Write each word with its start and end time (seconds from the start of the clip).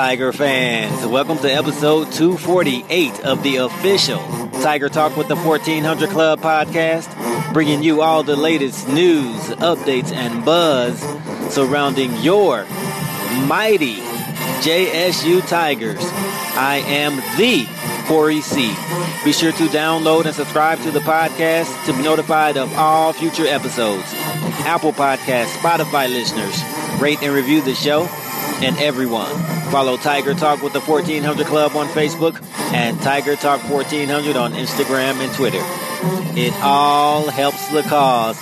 Tiger 0.00 0.32
fans? 0.32 1.04
Welcome 1.04 1.36
to 1.40 1.52
episode 1.52 2.10
248 2.12 3.20
of 3.20 3.42
the 3.42 3.56
official 3.56 4.18
Tiger 4.62 4.88
Talk 4.88 5.14
with 5.14 5.28
the 5.28 5.36
1400 5.36 6.08
Club 6.08 6.40
podcast, 6.40 7.52
bringing 7.52 7.82
you 7.82 8.00
all 8.00 8.22
the 8.22 8.34
latest 8.34 8.88
news, 8.88 9.36
updates, 9.58 10.10
and 10.10 10.42
buzz 10.42 10.98
surrounding 11.52 12.16
your 12.22 12.64
mighty 13.44 13.96
JSU 14.62 15.46
Tigers. 15.46 16.00
I 16.00 16.82
am 16.86 17.16
the 17.36 17.66
Corey 18.06 18.40
C. 18.40 18.74
Be 19.22 19.34
sure 19.34 19.52
to 19.52 19.66
download 19.66 20.24
and 20.24 20.34
subscribe 20.34 20.80
to 20.80 20.90
the 20.90 21.00
podcast 21.00 21.84
to 21.84 21.92
be 21.92 22.02
notified 22.02 22.56
of 22.56 22.72
all 22.72 23.12
future 23.12 23.46
episodes. 23.46 24.14
Apple 24.64 24.94
Podcast, 24.94 25.48
Spotify 25.58 26.08
listeners, 26.08 26.58
rate 27.02 27.22
and 27.22 27.34
review 27.34 27.60
the 27.60 27.74
show 27.74 28.08
and 28.62 28.76
everyone. 28.78 29.30
Follow 29.70 29.96
Tiger 29.96 30.34
Talk 30.34 30.62
with 30.62 30.72
the 30.72 30.80
1400 30.80 31.46
Club 31.46 31.76
on 31.76 31.86
Facebook 31.88 32.42
and 32.72 33.00
Tiger 33.00 33.36
Talk 33.36 33.60
1400 33.70 34.36
on 34.36 34.52
Instagram 34.52 35.14
and 35.24 35.32
Twitter. 35.34 35.60
It 36.38 36.52
all 36.62 37.28
helps 37.28 37.68
the 37.72 37.82
cause, 37.82 38.38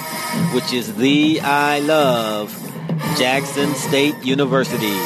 which 0.53 0.73
is 0.73 0.95
the 0.97 1.41
I 1.41 1.81
love 1.81 2.53
Jackson 3.17 3.75
State 3.75 4.17
University. 4.25 4.97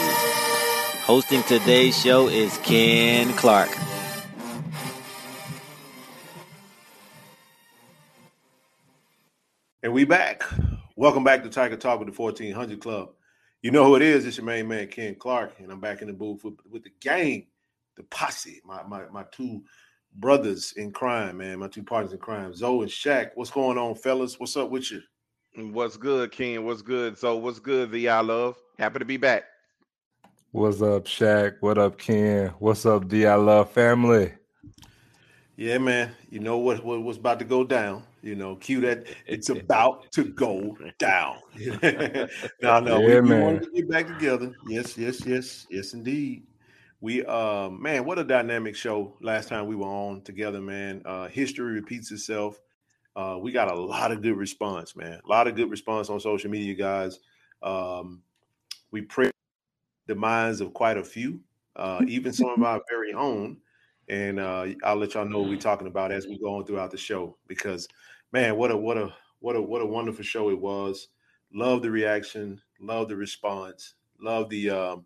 Hosting 1.05 1.43
today's 1.43 2.01
show 2.01 2.29
is 2.29 2.57
Ken 2.59 3.33
Clark. 3.35 3.71
And 9.83 9.93
we 9.93 10.05
back. 10.05 10.45
Welcome 10.95 11.25
back 11.25 11.43
to 11.43 11.49
Tiger 11.49 11.77
Talk 11.77 11.99
with 11.99 12.09
the 12.09 12.23
1400 12.23 12.81
Club. 12.81 13.11
You 13.63 13.71
know 13.71 13.85
who 13.85 13.95
it 13.95 14.03
is. 14.03 14.27
It's 14.27 14.39
your 14.39 14.47
main 14.47 14.67
man, 14.67 14.89
Ken 14.89 15.15
Clark. 15.15 15.61
And 15.61 15.71
I'm 15.71 15.79
back 15.79 16.03
in 16.03 16.09
the 16.09 16.13
booth 16.13 16.43
with, 16.43 16.55
with 16.69 16.83
the 16.83 16.91
gang, 17.01 17.47
the 17.97 18.03
posse, 18.03 18.61
my, 18.65 18.83
my, 18.83 19.05
my 19.13 19.25
two 19.31 19.63
brothers 20.17 20.73
in 20.73 20.91
crime, 20.91 21.37
man, 21.37 21.61
my 21.61 21.69
two 21.69 21.85
partners 21.85 22.13
in 22.13 22.19
crime, 22.19 22.53
Zoe 22.53 22.83
and 22.83 22.91
Shaq. 22.91 23.31
What's 23.37 23.53
going 23.53 23.79
on, 23.79 23.95
fellas? 23.95 24.41
What's 24.41 24.57
up 24.57 24.69
with 24.69 24.91
you? 24.91 25.01
What's 25.55 25.97
good, 25.97 26.33
Ken? 26.33 26.65
What's 26.65 26.83
good? 26.83 27.17
So, 27.17 27.37
what's 27.37 27.61
good, 27.61 27.93
the 27.93 28.09
I 28.09 28.21
love? 28.21 28.57
Happy 28.81 28.99
to 28.99 29.05
be 29.05 29.17
back. 29.17 29.45
What's 30.51 30.83
up, 30.83 31.05
Shaq? 31.05 31.59
What 31.61 31.79
up, 31.79 31.99
Ken? 31.99 32.49
What's 32.59 32.85
up, 32.85 33.09
the 33.09 33.29
I 33.29 33.37
love 33.37 33.71
family? 33.71 34.33
Yeah, 35.57 35.79
man. 35.79 36.11
You 36.31 36.41
know 36.41 36.59
what, 36.59 36.85
what 36.85 37.01
what's 37.01 37.19
about 37.19 37.39
to 37.39 37.45
go 37.45 37.63
down. 37.63 38.03
You 38.23 38.37
know, 38.37 38.55
cue 38.57 38.81
that 38.83 39.07
it's 39.27 39.49
about 39.51 40.11
to 40.13 40.25
go 40.25 40.77
down. 40.99 41.39
no, 41.83 42.81
no, 42.81 43.01
yeah, 43.01 43.21
we, 43.21 43.21
we 43.21 43.41
want 43.41 43.63
to 43.63 43.71
get 43.75 43.91
back 43.91 44.07
together. 44.07 44.53
Yes, 44.69 44.97
yes, 44.97 45.27
yes, 45.27 45.67
yes, 45.69 45.93
indeed. 45.93 46.45
We 47.01 47.25
uh 47.25 47.69
man, 47.69 48.05
what 48.05 48.21
a 48.21 48.25
dynamic 48.25 48.77
show 48.77 49.17
last 49.21 49.49
time 49.49 49.67
we 49.67 49.75
were 49.75 49.89
on 49.89 50.23
together, 50.23 50.61
man. 50.61 51.03
Uh 51.05 51.27
history 51.27 51.73
repeats 51.73 52.13
itself. 52.13 52.61
Uh 53.17 53.39
we 53.41 53.51
got 53.51 53.71
a 53.71 53.75
lot 53.75 54.13
of 54.13 54.23
good 54.23 54.37
response, 54.37 54.95
man. 54.95 55.21
A 55.25 55.29
lot 55.29 55.49
of 55.49 55.57
good 55.57 55.69
response 55.69 56.09
on 56.09 56.21
social 56.21 56.49
media, 56.49 56.75
guys. 56.75 57.19
Um 57.61 58.23
we 58.93 59.01
pray 59.01 59.33
the 60.07 60.15
minds 60.15 60.61
of 60.61 60.73
quite 60.75 60.97
a 60.97 61.03
few, 61.03 61.41
uh, 61.75 62.03
even 62.07 62.33
some 62.33 62.51
of 62.51 62.63
our 62.63 62.81
very 62.89 63.13
own 63.15 63.57
and 64.09 64.41
uh, 64.41 64.67
I'll 64.85 64.97
let 64.97 65.15
y'all 65.15 65.25
know 65.25 65.41
what 65.41 65.49
we're 65.49 65.57
talking 65.57 65.87
about 65.87 66.13
as 66.13 66.27
we 66.27 66.39
go 66.39 66.57
on 66.57 66.67
throughout 66.67 66.91
the 66.91 66.99
show. 66.99 67.37
Because, 67.47 67.89
man, 68.33 68.57
what 68.57 68.71
a 68.71 68.77
what 68.77 68.99
a 68.99 69.13
what 69.41 69.57
a 69.57 69.63
what 69.63 69.83
a 69.83 69.87
wonderful 69.87 70.25
show 70.25 70.51
it 70.51 70.59
was. 70.59 71.09
Love 71.55 71.83
the 71.83 71.91
reaction, 71.91 72.61
love 72.81 73.09
the 73.09 73.17
response, 73.17 73.95
love 74.21 74.49
the. 74.49 74.71
Um, 74.71 75.05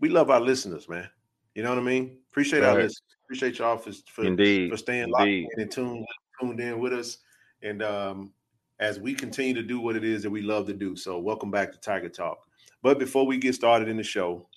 we 0.00 0.08
love 0.08 0.30
our 0.30 0.40
listeners, 0.40 0.88
man. 0.88 1.08
You 1.54 1.62
know 1.62 1.68
what 1.70 1.78
I 1.78 1.82
mean? 1.82 2.16
Appreciate 2.30 2.60
right. 2.60 2.70
our 2.70 2.74
listeners. 2.76 3.02
Appreciate 3.24 3.58
y'all 3.58 3.76
for 3.76 3.92
for, 4.10 4.24
Indeed. 4.24 4.70
for 4.70 4.76
staying 4.76 5.12
Indeed. 5.14 5.44
locked 5.44 5.54
in 5.56 5.62
and 5.62 5.70
tuned 5.70 6.06
tuned 6.40 6.60
in 6.60 6.78
with 6.80 6.92
us. 6.92 7.18
And 7.62 7.82
um, 7.82 8.32
as 8.80 8.98
we 8.98 9.14
continue 9.14 9.54
to 9.54 9.62
do 9.62 9.80
what 9.80 9.94
it 9.94 10.04
is 10.04 10.22
that 10.22 10.30
we 10.30 10.40
love 10.40 10.66
to 10.66 10.72
do. 10.72 10.96
So, 10.96 11.18
welcome 11.18 11.50
back 11.50 11.70
to 11.72 11.78
Tiger 11.78 12.08
Talk. 12.08 12.38
But 12.82 12.98
before 12.98 13.26
we 13.26 13.36
get 13.36 13.54
started 13.54 13.88
in 13.88 13.98
the 13.98 14.02
show, 14.02 14.48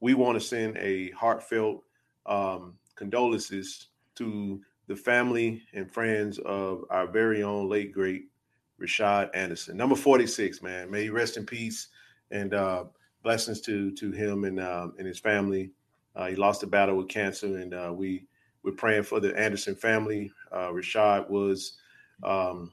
we 0.00 0.12
want 0.14 0.38
to 0.38 0.46
send 0.46 0.76
a 0.76 1.10
heartfelt 1.12 1.82
um, 2.26 2.74
condolences 2.96 3.88
to 4.16 4.60
the 4.86 4.96
family 4.96 5.62
and 5.74 5.90
friends 5.90 6.38
of 6.40 6.84
our 6.90 7.06
very 7.06 7.42
own 7.42 7.68
late 7.68 7.92
great 7.92 8.26
Rashad 8.80 9.30
Anderson, 9.34 9.76
number 9.76 9.94
46, 9.94 10.62
man. 10.62 10.90
May 10.90 11.04
he 11.04 11.10
rest 11.10 11.36
in 11.36 11.46
peace 11.46 11.88
and 12.30 12.52
uh, 12.52 12.84
blessings 13.22 13.60
to 13.62 13.92
to 13.92 14.10
him 14.10 14.44
and 14.44 14.58
uh, 14.58 14.88
and 14.98 15.06
his 15.06 15.18
family. 15.18 15.70
Uh, 16.16 16.26
he 16.26 16.36
lost 16.36 16.62
a 16.62 16.66
battle 16.66 16.96
with 16.96 17.08
cancer, 17.08 17.58
and 17.58 17.74
uh, 17.74 17.92
we 17.94 18.26
we're 18.62 18.72
praying 18.72 19.04
for 19.04 19.20
the 19.20 19.36
Anderson 19.38 19.74
family. 19.74 20.32
Uh, 20.50 20.68
Rashad 20.68 21.28
was 21.30 21.78
um, 22.22 22.70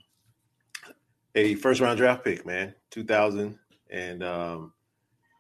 a 1.36 1.56
first 1.56 1.82
round 1.82 1.98
draft 1.98 2.24
pick, 2.24 2.46
man, 2.46 2.74
2000, 2.92 3.58
and 3.92 4.24
um, 4.24 4.74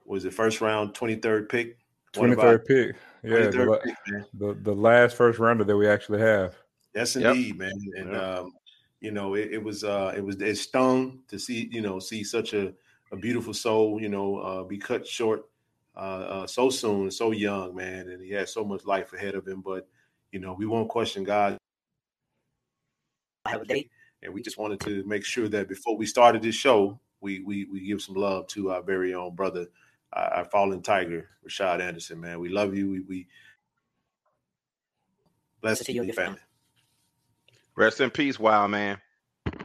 was 0.06 0.24
the 0.24 0.32
first 0.32 0.62
round 0.62 0.94
23rd 0.94 1.50
pick. 1.50 1.78
23rd 2.20 2.66
pick. 2.66 2.96
Yeah, 3.24 3.50
the, 3.50 3.80
pick, 3.84 4.24
the, 4.34 4.54
the 4.54 4.74
last 4.74 5.16
first 5.16 5.40
rounder 5.40 5.64
that 5.64 5.76
we 5.76 5.88
actually 5.88 6.20
have. 6.20 6.56
Yes, 6.96 7.16
indeed, 7.16 7.48
yep. 7.48 7.58
man. 7.58 7.72
And 7.98 8.12
yep. 8.12 8.22
um, 8.22 8.54
you 9.02 9.12
know, 9.12 9.36
it, 9.36 9.50
it, 9.52 9.64
was 9.64 9.84
uh 9.84 10.14
it 10.16 10.24
was 10.24 10.42
it 10.42 10.58
stung 10.58 11.20
to 11.28 11.40
see, 11.40 11.70
you 11.72 11.82
know, 11.82 12.00
see 12.00 12.24
such 12.24 12.54
a, 12.54 12.74
a 13.12 13.18
beautiful 13.18 13.54
soul, 13.54 14.02
you 14.02 14.10
know, 14.10 14.38
uh 14.38 14.64
be 14.64 14.78
cut 14.78 15.08
short 15.08 15.46
uh, 15.96 16.44
uh 16.44 16.48
so 16.48 16.70
soon, 16.70 17.12
so 17.12 17.32
young, 17.32 17.76
man, 17.76 18.10
and 18.10 18.22
he 18.22 18.32
had 18.32 18.50
so 18.50 18.64
much 18.64 18.86
life 18.86 19.14
ahead 19.14 19.36
of 19.36 19.48
him. 19.48 19.62
But 19.62 19.88
you 20.32 20.40
know, 20.40 20.54
we 20.54 20.66
won't 20.66 20.90
question 20.90 21.24
God. 21.24 21.58
Have 23.46 23.62
a 23.62 23.66
date. 23.66 23.90
And 24.22 24.34
we 24.34 24.42
just 24.42 24.58
wanted 24.58 24.82
to 24.82 25.04
make 25.06 25.24
sure 25.24 25.48
that 25.48 25.70
before 25.70 25.96
we 25.96 26.06
started 26.06 26.42
this 26.42 26.56
show, 26.56 27.00
we 27.22 27.40
we 27.42 27.66
we 27.66 27.86
give 27.86 28.02
some 28.02 28.16
love 28.16 28.48
to 28.48 28.72
our 28.72 28.82
very 28.82 29.14
own 29.14 29.36
brother 29.36 29.68
our 30.14 30.46
fallen 30.46 30.82
tiger, 30.82 31.30
Rashad 31.48 31.82
Anderson, 31.82 32.20
man. 32.20 32.40
We 32.40 32.50
love 32.50 32.76
you. 32.76 32.90
We, 32.90 33.00
we 33.02 33.28
bless 35.62 35.88
you 35.88 36.04
your 36.04 36.14
family. 36.14 36.40
Rest 37.76 38.02
in 38.02 38.10
peace, 38.10 38.40
wild 38.40 38.72
man. 38.72 38.98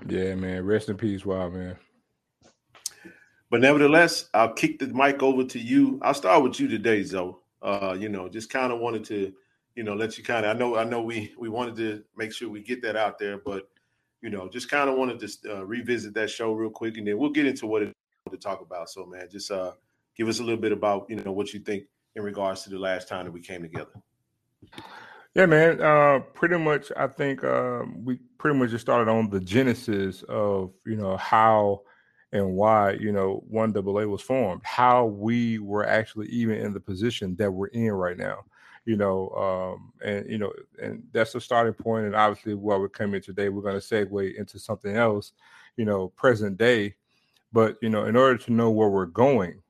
Yeah, 0.09 0.35
man. 0.35 0.65
Rest 0.65 0.89
in 0.89 0.97
peace, 0.97 1.25
wild 1.25 1.55
man. 1.55 1.77
But 3.51 3.61
nevertheless, 3.61 4.29
I'll 4.35 4.53
kick 4.53 4.79
the 4.79 4.89
mic 4.89 5.23
over 5.23 5.45
to 5.45 5.59
you. 5.59 5.99
I'll 6.03 6.15
start 6.15 6.43
with 6.43 6.59
you 6.61 6.69
today, 6.69 7.03
Zoe. 7.03 7.35
Uh, 7.63 7.97
you 7.99 8.09
know, 8.09 8.29
just 8.29 8.51
kind 8.51 8.73
of 8.73 8.81
wanted 8.81 9.05
to, 9.05 9.33
you 9.75 9.83
know, 9.83 9.95
let 9.95 10.19
you 10.19 10.25
kind 10.25 10.45
of. 10.45 10.55
I 10.55 10.59
know, 10.59 10.77
I 10.77 10.85
know, 10.85 11.03
we 11.03 11.35
we 11.39 11.49
wanted 11.49 11.77
to 11.77 12.05
make 12.17 12.33
sure 12.33 12.49
we 12.49 12.61
get 12.61 12.83
that 12.83 12.97
out 12.97 13.19
there, 13.19 13.39
but 13.39 13.69
you 14.21 14.31
know, 14.31 14.49
just 14.49 14.71
kind 14.71 14.91
of 14.91 14.97
wanted 14.97 15.21
to 15.21 15.59
uh, 15.59 15.63
revisit 15.63 16.15
that 16.15 16.31
show 16.31 16.53
real 16.53 16.71
quick, 16.71 16.99
and 16.99 17.07
then 17.07 17.19
we'll 17.19 17.31
get 17.31 17.47
into 17.47 17.67
what 17.67 17.83
it 17.83 17.93
to 18.31 18.37
talk 18.37 18.61
about. 18.61 18.91
So, 18.91 19.05
man, 19.07 19.29
just 19.31 19.51
uh, 19.51 19.73
give 20.17 20.29
us 20.29 20.41
a 20.41 20.43
little 20.43 20.61
bit 20.61 20.73
about 20.73 21.07
you 21.09 21.17
know 21.17 21.33
what 21.33 21.53
you 21.53 21.61
think 21.61 21.85
in 22.15 22.23
regards 22.23 22.63
to 22.63 22.71
the 22.71 22.79
last 22.79 23.09
time 23.09 23.25
that 23.25 23.33
we 23.33 23.41
came 23.41 23.63
together. 23.63 23.93
Yeah, 25.35 25.47
man. 25.47 25.81
Uh, 25.81 26.21
pretty 26.33 26.59
much, 26.59 26.93
I 26.97 27.09
think 27.09 27.43
uh, 27.43 27.83
we 27.97 28.21
pretty 28.39 28.57
much 28.57 28.71
just 28.71 28.83
started 28.83 29.11
on 29.11 29.31
the 29.31 29.41
genesis 29.41 30.23
of 30.29 30.73
you 30.87 30.97
know 30.97 31.17
how 31.17 31.83
and 32.33 32.55
why 32.55 32.93
you 32.93 33.11
know 33.11 33.43
one 33.49 33.73
double 33.73 33.99
A 33.99 34.07
was 34.07 34.23
formed, 34.23 34.63
how 34.65 35.07
we 35.07 35.59
were 35.59 35.87
actually 35.87 36.29
even 36.29 36.57
in 36.59 36.73
the 36.73 36.81
position 36.81 37.35
that 37.37 37.51
we're 37.51 37.69
in 37.69 37.91
right 37.93 38.17
now. 38.17 38.45
You 38.85 38.97
know, 38.97 39.31
um, 39.31 39.93
and 40.05 40.31
you 40.31 40.39
know, 40.39 40.53
and 40.81 41.03
that's 41.13 41.33
the 41.33 41.41
starting 41.41 41.73
point. 41.73 42.07
And 42.07 42.15
obviously, 42.15 42.55
while 42.55 42.79
we're 42.79 42.89
coming 42.89 43.21
today, 43.21 43.49
we're 43.49 43.63
going 43.63 43.81
to 43.81 43.87
segue 43.87 44.37
into 44.37 44.59
something 44.59 44.95
else. 44.95 45.33
You 45.77 45.85
know, 45.85 46.09
present 46.09 46.59
day. 46.59 46.95
But 47.53 47.77
you 47.83 47.89
know, 47.89 48.05
in 48.05 48.15
order 48.15 48.37
to 48.37 48.53
know 48.53 48.71
where 48.71 48.89
we're 48.89 49.07
going, 49.07 49.63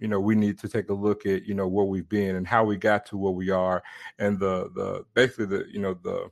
you 0.00 0.08
know 0.08 0.18
we 0.18 0.34
need 0.34 0.58
to 0.58 0.68
take 0.68 0.88
a 0.88 0.94
look 0.94 1.26
at 1.26 1.44
you 1.44 1.54
know 1.54 1.68
where 1.68 1.84
we've 1.84 2.08
been 2.08 2.36
and 2.36 2.46
how 2.46 2.64
we 2.64 2.76
got 2.76 3.06
to 3.06 3.16
where 3.16 3.32
we 3.32 3.50
are 3.50 3.82
and 4.18 4.38
the 4.40 4.70
the 4.74 5.04
basically 5.14 5.46
the 5.46 5.64
you 5.70 5.80
know 5.80 5.94
the 6.02 6.28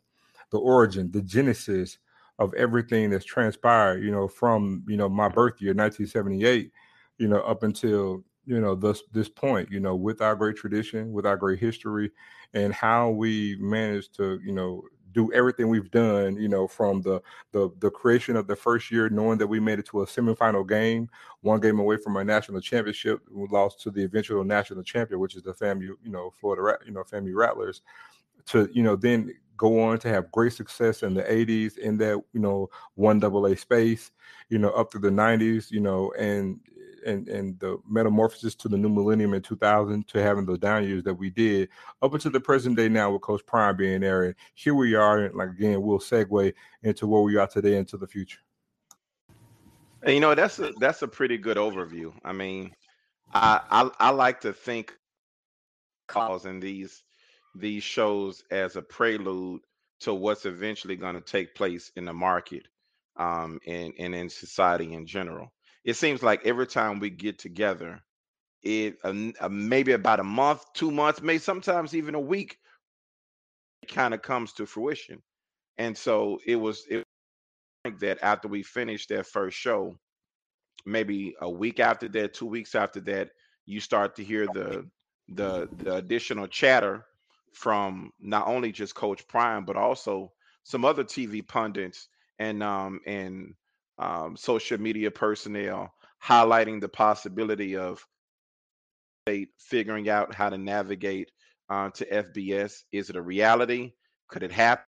the 0.51 0.59
origin 0.59 1.11
the 1.13 1.23
genesis 1.23 1.99
of 2.39 2.55
everything 2.55 3.11
that's 3.11 3.25
transpired 3.25 4.03
you 4.03 4.11
know 4.11 4.27
from 4.27 4.83
you 4.89 4.97
know 4.97 5.09
my 5.09 5.29
birth 5.29 5.61
year 5.61 5.75
1978 5.75 6.73
you 7.19 7.29
know 7.29 7.41
up 7.41 7.63
until 7.63 8.25
you 8.47 8.61
know 8.61 8.75
this 8.75 9.03
this 9.13 9.29
point 9.29 9.71
you 9.71 9.79
know 9.79 9.95
with 9.95 10.23
our 10.23 10.35
great 10.35 10.57
tradition 10.57 11.13
with 11.13 11.27
our 11.27 11.37
great 11.37 11.59
history 11.59 12.11
and 12.55 12.73
how 12.73 13.11
we 13.11 13.57
managed 13.61 14.15
to 14.17 14.41
you 14.45 14.53
know 14.53 14.83
do 15.13 15.33
everything 15.33 15.69
we've 15.69 15.91
done, 15.91 16.37
you 16.37 16.49
know, 16.49 16.67
from 16.67 17.03
the 17.03 17.21
the 17.53 17.71
the 17.81 17.91
creation 17.91 18.37
of 18.37 18.47
the 18.47 18.57
first 18.57 18.91
year, 18.91 19.09
knowing 19.09 19.39
that 19.39 19.47
we 19.47 19.61
made 19.61 19.79
it 19.79 19.87
to 19.87 20.03
a 20.03 20.07
semifinal 20.07 20.69
game, 20.69 21.09
one 21.43 21.61
game 21.61 21.79
away 21.79 21.97
from 21.97 22.17
a 22.17 22.25
national 22.25 22.61
championship, 22.61 23.21
we 23.31 23.47
lost 23.51 23.81
to 23.83 23.91
the 23.91 24.05
eventual 24.05 24.45
national 24.45 24.83
champion, 24.83 25.21
which 25.21 25.37
is 25.37 25.43
the 25.43 25.53
FAMU, 25.53 25.95
you 26.03 26.11
know, 26.11 26.33
Florida, 26.41 26.79
you 26.85 26.93
know, 26.93 27.03
FAMU 27.05 27.35
Rattlers, 27.35 27.83
to 28.47 28.69
you 28.73 28.83
know 28.83 28.97
then 28.97 29.35
go 29.57 29.81
on 29.83 29.99
to 29.99 30.09
have 30.09 30.31
great 30.31 30.53
success 30.53 31.03
in 31.03 31.15
the 31.15 31.23
80s 31.23 31.79
in 31.79 31.99
that 31.99 32.23
you 32.33 32.41
know 32.41 32.71
one 32.95 33.19
double 33.19 33.47
A 33.47 33.57
space, 33.57 34.13
you 34.49 34.59
know, 34.59 34.71
up 34.71 34.91
to 34.93 34.99
the 34.99 35.11
90s, 35.11 35.71
you 35.71 35.81
know, 35.81 36.13
and 36.19 36.61
and 37.09 37.29
and 37.29 37.59
the 37.59 37.79
metamorphosis 37.89 38.55
to 38.57 38.69
the 38.69 38.77
new 38.77 38.89
millennium 38.89 39.35
in 39.35 39.43
2000 39.43 40.07
to 40.09 40.23
having 40.23 40.45
the 40.45 40.59
down 40.59 40.85
years 40.85 41.03
that 41.05 41.15
we 41.15 41.31
did 41.31 41.69
up 42.03 42.15
until 42.15 42.31
the 42.31 42.41
present 42.41 42.77
day 42.77 42.89
now 42.89 43.11
with 43.11 43.23
Coach 43.23 43.45
Prime 43.47 43.77
being 43.77 44.01
there, 44.01 44.25
and 44.25 44.35
here 44.55 44.75
we 44.75 44.95
are. 44.95 45.25
And 45.25 45.35
like 45.35 45.51
again, 45.51 45.83
we'll 45.83 45.99
segue 45.99 46.53
into 46.83 47.07
where 47.07 47.23
we 47.23 47.37
are 47.37 47.47
today 47.47 47.77
into 47.77 47.97
the 47.97 48.07
future. 48.07 48.41
And 50.03 50.15
you 50.15 50.21
know 50.21 50.35
that's 50.35 50.59
a 50.59 50.73
that's 50.79 51.03
a 51.03 51.09
pretty 51.09 51.39
good 51.39 51.57
overview. 51.57 52.13
I 52.25 52.33
mean, 52.33 52.75
I 53.33 53.61
I, 53.71 53.91
I 53.99 54.11
like 54.11 54.41
to 54.43 54.53
think 54.53 54.95
calls 56.07 56.47
these 56.61 57.03
these 57.55 57.83
shows 57.83 58.45
as 58.51 58.77
a 58.77 58.83
prelude 58.83 59.63
to 60.01 60.15
what's 60.15 60.47
eventually 60.47 60.97
going 60.97 61.15
to 61.15 61.21
take 61.21 61.55
place 61.55 61.91
in 61.97 62.05
the 62.05 62.13
market 62.13 62.69
um, 63.17 63.59
and, 63.67 63.93
and 63.99 64.15
in 64.15 64.29
society 64.29 64.95
in 64.95 65.07
general. 65.07 65.53
It 65.89 65.97
seems 65.97 66.23
like 66.23 66.45
every 66.45 66.67
time 66.67 67.01
we 67.01 67.09
get 67.09 67.39
together, 67.39 68.03
it 68.63 68.99
uh, 69.05 69.15
uh, 69.41 69.49
maybe 69.49 69.93
about 69.93 70.21
a 70.21 70.23
month, 70.23 70.63
two 70.75 70.91
months, 70.91 71.23
maybe 71.23 71.39
sometimes 71.39 71.95
even 71.95 72.15
a 72.15 72.21
week, 72.21 72.59
it 73.83 73.89
kind 73.89 74.13
of 74.13 74.21
comes 74.21 74.53
to 74.53 74.67
fruition. 74.67 75.23
And 75.79 75.97
so 75.97 76.41
it 76.45 76.57
was 76.57 76.85
it 76.91 77.03
like 77.87 77.99
that 78.01 78.19
after 78.21 78.49
we 78.49 78.63
finished 78.63 79.09
that 79.09 79.29
first 79.29 79.57
show, 79.57 79.97
maybe 80.85 81.35
a 81.41 81.49
week 81.49 81.81
after 81.81 82.07
that, 82.07 82.35
two 82.35 82.45
weeks 82.45 82.75
after 82.75 83.01
that, 83.01 83.31
you 83.65 83.81
start 83.81 84.15
to 84.17 84.23
hear 84.23 84.47
the 84.49 84.87
the 85.31 85.71
the 85.79 85.95
additional 85.95 86.49
chatter 86.49 87.03
from 87.55 88.13
not 88.21 88.47
only 88.47 88.73
just 88.73 88.95
Coach 88.95 89.27
Prime, 89.27 89.65
but 89.65 89.77
also 89.77 90.33
some 90.65 90.85
other 90.85 91.03
TV 91.03 91.49
pundits 91.49 92.09
and 92.39 92.63
um, 92.63 93.01
and 93.07 93.55
um, 93.99 94.37
social 94.37 94.79
media 94.81 95.11
personnel 95.11 95.93
highlighting 96.23 96.81
the 96.81 96.89
possibility 96.89 97.77
of 97.77 98.05
state 99.27 99.51
figuring 99.59 100.09
out 100.09 100.35
how 100.35 100.49
to 100.49 100.59
navigate 100.59 101.31
uh, 101.71 101.91
to 101.91 102.05
FBS. 102.07 102.83
Is 102.93 103.11
it 103.11 103.17
a 103.17 103.23
reality? 103.23 103.93
Could 104.29 104.43
it 104.43 104.53
happen? 104.53 104.85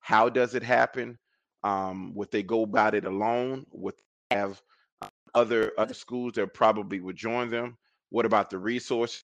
How 0.00 0.28
does 0.28 0.54
it 0.54 0.62
happen? 0.62 1.18
Um, 1.62 2.12
would 2.14 2.30
they 2.30 2.42
go 2.42 2.62
about 2.62 2.94
it 2.94 3.04
alone? 3.04 3.66
Would 3.70 3.94
they 4.30 4.36
have 4.36 4.60
uh, 5.00 5.08
other 5.34 5.72
other 5.78 5.94
schools 5.94 6.32
that 6.34 6.54
probably 6.54 7.00
would 7.00 7.16
join 7.16 7.50
them? 7.50 7.76
What 8.10 8.26
about 8.26 8.50
the 8.50 8.58
resources 8.58 9.22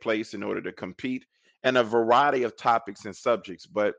place 0.00 0.34
in 0.34 0.42
order 0.42 0.62
to 0.62 0.72
compete? 0.72 1.26
And 1.62 1.78
a 1.78 1.84
variety 1.84 2.42
of 2.42 2.56
topics 2.56 3.04
and 3.04 3.16
subjects. 3.16 3.66
But 3.66 3.94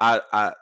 I, 0.00 0.20
I 0.32 0.52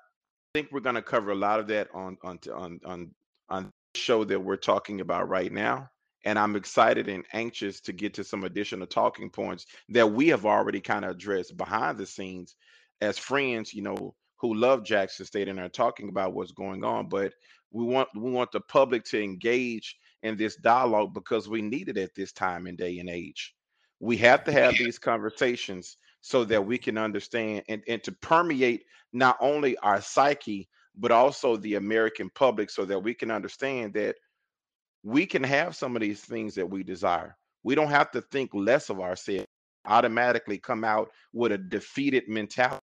think 0.56 0.72
we're 0.72 0.80
going 0.80 0.94
to 0.94 1.02
cover 1.02 1.32
a 1.32 1.34
lot 1.34 1.60
of 1.60 1.66
that 1.66 1.86
on 1.92 2.16
on 2.24 2.38
on 2.54 2.80
on 2.86 3.10
on 3.50 3.64
the 3.92 4.00
show 4.00 4.24
that 4.24 4.40
we're 4.40 4.56
talking 4.56 5.02
about 5.02 5.28
right 5.28 5.52
now 5.52 5.86
and 6.24 6.38
I'm 6.38 6.56
excited 6.56 7.08
and 7.08 7.26
anxious 7.34 7.78
to 7.82 7.92
get 7.92 8.14
to 8.14 8.24
some 8.24 8.42
additional 8.44 8.86
talking 8.86 9.28
points 9.28 9.66
that 9.90 10.10
we 10.10 10.28
have 10.28 10.46
already 10.46 10.80
kind 10.80 11.04
of 11.04 11.10
addressed 11.10 11.58
behind 11.58 11.98
the 11.98 12.06
scenes 12.06 12.56
as 13.02 13.18
friends, 13.18 13.74
you 13.74 13.82
know, 13.82 14.14
who 14.40 14.54
love 14.54 14.82
Jackson 14.82 15.26
State 15.26 15.48
and 15.48 15.60
are 15.60 15.68
talking 15.68 16.08
about 16.08 16.32
what's 16.32 16.52
going 16.52 16.84
on. 16.84 17.10
But 17.10 17.34
we 17.70 17.84
want 17.84 18.08
we 18.16 18.30
want 18.30 18.50
the 18.50 18.60
public 18.60 19.04
to 19.04 19.22
engage 19.22 19.94
in 20.22 20.38
this 20.38 20.56
dialogue 20.56 21.12
because 21.12 21.50
we 21.50 21.60
need 21.60 21.90
it 21.90 21.98
at 21.98 22.14
this 22.14 22.32
time 22.32 22.66
and 22.66 22.78
day 22.78 22.98
and 22.98 23.10
age. 23.10 23.54
We 24.00 24.16
have 24.18 24.42
to 24.44 24.52
have 24.52 24.72
these 24.78 24.98
conversations 24.98 25.98
so 26.22 26.44
that 26.44 26.66
we 26.66 26.78
can 26.78 26.96
understand 26.96 27.62
and, 27.68 27.82
and 27.86 28.02
to 28.04 28.12
permeate 28.12 28.84
not 29.16 29.36
only 29.40 29.78
our 29.78 30.00
psyche, 30.00 30.68
but 30.96 31.10
also 31.10 31.56
the 31.56 31.74
American 31.74 32.30
public 32.34 32.70
so 32.70 32.84
that 32.84 32.98
we 32.98 33.14
can 33.14 33.30
understand 33.30 33.94
that 33.94 34.16
we 35.02 35.24
can 35.24 35.42
have 35.42 35.74
some 35.74 35.96
of 35.96 36.02
these 36.02 36.20
things 36.20 36.54
that 36.54 36.68
we 36.68 36.82
desire. 36.82 37.36
We 37.62 37.74
don't 37.74 37.90
have 37.90 38.10
to 38.12 38.20
think 38.20 38.50
less 38.52 38.90
of 38.90 39.00
ourselves, 39.00 39.46
automatically 39.86 40.58
come 40.58 40.84
out 40.84 41.10
with 41.32 41.52
a 41.52 41.58
defeated 41.58 42.28
mentality. 42.28 42.82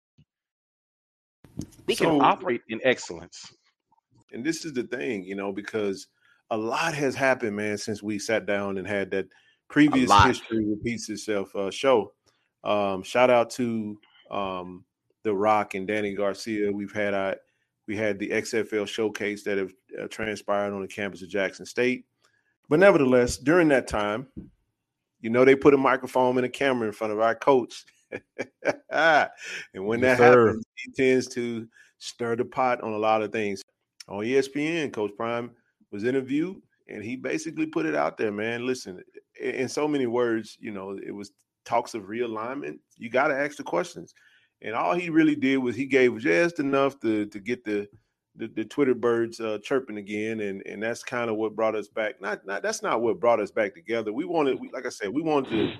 We 1.88 1.96
so, 1.96 2.06
can 2.06 2.22
operate 2.22 2.62
in 2.70 2.80
excellence. 2.84 3.54
And 4.32 4.44
this 4.44 4.64
is 4.64 4.74
the 4.74 4.84
thing, 4.84 5.24
you 5.24 5.36
know, 5.36 5.52
because 5.52 6.08
a 6.50 6.58
lot 6.58 6.94
has 6.94 7.16
happened, 7.16 7.56
man, 7.56 7.78
since 7.78 8.02
we 8.02 8.20
sat 8.20 8.46
down 8.46 8.78
and 8.78 8.88
had 8.88 9.12
that 9.12 9.26
previous 9.70 10.12
history 10.24 10.66
repeats 10.66 11.10
itself 11.10 11.54
uh, 11.56 11.72
show. 11.72 12.14
Um, 12.64 13.04
shout 13.04 13.30
out 13.30 13.50
to 13.52 13.98
um, 14.30 14.86
The 15.24 15.34
Rock 15.34 15.76
and 15.76 15.88
Dany 15.88 16.16
Garcia. 16.16 16.72
We've 16.72 16.92
had 16.92 17.14
our, 17.14 17.36
we 17.88 17.96
had 17.96 18.20
the 18.20 18.30
XFL 18.30 18.88
showcase 18.88 19.44
that 19.44 19.58
have 19.58 19.74
uh, 20.02 20.08
transpired 20.08 20.74
on 20.74 20.82
the 20.82 20.88
campus 20.88 21.22
of 21.22 21.30
Jackson 21.30 21.66
State. 21.66 22.06
But 22.70 22.80
nevertheless, 22.80 23.38
during 23.38 23.68
that 23.70 23.88
time, 23.88 24.28
you 25.20 25.30
know 25.30 25.46
they 25.46 25.56
put 25.56 25.74
a 25.74 25.78
microphone 25.78 26.38
and 26.38 26.46
a 26.46 26.50
camera 26.50 26.88
in 26.88 26.94
front 26.94 27.14
of 27.14 27.20
our 27.20 27.36
coach. 27.36 27.86
and 28.90 29.30
when 29.74 30.00
yes, 30.00 30.18
that 30.18 30.34
sir. 30.34 30.48
happens, 30.48 30.66
he 30.76 30.92
tends 30.92 31.28
to 31.30 31.68
stir 32.00 32.36
the 32.36 32.46
pot 32.46 32.82
on 32.82 32.94
a 32.94 32.98
lot 32.98 33.22
of 33.22 33.32
things. 33.32 33.62
On 34.08 34.20
ESPN, 34.20 34.92
Coach 34.92 35.12
Prime 35.16 35.52
was 35.92 36.04
interviewed 36.04 36.62
and 36.88 37.04
he 37.04 37.16
basically 37.16 37.66
put 37.66 37.86
it 37.86 37.96
out 37.96 38.18
there, 38.18 38.32
man. 38.32 38.66
Listen, 38.66 39.02
in 39.40 39.70
so 39.70 39.88
many 39.88 40.08
words, 40.08 40.58
you 40.60 40.72
know, 40.72 40.98
it 41.06 41.14
was 41.14 41.32
talks 41.66 41.94
of 41.94 42.04
realignment, 42.04 42.80
you 42.98 43.10
got 43.10 43.28
to 43.28 43.36
ask 43.38 43.58
the 43.58 43.64
questions. 43.64 44.14
And 44.62 44.76
all 44.76 44.94
he 44.94 45.10
really 45.10 45.36
did 45.36 45.58
was 45.58 45.76
he 45.76 45.86
gave 45.86 46.18
just 46.20 46.60
enough 46.60 47.00
to 47.02 47.26
to 47.28 47.40
get 47.40 47.66
the 47.66 47.88
the, 48.36 48.48
the 48.48 48.66
Twitter 48.66 48.94
birds 48.94 49.40
uh, 49.40 49.58
chirping 49.64 49.98
again, 49.98 50.40
and 50.40 50.62
and 50.66 50.82
that's 50.82 51.04
kind 51.04 51.30
of 51.30 51.36
what 51.36 51.56
brought 51.56 51.76
us 51.76 51.88
back. 51.88 52.22
Not 52.22 52.46
not 52.46 52.64
that's 52.64 52.82
not 52.82 53.02
what 53.02 53.20
brought 53.20 53.40
us 53.40 53.52
back 53.52 53.74
together. 53.74 54.14
We 54.14 54.26
wanted, 54.26 54.60
we, 54.60 54.70
like 54.72 54.86
I 54.86 54.90
said, 54.90 55.10
we 55.10 55.22
wanted 55.22 55.50
to 55.50 55.74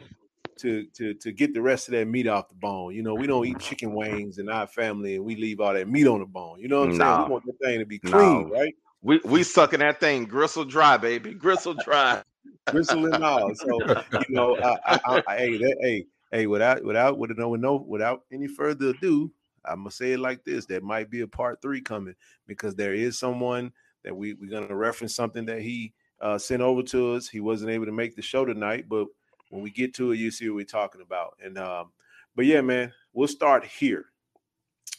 to 0.62 0.86
to 0.96 1.14
to 1.14 1.32
get 1.32 1.54
the 1.54 1.62
rest 1.62 1.88
of 1.88 1.94
that 1.94 2.08
meat 2.08 2.28
off 2.28 2.50
the 2.50 2.56
bone. 2.56 2.94
You 2.94 3.04
know, 3.04 3.14
we 3.14 3.28
don't 3.28 3.46
eat 3.46 3.60
chicken 3.60 3.94
wings 3.94 4.38
in 4.38 4.50
our 4.50 4.68
family, 4.68 5.16
and 5.16 5.26
we 5.26 5.36
leave 5.36 5.60
all 5.60 5.74
that 5.74 5.88
meat 5.88 6.08
on 6.08 6.20
the 6.20 6.26
bone. 6.26 6.60
You 6.60 6.68
know 6.68 6.82
what 6.82 6.90
I'm 6.90 6.98
no. 6.98 7.06
saying? 7.06 7.24
We 7.26 7.32
want 7.32 7.46
the 7.46 7.54
thing 7.66 7.80
to 7.80 7.86
be 7.86 8.00
clean, 8.00 8.50
no. 8.50 8.50
right? 8.50 8.76
We 9.02 9.20
we 9.24 9.44
sucking 9.44 9.80
that 9.80 10.00
thing 10.00 10.26
gristle 10.26 10.66
dry, 10.66 10.98
baby, 10.98 11.34
gristle 11.34 11.74
dry, 11.74 12.22
gristle 12.68 13.14
and 13.14 13.24
all. 13.24 13.56
So 13.56 13.80
you 14.28 14.36
know, 14.36 14.58
I, 14.58 15.00
I, 15.06 15.24
I, 15.28 15.38
hey, 15.38 15.58
that, 15.58 15.78
hey, 15.82 16.06
hey, 16.32 16.48
without 16.48 16.84
without 16.84 17.18
with 17.18 17.38
no 17.38 17.56
no 17.56 17.76
without 17.76 18.24
any 18.32 18.48
further 18.48 18.90
ado, 18.90 19.32
I'm 19.66 19.80
gonna 19.80 19.92
say 19.92 20.14
it 20.14 20.20
like 20.20 20.44
this: 20.44 20.66
there 20.66 20.82
might 20.82 21.10
be 21.10 21.22
a 21.22 21.28
part 21.28 21.62
three 21.62 21.82
coming 21.82 22.16
because 22.48 22.76
there 22.76 22.94
is 22.94 23.20
someone 23.20 23.72
that 24.04 24.16
we 24.16 24.34
we're 24.34 24.50
gonna 24.50 24.76
reference 24.76 25.16
something 25.16 25.46
that 25.46 25.62
he 25.62 25.94
uh, 26.22 26.38
sent 26.38 26.62
over 26.62 26.84
to 26.84 27.14
us. 27.14 27.28
He 27.28 27.40
wasn't 27.40 27.72
able 27.72 27.86
to 27.86 27.92
make 27.92 28.16
the 28.16 28.22
show 28.22 28.46
tonight, 28.46 28.86
but 28.88 29.08
when 29.50 29.62
we 29.62 29.70
get 29.70 29.94
to 29.96 30.12
it, 30.12 30.18
you 30.18 30.32
see 30.32 30.50
what 30.50 30.56
we're 30.56 30.66
talking 30.66 31.02
about. 31.02 31.38
And 31.44 31.58
um, 31.58 31.92
but 32.36 32.46
yeah, 32.46 32.62
man, 32.62 32.94
we'll 33.14 33.28
start 33.28 33.66
here. 33.66 34.06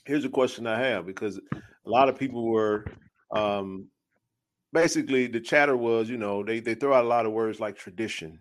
Here's 0.04 0.24
a 0.24 0.30
question 0.30 0.66
I 0.66 0.78
have 0.78 1.06
because 1.06 1.38
a 1.38 1.88
lot 1.90 2.08
of 2.08 2.18
people 2.18 2.48
were 2.48 2.84
um, 3.30 3.86
basically 4.72 5.26
the 5.26 5.40
chatter 5.40 5.76
was, 5.76 6.08
you 6.08 6.18
know, 6.18 6.42
they 6.42 6.60
they 6.60 6.74
throw 6.74 6.94
out 6.94 7.04
a 7.04 7.08
lot 7.08 7.26
of 7.26 7.32
words 7.32 7.60
like 7.60 7.76
tradition, 7.76 8.40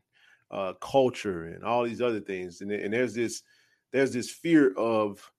uh, 0.52 0.74
culture, 0.74 1.46
and 1.46 1.64
all 1.64 1.84
these 1.84 2.02
other 2.02 2.20
things, 2.20 2.62
and, 2.62 2.72
and 2.72 2.94
there's 2.94 3.14
this 3.14 3.44
there's 3.92 4.14
this 4.14 4.30
fear 4.30 4.74
of 4.76 5.32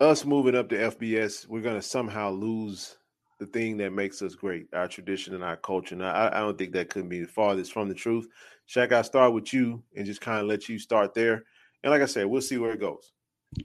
us 0.00 0.24
moving 0.24 0.56
up 0.56 0.68
to 0.68 0.76
FBS, 0.76 1.46
we're 1.46 1.60
gonna 1.60 1.82
somehow 1.82 2.30
lose 2.30 2.96
the 3.38 3.46
thing 3.46 3.76
that 3.76 3.92
makes 3.92 4.22
us 4.22 4.34
great, 4.34 4.66
our 4.72 4.88
tradition 4.88 5.34
and 5.34 5.44
our 5.44 5.56
culture. 5.56 5.94
And 5.94 6.04
I, 6.04 6.30
I 6.32 6.40
don't 6.40 6.56
think 6.56 6.72
that 6.72 6.90
could 6.90 7.08
be 7.08 7.20
the 7.20 7.26
farthest 7.26 7.72
from 7.72 7.88
the 7.88 7.94
truth. 7.94 8.28
Shaq, 8.68 8.92
I 8.92 9.02
start 9.02 9.32
with 9.32 9.52
you 9.52 9.82
and 9.96 10.06
just 10.06 10.20
kind 10.20 10.40
of 10.40 10.46
let 10.46 10.68
you 10.68 10.78
start 10.78 11.14
there. 11.14 11.44
And 11.82 11.90
like 11.90 12.02
I 12.02 12.06
said, 12.06 12.26
we'll 12.26 12.40
see 12.40 12.58
where 12.58 12.72
it 12.72 12.80
goes. 12.80 13.12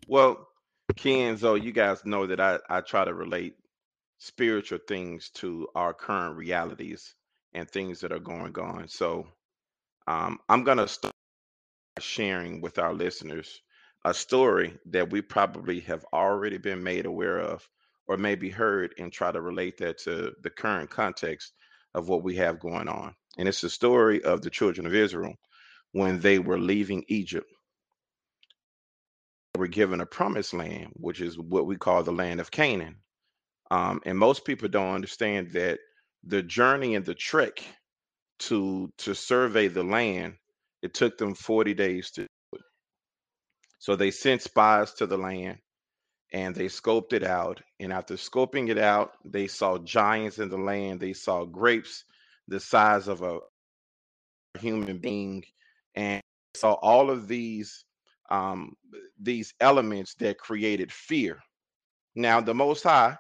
Well, 0.07 0.47
Kenzo, 0.93 1.61
you 1.61 1.71
guys 1.71 2.05
know 2.05 2.25
that 2.25 2.39
I, 2.39 2.57
I 2.69 2.81
try 2.81 3.05
to 3.05 3.13
relate 3.13 3.55
spiritual 4.17 4.79
things 4.87 5.29
to 5.35 5.67
our 5.75 5.93
current 5.93 6.35
realities 6.35 7.13
and 7.57 7.69
things 7.69 7.99
that 7.99 8.11
are 8.11 8.19
going 8.19 8.57
on. 8.59 8.87
So 8.87 9.27
um, 10.07 10.39
I'm 10.47 10.63
going 10.63 10.77
to 10.77 10.87
start 10.87 11.13
sharing 11.99 12.61
with 12.61 12.77
our 12.77 12.93
listeners 12.93 13.61
a 14.05 14.13
story 14.13 14.77
that 14.85 15.11
we 15.11 15.21
probably 15.21 15.79
have 15.81 16.05
already 16.13 16.57
been 16.57 16.83
made 16.83 17.05
aware 17.05 17.39
of 17.39 17.67
or 18.07 18.15
maybe 18.15 18.49
heard 18.49 18.93
and 18.99 19.11
try 19.11 19.31
to 19.31 19.41
relate 19.41 19.77
that 19.77 19.97
to 19.97 20.31
the 20.43 20.49
current 20.49 20.89
context 20.89 21.53
of 21.95 22.07
what 22.07 22.23
we 22.23 22.35
have 22.35 22.59
going 22.59 22.87
on. 22.87 23.13
And 23.37 23.47
it's 23.47 23.61
the 23.61 23.69
story 23.69 24.23
of 24.23 24.41
the 24.41 24.49
children 24.49 24.85
of 24.85 24.93
Israel 24.93 25.33
when 25.93 26.19
they 26.19 26.39
were 26.39 26.59
leaving 26.59 27.03
Egypt. 27.07 27.47
They 29.53 29.59
were 29.59 29.67
given 29.67 29.99
a 29.99 30.05
promised 30.05 30.53
land, 30.53 30.91
which 30.93 31.21
is 31.21 31.39
what 31.39 31.65
we 31.65 31.75
call 31.75 32.03
the 32.03 32.11
land 32.11 32.39
of 32.39 32.51
Canaan. 32.51 32.97
Um, 33.71 33.99
and 34.05 34.17
most 34.17 34.45
people 34.45 34.69
don't 34.69 34.93
understand 34.93 35.51
that 35.53 35.79
the 36.25 36.43
journey 36.43 36.95
and 36.95 37.05
the 37.05 37.15
trek 37.15 37.63
to 38.39 38.91
to 38.99 39.15
survey 39.15 39.67
the 39.69 39.83
land, 39.83 40.35
it 40.83 40.93
took 40.93 41.17
them 41.17 41.35
40 41.35 41.73
days 41.75 42.11
to 42.11 42.27
so 43.79 43.95
they 43.95 44.11
sent 44.11 44.41
spies 44.43 44.93
to 44.95 45.07
the 45.07 45.17
land 45.17 45.59
and 46.33 46.55
they 46.55 46.67
scoped 46.67 47.13
it 47.13 47.23
out. 47.25 47.61
And 47.81 47.93
after 47.93 48.15
scoping 48.15 48.69
it 48.69 48.79
out, 48.79 49.13
they 49.25 49.47
saw 49.47 49.79
giants 49.79 50.39
in 50.39 50.49
the 50.49 50.57
land. 50.59 51.01
They 51.01 51.13
saw 51.13 51.45
grapes 51.45 52.05
the 52.49 52.61
size 52.61 53.09
of 53.09 53.23
a 53.23 53.39
human 54.59 54.99
being 54.99 55.43
and 55.95 56.21
saw 56.55 56.73
all 56.75 57.09
of 57.11 57.27
these 57.27 57.85
um, 58.29 58.75
these 59.21 59.53
elements 59.61 60.15
that 60.15 60.37
created 60.39 60.91
fear. 60.91 61.39
Now, 62.15 62.41
the 62.41 62.55
Most 62.55 62.83
High, 62.83 63.17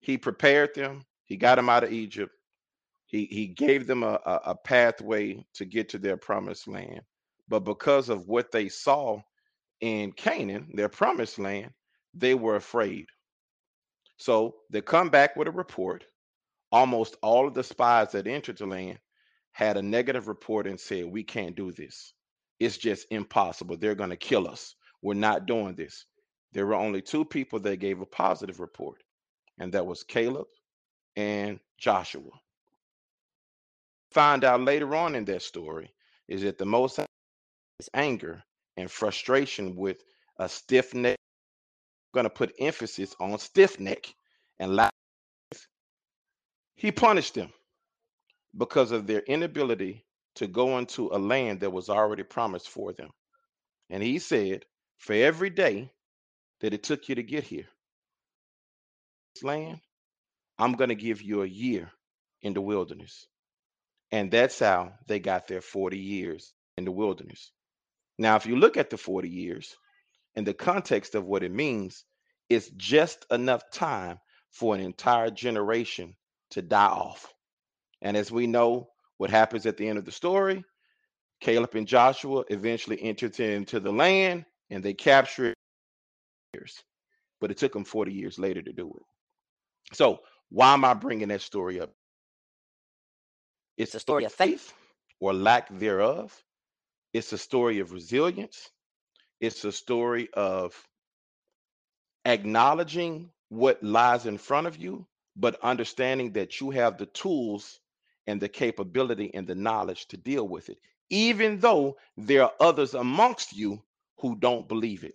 He 0.00 0.18
prepared 0.18 0.74
them. 0.74 1.04
He 1.28 1.38
got 1.38 1.56
them 1.56 1.70
out 1.70 1.84
of 1.84 1.92
Egypt. 1.92 2.32
He 3.06 3.26
He 3.26 3.48
gave 3.48 3.86
them 3.86 4.02
a, 4.04 4.20
a, 4.26 4.40
a 4.46 4.56
pathway 4.56 5.44
to 5.56 5.64
get 5.66 5.90
to 5.90 5.98
their 5.98 6.18
promised 6.18 6.68
land. 6.68 7.02
But 7.48 7.60
because 7.60 8.08
of 8.10 8.28
what 8.28 8.52
they 8.52 8.68
saw 8.68 9.20
in 9.80 10.12
Canaan, 10.12 10.68
their 10.74 10.90
promised 10.90 11.38
land, 11.38 11.72
they 12.14 12.34
were 12.34 12.56
afraid. 12.56 13.06
So 14.18 14.56
they 14.70 14.82
come 14.82 15.10
back 15.10 15.36
with 15.36 15.48
a 15.48 15.52
report. 15.52 16.04
Almost 16.72 17.16
all 17.22 17.48
of 17.48 17.54
the 17.54 17.64
spies 17.64 18.12
that 18.12 18.26
entered 18.26 18.58
the 18.58 18.66
land 18.66 18.98
had 19.52 19.76
a 19.76 19.82
negative 19.82 20.28
report 20.28 20.66
and 20.66 20.80
said, 20.80 21.06
We 21.06 21.24
can't 21.24 21.56
do 21.56 21.72
this. 21.72 22.14
It's 22.60 22.78
just 22.78 23.06
impossible. 23.10 23.76
They're 23.78 23.94
going 23.94 24.10
to 24.10 24.16
kill 24.16 24.48
us. 24.48 24.74
We're 25.02 25.14
not 25.14 25.46
doing 25.46 25.74
this. 25.76 26.06
There 26.52 26.66
were 26.66 26.74
only 26.74 27.02
two 27.02 27.24
people 27.24 27.60
that 27.60 27.78
gave 27.78 28.00
a 28.00 28.06
positive 28.06 28.60
report, 28.60 29.02
and 29.60 29.72
that 29.74 29.86
was 29.86 30.04
Caleb 30.04 30.46
and 31.18 31.60
Joshua. 31.78 32.30
Find 34.12 34.44
out 34.44 34.62
later 34.62 34.94
on 34.96 35.16
in 35.16 35.24
that 35.26 35.42
story 35.42 35.92
is 36.28 36.42
that 36.42 36.58
the 36.58 36.66
most 36.66 37.00
is 37.80 37.90
anger 37.94 38.42
and 38.76 38.90
frustration 38.90 39.76
with 39.76 39.98
a 40.38 40.48
stiff 40.48 40.94
neck. 40.94 41.16
I'm 42.14 42.22
Going 42.22 42.24
to 42.24 42.30
put 42.30 42.54
emphasis 42.60 43.16
on 43.20 43.38
stiff 43.38 43.80
neck 43.80 44.14
and 44.60 44.76
loud. 44.76 44.90
He 46.76 46.92
punished 46.92 47.34
them 47.34 47.52
because 48.56 48.92
of 48.92 49.06
their 49.06 49.20
inability 49.20 50.04
to 50.36 50.46
go 50.46 50.78
into 50.78 51.10
a 51.12 51.18
land 51.18 51.60
that 51.60 51.72
was 51.72 51.88
already 51.88 52.24
promised 52.24 52.68
for 52.68 52.92
them. 52.92 53.10
And 53.90 54.02
he 54.02 54.18
said, 54.20 54.64
For 54.98 55.14
every 55.14 55.50
day 55.50 55.90
that 56.60 56.74
it 56.74 56.84
took 56.84 57.08
you 57.08 57.16
to 57.16 57.22
get 57.24 57.44
here, 57.44 57.66
this 59.34 59.44
land, 59.44 59.80
I'm 60.58 60.72
going 60.72 60.88
to 60.88 60.94
give 60.94 61.22
you 61.22 61.42
a 61.42 61.46
year 61.46 61.90
in 62.42 62.54
the 62.54 62.60
wilderness. 62.60 63.26
And 64.10 64.30
that's 64.30 64.58
how 64.58 64.92
they 65.06 65.20
got 65.20 65.46
their 65.46 65.60
40 65.60 65.98
years 65.98 66.52
in 66.76 66.84
the 66.84 66.92
wilderness. 66.92 67.52
Now, 68.18 68.36
if 68.36 68.46
you 68.46 68.56
look 68.56 68.76
at 68.76 68.90
the 68.90 68.96
40 68.96 69.28
years 69.28 69.76
in 70.34 70.44
the 70.44 70.54
context 70.54 71.14
of 71.14 71.24
what 71.24 71.42
it 71.42 71.52
means, 71.52 72.04
it's 72.48 72.70
just 72.70 73.26
enough 73.30 73.70
time 73.70 74.18
for 74.50 74.74
an 74.74 74.80
entire 74.80 75.30
generation 75.30 76.16
to 76.50 76.62
die 76.62 76.86
off. 76.86 77.32
And 78.00 78.16
as 78.16 78.32
we 78.32 78.46
know, 78.46 78.88
what 79.18 79.30
happens 79.30 79.66
at 79.66 79.76
the 79.76 79.88
end 79.88 79.98
of 79.98 80.04
the 80.04 80.12
story, 80.12 80.64
Caleb 81.40 81.74
and 81.74 81.86
Joshua 81.86 82.44
eventually 82.48 83.00
entered 83.02 83.38
into 83.38 83.80
the 83.80 83.92
land 83.92 84.44
and 84.70 84.82
they 84.82 84.94
captured 84.94 85.54
it. 86.54 86.72
But 87.40 87.50
it 87.50 87.58
took 87.58 87.72
them 87.72 87.84
40 87.84 88.12
years 88.12 88.38
later 88.38 88.62
to 88.62 88.72
do 88.72 88.88
it. 88.88 89.94
So, 89.94 90.20
why 90.50 90.74
am 90.74 90.84
I 90.84 90.94
bringing 90.94 91.28
that 91.28 91.42
story 91.42 91.80
up? 91.80 91.92
It's 93.76 93.94
a 93.94 94.00
story 94.00 94.24
of 94.24 94.32
faith 94.32 94.72
or 95.20 95.32
lack 95.34 95.68
thereof. 95.70 96.36
It's 97.12 97.32
a 97.32 97.38
story 97.38 97.80
of 97.80 97.92
resilience. 97.92 98.70
It's 99.40 99.64
a 99.64 99.72
story 99.72 100.28
of 100.34 100.74
acknowledging 102.26 103.30
what 103.48 103.82
lies 103.82 104.26
in 104.26 104.38
front 104.38 104.66
of 104.66 104.76
you, 104.76 105.06
but 105.36 105.62
understanding 105.62 106.32
that 106.34 106.60
you 106.60 106.70
have 106.70 106.98
the 106.98 107.06
tools 107.06 107.80
and 108.26 108.40
the 108.40 108.48
capability 108.48 109.32
and 109.34 109.46
the 109.46 109.54
knowledge 109.54 110.08
to 110.08 110.16
deal 110.16 110.46
with 110.48 110.68
it, 110.70 110.78
even 111.10 111.58
though 111.60 111.96
there 112.16 112.44
are 112.44 112.52
others 112.60 112.94
amongst 112.94 113.56
you 113.56 113.82
who 114.20 114.36
don't 114.36 114.68
believe 114.68 115.04
it. 115.04 115.14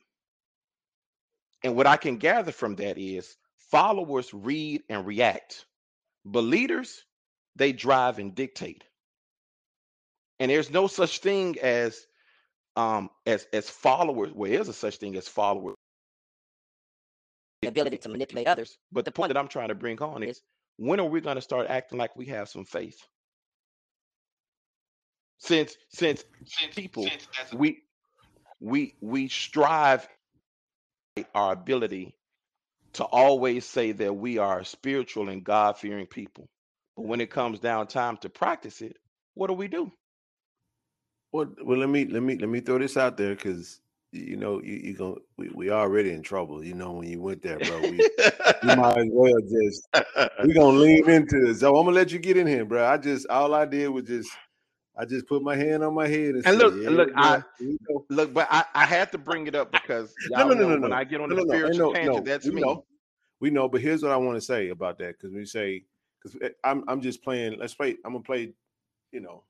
And 1.64 1.76
what 1.76 1.88
I 1.88 1.98
can 1.98 2.18
gather 2.18 2.52
from 2.52 2.76
that 2.78 2.98
is 2.98 3.38
followers 3.74 4.32
read 4.36 4.84
and 4.88 5.04
react, 5.04 5.66
but 6.26 6.42
leaders, 6.42 7.06
they 7.56 7.74
drive 7.74 8.20
and 8.20 8.36
dictate. 8.36 8.84
And 10.40 10.52
there's 10.52 10.70
no 10.70 10.86
such 10.86 11.20
thing 11.20 11.58
as 11.60 12.06
um 12.76 13.10
as 13.26 13.48
as 13.54 13.70
followers 13.70 14.32
well 14.34 14.50
there's 14.50 14.68
a 14.68 14.74
such 14.74 14.98
thing 14.98 15.16
as 15.16 15.28
followers. 15.28 15.76
The 17.64 17.70
ability 17.70 17.98
to 17.98 18.10
manipulate 18.10 18.48
others. 18.48 18.78
But 18.92 19.06
the 19.06 19.12
point 19.12 19.30
that 19.32 19.38
i'm 19.40 19.48
trying 19.48 19.70
to 19.70 19.76
bring 19.76 20.00
on 20.02 20.22
is 20.24 20.42
when 20.78 21.00
are 21.00 21.06
we 21.06 21.22
going 21.22 21.36
to 21.36 21.42
start 21.42 21.68
acting 21.68 21.98
like 21.98 22.16
we 22.16 22.26
have 22.28 22.50
some 22.50 22.66
faith? 22.66 23.00
Since 25.40 25.78
since, 25.90 26.26
since 26.46 26.76
people 26.76 27.04
since 27.04 27.28
we 27.54 27.84
we 28.60 28.96
we 29.02 29.28
strive 29.30 30.08
our 31.36 31.54
ability 31.54 32.16
to 32.94 33.04
always 33.06 33.66
say 33.66 33.92
that 33.94 34.16
we 34.16 34.38
are 34.40 34.64
spiritual 34.64 35.30
and 35.30 35.44
god-fearing 35.44 36.08
people 36.08 36.50
but 36.98 37.06
when 37.08 37.22
it 37.22 37.32
comes 37.32 37.60
down 37.60 37.88
time 37.88 38.18
to 38.18 38.30
practice 38.30 38.82
it 38.82 38.98
what 39.36 39.48
do 39.48 39.54
we 39.54 39.68
do 39.68 39.92
well, 41.34 41.48
well, 41.64 41.80
let 41.80 41.90
me 41.90 42.06
let 42.08 42.24
me 42.24 42.38
let 42.40 42.50
me 42.50 42.62
throw 42.62 42.80
this 42.80 42.98
out 42.98 43.18
there 43.18 43.36
because 43.36 43.82
you 44.14 44.38
know 44.38 44.62
you 44.64 44.76
you 44.76 44.96
go 44.96 45.20
we, 45.38 45.52
we 45.54 45.72
already 45.72 46.12
in 46.12 46.24
trouble. 46.24 46.66
You 46.66 46.76
know 46.76 46.94
when 46.94 47.10
you 47.10 47.22
went 47.22 47.44
there, 47.44 47.60
bro. 47.62 47.84
We, 47.84 48.10
we 48.64 48.72
might 48.72 48.98
as 48.98 49.08
well 49.12 49.40
just 49.42 49.90
we 50.42 50.54
gonna 50.56 50.78
lean 50.78 51.10
into 51.10 51.42
this. 51.46 51.62
So 51.62 51.76
I'm 51.78 51.86
gonna 51.86 51.96
let 51.96 52.12
you 52.12 52.20
get 52.20 52.38
in 52.38 52.48
here, 52.48 52.66
bro. 52.66 52.86
I 52.88 52.98
just 52.98 53.28
all 53.30 53.54
I 53.54 53.66
did 53.66 53.90
was 53.90 54.06
just 54.06 54.32
I 54.96 55.06
just 55.06 55.26
put 55.28 55.42
my 55.42 55.56
hand 55.56 55.84
on 55.84 55.94
my 55.94 56.08
head 56.08 56.36
and, 56.36 56.36
and 56.36 56.44
said, 56.46 56.58
look, 56.58 56.76
yeah, 56.76 56.90
look, 56.90 57.12
I 57.16 57.44
look, 58.10 58.34
but 58.34 58.48
I, 58.52 58.64
I 58.76 58.86
had 58.86 59.12
to 59.14 59.18
bring 59.18 59.48
it 59.48 59.56
up 59.56 59.72
because 59.72 60.14
no, 60.30 60.48
no, 60.48 60.54
no, 60.54 60.70
no, 60.70 60.80
when 60.80 60.92
no. 60.92 60.96
I 60.96 61.04
get 61.04 61.20
on 61.20 61.30
the 61.30 61.36
no, 61.36 61.46
spiritual 61.46 61.88
no, 61.88 61.94
tangent, 61.94 62.16
no, 62.18 62.22
that's 62.22 62.46
we 62.46 62.52
me. 62.52 62.62
Know. 62.62 62.86
We 63.40 63.50
know, 63.50 63.68
but 63.68 63.82
here's 63.82 64.04
what 64.04 64.12
I 64.12 64.18
want 64.18 64.38
to 64.38 64.42
say 64.42 64.70
about 64.70 65.00
that 65.00 65.18
because 65.18 65.34
we 65.34 65.46
say 65.46 65.84
because 66.22 66.40
eh, 66.42 66.50
I'm 66.64 66.84
I'm 66.88 67.02
just 67.02 67.24
playing. 67.24 67.58
Let's 67.58 67.74
play. 67.74 67.98
I'm 68.06 68.14
gonna 68.14 68.24
play. 68.24 68.54
You 69.12 69.20
know, 69.20 69.44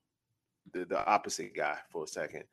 the, 0.72 0.84
the 0.84 1.06
opposite 1.06 1.54
guy 1.54 1.76
for 1.90 2.04
a 2.04 2.08
second. 2.08 2.44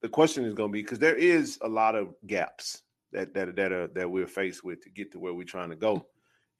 The 0.00 0.08
question 0.08 0.44
is 0.44 0.54
going 0.54 0.70
to 0.70 0.72
be 0.72 0.82
because 0.82 1.00
there 1.00 1.16
is 1.16 1.58
a 1.62 1.68
lot 1.68 1.96
of 1.96 2.14
gaps 2.26 2.82
that 3.12 3.34
that 3.34 3.56
that 3.56 3.72
are 3.72 3.88
that 3.88 4.08
we're 4.08 4.28
faced 4.28 4.62
with 4.62 4.82
to 4.84 4.90
get 4.90 5.10
to 5.12 5.18
where 5.18 5.34
we're 5.34 5.44
trying 5.44 5.70
to 5.70 5.76
go. 5.76 6.06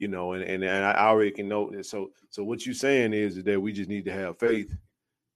You 0.01 0.09
know, 0.09 0.33
and 0.33 0.43
and, 0.43 0.65
and 0.65 0.85
I 0.85 1.07
already 1.07 1.31
can 1.31 1.49
know 1.49 1.71
that. 1.71 1.87
So 1.87 2.11
so 2.31 2.43
what 2.43 2.67
you're 2.67 2.75
saying 2.75 3.13
is 3.13 3.43
that 3.45 3.61
we 3.61 3.73
just 3.73 3.89
need 3.89 4.05
to 4.07 4.13
have 4.13 4.39
faith 4.39 4.75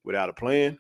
without 0.04 0.28
a 0.28 0.32
plan. 0.32 0.78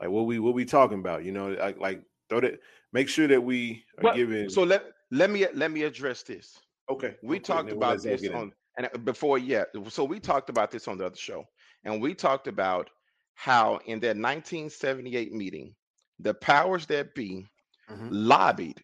Like 0.00 0.10
what 0.10 0.26
we 0.26 0.38
what 0.38 0.54
we 0.54 0.64
talking 0.64 0.98
about? 0.98 1.24
You 1.24 1.32
know, 1.32 1.48
like 1.50 1.78
like 1.78 2.02
throw 2.28 2.40
that. 2.40 2.60
Make 2.92 3.08
sure 3.08 3.28
that 3.28 3.40
we 3.40 3.84
are 3.98 4.04
well, 4.04 4.14
giving. 4.16 4.48
So 4.50 4.62
let 4.62 4.84
let 5.10 5.30
me 5.30 5.46
let 5.54 5.70
me 5.70 5.82
address 5.82 6.22
this. 6.22 6.58
Okay, 6.90 7.16
we 7.22 7.36
okay, 7.36 7.42
talked 7.42 7.70
about 7.70 8.02
this 8.02 8.26
on 8.28 8.52
and 8.76 8.88
uh, 8.94 8.98
before 8.98 9.38
yeah. 9.38 9.64
So 9.88 10.04
we 10.04 10.18
talked 10.18 10.50
about 10.50 10.70
this 10.70 10.88
on 10.88 10.98
the 10.98 11.06
other 11.06 11.16
show, 11.16 11.44
and 11.84 12.00
we 12.00 12.14
talked 12.14 12.48
about 12.48 12.90
how 13.34 13.78
in 13.86 14.00
that 14.00 14.16
1978 14.16 15.32
meeting, 15.32 15.74
the 16.18 16.34
powers 16.34 16.86
that 16.86 17.14
be 17.14 17.46
mm-hmm. 17.90 18.08
lobbied 18.10 18.82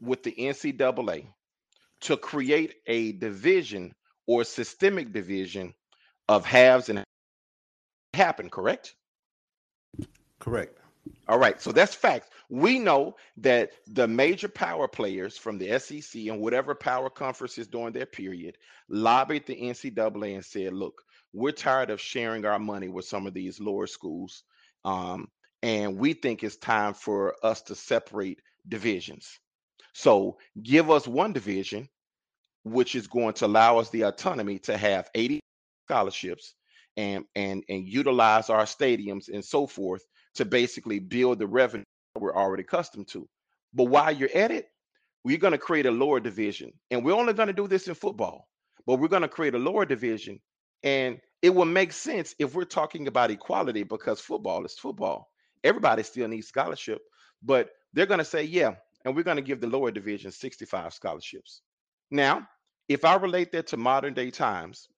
with 0.00 0.22
the 0.22 0.32
NCAA 0.32 1.26
to 2.00 2.16
create 2.16 2.74
a 2.86 3.12
division 3.12 3.92
or 4.26 4.44
systemic 4.44 5.12
division 5.12 5.74
of 6.28 6.44
haves 6.44 6.88
and 6.88 7.04
happen, 8.14 8.50
correct? 8.50 8.94
Correct. 10.38 10.78
All 11.28 11.38
right, 11.38 11.60
so 11.60 11.72
that's 11.72 11.94
facts. 11.94 12.28
We 12.48 12.78
know 12.78 13.16
that 13.38 13.72
the 13.86 14.06
major 14.06 14.48
power 14.48 14.86
players 14.86 15.36
from 15.36 15.58
the 15.58 15.78
SEC 15.78 16.26
and 16.26 16.40
whatever 16.40 16.74
power 16.74 17.10
conferences 17.10 17.66
during 17.66 17.92
their 17.92 18.06
period 18.06 18.58
lobbied 18.88 19.46
the 19.46 19.56
NCAA 19.56 20.34
and 20.34 20.44
said, 20.44 20.72
look, 20.72 21.02
we're 21.32 21.52
tired 21.52 21.90
of 21.90 22.00
sharing 22.00 22.44
our 22.44 22.58
money 22.58 22.88
with 22.88 23.04
some 23.04 23.26
of 23.26 23.34
these 23.34 23.60
lower 23.60 23.86
schools. 23.86 24.44
Um, 24.84 25.28
and 25.62 25.96
we 25.96 26.12
think 26.12 26.42
it's 26.42 26.56
time 26.56 26.94
for 26.94 27.34
us 27.42 27.62
to 27.62 27.74
separate 27.74 28.40
divisions. 28.68 29.38
So 29.92 30.38
give 30.62 30.90
us 30.90 31.06
one 31.06 31.32
division, 31.32 31.88
which 32.64 32.94
is 32.94 33.06
going 33.06 33.34
to 33.34 33.46
allow 33.46 33.78
us 33.78 33.90
the 33.90 34.02
autonomy 34.02 34.58
to 34.60 34.76
have 34.76 35.10
80 35.14 35.40
scholarships 35.86 36.54
and 36.96 37.24
and 37.34 37.64
and 37.68 37.86
utilize 37.86 38.50
our 38.50 38.64
stadiums 38.64 39.28
and 39.28 39.44
so 39.44 39.66
forth 39.66 40.02
to 40.34 40.44
basically 40.44 40.98
build 40.98 41.38
the 41.38 41.46
revenue 41.46 41.84
we're 42.18 42.36
already 42.36 42.62
accustomed 42.62 43.08
to. 43.08 43.28
But 43.72 43.84
while 43.84 44.12
you're 44.12 44.34
at 44.34 44.50
it, 44.50 44.68
we're 45.24 45.38
going 45.38 45.52
to 45.52 45.58
create 45.58 45.86
a 45.86 45.90
lower 45.90 46.20
division. 46.20 46.72
And 46.90 47.04
we're 47.04 47.14
only 47.14 47.32
going 47.32 47.46
to 47.46 47.54
do 47.54 47.66
this 47.66 47.88
in 47.88 47.94
football, 47.94 48.48
but 48.86 48.98
we're 48.98 49.08
going 49.08 49.22
to 49.22 49.28
create 49.28 49.54
a 49.54 49.58
lower 49.58 49.86
division 49.86 50.40
and 50.82 51.20
it 51.42 51.50
will 51.50 51.64
make 51.64 51.92
sense 51.92 52.34
if 52.38 52.54
we're 52.54 52.64
talking 52.64 53.08
about 53.08 53.30
equality 53.30 53.82
because 53.82 54.20
football 54.20 54.64
is 54.64 54.78
football. 54.78 55.28
Everybody 55.64 56.02
still 56.02 56.28
needs 56.28 56.48
scholarship, 56.48 57.00
but 57.42 57.70
they're 57.92 58.06
going 58.06 58.18
to 58.18 58.24
say, 58.24 58.44
yeah, 58.44 58.74
and 59.04 59.14
we're 59.14 59.22
going 59.22 59.36
to 59.36 59.42
give 59.42 59.60
the 59.60 59.66
lower 59.66 59.90
division 59.90 60.30
65 60.30 60.92
scholarships. 60.92 61.62
Now, 62.10 62.46
if 62.88 63.04
I 63.04 63.14
relate 63.16 63.52
that 63.52 63.68
to 63.68 63.76
modern 63.76 64.14
day 64.14 64.30
times, 64.30 64.88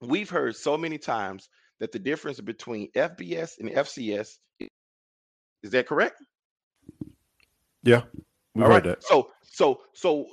we've 0.00 0.30
heard 0.30 0.56
so 0.56 0.76
many 0.76 0.98
times 0.98 1.48
that 1.80 1.92
the 1.92 1.98
difference 1.98 2.40
between 2.40 2.90
FBS 2.92 3.58
and 3.60 3.70
FCS 3.70 4.38
is 5.62 5.72
that 5.72 5.86
correct? 5.86 6.22
Yeah. 7.82 8.02
We 8.54 8.62
All 8.62 8.68
right. 8.68 8.84
That. 8.84 9.02
So 9.02 9.30
so 9.42 9.80
so 9.94 10.26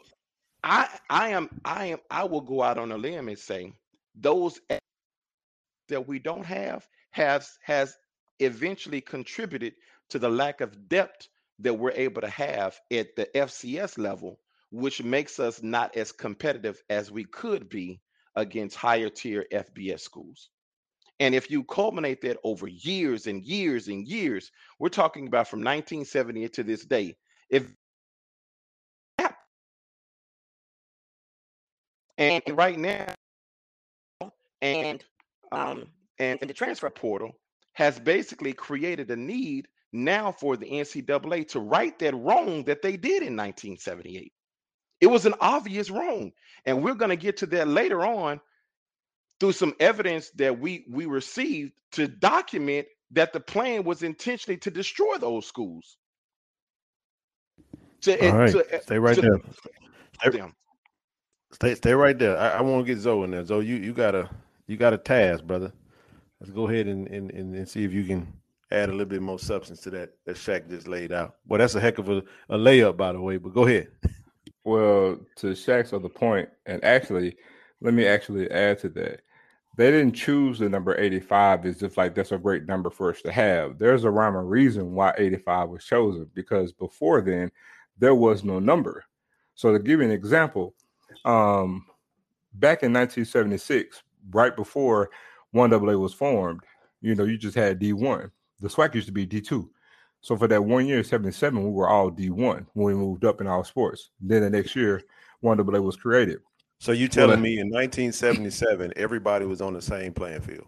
I 0.64 0.88
I 1.10 1.30
am 1.30 1.50
I 1.64 1.88
am 1.88 2.00
I 2.10 2.24
will 2.24 2.42
go 2.42 2.62
out 2.62 2.78
on 2.78 2.92
a 2.92 2.98
limb 2.98 3.28
and 3.28 3.38
say 3.38 3.74
those 4.16 4.60
that 5.90 6.08
we 6.08 6.20
don't 6.20 6.46
have 6.46 6.88
has 7.12 7.58
has 7.64 7.96
eventually 8.40 9.02
contributed 9.02 9.74
to 10.10 10.20
the 10.20 10.30
lack 10.30 10.62
of 10.62 10.90
depth 10.90 11.28
that 11.60 11.74
we're 11.74 11.92
able 11.92 12.22
to 12.22 12.30
have 12.30 12.78
at 12.92 13.16
the 13.16 13.28
FCS 13.36 13.98
level, 13.98 14.40
which 14.72 15.02
makes 15.02 15.40
us 15.40 15.64
not 15.64 15.96
as 15.96 16.12
competitive 16.12 16.82
as 16.90 17.12
we 17.12 17.24
could 17.24 17.70
be 17.70 18.02
against 18.36 18.76
higher 18.76 19.10
tier 19.10 19.46
FBS 19.52 20.02
schools. 20.02 20.50
And 21.20 21.34
if 21.34 21.50
you 21.50 21.64
culminate 21.64 22.22
that 22.22 22.38
over 22.44 22.68
years 22.68 23.28
and 23.28 23.44
years 23.44 23.88
and 23.88 24.06
years, 24.06 24.52
we're 24.80 24.90
talking 24.90 25.28
about 25.28 25.48
from 25.48 25.60
1978 25.60 26.54
to 26.54 26.64
this 26.64 26.86
day. 26.86 27.16
If 27.50 27.72
and 32.18 32.44
right 32.52 32.78
now, 32.78 33.14
and 34.62 35.04
um, 35.52 35.88
and, 36.20 36.40
and 36.42 36.50
the 36.50 36.54
transfer 36.54 36.90
portal 36.90 37.32
has 37.74 38.00
basically 38.00 38.54
created 38.54 39.12
a 39.12 39.16
need 39.16 39.68
now 39.92 40.32
for 40.32 40.58
the 40.58 40.66
NCAA 40.66 41.48
to 41.50 41.60
right 41.60 41.98
that 42.00 42.16
wrong 42.16 42.64
that 42.66 42.82
they 42.82 42.98
did 42.98 43.22
in 43.24 43.36
1978. 43.36 44.32
It 45.06 45.12
was 45.12 45.28
an 45.28 45.36
obvious 45.40 45.92
wrong, 45.92 46.32
and 46.66 46.84
we're 46.84 46.96
going 46.96 47.10
to 47.10 47.16
get 47.16 47.38
to 47.38 47.46
that 47.46 47.68
later 47.68 48.04
on 48.04 48.42
through 49.40 49.52
some 49.52 49.76
evidence 49.80 50.32
that 50.32 50.60
we 50.60 50.84
we 50.90 51.06
received 51.06 51.74
to 51.92 52.08
document 52.08 52.88
that 53.12 53.32
the 53.32 53.40
plan 53.40 53.84
was 53.84 54.02
intentionally 54.02 54.58
to 54.58 54.72
destroy 54.72 55.18
those 55.20 55.46
schools. 55.46 55.98
To, 58.02 58.32
All 58.32 58.36
right. 58.36 58.52
to, 58.52 58.66
eh, 58.74 58.80
stay 58.80 58.98
right 58.98 59.14
to, 59.14 59.22
there. 59.22 59.40
Stay, 60.24 60.42
stay, 61.52 61.76
stay 61.76 61.94
right 61.94 62.18
there. 62.18 62.36
I, 62.36 62.58
I 62.58 62.62
want 62.62 62.84
to 62.84 62.92
get 62.92 63.00
Zoe 63.00 63.26
in 63.26 63.30
there. 63.30 63.46
Zoe, 63.46 63.64
you, 63.64 63.76
you 63.76 63.94
got 63.94 64.16
a 64.16 64.28
you 64.66 64.76
got 64.76 64.94
a 64.94 64.98
task, 64.98 65.44
brother. 65.44 65.72
Let's 66.40 66.52
go 66.52 66.68
ahead 66.68 66.88
and, 66.88 67.08
and, 67.10 67.30
and 67.30 67.70
see 67.70 67.84
if 67.84 67.94
you 67.94 68.06
can 68.06 68.34
add 68.72 68.90
a 68.90 68.92
little 68.92 69.06
bit 69.06 69.22
more 69.22 69.38
substance 69.38 69.82
to 69.82 69.92
that 69.92 70.14
that 70.26 70.36
Shaq 70.36 70.68
just 70.68 70.88
laid 70.88 71.12
out. 71.12 71.36
Well, 71.46 71.60
that's 71.60 71.76
a 71.76 71.80
heck 71.80 72.00
of 72.00 72.10
a, 72.10 72.24
a 72.50 72.58
layup, 72.58 72.98
by 72.98 73.14
the 73.14 73.22
way. 73.22 73.38
But 73.38 73.54
go 73.54 73.68
ahead. 73.68 73.90
Well, 74.66 75.20
to 75.38 75.48
Shaq's 75.48 75.94
other 75.94 76.10
point, 76.10 76.50
and 76.66 76.84
actually, 76.84 77.38
let 77.82 77.94
me 77.94 78.06
actually 78.08 78.50
add 78.50 78.80
to 78.80 78.90
that. 78.90 79.22
They 79.78 79.92
didn't 79.92 80.14
choose 80.14 80.58
the 80.58 80.70
number 80.70 80.98
85 81.00 81.66
as 81.66 81.84
if 81.84 81.98
like 81.98 82.16
that's 82.16 82.32
a 82.32 82.38
great 82.38 82.66
number 82.66 82.90
for 82.90 83.12
us 83.12 83.22
to 83.22 83.32
have. 83.32 83.78
There's 83.78 84.06
a 84.06 84.10
rhyme 84.10 84.36
or 84.36 84.46
reason 84.46 84.94
why 84.94 85.14
85 85.18 85.70
was 85.70 85.86
chosen 85.86 86.30
because 86.34 86.72
before 86.72 87.22
then 87.22 87.52
there 88.00 88.16
was 88.16 88.44
no 88.44 88.58
number. 88.58 89.04
So 89.54 89.72
to 89.72 89.80
give 89.80 90.00
you 90.00 90.06
an 90.06 90.12
example, 90.12 90.74
um, 91.26 91.86
back 92.54 92.84
in 92.84 92.94
1976, 92.94 94.02
right 94.32 94.56
before 94.56 95.10
one 95.52 95.74
AA 95.74 95.98
was 95.98 96.14
formed, 96.14 96.62
you 97.02 97.14
know, 97.14 97.26
you 97.26 97.38
just 97.38 97.56
had 97.56 97.80
D1. 97.80 98.32
The 98.62 98.70
SWAC 98.70 98.96
used 98.96 99.08
to 99.08 99.14
be 99.14 99.28
D2. 99.28 99.68
So 100.26 100.36
for 100.36 100.48
that 100.48 100.66
one 100.66 100.88
year, 100.88 101.04
77, 101.04 101.64
we 101.64 101.70
were 101.70 101.88
all 101.88 102.10
D1 102.10 102.66
when 102.74 102.86
we 102.88 102.96
moved 102.96 103.26
up 103.26 103.42
in 103.42 103.46
all 103.48 103.64
sports. 103.64 104.10
Then 104.20 104.42
the 104.42 104.50
next 104.50 104.76
year, 104.76 105.04
one 105.42 105.60
AA 105.60 105.80
was 105.80 105.98
created. 105.98 106.40
So 106.80 106.94
you 106.94 107.08
telling 107.08 107.30
well, 107.30 107.40
me 107.42 107.60
in 107.60 107.70
1977, 107.70 108.94
everybody 108.96 109.46
was 109.46 109.62
on 109.62 109.74
the 109.76 109.82
same 109.84 110.14
playing 110.14 110.42
field? 110.42 110.66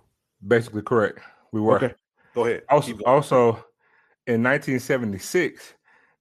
Basically 0.47 0.83
correct. 0.83 1.21
We 1.51 1.59
were. 1.59 1.77
Okay. 1.77 1.95
Go 2.35 2.45
ahead. 2.45 2.65
Also, 2.69 2.99
also 3.07 3.53
in 4.27 4.43
1976, 4.43 5.73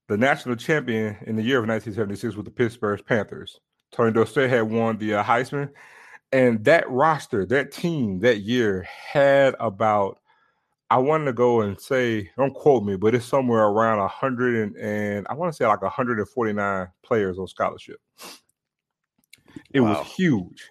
the 0.09 0.17
national 0.17 0.57
champion 0.57 1.19
in 1.27 1.37
the 1.37 1.43
year 1.43 1.59
of 1.59 1.69
1976 1.69 2.37
was 2.37 2.45
the 2.47 2.51
Pittsburgh 2.51 3.05
Panthers. 3.05 3.61
Tony 3.93 4.13
Dorsett 4.13 4.49
had 4.49 4.63
won 4.63 4.97
the 4.97 5.13
uh, 5.13 5.23
Heisman, 5.23 5.69
and 6.33 6.65
that 6.65 6.89
roster, 6.89 7.45
that 7.45 7.71
team 7.71 8.21
that 8.21 8.39
year 8.39 8.89
had 9.13 9.55
about 9.61 10.21
I 10.91 10.99
wanted 10.99 11.25
to 11.27 11.33
go 11.33 11.63
and 11.63 11.81
say, 11.81 12.31
don't 12.37 12.55
quote 12.55 12.85
me, 12.85 12.97
but 12.97 13.15
it's 13.15 13.27
somewhere 13.27 13.65
around 13.65 13.99
a 13.99 14.09
hundred 14.09 14.55
and, 14.57 14.77
and 14.77 15.27
I 15.29 15.35
want 15.35 15.53
to 15.53 15.57
say 15.57 15.67
like 15.67 15.83
149 15.83 16.89
players 17.03 17.39
on 17.39 17.49
scholarship. 17.49 18.01
It 19.73 19.81
wow. 19.81 19.99
was 19.99 20.07
huge. 20.07 20.69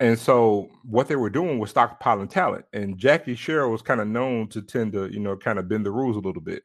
And 0.00 0.18
so 0.18 0.68
what 0.82 1.08
they 1.08 1.16
were 1.16 1.30
doing 1.30 1.58
was 1.58 1.72
stockpiling 1.72 2.28
talent. 2.28 2.66
And 2.72 2.98
Jackie 2.98 3.36
Sherrill 3.36 3.70
was 3.70 3.80
kind 3.80 4.00
of 4.00 4.08
known 4.08 4.48
to 4.48 4.60
tend 4.60 4.92
to, 4.92 5.06
you 5.10 5.20
know, 5.20 5.36
kind 5.36 5.58
of 5.58 5.68
bend 5.68 5.86
the 5.86 5.92
rules 5.92 6.16
a 6.16 6.20
little 6.20 6.42
bit. 6.42 6.62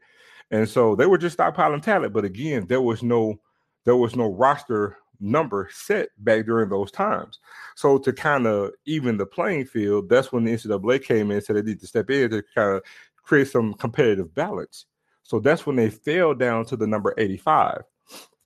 And 0.51 0.67
so 0.67 0.95
they 0.95 1.05
were 1.05 1.17
just 1.17 1.37
stockpiling 1.37 1.81
talent. 1.81 2.11
But 2.11 2.25
again, 2.25 2.65
there 2.67 2.81
was 2.81 3.03
no 3.03 3.39
there 3.85 3.95
was 3.95 4.15
no 4.15 4.33
roster 4.33 4.97
number 5.19 5.69
set 5.71 6.09
back 6.19 6.45
during 6.45 6.69
those 6.69 6.91
times. 6.91 7.39
So 7.75 7.97
to 7.99 8.13
kind 8.13 8.47
of 8.47 8.71
even 8.85 9.17
the 9.17 9.25
playing 9.25 9.65
field, 9.65 10.09
that's 10.09 10.31
when 10.31 10.43
the 10.43 10.53
NCAA 10.53 11.03
came 11.03 11.31
in 11.31 11.37
and 11.37 11.45
said 11.45 11.55
they 11.55 11.61
need 11.61 11.79
to 11.81 11.87
step 11.87 12.09
in 12.09 12.29
to 12.31 12.43
kind 12.55 12.77
of 12.77 12.83
create 13.23 13.47
some 13.47 13.73
competitive 13.73 14.33
balance. 14.33 14.85
So 15.23 15.39
that's 15.39 15.65
when 15.65 15.75
they 15.75 15.89
fell 15.89 16.33
down 16.33 16.65
to 16.65 16.75
the 16.75 16.87
number 16.87 17.13
85. 17.17 17.83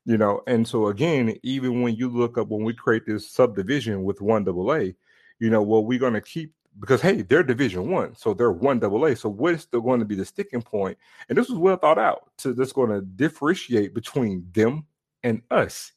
You 0.05 0.17
know, 0.17 0.41
and 0.47 0.67
so 0.67 0.87
again, 0.87 1.37
even 1.43 1.81
when 1.81 1.95
you 1.95 2.09
look 2.09 2.37
up 2.37 2.49
when 2.49 2.65
we 2.65 2.73
create 2.73 3.05
this 3.05 3.29
subdivision 3.29 4.03
with 4.03 4.19
one 4.19 4.43
double 4.43 4.73
A, 4.73 4.93
you 5.39 5.49
know, 5.49 5.61
well, 5.61 5.85
we're 5.85 5.99
gonna 5.99 6.19
keep 6.19 6.53
because 6.79 7.01
hey, 7.01 7.21
they're 7.21 7.43
division 7.43 7.89
one, 7.89 8.15
so 8.15 8.33
they're 8.33 8.51
one 8.51 8.79
double 8.79 9.05
A. 9.05 9.15
So 9.15 9.29
what's 9.29 9.65
the 9.65 9.79
going 9.79 9.99
to 9.99 10.05
be 10.05 10.15
the 10.15 10.25
sticking 10.25 10.61
point? 10.61 10.97
And 11.29 11.37
this 11.37 11.49
was 11.49 11.57
well 11.57 11.77
thought 11.77 11.99
out 11.99 12.31
to 12.39 12.53
that's 12.53 12.73
going 12.73 12.89
to 12.89 13.01
differentiate 13.01 13.93
between 13.93 14.47
them 14.53 14.85
and 15.23 15.41
us 15.51 15.91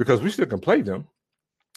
because 0.00 0.22
we 0.22 0.30
still 0.30 0.46
can 0.46 0.58
play 0.58 0.80
them. 0.80 1.06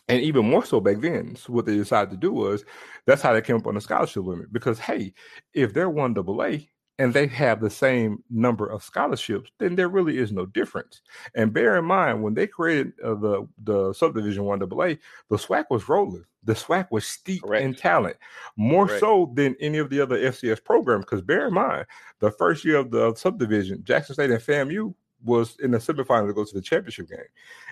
And 0.07 0.21
even 0.21 0.49
more 0.49 0.63
so 0.63 0.79
back 0.79 1.01
then, 1.01 1.35
so 1.35 1.51
what 1.51 1.65
they 1.65 1.75
decided 1.75 2.09
to 2.11 2.17
do 2.17 2.31
was 2.31 2.63
that's 3.05 3.21
how 3.21 3.33
they 3.33 3.41
came 3.41 3.57
up 3.57 3.67
on 3.67 3.75
the 3.75 3.81
scholarship 3.81 4.23
limit. 4.23 4.53
Because 4.53 4.79
hey, 4.79 5.13
if 5.53 5.73
they're 5.73 5.89
one 5.89 6.13
double 6.13 6.41
A 6.41 6.69
and 6.99 7.13
they 7.13 7.27
have 7.27 7.59
the 7.59 7.69
same 7.69 8.23
number 8.29 8.65
of 8.65 8.81
scholarships, 8.81 9.51
then 9.59 9.75
there 9.75 9.89
really 9.89 10.19
is 10.19 10.31
no 10.31 10.45
difference. 10.45 11.01
And 11.35 11.51
bear 11.51 11.77
in 11.77 11.83
mind, 11.83 12.23
when 12.23 12.33
they 12.33 12.47
created 12.47 12.93
uh, 13.03 13.15
the 13.15 13.45
the 13.61 13.93
subdivision 13.93 14.45
one 14.45 14.59
double 14.59 14.83
A, 14.83 14.97
the 15.29 15.35
SWAC 15.35 15.65
was 15.69 15.89
rolling. 15.89 16.23
The 16.45 16.53
SWAC 16.53 16.87
was 16.91 17.05
steep 17.05 17.43
Correct. 17.43 17.65
in 17.65 17.73
talent, 17.73 18.15
more 18.55 18.87
Correct. 18.87 19.01
so 19.01 19.33
than 19.35 19.57
any 19.59 19.79
of 19.79 19.89
the 19.89 19.99
other 19.99 20.17
FCS 20.17 20.63
programs. 20.63 21.03
Because 21.03 21.21
bear 21.21 21.47
in 21.47 21.53
mind, 21.53 21.87
the 22.19 22.31
first 22.31 22.63
year 22.63 22.77
of 22.77 22.89
the 22.89 23.13
subdivision, 23.15 23.83
Jackson 23.83 24.15
State 24.15 24.31
and 24.31 24.39
FAMU 24.39 24.93
was 25.23 25.57
in 25.61 25.71
the 25.71 25.77
semifinal 25.77 26.27
to 26.27 26.33
go 26.33 26.43
to 26.43 26.53
the 26.53 26.61
championship 26.61 27.09
game, 27.09 27.19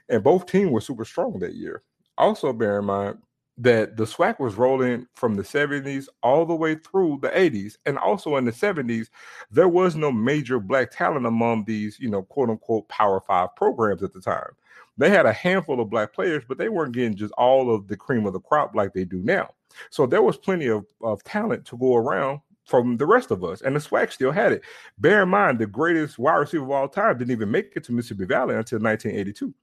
and 0.09 0.23
both 0.23 0.45
teams 0.45 0.71
were 0.71 0.81
super 0.81 1.05
strong 1.05 1.39
that 1.39 1.55
year. 1.55 1.83
Also, 2.17 2.53
bear 2.53 2.79
in 2.79 2.85
mind 2.85 3.17
that 3.57 3.95
the 3.95 4.05
SWAC 4.05 4.39
was 4.39 4.55
rolling 4.55 5.05
from 5.15 5.35
the 5.35 5.43
70s 5.43 6.07
all 6.23 6.45
the 6.45 6.55
way 6.55 6.75
through 6.75 7.19
the 7.21 7.29
80s, 7.29 7.77
and 7.85 7.97
also 7.97 8.37
in 8.37 8.45
the 8.45 8.51
70s, 8.51 9.07
there 9.51 9.67
was 9.67 9.95
no 9.95 10.11
major 10.11 10.59
black 10.59 10.91
talent 10.91 11.25
among 11.25 11.65
these, 11.65 11.99
you 11.99 12.09
know, 12.09 12.23
quote 12.23 12.49
unquote 12.49 12.87
Power 12.89 13.21
Five 13.21 13.55
programs 13.55 14.03
at 14.03 14.13
the 14.13 14.21
time. 14.21 14.51
They 14.97 15.09
had 15.09 15.25
a 15.25 15.33
handful 15.33 15.79
of 15.79 15.89
black 15.89 16.13
players, 16.13 16.43
but 16.47 16.57
they 16.57 16.69
weren't 16.69 16.93
getting 16.93 17.15
just 17.15 17.33
all 17.33 17.73
of 17.73 17.87
the 17.87 17.97
cream 17.97 18.25
of 18.25 18.33
the 18.33 18.39
crop 18.39 18.75
like 18.75 18.93
they 18.93 19.05
do 19.05 19.21
now. 19.23 19.51
So 19.89 20.05
there 20.05 20.21
was 20.21 20.37
plenty 20.37 20.67
of, 20.67 20.85
of 21.01 21.23
talent 21.23 21.65
to 21.65 21.77
go 21.77 21.95
around 21.95 22.41
from 22.71 22.95
the 22.95 23.05
rest 23.05 23.29
of 23.29 23.43
us. 23.43 23.61
And 23.61 23.75
the 23.75 23.79
SWAC 23.79 24.13
still 24.13 24.31
had 24.31 24.53
it. 24.53 24.63
Bear 24.97 25.23
in 25.23 25.29
mind, 25.29 25.59
the 25.59 25.67
greatest 25.67 26.17
wide 26.17 26.37
receiver 26.37 26.63
of 26.63 26.71
all 26.71 26.87
time 26.87 27.17
didn't 27.17 27.31
even 27.31 27.51
make 27.51 27.73
it 27.75 27.83
to 27.83 27.91
Mississippi 27.91 28.25
Valley 28.25 28.55
until 28.55 28.79
1982. 28.79 29.53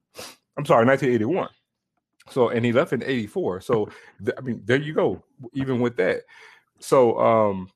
I'm 0.56 0.66
sorry, 0.66 0.84
1981. 0.84 1.48
So, 2.30 2.50
and 2.50 2.64
he 2.64 2.72
left 2.72 2.92
in 2.92 3.02
84. 3.02 3.62
So, 3.62 3.88
th- 4.24 4.36
I 4.36 4.42
mean, 4.42 4.60
there 4.66 4.76
you 4.76 4.92
go, 4.92 5.24
even 5.54 5.80
with 5.80 5.96
that. 5.96 6.20
So, 6.80 7.18
um, 7.18 7.70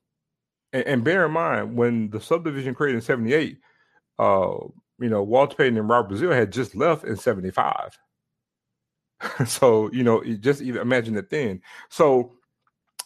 and, 0.71 0.85
and 0.85 1.03
bear 1.03 1.25
in 1.25 1.31
mind, 1.31 1.75
when 1.75 2.11
the 2.11 2.21
subdivision 2.21 2.75
created 2.75 2.97
in 2.97 3.01
78, 3.01 3.57
uh, 4.19 4.55
you 4.99 5.09
know, 5.09 5.23
Walter 5.23 5.55
Payton 5.55 5.79
and 5.79 5.89
Robert 5.89 6.15
Brazile 6.15 6.35
had 6.35 6.51
just 6.51 6.75
left 6.75 7.05
in 7.05 7.17
75. 7.17 7.97
so, 9.47 9.91
you 9.91 10.03
know, 10.03 10.23
just 10.35 10.61
even 10.61 10.81
imagine 10.81 11.17
it 11.17 11.31
then. 11.31 11.59
So, 11.89 12.33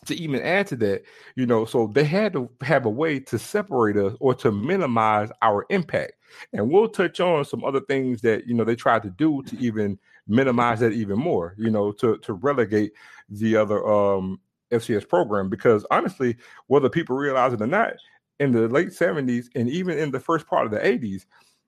to 0.07 0.15
even 0.15 0.41
add 0.41 0.67
to 0.67 0.75
that, 0.77 1.03
you 1.35 1.45
know, 1.45 1.65
so 1.65 1.87
they 1.87 2.03
had 2.03 2.33
to 2.33 2.49
have 2.61 2.85
a 2.85 2.89
way 2.89 3.19
to 3.19 3.37
separate 3.39 3.97
us 3.97 4.15
or 4.19 4.33
to 4.35 4.51
minimize 4.51 5.29
our 5.41 5.65
impact. 5.69 6.13
And 6.53 6.69
we'll 6.69 6.89
touch 6.89 7.19
on 7.19 7.45
some 7.45 7.63
other 7.63 7.81
things 7.81 8.21
that, 8.21 8.47
you 8.47 8.53
know, 8.53 8.63
they 8.63 8.75
tried 8.75 9.03
to 9.03 9.09
do 9.09 9.43
to 9.43 9.57
even 9.57 9.97
minimize 10.27 10.79
that 10.81 10.93
even 10.93 11.17
more, 11.17 11.55
you 11.57 11.69
know, 11.69 11.91
to, 11.93 12.17
to 12.17 12.33
relegate 12.33 12.91
the 13.29 13.55
other 13.55 13.87
um, 13.87 14.39
FCS 14.71 15.07
program. 15.07 15.49
Because 15.49 15.85
honestly, 15.91 16.35
whether 16.67 16.89
people 16.89 17.15
realize 17.15 17.53
it 17.53 17.61
or 17.61 17.67
not, 17.67 17.93
in 18.39 18.51
the 18.51 18.67
late 18.67 18.89
70s 18.89 19.47
and 19.55 19.69
even 19.69 19.97
in 19.97 20.11
the 20.11 20.19
first 20.19 20.47
part 20.47 20.65
of 20.65 20.71
the 20.71 20.79
80s, 20.79 21.25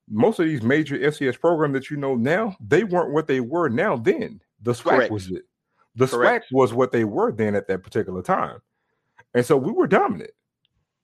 most 0.10 0.40
of 0.40 0.46
these 0.46 0.62
major 0.62 0.98
FCS 0.98 1.40
programs 1.40 1.74
that 1.74 1.90
you 1.90 1.98
know 1.98 2.16
now, 2.16 2.56
they 2.60 2.84
weren't 2.84 3.14
what 3.14 3.28
they 3.28 3.40
were 3.40 3.70
now 3.70 3.96
then. 3.96 4.42
The 4.62 4.74
SWAC 4.74 4.84
Correct. 4.84 5.12
was 5.12 5.32
it. 5.32 5.46
The 5.96 6.08
Correct. 6.08 6.46
SWAC 6.46 6.56
was 6.56 6.74
what 6.74 6.92
they 6.92 7.04
were 7.04 7.32
then 7.32 7.56
at 7.56 7.68
that 7.68 7.84
particular 7.84 8.22
time. 8.22 8.60
and 9.34 9.46
so 9.46 9.58
we 9.58 9.72
were 9.72 9.88
dominant. 9.88 10.32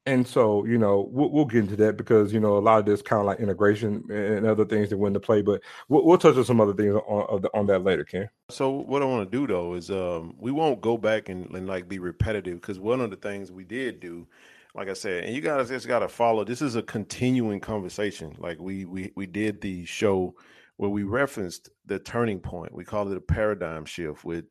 And 0.07 0.27
so, 0.27 0.65
you 0.65 0.77
know, 0.77 1.09
we'll, 1.11 1.31
we'll, 1.31 1.45
get 1.45 1.61
into 1.61 1.75
that 1.77 1.97
because 1.97 2.31
you 2.31 2.39
know 2.39 2.57
a 2.57 2.59
lot 2.59 2.77
of 2.77 2.85
this 2.85 3.01
kind 3.01 3.21
of 3.21 3.25
like 3.25 3.39
integration 3.39 4.03
and 4.11 4.45
other 4.45 4.63
things 4.63 4.89
that 4.89 4.97
went 4.97 5.15
into 5.15 5.25
play. 5.25 5.41
But 5.41 5.61
we'll, 5.89 6.05
we'll 6.05 6.19
touch 6.19 6.35
on 6.35 6.45
some 6.45 6.61
other 6.61 6.73
things 6.73 6.93
on 6.93 7.43
on 7.53 7.65
that 7.67 7.83
later, 7.83 8.03
Ken. 8.03 8.29
So 8.49 8.69
what 8.69 9.01
I 9.01 9.05
want 9.05 9.29
to 9.29 9.37
do 9.37 9.47
though 9.47 9.73
is 9.73 9.89
um, 9.89 10.35
we 10.37 10.51
won't 10.51 10.81
go 10.81 10.95
back 10.95 11.29
and, 11.29 11.49
and 11.55 11.67
like 11.67 11.89
be 11.89 11.97
repetitive 11.97 12.61
because 12.61 12.77
one 12.77 13.01
of 13.01 13.09
the 13.09 13.15
things 13.15 13.51
we 13.51 13.63
did 13.63 13.99
do, 13.99 14.27
like 14.75 14.89
I 14.89 14.93
said, 14.93 15.23
and 15.23 15.35
you 15.35 15.41
guys 15.41 15.69
just 15.69 15.87
got 15.87 15.99
to 15.99 16.07
follow. 16.07 16.43
This 16.43 16.61
is 16.61 16.75
a 16.75 16.83
continuing 16.83 17.59
conversation. 17.59 18.35
Like 18.37 18.59
we 18.59 18.85
we 18.85 19.11
we 19.15 19.25
did 19.25 19.59
the 19.59 19.85
show 19.85 20.35
where 20.77 20.89
we 20.89 21.01
referenced 21.01 21.69
the 21.87 21.97
turning 21.97 22.39
point. 22.39 22.75
We 22.75 22.85
called 22.85 23.11
it 23.11 23.17
a 23.17 23.21
paradigm 23.21 23.85
shift 23.85 24.23
with 24.23 24.45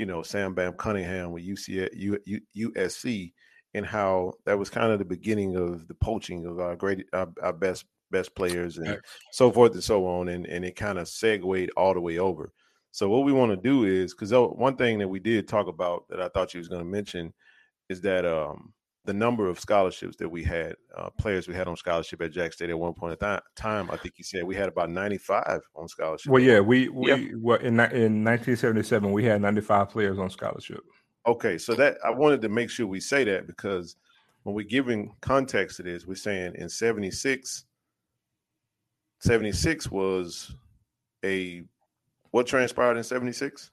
you 0.00 0.06
know 0.06 0.22
Sam 0.22 0.54
Bam 0.54 0.72
Cunningham 0.72 1.30
with 1.30 1.46
UC, 1.46 2.40
USC 2.56 3.32
and 3.74 3.84
how 3.84 4.32
that 4.46 4.58
was 4.58 4.70
kind 4.70 4.90
of 4.92 4.98
the 4.98 5.04
beginning 5.04 5.56
of 5.56 5.86
the 5.88 5.94
poaching 5.94 6.46
of 6.46 6.58
our 6.58 6.74
great 6.74 7.04
our, 7.12 7.28
our 7.42 7.52
best 7.52 7.84
best 8.10 8.34
players 8.34 8.78
and 8.78 8.98
so 9.32 9.52
forth 9.52 9.74
and 9.74 9.84
so 9.84 10.06
on 10.06 10.30
and 10.30 10.46
and 10.46 10.64
it 10.64 10.74
kind 10.74 10.98
of 10.98 11.06
segued 11.06 11.70
all 11.76 11.92
the 11.92 12.00
way 12.00 12.16
over. 12.16 12.50
So 12.92 13.10
what 13.10 13.26
we 13.26 13.32
want 13.32 13.52
to 13.52 13.56
do 13.56 13.84
is 13.84 14.14
because 14.14 14.32
one 14.32 14.76
thing 14.76 14.98
that 15.00 15.08
we 15.08 15.20
did 15.20 15.46
talk 15.46 15.68
about 15.68 16.08
that 16.08 16.20
i 16.20 16.28
thought 16.28 16.54
you 16.54 16.58
was 16.58 16.68
going 16.68 16.82
to 16.82 16.90
mention 16.90 17.34
is 17.90 18.00
that 18.00 18.24
um 18.24 18.72
the 19.06 19.12
number 19.12 19.48
of 19.48 19.58
scholarships 19.58 20.16
that 20.16 20.28
we 20.28 20.44
had 20.44 20.74
uh, 20.96 21.08
players 21.18 21.48
we 21.48 21.54
had 21.54 21.66
on 21.66 21.76
scholarship 21.76 22.20
at 22.20 22.32
jack 22.32 22.52
state 22.52 22.70
at 22.70 22.78
one 22.78 22.92
point 22.92 23.12
in 23.12 23.18
th- 23.18 23.40
time 23.56 23.90
i 23.90 23.96
think 23.96 24.14
you 24.18 24.24
said 24.24 24.44
we 24.44 24.54
had 24.54 24.68
about 24.68 24.90
95 24.90 25.60
on 25.74 25.88
scholarship 25.88 26.30
well 26.30 26.42
yeah 26.42 26.60
we 26.60 26.88
we 26.90 27.08
yep. 27.08 27.20
well, 27.38 27.58
in, 27.58 27.80
in 27.80 28.24
1977 28.24 29.10
we 29.10 29.24
had 29.24 29.40
95 29.40 29.88
players 29.88 30.18
on 30.18 30.28
scholarship 30.28 30.80
Okay, 31.26 31.58
so 31.58 31.74
that 31.74 31.98
I 32.04 32.10
wanted 32.10 32.40
to 32.42 32.48
make 32.48 32.70
sure 32.70 32.86
we 32.86 33.00
say 33.00 33.24
that 33.24 33.46
because 33.46 33.96
when 34.42 34.54
we're 34.54 34.66
giving 34.66 35.12
context 35.20 35.76
to 35.76 35.82
this, 35.82 36.06
we're 36.06 36.14
saying 36.14 36.54
in 36.56 36.68
76, 36.68 37.64
76 39.18 39.90
was 39.90 40.54
a 41.24 41.62
what 42.30 42.46
transpired 42.46 42.96
in 42.96 43.04
76? 43.04 43.70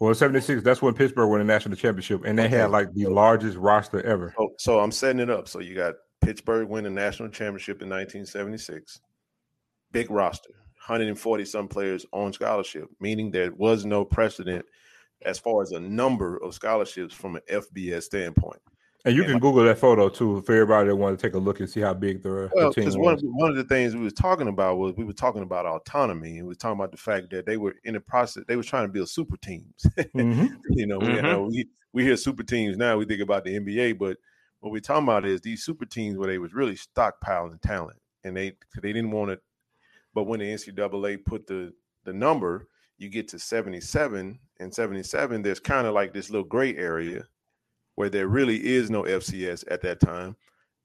Well, 0.00 0.14
76, 0.14 0.62
that's 0.62 0.80
when 0.80 0.94
Pittsburgh 0.94 1.28
won 1.28 1.40
the 1.40 1.44
national 1.44 1.76
championship, 1.76 2.24
and 2.24 2.38
they 2.38 2.46
okay. 2.46 2.58
had 2.58 2.70
like 2.70 2.92
the 2.94 3.06
largest 3.06 3.56
roster 3.56 4.00
ever. 4.02 4.32
So, 4.36 4.48
so 4.58 4.80
I'm 4.80 4.92
setting 4.92 5.20
it 5.20 5.28
up. 5.28 5.48
So 5.48 5.58
you 5.58 5.74
got 5.74 5.94
Pittsburgh 6.20 6.68
win 6.68 6.84
the 6.84 6.90
national 6.90 7.30
championship 7.30 7.82
in 7.82 7.88
1976. 7.88 9.00
Big 9.90 10.10
roster, 10.10 10.50
140 10.86 11.44
some 11.44 11.66
players 11.66 12.06
on 12.12 12.32
scholarship, 12.32 12.88
meaning 13.00 13.30
there 13.30 13.52
was 13.52 13.84
no 13.84 14.04
precedent 14.04 14.64
as 15.22 15.38
far 15.38 15.62
as 15.62 15.72
a 15.72 15.80
number 15.80 16.36
of 16.38 16.54
scholarships 16.54 17.14
from 17.14 17.36
an 17.36 17.42
FBS 17.50 18.04
standpoint. 18.04 18.60
And 19.08 19.16
you 19.16 19.24
can 19.24 19.38
Google 19.38 19.64
that 19.64 19.78
photo 19.78 20.10
too 20.10 20.42
for 20.42 20.52
everybody 20.52 20.88
that 20.88 20.96
want 20.96 21.18
to 21.18 21.26
take 21.26 21.34
a 21.34 21.38
look 21.38 21.60
and 21.60 21.70
see 21.70 21.80
how 21.80 21.94
big 21.94 22.22
the, 22.22 22.50
well, 22.52 22.70
the 22.70 22.82
team 22.82 23.00
One 23.00 23.14
of, 23.14 23.20
one 23.22 23.48
of 23.48 23.56
the 23.56 23.64
things 23.64 23.96
we 23.96 24.02
was 24.02 24.12
talking 24.12 24.48
about 24.48 24.76
was 24.76 24.94
we 24.96 25.04
were 25.04 25.14
talking 25.14 25.40
about 25.40 25.64
autonomy 25.64 26.36
and 26.36 26.46
we 26.46 26.52
were 26.52 26.54
talking 26.54 26.78
about 26.78 26.90
the 26.90 26.98
fact 26.98 27.30
that 27.30 27.46
they 27.46 27.56
were 27.56 27.74
in 27.84 27.94
the 27.94 28.00
process, 28.00 28.44
they 28.46 28.56
were 28.56 28.62
trying 28.62 28.86
to 28.86 28.92
build 28.92 29.08
super 29.08 29.38
teams. 29.38 29.86
Mm-hmm. 29.96 30.48
you 30.70 30.86
know, 30.86 30.98
mm-hmm. 30.98 31.44
we, 31.44 31.48
we, 31.48 31.68
we 31.94 32.04
hear 32.04 32.18
super 32.18 32.42
teams 32.42 32.76
now, 32.76 32.98
we 32.98 33.06
think 33.06 33.22
about 33.22 33.44
the 33.44 33.58
NBA, 33.58 33.98
but 33.98 34.18
what 34.60 34.72
we're 34.72 34.80
talking 34.80 35.04
about 35.04 35.24
is 35.24 35.40
these 35.40 35.64
super 35.64 35.86
teams 35.86 36.18
where 36.18 36.28
they 36.28 36.36
was 36.36 36.52
really 36.52 36.76
stockpiling 36.76 37.62
talent 37.62 37.96
and 38.24 38.36
they 38.36 38.52
they 38.82 38.92
didn't 38.92 39.10
want 39.10 39.30
it. 39.30 39.40
But 40.12 40.24
when 40.24 40.40
the 40.40 40.52
NCAA 40.52 41.24
put 41.24 41.46
the 41.46 41.72
the 42.04 42.12
number, 42.12 42.68
you 42.98 43.08
get 43.08 43.28
to 43.28 43.38
77 43.38 44.38
and 44.60 44.74
77, 44.74 45.42
there's 45.42 45.60
kind 45.60 45.86
of 45.86 45.94
like 45.94 46.12
this 46.12 46.28
little 46.28 46.46
gray 46.46 46.76
area 46.76 47.24
where 47.98 48.08
there 48.08 48.28
really 48.28 48.64
is 48.64 48.90
no 48.90 49.02
FCS 49.02 49.64
at 49.72 49.82
that 49.82 49.98
time. 49.98 50.36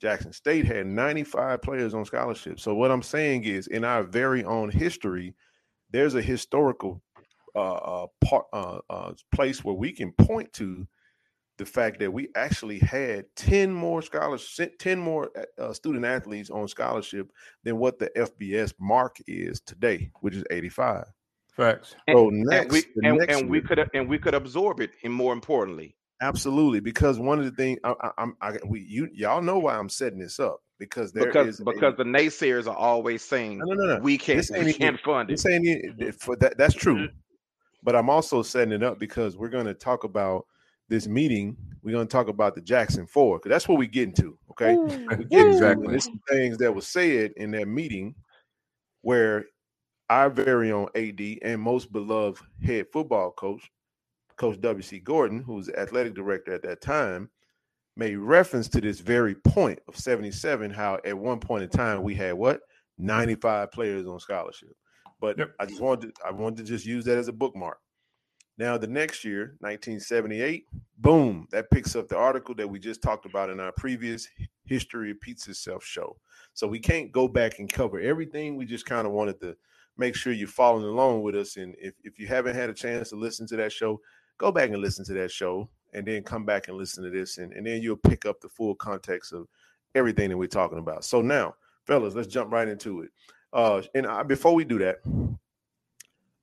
Jackson 0.02 0.34
State 0.34 0.66
had 0.66 0.88
95 0.88 1.62
players 1.62 1.94
on 1.94 2.06
scholarship. 2.06 2.60
So 2.60 2.74
what 2.74 2.90
I'm 2.90 3.04
saying 3.04 3.44
is, 3.44 3.68
in 3.68 3.84
our 3.84 4.02
very 4.02 4.44
own 4.44 4.72
history, 4.72 5.36
there's 5.92 6.16
a 6.16 6.24
historical 6.24 7.04
uh, 7.54 7.74
uh, 7.76 8.08
part, 8.26 8.46
uh, 8.52 8.80
uh 8.90 9.14
place 9.32 9.64
where 9.64 9.76
we 9.76 9.92
can 9.92 10.12
point 10.14 10.52
to 10.54 10.88
the 11.60 11.68
fact 11.68 12.00
that 12.00 12.12
we 12.12 12.30
actually 12.34 12.80
had 12.80 13.26
10 13.36 13.72
more 13.72 14.02
scholars 14.02 14.60
10 14.80 14.98
more 14.98 15.30
uh, 15.60 15.72
student 15.72 16.06
athletes 16.06 16.50
on 16.50 16.68
scholarship 16.68 17.32
than 17.64 17.78
what 17.78 18.00
the 18.00 18.10
FBS 18.18 18.74
mark 18.80 19.18
is 19.28 19.62
today, 19.62 20.10
which 20.22 20.34
is 20.34 20.44
85. 20.50 21.06
Facts. 21.52 21.96
And, 22.08 22.18
so 22.18 22.30
next, 22.32 22.64
and 22.64 22.72
we 22.72 23.08
and, 23.08 23.18
next 23.20 23.40
and 23.40 23.50
we 23.52 23.62
could 23.62 23.88
and 23.94 24.10
we 24.10 24.18
could 24.18 24.34
absorb 24.34 24.80
it, 24.80 24.90
and 25.04 25.14
more 25.14 25.32
importantly, 25.32 25.96
absolutely, 26.22 26.80
because 26.80 27.20
one 27.20 27.40
of 27.40 27.46
the 27.46 27.52
things 27.52 27.80
I, 27.84 28.12
am 28.18 28.36
I, 28.42 28.58
we 28.66 28.82
you 28.82 29.10
y'all 29.14 29.42
know 29.42 29.60
why 29.60 29.78
I'm 29.78 29.90
setting 29.90 30.20
this 30.20 30.40
up 30.40 30.62
because 30.80 31.12
there 31.12 31.26
because 31.26 31.60
because 31.60 31.94
a, 31.94 31.98
the 31.98 32.04
naysayers 32.04 32.68
are 32.68 32.76
always 32.76 33.24
saying 33.24 33.60
no, 33.60 33.74
no, 33.74 33.96
no, 33.96 34.00
we 34.00 34.18
can't 34.18 34.46
we 34.60 34.74
can't 34.74 35.00
fund 35.00 35.30
it. 35.30 35.34
This 35.34 35.46
ain't 35.46 36.16
for 36.16 36.36
that. 36.38 36.58
That's 36.58 36.74
true, 36.74 36.96
mm-hmm. 36.96 37.16
but 37.84 37.96
I'm 37.96 38.10
also 38.10 38.42
setting 38.42 38.74
it 38.74 38.84
up 38.84 39.00
because 39.00 39.38
we're 39.38 39.50
going 39.50 39.66
to 39.66 39.74
talk 39.74 40.04
about 40.04 40.46
this 40.90 41.08
meeting. 41.08 41.58
We're 41.84 41.94
going 41.94 42.08
to 42.08 42.12
talk 42.12 42.28
about 42.28 42.56
the 42.56 42.62
Jackson 42.62 43.08
Four 43.08 43.38
because 43.38 43.50
that's 43.50 43.68
what 43.68 43.78
we 43.78 43.88
get 43.88 44.10
into. 44.10 44.38
Okay, 44.52 44.76
we 44.76 45.26
get 45.26 45.48
exactly. 45.48 45.88
There's 45.88 46.06
some 46.06 46.22
things 46.30 46.58
that 46.58 46.74
was 46.74 46.88
said 46.88 47.34
in 47.38 47.52
that 47.52 47.68
meeting 47.68 48.16
where 49.02 49.46
our 50.10 50.30
very 50.30 50.72
own 50.72 50.88
AD 50.96 51.22
and 51.42 51.62
most 51.62 51.92
beloved 51.92 52.42
head 52.64 52.88
football 52.92 53.32
coach, 53.32 53.70
Coach 54.38 54.60
W.C. 54.62 55.00
Gordon, 55.00 55.42
who 55.42 55.56
was 55.56 55.68
the 55.68 55.80
athletic 55.80 56.14
director 56.14 56.54
at 56.54 56.64
that 56.64 56.82
time, 56.82 57.30
made 57.96 58.16
reference 58.16 58.68
to 58.70 58.82
this 58.82 59.00
very 59.00 59.36
point 59.36 59.80
of 59.88 59.96
77, 59.96 60.72
how 60.72 61.00
at 61.06 61.18
one 61.18 61.40
point 61.40 61.64
in 61.64 61.70
time 61.70 62.04
we 62.04 62.16
had 62.16 62.34
what? 62.34 62.62
95 62.98 63.72
players 63.72 64.08
on 64.08 64.20
scholarship. 64.20 64.76
But 65.20 65.38
yep. 65.38 65.52
I 65.60 65.66
just 65.66 65.82
wanted 65.82 66.16
to, 66.16 66.26
I 66.26 66.32
wanted 66.32 66.58
to 66.58 66.64
just 66.64 66.86
use 66.86 67.06
that 67.06 67.18
as 67.18 67.28
a 67.28 67.34
bookmark. 67.34 67.80
Now 68.58 68.78
the 68.78 68.88
next 68.88 69.24
year, 69.24 69.56
1978, 69.60 70.66
boom, 71.00 71.48
that 71.52 71.72
picks 71.72 71.96
up 71.96 72.08
the 72.08 72.18
article 72.18 72.54
that 72.56 72.70
we 72.70 72.80
just 72.80 73.02
talked 73.02 73.26
about 73.26 73.50
in 73.50 73.60
our 73.60 73.72
previous 73.72 74.28
History 74.66 75.08
Repeats 75.08 75.48
Itself 75.48 75.84
show. 75.84 76.18
So 76.54 76.68
we 76.68 76.80
can't 76.80 77.12
go 77.12 77.28
back 77.28 77.60
and 77.60 77.72
cover 77.72 78.00
everything. 78.00 78.56
We 78.56 78.66
just 78.66 78.86
kind 78.86 79.08
of 79.08 79.14
wanted 79.14 79.40
to 79.42 79.56
make 79.98 80.16
sure 80.16 80.34
you're 80.34 80.48
following 80.48 80.86
along 80.86 81.24
with 81.24 81.36
us. 81.36 81.58
And 81.58 81.76
if, 81.80 81.94
if 82.04 82.20
you 82.20 82.28
haven't 82.28 82.56
had 82.56 82.70
a 82.70 82.74
chance 82.74 83.10
to 83.10 83.16
listen 83.16 83.48
to 83.48 83.56
that 83.58 83.72
show, 83.72 84.00
go 84.44 84.52
back 84.52 84.72
and 84.72 84.82
listen 84.82 85.06
to 85.06 85.14
that 85.14 85.32
show 85.32 85.70
and 85.94 86.06
then 86.06 86.22
come 86.22 86.44
back 86.44 86.68
and 86.68 86.76
listen 86.76 87.02
to 87.02 87.10
this. 87.10 87.38
And, 87.38 87.54
and 87.54 87.66
then 87.66 87.82
you'll 87.82 87.96
pick 87.96 88.26
up 88.26 88.42
the 88.42 88.50
full 88.50 88.76
context 88.76 89.32
of 89.32 89.48
everything 89.96 90.30
that 90.30 90.38
we're 90.38 90.48
talking 90.48 90.80
about. 90.80 91.06
So 91.06 91.22
now, 91.22 91.56
fellas, 91.88 92.14
let's 92.14 92.28
jump 92.28 92.52
right 92.52 92.68
into 92.68 93.04
it. 93.04 93.12
Uh, 93.54 93.82
and 93.96 94.06
I, 94.06 94.24
before 94.24 94.54
we 94.54 94.66
do 94.66 94.80
that, 94.80 94.98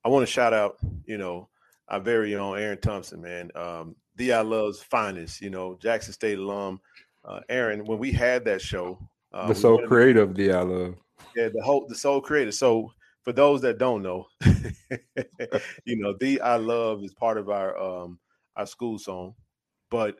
I 0.03 0.09
want 0.09 0.25
to 0.25 0.31
shout 0.31 0.51
out, 0.51 0.77
you 1.05 1.19
know, 1.19 1.47
our 1.89 1.99
very 1.99 2.33
own 2.35 2.57
Aaron 2.57 2.81
Thompson, 2.81 3.21
man. 3.21 3.51
Um, 3.53 3.95
DI 4.17 4.41
Love's 4.41 4.81
finest, 4.81 5.39
you 5.39 5.51
know, 5.51 5.77
Jackson 5.79 6.13
State 6.13 6.39
alum. 6.39 6.81
Uh, 7.23 7.41
Aaron, 7.49 7.85
when 7.85 7.99
we 7.99 8.11
had 8.11 8.43
that 8.45 8.61
show, 8.61 8.97
uh, 9.31 9.49
the 9.49 9.53
so 9.53 9.77
creative 9.85 10.33
DI 10.33 10.59
Love. 10.59 10.95
Yeah, 11.35 11.49
the 11.53 11.61
whole 11.61 11.85
the 11.87 11.95
soul 11.95 12.19
creative 12.19 12.55
So 12.55 12.91
for 13.23 13.31
those 13.33 13.61
that 13.61 13.77
don't 13.77 14.01
know, 14.01 14.27
you 15.85 15.97
know, 15.97 16.13
the 16.19 16.41
I 16.41 16.55
love 16.57 17.03
is 17.03 17.13
part 17.13 17.37
of 17.37 17.49
our 17.49 17.77
um 17.77 18.19
our 18.55 18.65
school 18.65 18.97
song, 18.99 19.35
but 19.89 20.17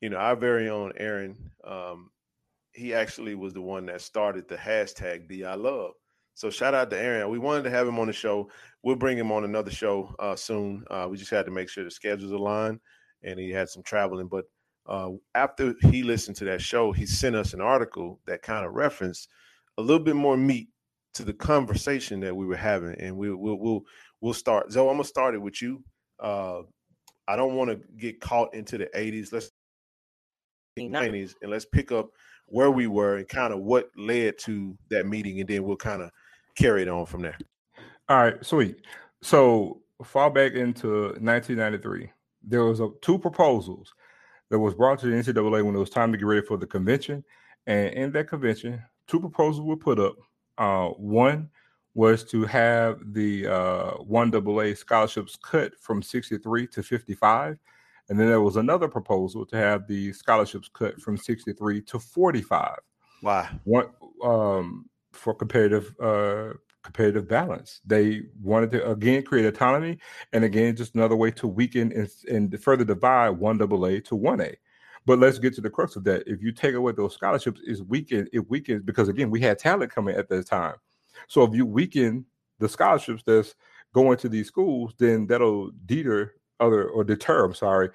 you 0.00 0.10
know, 0.10 0.16
our 0.16 0.36
very 0.36 0.68
own 0.68 0.92
Aaron, 0.96 1.50
um, 1.64 2.10
he 2.72 2.94
actually 2.94 3.34
was 3.34 3.52
the 3.52 3.60
one 3.60 3.86
that 3.86 4.00
started 4.00 4.48
the 4.48 4.56
hashtag 4.56 5.28
the 5.28 5.44
I 5.44 5.54
love. 5.54 5.92
So 6.34 6.50
shout 6.50 6.74
out 6.74 6.90
to 6.90 6.98
Aaron. 6.98 7.30
We 7.30 7.40
wanted 7.40 7.64
to 7.64 7.70
have 7.70 7.88
him 7.88 7.98
on 7.98 8.06
the 8.06 8.12
show. 8.12 8.48
We'll 8.84 8.94
bring 8.94 9.18
him 9.18 9.32
on 9.32 9.42
another 9.42 9.72
show 9.72 10.14
uh, 10.20 10.36
soon. 10.36 10.84
Uh, 10.88 11.08
we 11.10 11.16
just 11.16 11.32
had 11.32 11.46
to 11.46 11.50
make 11.50 11.68
sure 11.68 11.82
the 11.82 11.90
schedules 11.90 12.30
align, 12.30 12.78
and 13.24 13.40
he 13.40 13.50
had 13.50 13.68
some 13.68 13.82
traveling. 13.82 14.28
But 14.28 14.44
uh, 14.86 15.10
after 15.34 15.74
he 15.90 16.04
listened 16.04 16.36
to 16.36 16.44
that 16.44 16.62
show, 16.62 16.92
he 16.92 17.06
sent 17.06 17.34
us 17.34 17.54
an 17.54 17.60
article 17.60 18.20
that 18.26 18.42
kind 18.42 18.64
of 18.64 18.74
referenced 18.74 19.28
a 19.78 19.82
little 19.82 20.02
bit 20.02 20.14
more 20.14 20.36
meat 20.36 20.68
to 21.14 21.24
the 21.24 21.32
conversation 21.32 22.20
that 22.20 22.34
we 22.34 22.46
were 22.46 22.56
having, 22.56 22.94
and 23.00 23.16
we, 23.16 23.30
will 23.30 23.58
we'll 23.58 23.82
we'll 24.20 24.34
start. 24.34 24.72
So 24.72 24.88
I'm 24.88 24.96
gonna 24.96 25.04
start 25.04 25.34
it 25.34 25.42
with 25.42 25.60
you. 25.60 25.82
Uh, 26.20 26.62
I 27.26 27.36
don't 27.36 27.54
want 27.54 27.70
to 27.70 27.80
get 27.98 28.20
caught 28.20 28.54
into 28.54 28.78
the 28.78 28.86
80s. 28.94 29.32
Let's 29.32 29.50
90s, 30.78 31.34
and 31.42 31.50
let's 31.50 31.64
pick 31.64 31.92
up 31.92 32.10
where 32.46 32.70
we 32.70 32.86
were 32.86 33.16
and 33.16 33.28
kind 33.28 33.52
of 33.52 33.60
what 33.60 33.90
led 33.96 34.38
to 34.38 34.76
that 34.90 35.06
meeting, 35.06 35.40
and 35.40 35.48
then 35.48 35.64
we'll 35.64 35.76
kind 35.76 36.02
of 36.02 36.10
carry 36.56 36.82
it 36.82 36.88
on 36.88 37.06
from 37.06 37.22
there. 37.22 37.36
All 38.08 38.16
right, 38.16 38.44
sweet. 38.44 38.76
So 39.22 39.82
far 40.04 40.30
back 40.30 40.52
into 40.52 41.08
1993, 41.20 42.10
there 42.42 42.64
was 42.64 42.80
a, 42.80 42.88
two 43.02 43.18
proposals 43.18 43.92
that 44.50 44.58
was 44.58 44.74
brought 44.74 44.98
to 45.00 45.06
the 45.06 45.12
NCAA 45.12 45.64
when 45.64 45.74
it 45.74 45.78
was 45.78 45.90
time 45.90 46.12
to 46.12 46.18
get 46.18 46.26
ready 46.26 46.46
for 46.46 46.56
the 46.56 46.66
convention, 46.66 47.24
and 47.66 47.92
in 47.94 48.12
that 48.12 48.28
convention, 48.28 48.82
two 49.06 49.20
proposals 49.20 49.66
were 49.66 49.76
put 49.76 49.98
up 49.98 50.16
uh, 50.58 50.88
one 50.88 51.50
was 51.94 52.22
to 52.24 52.44
have 52.44 53.00
the 53.12 53.46
uh, 53.46 53.90
one 53.94 54.32
AA 54.34 54.74
scholarships 54.74 55.36
cut 55.36 55.72
from 55.80 56.02
63 56.02 56.66
to 56.68 56.82
55. 56.82 57.58
And 58.08 58.18
then 58.18 58.28
there 58.28 58.40
was 58.40 58.56
another 58.56 58.88
proposal 58.88 59.44
to 59.46 59.56
have 59.56 59.86
the 59.86 60.12
scholarships 60.12 60.70
cut 60.72 61.00
from 61.00 61.16
63 61.16 61.82
to 61.82 61.98
45. 61.98 62.78
Why? 63.20 63.50
One 63.64 63.88
um, 64.22 64.88
for 65.12 65.34
competitive 65.34 65.94
uh, 66.00 66.54
competitive 66.82 67.28
balance. 67.28 67.80
They 67.84 68.22
wanted 68.40 68.70
to 68.72 68.90
again 68.90 69.22
create 69.22 69.46
autonomy, 69.46 69.98
and 70.32 70.44
again 70.44 70.76
just 70.76 70.94
another 70.94 71.16
way 71.16 71.30
to 71.32 71.46
weaken 71.46 71.92
and, 71.92 72.08
and 72.30 72.62
further 72.62 72.84
divide 72.84 73.30
one 73.30 73.60
AA 73.60 74.00
to 74.04 74.16
one 74.16 74.40
A. 74.40 74.54
But 75.08 75.20
let's 75.20 75.38
get 75.38 75.54
to 75.54 75.62
the 75.62 75.70
crux 75.70 75.96
of 75.96 76.04
that. 76.04 76.24
If 76.26 76.42
you 76.42 76.52
take 76.52 76.74
away 76.74 76.92
those 76.92 77.14
scholarships, 77.14 77.62
is 77.64 77.82
weaken 77.82 78.28
it 78.30 78.46
weakens 78.50 78.82
because 78.82 79.08
again 79.08 79.30
we 79.30 79.40
had 79.40 79.58
talent 79.58 79.90
coming 79.90 80.14
at 80.14 80.28
that 80.28 80.46
time. 80.46 80.74
So 81.28 81.42
if 81.44 81.54
you 81.54 81.64
weaken 81.64 82.26
the 82.58 82.68
scholarships 82.68 83.22
that's 83.24 83.54
going 83.94 84.18
to 84.18 84.28
these 84.28 84.48
schools, 84.48 84.92
then 84.98 85.26
that'll 85.26 85.70
deter 85.86 86.34
other 86.60 86.90
or 86.90 87.04
deter. 87.04 87.42
I'm 87.42 87.54
sorry. 87.54 87.88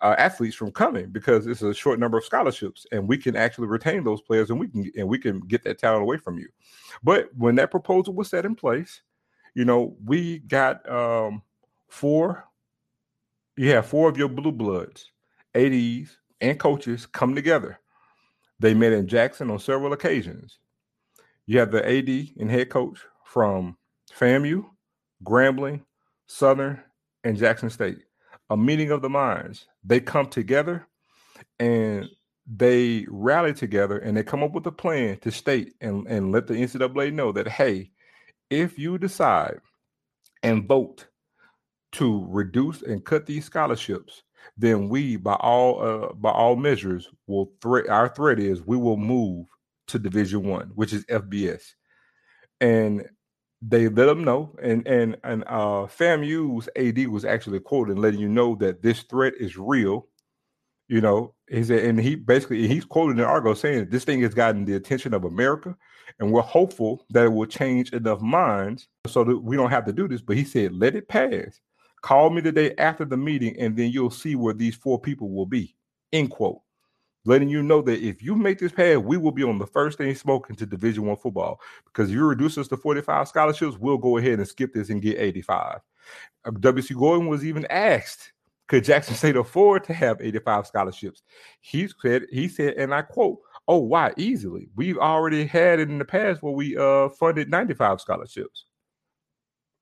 Uh, 0.00 0.14
athletes 0.16 0.56
from 0.56 0.70
coming 0.70 1.10
because 1.10 1.46
it's 1.46 1.60
a 1.60 1.74
short 1.74 2.00
number 2.00 2.16
of 2.16 2.24
scholarships, 2.24 2.86
and 2.92 3.06
we 3.06 3.18
can 3.18 3.36
actually 3.36 3.66
retain 3.66 4.02
those 4.02 4.22
players, 4.22 4.48
and 4.48 4.58
we 4.58 4.68
can 4.68 4.90
and 4.96 5.06
we 5.06 5.18
can 5.18 5.40
get 5.40 5.62
that 5.64 5.78
talent 5.78 6.00
away 6.00 6.16
from 6.16 6.38
you. 6.38 6.48
But 7.02 7.28
when 7.36 7.56
that 7.56 7.70
proposal 7.70 8.14
was 8.14 8.30
set 8.30 8.46
in 8.46 8.54
place, 8.54 9.02
you 9.52 9.66
know, 9.66 9.98
we 10.02 10.38
got 10.38 10.88
um, 10.90 11.42
four. 11.88 12.48
You 13.58 13.68
have 13.72 13.84
four 13.84 14.08
of 14.08 14.16
your 14.16 14.28
blue 14.28 14.52
bloods, 14.52 15.10
ADs, 15.54 16.17
and 16.40 16.58
coaches 16.58 17.06
come 17.06 17.34
together. 17.34 17.78
They 18.60 18.74
met 18.74 18.92
in 18.92 19.06
Jackson 19.06 19.50
on 19.50 19.58
several 19.58 19.92
occasions. 19.92 20.58
You 21.46 21.58
have 21.60 21.70
the 21.70 21.86
AD 21.86 22.08
and 22.38 22.50
head 22.50 22.70
coach 22.70 22.98
from 23.24 23.76
FAMU, 24.12 24.64
Grambling, 25.24 25.82
Southern, 26.26 26.80
and 27.24 27.36
Jackson 27.36 27.70
State. 27.70 27.98
A 28.50 28.56
meeting 28.56 28.90
of 28.90 29.02
the 29.02 29.10
minds. 29.10 29.66
They 29.84 30.00
come 30.00 30.26
together 30.26 30.86
and 31.58 32.08
they 32.46 33.04
rally 33.08 33.52
together 33.52 33.98
and 33.98 34.16
they 34.16 34.22
come 34.22 34.42
up 34.42 34.52
with 34.52 34.66
a 34.66 34.72
plan 34.72 35.18
to 35.18 35.30
state 35.30 35.74
and, 35.80 36.06
and 36.06 36.32
let 36.32 36.46
the 36.46 36.54
NCAA 36.54 37.12
know 37.12 37.30
that, 37.32 37.46
hey, 37.46 37.90
if 38.50 38.78
you 38.78 38.96
decide 38.96 39.60
and 40.42 40.66
vote 40.66 41.06
to 41.92 42.26
reduce 42.28 42.82
and 42.82 43.04
cut 43.04 43.26
these 43.26 43.44
scholarships, 43.44 44.22
then 44.56 44.88
we, 44.88 45.16
by 45.16 45.34
all 45.34 45.80
uh, 45.80 46.12
by 46.14 46.30
all 46.30 46.56
measures, 46.56 47.08
will 47.26 47.52
threat. 47.62 47.88
Our 47.88 48.08
threat 48.08 48.40
is 48.40 48.60
we 48.66 48.76
will 48.76 48.96
move 48.96 49.46
to 49.88 49.98
Division 49.98 50.44
One, 50.44 50.72
which 50.74 50.92
is 50.92 51.04
FBS, 51.06 51.62
and 52.60 53.08
they 53.62 53.88
let 53.88 54.06
them 54.06 54.24
know. 54.24 54.56
And 54.62 54.86
and 54.86 55.16
and 55.22 55.44
uh, 55.46 55.86
FAMU's 55.86 56.68
AD 56.76 57.06
was 57.08 57.24
actually 57.24 57.60
quoted 57.60 57.98
letting 57.98 58.20
you 58.20 58.28
know 58.28 58.56
that 58.56 58.82
this 58.82 59.02
threat 59.02 59.34
is 59.38 59.56
real. 59.56 60.08
You 60.88 61.02
know, 61.02 61.34
he 61.48 61.62
said, 61.62 61.84
and 61.84 62.00
he 62.00 62.16
basically 62.16 62.66
he's 62.66 62.84
quoted 62.84 63.18
in 63.18 63.24
Argo 63.24 63.54
saying 63.54 63.90
this 63.90 64.04
thing 64.04 64.22
has 64.22 64.34
gotten 64.34 64.64
the 64.64 64.74
attention 64.74 65.14
of 65.14 65.24
America, 65.24 65.76
and 66.18 66.32
we're 66.32 66.40
hopeful 66.40 67.06
that 67.10 67.26
it 67.26 67.32
will 67.32 67.46
change 67.46 67.92
enough 67.92 68.20
minds 68.20 68.88
so 69.06 69.22
that 69.22 69.38
we 69.38 69.56
don't 69.56 69.70
have 69.70 69.84
to 69.84 69.92
do 69.92 70.08
this. 70.08 70.22
But 70.22 70.36
he 70.36 70.44
said, 70.44 70.72
let 70.74 70.96
it 70.96 71.08
pass 71.08 71.60
Call 72.02 72.30
me 72.30 72.40
the 72.40 72.52
day 72.52 72.74
after 72.78 73.04
the 73.04 73.16
meeting, 73.16 73.58
and 73.58 73.76
then 73.76 73.90
you'll 73.90 74.10
see 74.10 74.36
where 74.36 74.54
these 74.54 74.76
four 74.76 75.00
people 75.00 75.30
will 75.30 75.46
be. 75.46 75.74
End 76.12 76.30
quote. 76.30 76.60
Letting 77.24 77.48
you 77.48 77.62
know 77.62 77.82
that 77.82 78.00
if 78.00 78.22
you 78.22 78.34
make 78.34 78.58
this 78.58 78.72
pass, 78.72 78.96
we 78.98 79.16
will 79.16 79.32
be 79.32 79.42
on 79.42 79.58
the 79.58 79.66
first 79.66 79.98
thing 79.98 80.14
smoking 80.14 80.56
to 80.56 80.66
Division 80.66 81.04
One 81.04 81.16
football. 81.16 81.60
Because 81.84 82.10
you 82.10 82.24
reduce 82.26 82.56
us 82.56 82.68
to 82.68 82.76
45 82.76 83.28
scholarships, 83.28 83.76
we'll 83.76 83.98
go 83.98 84.16
ahead 84.16 84.38
and 84.38 84.48
skip 84.48 84.72
this 84.72 84.88
and 84.88 85.02
get 85.02 85.18
85. 85.18 85.80
Uh, 86.44 86.50
W.C. 86.60 86.94
Gordon 86.94 87.26
was 87.26 87.44
even 87.44 87.66
asked, 87.66 88.32
could 88.68 88.84
Jackson 88.84 89.14
State 89.14 89.36
afford 89.36 89.84
to 89.84 89.92
have 89.92 90.20
85 90.20 90.66
scholarships? 90.68 91.22
He 91.60 91.88
said, 92.00 92.26
he 92.30 92.48
said, 92.48 92.74
and 92.74 92.94
I 92.94 93.02
quote, 93.02 93.40
Oh, 93.66 93.80
why 93.80 94.14
easily? 94.16 94.70
We've 94.76 94.96
already 94.96 95.44
had 95.44 95.78
it 95.78 95.90
in 95.90 95.98
the 95.98 96.04
past 96.04 96.42
where 96.42 96.54
we 96.54 96.76
uh 96.76 97.10
funded 97.10 97.50
95 97.50 98.00
scholarships. 98.00 98.64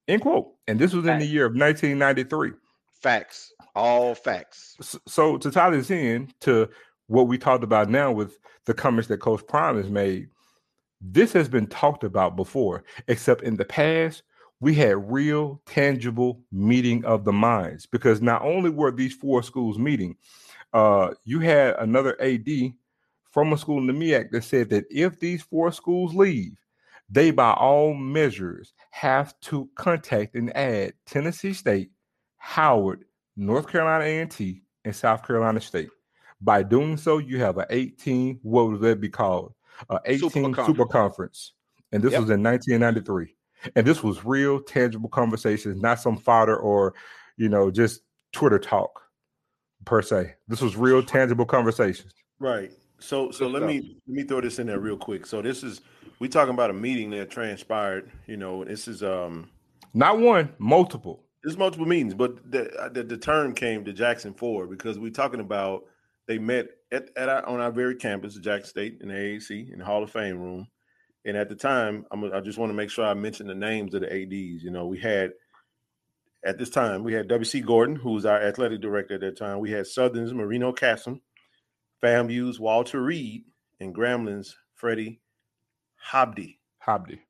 End 0.09 0.23
quote. 0.23 0.53
And 0.69 0.79
this 0.79 0.93
was 0.93 1.07
in 1.07 1.19
the 1.19 1.27
year 1.27 1.47
of 1.47 1.53
1993. 1.53 2.53
Facts. 3.01 3.53
All 3.75 4.15
facts. 4.15 4.77
So, 4.81 4.99
so 5.07 5.37
to 5.39 5.51
tie 5.51 5.71
this 5.71 5.91
in 5.91 6.33
to 6.41 6.69
what 7.09 7.29
we 7.29 7.39
talked 7.39 7.65
about 7.65 7.91
now 7.91 8.13
with 8.13 8.39
the 8.65 8.75
comments 8.75 9.09
that 9.09 9.21
Coach 9.21 9.47
Prime 9.47 9.77
has 9.77 9.91
made, 9.91 10.29
this 11.01 11.33
has 11.33 11.49
been 11.49 11.67
talked 11.67 12.05
about 12.05 12.37
before, 12.37 12.85
except 13.09 13.43
in 13.43 13.57
the 13.57 13.65
past, 13.65 14.23
we 14.61 14.75
had 14.75 15.13
real, 15.13 15.61
tangible 15.67 16.41
meeting 16.51 17.05
of 17.05 17.25
the 17.25 17.33
minds 17.33 17.85
because 17.87 18.23
not 18.23 18.43
only 18.43 18.71
were 18.71 18.91
these 18.91 19.15
four 19.15 19.43
schools 19.43 19.79
meeting, 19.79 20.17
uh, 20.73 21.11
you 21.25 21.41
had 21.41 21.75
another 21.77 22.21
AD 22.21 22.49
from 23.31 23.53
a 23.53 23.59
school 23.59 23.79
in 23.79 23.87
the 23.87 23.93
MEAC 23.93 24.31
that 24.31 24.45
said 24.45 24.71
that 24.71 24.87
if 24.91 25.21
these 25.21 25.43
four 25.43 25.71
schools 25.71 26.15
leave, 26.15 26.57
they 27.09 27.31
by 27.31 27.53
all 27.53 27.95
measures 27.95 28.75
have 28.91 29.39
to 29.41 29.69
contact 29.77 30.35
and 30.35 30.55
add 30.57 30.95
Tennessee 31.07 31.53
State, 31.53 31.91
Howard, 32.39 33.05
North 33.37 33.69
Carolina 33.69 34.05
A&T, 34.05 34.63
and 34.85 34.97
South 34.97 35.27
Carolina 35.27 35.61
State. 35.61 35.91
By 36.41 36.63
doing 36.63 36.97
so, 36.97 37.19
you 37.19 37.39
have 37.41 37.59
an 37.59 37.67
18, 37.71 38.41
what 38.43 38.69
would 38.69 38.81
that 38.81 39.01
be 39.01 39.09
called? 39.09 39.55
An 39.89 39.99
18 40.05 40.31
super, 40.31 40.65
super 40.65 40.87
conference. 40.87 41.53
And 41.93 42.03
this 42.03 42.13
yep. 42.13 42.23
was 42.23 42.31
in 42.31 42.43
1993. 42.43 43.35
And 43.75 43.87
this 43.87 44.03
was 44.03 44.25
real, 44.25 44.61
tangible 44.61 45.09
conversations, 45.09 45.81
not 45.81 46.01
some 46.01 46.17
fodder 46.17 46.57
or, 46.57 46.95
you 47.37 47.49
know, 47.49 47.71
just 47.71 48.03
Twitter 48.33 48.59
talk 48.59 49.01
per 49.85 50.03
se. 50.03 50.35
This 50.49 50.61
was 50.61 50.77
real, 50.77 51.03
tangible 51.03 51.47
conversations. 51.47 52.13
Right. 52.39 52.71
So, 52.99 53.31
so 53.31 53.47
let 53.47 53.63
me 53.63 53.99
let 54.07 54.17
me 54.17 54.23
throw 54.25 54.41
this 54.41 54.59
in 54.59 54.67
there 54.67 54.81
real 54.81 54.97
quick. 54.97 55.27
So 55.27 55.43
this 55.43 55.63
is 55.63 55.81
we 56.19 56.29
talking 56.29 56.55
about 56.55 56.71
a 56.71 56.75
meeting 56.75 57.11
that 57.11 57.31
transpired. 57.31 58.11
You 58.27 58.37
know, 58.37 58.65
this 58.65 58.89
is 58.89 59.03
um 59.03 59.51
not 59.95 60.19
one, 60.19 60.53
multiple. 60.59 61.23
There's 61.43 61.57
multiple 61.57 61.87
meetings, 61.87 62.15
but 62.15 62.51
the, 62.51 62.71
uh, 62.75 62.89
the, 62.89 63.05
the 63.05 63.17
term 63.17 63.55
came 63.55 63.85
to 63.85 63.93
Jackson 63.93 64.35
Four 64.35 64.67
because 64.67 64.99
we're 64.99 65.11
talking 65.11 65.41
about 65.41 65.85
they 66.27 66.39
met 66.39 66.67
at, 66.91 67.09
at 67.17 67.29
our, 67.29 67.47
on 67.47 67.61
our 67.61 67.71
very 67.71 67.95
campus, 67.95 68.35
Jackson 68.37 68.69
State, 68.69 68.99
in 69.01 69.09
the 69.09 69.15
AAC 69.15 69.73
in 69.73 69.79
the 69.79 69.85
Hall 69.85 70.03
of 70.03 70.11
Fame 70.11 70.41
room. 70.41 70.67
And 71.25 71.37
at 71.37 71.49
the 71.49 71.55
time, 71.55 72.05
I'm, 72.11 72.25
I 72.33 72.41
just 72.41 72.59
want 72.59 72.71
to 72.71 72.75
make 72.75 72.91
sure 72.91 73.05
I 73.05 73.15
mention 73.15 73.47
the 73.47 73.55
names 73.55 73.95
of 73.95 74.01
the 74.03 74.13
ads. 74.13 74.63
You 74.63 74.71
know, 74.71 74.87
we 74.87 74.99
had 74.99 75.33
at 76.45 76.59
this 76.59 76.71
time 76.71 77.03
we 77.03 77.13
had 77.13 77.29
W.C. 77.29 77.61
Gordon, 77.61 77.97
who 77.97 78.13
was 78.13 78.27
our 78.27 78.41
athletic 78.41 78.81
director 78.81 79.15
at 79.15 79.21
that 79.21 79.39
time. 79.39 79.61
We 79.61 79.71
had 79.71 79.87
Southern's 79.87 80.35
Marino 80.35 80.73
Casem, 80.73 81.21
FAMU's 82.03 82.61
Walter 82.61 83.03
Reed, 83.03 83.45
and 83.81 83.95
Grambling's 83.95 84.57
Freddie 84.75 85.21
Hobdy. 85.97 86.59
Hobdy. 86.79 87.21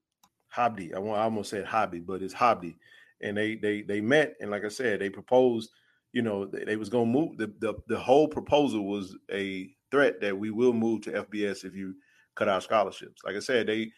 Hobdy. 0.48 0.94
I, 0.94 0.98
want, 0.98 1.20
I 1.20 1.24
almost 1.24 1.50
said 1.50 1.64
hobby, 1.64 2.00
but 2.00 2.22
it's 2.22 2.35
Hobdy. 2.35 2.76
And 3.22 3.37
they 3.37 3.57
they 3.57 3.81
they 3.81 4.00
met, 4.00 4.35
and 4.40 4.50
like 4.50 4.64
I 4.64 4.68
said, 4.68 5.00
they 5.00 5.09
proposed. 5.11 5.70
You 6.12 6.22
know, 6.22 6.46
they, 6.46 6.64
they 6.64 6.76
was 6.76 6.88
gonna 6.88 7.07
move. 7.07 7.38
The, 7.38 7.52
the 7.61 7.74
the 7.88 7.98
whole 7.98 8.29
proposal 8.29 8.87
was 8.87 9.16
a 9.33 9.70
threat 9.90 10.20
that 10.20 10.37
we 10.37 10.50
will 10.50 10.72
move 10.72 11.02
to 11.02 11.24
FBS 11.24 11.64
if 11.64 11.74
you 11.74 11.94
cut 12.35 12.48
our 12.48 12.61
scholarships. 12.61 13.22
Like 13.24 13.37
I 13.37 13.40
said, 13.40 13.66
they, 13.66 13.90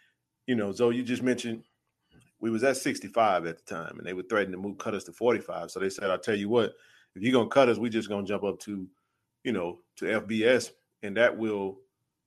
you 0.46 0.54
know, 0.54 0.72
Zoe, 0.72 0.96
you 0.96 1.02
just 1.02 1.22
mentioned 1.22 1.62
we 2.40 2.50
was 2.50 2.62
at 2.64 2.76
65 2.76 3.46
at 3.46 3.58
the 3.58 3.74
time, 3.74 3.98
and 3.98 4.06
they 4.06 4.12
were 4.12 4.22
threatening 4.22 4.60
to 4.60 4.68
move 4.68 4.78
cut 4.78 4.94
us 4.94 5.04
to 5.04 5.12
45. 5.12 5.70
So 5.70 5.80
they 5.80 5.90
said, 5.90 6.10
I'll 6.10 6.18
tell 6.18 6.36
you 6.36 6.48
what, 6.48 6.72
if 7.14 7.22
you're 7.22 7.32
gonna 7.32 7.48
cut 7.48 7.68
us, 7.68 7.78
we 7.78 7.90
just 7.90 8.08
gonna 8.08 8.26
jump 8.26 8.44
up 8.44 8.60
to, 8.60 8.86
you 9.44 9.52
know, 9.52 9.80
to 9.96 10.04
FBS, 10.04 10.70
and 11.02 11.16
that 11.16 11.36
will 11.36 11.78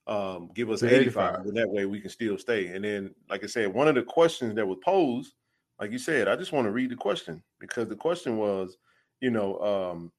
um, 0.07 0.49
give 0.53 0.69
us 0.69 0.83
85, 0.83 1.01
85, 1.01 1.45
and 1.45 1.57
that 1.57 1.69
way 1.69 1.85
we 1.85 1.99
can 1.99 2.09
still 2.09 2.37
stay. 2.37 2.67
And 2.67 2.83
then, 2.83 3.13
like 3.29 3.43
I 3.43 3.47
said, 3.47 3.73
one 3.73 3.87
of 3.87 3.95
the 3.95 4.03
questions 4.03 4.55
that 4.55 4.67
was 4.67 4.77
posed, 4.83 5.33
like 5.79 5.91
you 5.91 5.99
said, 5.99 6.27
I 6.27 6.35
just 6.35 6.51
want 6.51 6.65
to 6.65 6.71
read 6.71 6.91
the 6.91 6.95
question 6.95 7.43
because 7.59 7.87
the 7.87 7.95
question 7.95 8.37
was, 8.37 8.77
you 9.19 9.31
know, 9.31 9.59
um, 9.59 10.11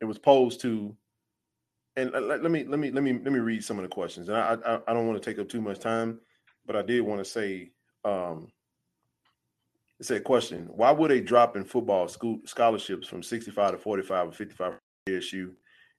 it 0.00 0.04
was 0.04 0.18
posed 0.18 0.60
to, 0.62 0.96
and 1.96 2.12
let, 2.12 2.42
let 2.42 2.50
me 2.50 2.64
let 2.64 2.78
me 2.78 2.90
let 2.90 3.02
me 3.02 3.12
let 3.12 3.32
me 3.32 3.40
read 3.40 3.64
some 3.64 3.78
of 3.78 3.82
the 3.82 3.88
questions. 3.88 4.28
And 4.28 4.36
I 4.36 4.56
I, 4.64 4.80
I 4.86 4.92
don't 4.92 5.06
want 5.06 5.20
to 5.20 5.30
take 5.30 5.40
up 5.40 5.48
too 5.48 5.60
much 5.60 5.80
time, 5.80 6.20
but 6.66 6.76
I 6.76 6.82
did 6.82 7.00
want 7.00 7.20
to 7.20 7.24
say, 7.24 7.72
um, 8.04 8.52
it 9.98 10.06
said 10.06 10.24
question: 10.24 10.68
Why 10.70 10.92
would 10.92 11.10
a 11.10 11.20
drop 11.20 11.56
in 11.56 11.64
football 11.64 12.06
school 12.08 12.40
scholarships 12.44 13.08
from 13.08 13.22
65 13.22 13.72
to 13.72 13.78
45 13.78 14.28
or 14.28 14.32
55 14.32 14.72
ASU 15.08 15.52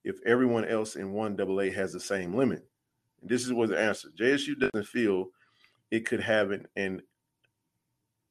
if 0.05 0.15
everyone 0.25 0.65
else 0.65 0.95
in 0.95 1.11
one 1.11 1.39
AA 1.39 1.73
has 1.73 1.91
the 1.91 1.99
same 1.99 2.33
limit? 2.33 2.68
This 3.23 3.45
is 3.45 3.53
what 3.53 3.69
the 3.69 3.79
answer. 3.79 4.09
JSU 4.19 4.59
doesn't 4.59 4.87
feel 4.87 5.27
it 5.91 6.05
could 6.05 6.21
have 6.21 6.51
an, 6.51 6.67
an 6.75 7.01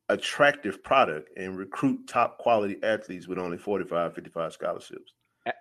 attractive 0.08 0.82
product 0.82 1.30
and 1.36 1.56
recruit 1.56 2.06
top 2.06 2.38
quality 2.38 2.78
athletes 2.82 3.28
with 3.28 3.38
only 3.38 3.58
45, 3.58 4.14
55 4.14 4.52
scholarships. 4.52 5.12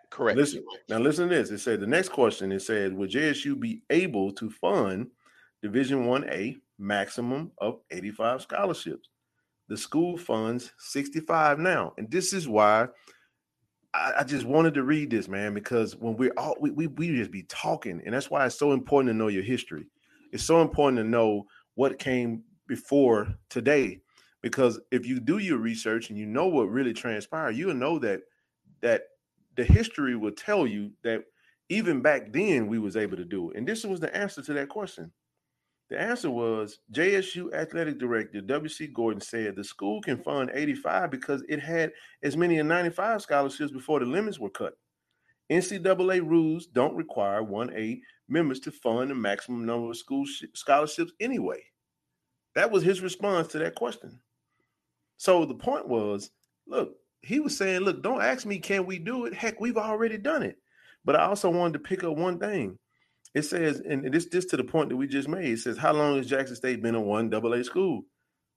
Correct. 0.09 0.37
Listen, 0.37 0.63
now 0.89 0.99
listen 0.99 1.29
to 1.29 1.35
this. 1.35 1.51
It 1.51 1.59
said 1.59 1.79
the 1.79 1.87
next 1.87 2.09
question 2.09 2.51
it 2.51 2.61
said, 2.61 2.93
would 2.93 3.11
JSU 3.11 3.59
be 3.59 3.83
able 3.89 4.31
to 4.33 4.49
fund 4.49 5.07
Division 5.61 6.05
1A 6.05 6.57
maximum 6.77 7.51
of 7.59 7.79
85 7.91 8.41
scholarships? 8.41 9.09
The 9.69 9.77
school 9.77 10.17
funds 10.17 10.73
65 10.79 11.59
now. 11.59 11.93
And 11.97 12.09
this 12.09 12.33
is 12.33 12.47
why 12.47 12.87
I, 14.19 14.23
just 14.23 14.45
wanted 14.45 14.73
to 14.75 14.83
read 14.83 15.09
this, 15.09 15.27
man, 15.27 15.53
because 15.53 15.95
when 15.95 16.17
we're 16.17 16.33
all 16.37 16.55
we, 16.59 16.71
we 16.71 16.87
we 16.87 17.15
just 17.15 17.31
be 17.31 17.43
talking, 17.43 18.01
and 18.05 18.13
that's 18.13 18.29
why 18.29 18.45
it's 18.45 18.57
so 18.57 18.71
important 18.71 19.09
to 19.09 19.17
know 19.17 19.27
your 19.27 19.43
history. 19.43 19.85
It's 20.31 20.43
so 20.43 20.61
important 20.61 20.97
to 20.97 21.03
know 21.03 21.45
what 21.75 21.99
came 21.99 22.43
before 22.67 23.35
today, 23.49 24.01
because 24.41 24.79
if 24.91 25.05
you 25.05 25.19
do 25.19 25.37
your 25.37 25.57
research 25.57 26.09
and 26.09 26.17
you 26.17 26.25
know 26.25 26.47
what 26.47 26.69
really 26.69 26.93
transpired, 26.93 27.51
you'll 27.51 27.73
know 27.73 27.99
that 27.99 28.21
that 28.81 29.03
the 29.55 29.63
history 29.63 30.15
will 30.15 30.31
tell 30.31 30.67
you 30.67 30.91
that 31.03 31.23
even 31.69 32.01
back 32.01 32.31
then 32.31 32.67
we 32.67 32.79
was 32.79 32.95
able 32.95 33.17
to 33.17 33.25
do 33.25 33.49
it. 33.49 33.57
And 33.57 33.67
this 33.67 33.83
was 33.83 33.99
the 33.99 34.15
answer 34.15 34.41
to 34.41 34.53
that 34.53 34.69
question. 34.69 35.11
The 35.89 35.99
answer 35.99 36.29
was 36.29 36.79
JSU 36.91 37.53
athletic 37.53 37.97
director 37.97 38.41
W.C. 38.41 38.87
Gordon 38.87 39.21
said 39.21 39.55
the 39.55 39.63
school 39.63 40.01
can 40.01 40.21
fund 40.21 40.51
85 40.53 41.11
because 41.11 41.43
it 41.47 41.61
had 41.61 41.93
as 42.23 42.35
many 42.35 42.59
as 42.59 42.65
95 42.65 43.21
scholarships 43.21 43.71
before 43.71 43.99
the 43.99 44.05
limits 44.05 44.39
were 44.39 44.49
cut. 44.49 44.73
NCAA 45.49 46.27
rules 46.27 46.67
don't 46.67 46.95
require 46.95 47.41
1A 47.41 48.01
members 48.27 48.59
to 48.61 48.71
fund 48.71 49.09
the 49.09 49.15
maximum 49.15 49.65
number 49.65 49.89
of 49.89 49.97
school 49.97 50.25
sh- 50.25 50.43
scholarships 50.53 51.13
anyway. 51.21 51.63
That 52.55 52.69
was 52.69 52.83
his 52.83 53.01
response 53.01 53.47
to 53.49 53.59
that 53.59 53.75
question. 53.75 54.19
So 55.15 55.45
the 55.45 55.55
point 55.55 55.87
was 55.87 56.31
look, 56.67 56.97
he 57.21 57.39
was 57.39 57.57
saying, 57.57 57.81
look, 57.81 58.03
don't 58.03 58.21
ask 58.21 58.45
me, 58.45 58.59
can 58.59 58.85
we 58.85 58.99
do 58.99 59.25
it? 59.25 59.33
Heck, 59.33 59.59
we've 59.59 59.77
already 59.77 60.17
done 60.17 60.43
it. 60.43 60.57
But 61.05 61.15
I 61.15 61.25
also 61.25 61.49
wanted 61.49 61.73
to 61.73 61.79
pick 61.79 62.03
up 62.03 62.17
one 62.17 62.39
thing. 62.39 62.77
It 63.33 63.43
says, 63.43 63.79
and 63.79 64.11
this 64.11 64.25
this 64.27 64.45
to 64.45 64.57
the 64.57 64.63
point 64.63 64.89
that 64.89 64.95
we 64.95 65.07
just 65.07 65.27
made. 65.27 65.45
It 65.45 65.59
says, 65.59 65.77
how 65.77 65.93
long 65.93 66.17
has 66.17 66.27
Jackson 66.27 66.55
State 66.55 66.81
been 66.81 66.95
a 66.95 67.01
one 67.01 67.33
AA 67.33 67.63
school? 67.63 68.03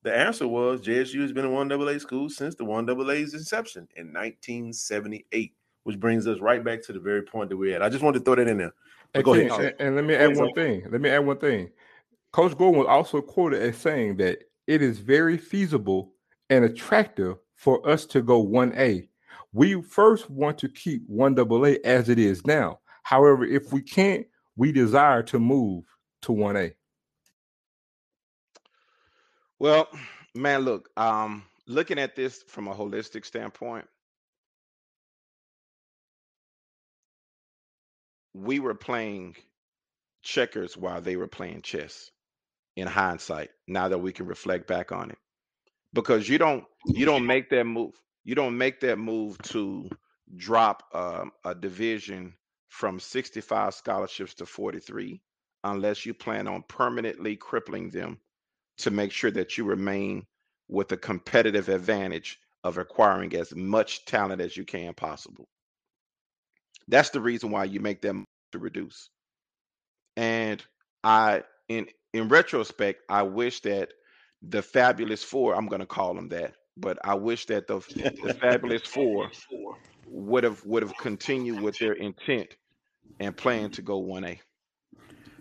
The 0.02 0.14
answer 0.14 0.48
was 0.48 0.80
JSU 0.80 1.20
has 1.20 1.32
been 1.32 1.44
a 1.44 1.50
one 1.50 1.70
AA 1.70 1.98
school 1.98 2.30
since 2.30 2.54
the 2.54 2.64
one 2.64 2.88
AA's 2.88 3.34
inception 3.34 3.86
in 3.96 4.06
1978, 4.06 5.52
which 5.84 6.00
brings 6.00 6.26
us 6.26 6.40
right 6.40 6.64
back 6.64 6.82
to 6.84 6.92
the 6.92 7.00
very 7.00 7.22
point 7.22 7.50
that 7.50 7.56
we're 7.56 7.74
at. 7.74 7.82
I 7.82 7.90
just 7.90 8.02
wanted 8.02 8.20
to 8.20 8.24
throw 8.24 8.36
that 8.36 8.48
in 8.48 8.58
there. 8.58 8.72
And, 9.12 9.24
go 9.24 9.34
ahead. 9.34 9.50
And, 9.50 9.74
and 9.80 9.96
let 9.96 10.04
me 10.04 10.14
add 10.14 10.36
one 10.36 10.52
thing. 10.54 10.86
Let 10.90 11.00
me 11.00 11.10
add 11.10 11.26
one 11.26 11.38
thing. 11.38 11.70
Coach 12.32 12.56
Gordon 12.56 12.78
was 12.78 12.86
also 12.88 13.20
quoted 13.20 13.60
as 13.60 13.76
saying 13.76 14.16
that 14.18 14.38
it 14.66 14.82
is 14.82 15.00
very 15.00 15.36
feasible 15.36 16.12
and 16.48 16.64
attractive 16.64 17.36
for 17.56 17.86
us 17.86 18.06
to 18.06 18.22
go 18.22 18.44
1A. 18.44 19.08
We 19.52 19.82
first 19.82 20.30
want 20.30 20.58
to 20.58 20.68
keep 20.68 21.08
1AA 21.10 21.80
as 21.84 22.08
it 22.08 22.18
is 22.18 22.46
now. 22.46 22.78
However, 23.02 23.44
if 23.44 23.72
we 23.72 23.82
can't, 23.82 24.26
we 24.60 24.72
desire 24.72 25.22
to 25.22 25.38
move 25.38 25.86
to 26.20 26.32
1A. 26.32 26.74
Well, 29.58 29.88
man, 30.34 30.60
look, 30.60 30.90
um, 30.98 31.44
looking 31.66 31.98
at 31.98 32.14
this 32.14 32.42
from 32.42 32.68
a 32.68 32.74
holistic 32.74 33.24
standpoint, 33.24 33.86
we 38.34 38.60
were 38.60 38.74
playing 38.74 39.36
checkers 40.20 40.76
while 40.76 41.00
they 41.00 41.16
were 41.16 41.26
playing 41.26 41.62
chess 41.62 42.10
in 42.76 42.86
hindsight 42.86 43.48
now 43.66 43.88
that 43.88 43.96
we 43.96 44.12
can 44.12 44.26
reflect 44.26 44.66
back 44.66 44.92
on 44.92 45.10
it 45.10 45.18
because 45.94 46.28
you 46.28 46.36
don't 46.36 46.64
you 46.84 47.06
don't 47.06 47.26
make 47.26 47.48
that 47.48 47.64
move 47.64 47.94
you 48.24 48.34
don't 48.34 48.56
make 48.56 48.78
that 48.80 48.98
move 48.98 49.38
to 49.38 49.88
drop 50.36 50.82
um, 50.94 51.32
a 51.46 51.54
division 51.54 52.34
from 52.70 52.98
65 53.00 53.74
scholarships 53.74 54.32
to 54.34 54.46
43 54.46 55.20
unless 55.64 56.06
you 56.06 56.14
plan 56.14 56.48
on 56.48 56.62
permanently 56.68 57.36
crippling 57.36 57.90
them 57.90 58.18
to 58.78 58.90
make 58.90 59.12
sure 59.12 59.30
that 59.30 59.58
you 59.58 59.64
remain 59.64 60.24
with 60.68 60.90
a 60.92 60.96
competitive 60.96 61.68
advantage 61.68 62.38
of 62.64 62.78
acquiring 62.78 63.34
as 63.34 63.54
much 63.54 64.04
talent 64.06 64.40
as 64.40 64.56
you 64.56 64.64
can 64.64 64.94
possible. 64.94 65.46
That's 66.88 67.10
the 67.10 67.20
reason 67.20 67.50
why 67.50 67.64
you 67.64 67.80
make 67.80 68.00
them 68.00 68.24
to 68.52 68.58
reduce. 68.58 69.10
And 70.16 70.64
I 71.04 71.42
in 71.68 71.88
in 72.12 72.28
retrospect, 72.28 73.02
I 73.08 73.22
wish 73.22 73.60
that 73.60 73.90
the 74.42 74.62
fabulous 74.62 75.22
four, 75.22 75.54
I'm 75.54 75.66
gonna 75.66 75.86
call 75.86 76.14
them 76.14 76.28
that, 76.28 76.54
but 76.76 76.98
I 77.04 77.14
wish 77.14 77.46
that 77.46 77.66
the, 77.66 77.78
the 78.24 78.34
fabulous 78.34 78.82
four 78.82 79.30
would 80.06 80.44
have 80.44 80.64
would 80.64 80.82
have 80.82 80.96
continued 80.96 81.60
with 81.60 81.78
their 81.78 81.92
intent 81.92 82.56
and 83.18 83.36
plan 83.36 83.70
to 83.70 83.82
go 83.82 84.02
1A. 84.02 84.38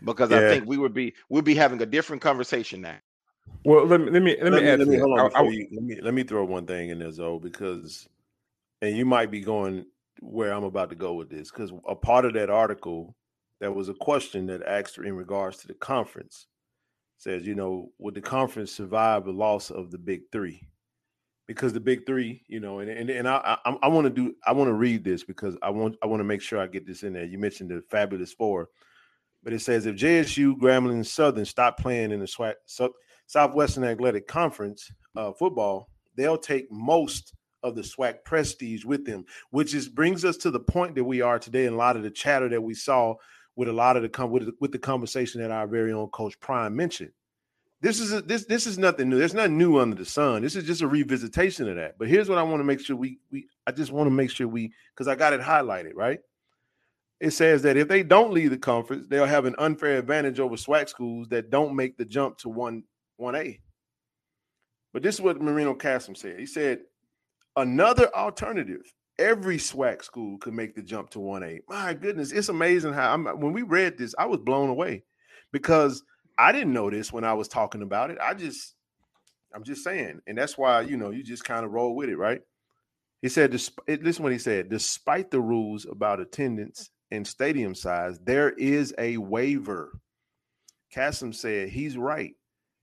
Because 0.04 0.32
yeah. 0.32 0.38
I 0.38 0.42
think 0.42 0.66
we 0.66 0.78
would 0.78 0.94
be 0.94 1.14
we'd 1.30 1.44
be 1.44 1.56
having 1.56 1.82
a 1.82 1.86
different 1.86 2.22
conversation 2.22 2.82
now. 2.82 2.98
Well, 3.66 3.86
let 3.86 4.00
me 4.00 4.10
let 4.10 4.24
me 4.24 4.38
let, 4.42 4.54
let 4.54 4.64
me, 4.64 4.78
let 4.78 4.88
me, 4.88 4.98
hold 4.98 5.20
on 5.20 5.32
I, 5.36 5.40
I, 5.40 5.44
you, 5.44 5.68
let 5.72 5.84
me 5.84 6.00
let 6.02 6.14
me 6.14 6.24
throw 6.24 6.46
one 6.46 6.66
thing 6.66 6.90
in 6.90 7.00
there, 7.00 7.12
Zoe, 7.12 7.40
because 7.40 8.08
and 8.82 8.96
you 8.96 9.06
might 9.06 9.30
be 9.30 9.42
going 9.42 9.86
where 10.22 10.54
I'm 10.54 10.64
about 10.64 10.90
to 10.92 10.96
go 10.96 11.14
with 11.14 11.30
this, 11.30 11.52
because 11.52 11.72
a 11.88 11.96
part 11.96 12.26
of 12.26 12.34
that 12.34 12.50
article 12.50 13.16
there 13.60 13.72
was 13.72 13.90
a 13.90 13.94
question 13.94 14.46
that 14.48 14.64
asked 14.64 14.98
in 14.98 15.16
regards 15.16 15.58
to 15.58 15.68
the 15.68 15.74
conference 15.74 16.48
says, 17.18 17.46
you 17.46 17.54
know, 17.54 17.92
would 17.98 18.16
the 18.16 18.22
conference 18.22 18.72
survive 18.72 19.26
the 19.26 19.32
loss 19.32 19.70
of 19.70 19.92
the 19.92 19.98
big 19.98 20.22
three? 20.32 20.66
Because 21.50 21.74
the 21.74 21.80
big 21.80 22.06
three, 22.06 22.44
you 22.48 22.60
know, 22.60 22.78
and 22.78 22.92
and, 22.92 23.10
and 23.10 23.28
I 23.28 23.58
I, 23.66 23.76
I 23.82 23.88
want 23.88 24.06
to 24.06 24.12
do 24.12 24.36
I 24.46 24.52
want 24.52 24.68
to 24.68 24.74
read 24.74 25.04
this 25.04 25.24
because 25.24 25.58
I 25.64 25.72
want 25.72 25.96
I 26.04 26.06
want 26.06 26.20
to 26.20 26.24
make 26.24 26.42
sure 26.42 26.60
I 26.60 26.68
get 26.68 26.86
this 26.86 27.02
in 27.02 27.12
there. 27.12 27.26
You 27.26 27.40
mentioned 27.40 27.72
the 27.72 27.82
fabulous 27.90 28.32
four, 28.32 28.70
but 29.44 29.52
it 29.52 29.62
says 29.62 29.88
if 29.88 29.96
JSU, 29.96 30.60
Grambling, 30.60 30.92
and 30.92 31.08
Southern 31.08 31.46
stop 31.46 31.80
playing 31.80 32.12
in 32.12 32.20
the 32.20 32.28
SWAC, 32.28 32.54
Southwestern 33.26 33.84
Athletic 33.84 34.28
Conference 34.28 34.92
uh, 35.16 35.32
football, 35.32 35.90
they'll 36.16 36.38
take 36.38 36.72
most 36.72 37.34
of 37.64 37.74
the 37.74 37.82
SWAC 37.82 38.24
prestige 38.24 38.86
with 38.86 39.04
them, 39.04 39.26
which 39.50 39.74
is 39.74 39.90
brings 39.90 40.24
us 40.24 40.38
to 40.38 40.52
the 40.52 40.60
point 40.60 40.94
that 40.94 41.04
we 41.04 41.22
are 41.22 41.40
today. 41.40 41.66
And 41.66 41.74
a 41.74 41.80
lot 41.80 41.96
of 41.98 42.04
the 42.04 42.12
chatter 42.12 42.48
that 42.50 42.62
we 42.62 42.76
saw 42.76 43.16
with 43.56 43.70
a 43.70 43.74
lot 43.74 43.98
of 43.98 44.04
the 44.04 44.28
with, 44.28 44.50
with 44.62 44.72
the 44.72 44.78
conversation 44.78 45.42
that 45.42 45.50
our 45.50 45.66
very 45.66 45.92
own 45.94 46.10
coach 46.10 46.40
Prime 46.40 46.76
mentioned. 46.76 47.12
This 47.82 48.00
is 48.00 48.12
a, 48.12 48.22
this 48.22 48.46
this 48.46 48.68
is 48.68 48.78
nothing 48.78 49.10
new. 49.10 49.18
There's 49.18 49.34
nothing 49.34 49.58
new 49.58 49.78
under 49.78 49.96
the 49.96 50.06
sun. 50.06 50.42
This 50.42 50.56
is 50.56 50.66
just 50.66 50.82
a 50.82 50.88
revisitation 50.88 51.70
of 51.70 51.76
that. 51.78 51.98
But 51.98 52.10
here's 52.10 52.28
what 52.28 52.38
I 52.38 52.44
want 52.44 52.60
to 52.60 52.66
make 52.66 52.82
sure 52.82 52.96
we 52.96 53.20
we 53.32 53.48
I 53.66 53.72
just 53.72 53.92
want 53.92 54.08
to 54.08 54.12
make 54.12 54.30
sure 54.30 54.48
we 54.48 54.74
because 54.94 55.08
I 55.08 55.16
got 55.16 55.34
it 55.34 55.42
highlighted 55.42 55.94
right. 55.96 56.20
It 57.22 57.32
says 57.32 57.62
that 57.64 57.78
if 57.78 57.88
they 57.88 58.04
don't 58.04 58.32
leave 58.32 58.50
the 58.50 58.58
conference, 58.58 59.08
they'll 59.08 59.26
have 59.26 59.46
an 59.46 59.56
unfair 59.58 59.98
advantage 59.98 60.40
over 60.40 60.56
SWAC 60.56 60.88
schools 60.90 61.28
that 61.30 61.50
don't 61.50 61.76
make 61.76 61.98
the 61.98 62.06
jump 62.06 62.38
to 62.40 62.50
one 62.50 62.84
one 63.18 63.36
A. 63.36 63.60
But 64.92 65.04
this 65.04 65.16
is 65.16 65.22
what 65.22 65.42
Marino 65.42 65.74
Casem 65.74 66.18
said. 66.18 66.40
He 66.40 66.46
said 66.46 66.80
another 67.56 68.14
alternative 68.16 68.82
every 69.20 69.58
SWAC 69.58 70.04
school 70.04 70.38
could 70.40 70.54
make 70.54 70.74
the 70.74 70.82
jump 70.82 71.10
to 71.12 71.20
1A. 71.20 71.60
My 71.68 71.94
goodness, 71.94 72.32
it's 72.32 72.50
amazing 72.50 72.94
how 72.94 73.14
I'm, 73.14 73.26
when 73.26 73.54
we 73.54 73.62
read 73.62 73.98
this, 73.98 74.16
I 74.18 74.26
was 74.26 74.40
blown 74.40 74.70
away 74.70 75.04
because 75.52 76.04
I 76.40 76.54
didn't 76.54 76.74
know 76.74 76.90
this 76.90 77.12
when 77.12 77.26
I 77.26 77.34
was 77.34 77.50
talking 77.50 77.82
about 77.82 78.12
it. 78.12 78.18
I 78.24 78.34
just, 78.34 78.76
I'm 79.54 79.64
just 79.64 79.84
saying, 79.84 80.22
and 80.26 80.38
that's 80.38 80.58
why 80.58 80.82
you 80.82 80.96
know 80.96 81.10
you 81.10 81.22
just 81.22 81.44
kind 81.44 81.66
of 81.66 81.72
roll 81.72 81.96
with 81.96 82.10
it, 82.10 82.18
right? 82.18 82.42
He 83.22 83.28
said, 83.28 83.52
"Listen, 83.52 83.74
is 83.88 84.20
what 84.20 84.32
he 84.32 84.38
said. 84.38 84.70
Despite 84.70 85.32
the 85.32 85.42
rules 85.42 85.86
about 85.86 86.22
attendance 86.22 86.92
and 87.12 87.28
stadium 87.28 87.76
size, 87.76 88.20
there 88.24 88.52
is 88.52 88.94
a 88.98 89.18
waiver." 89.18 90.00
Casem 90.96 91.36
said 91.36 91.70
he's 91.70 91.98
right, 91.98 92.34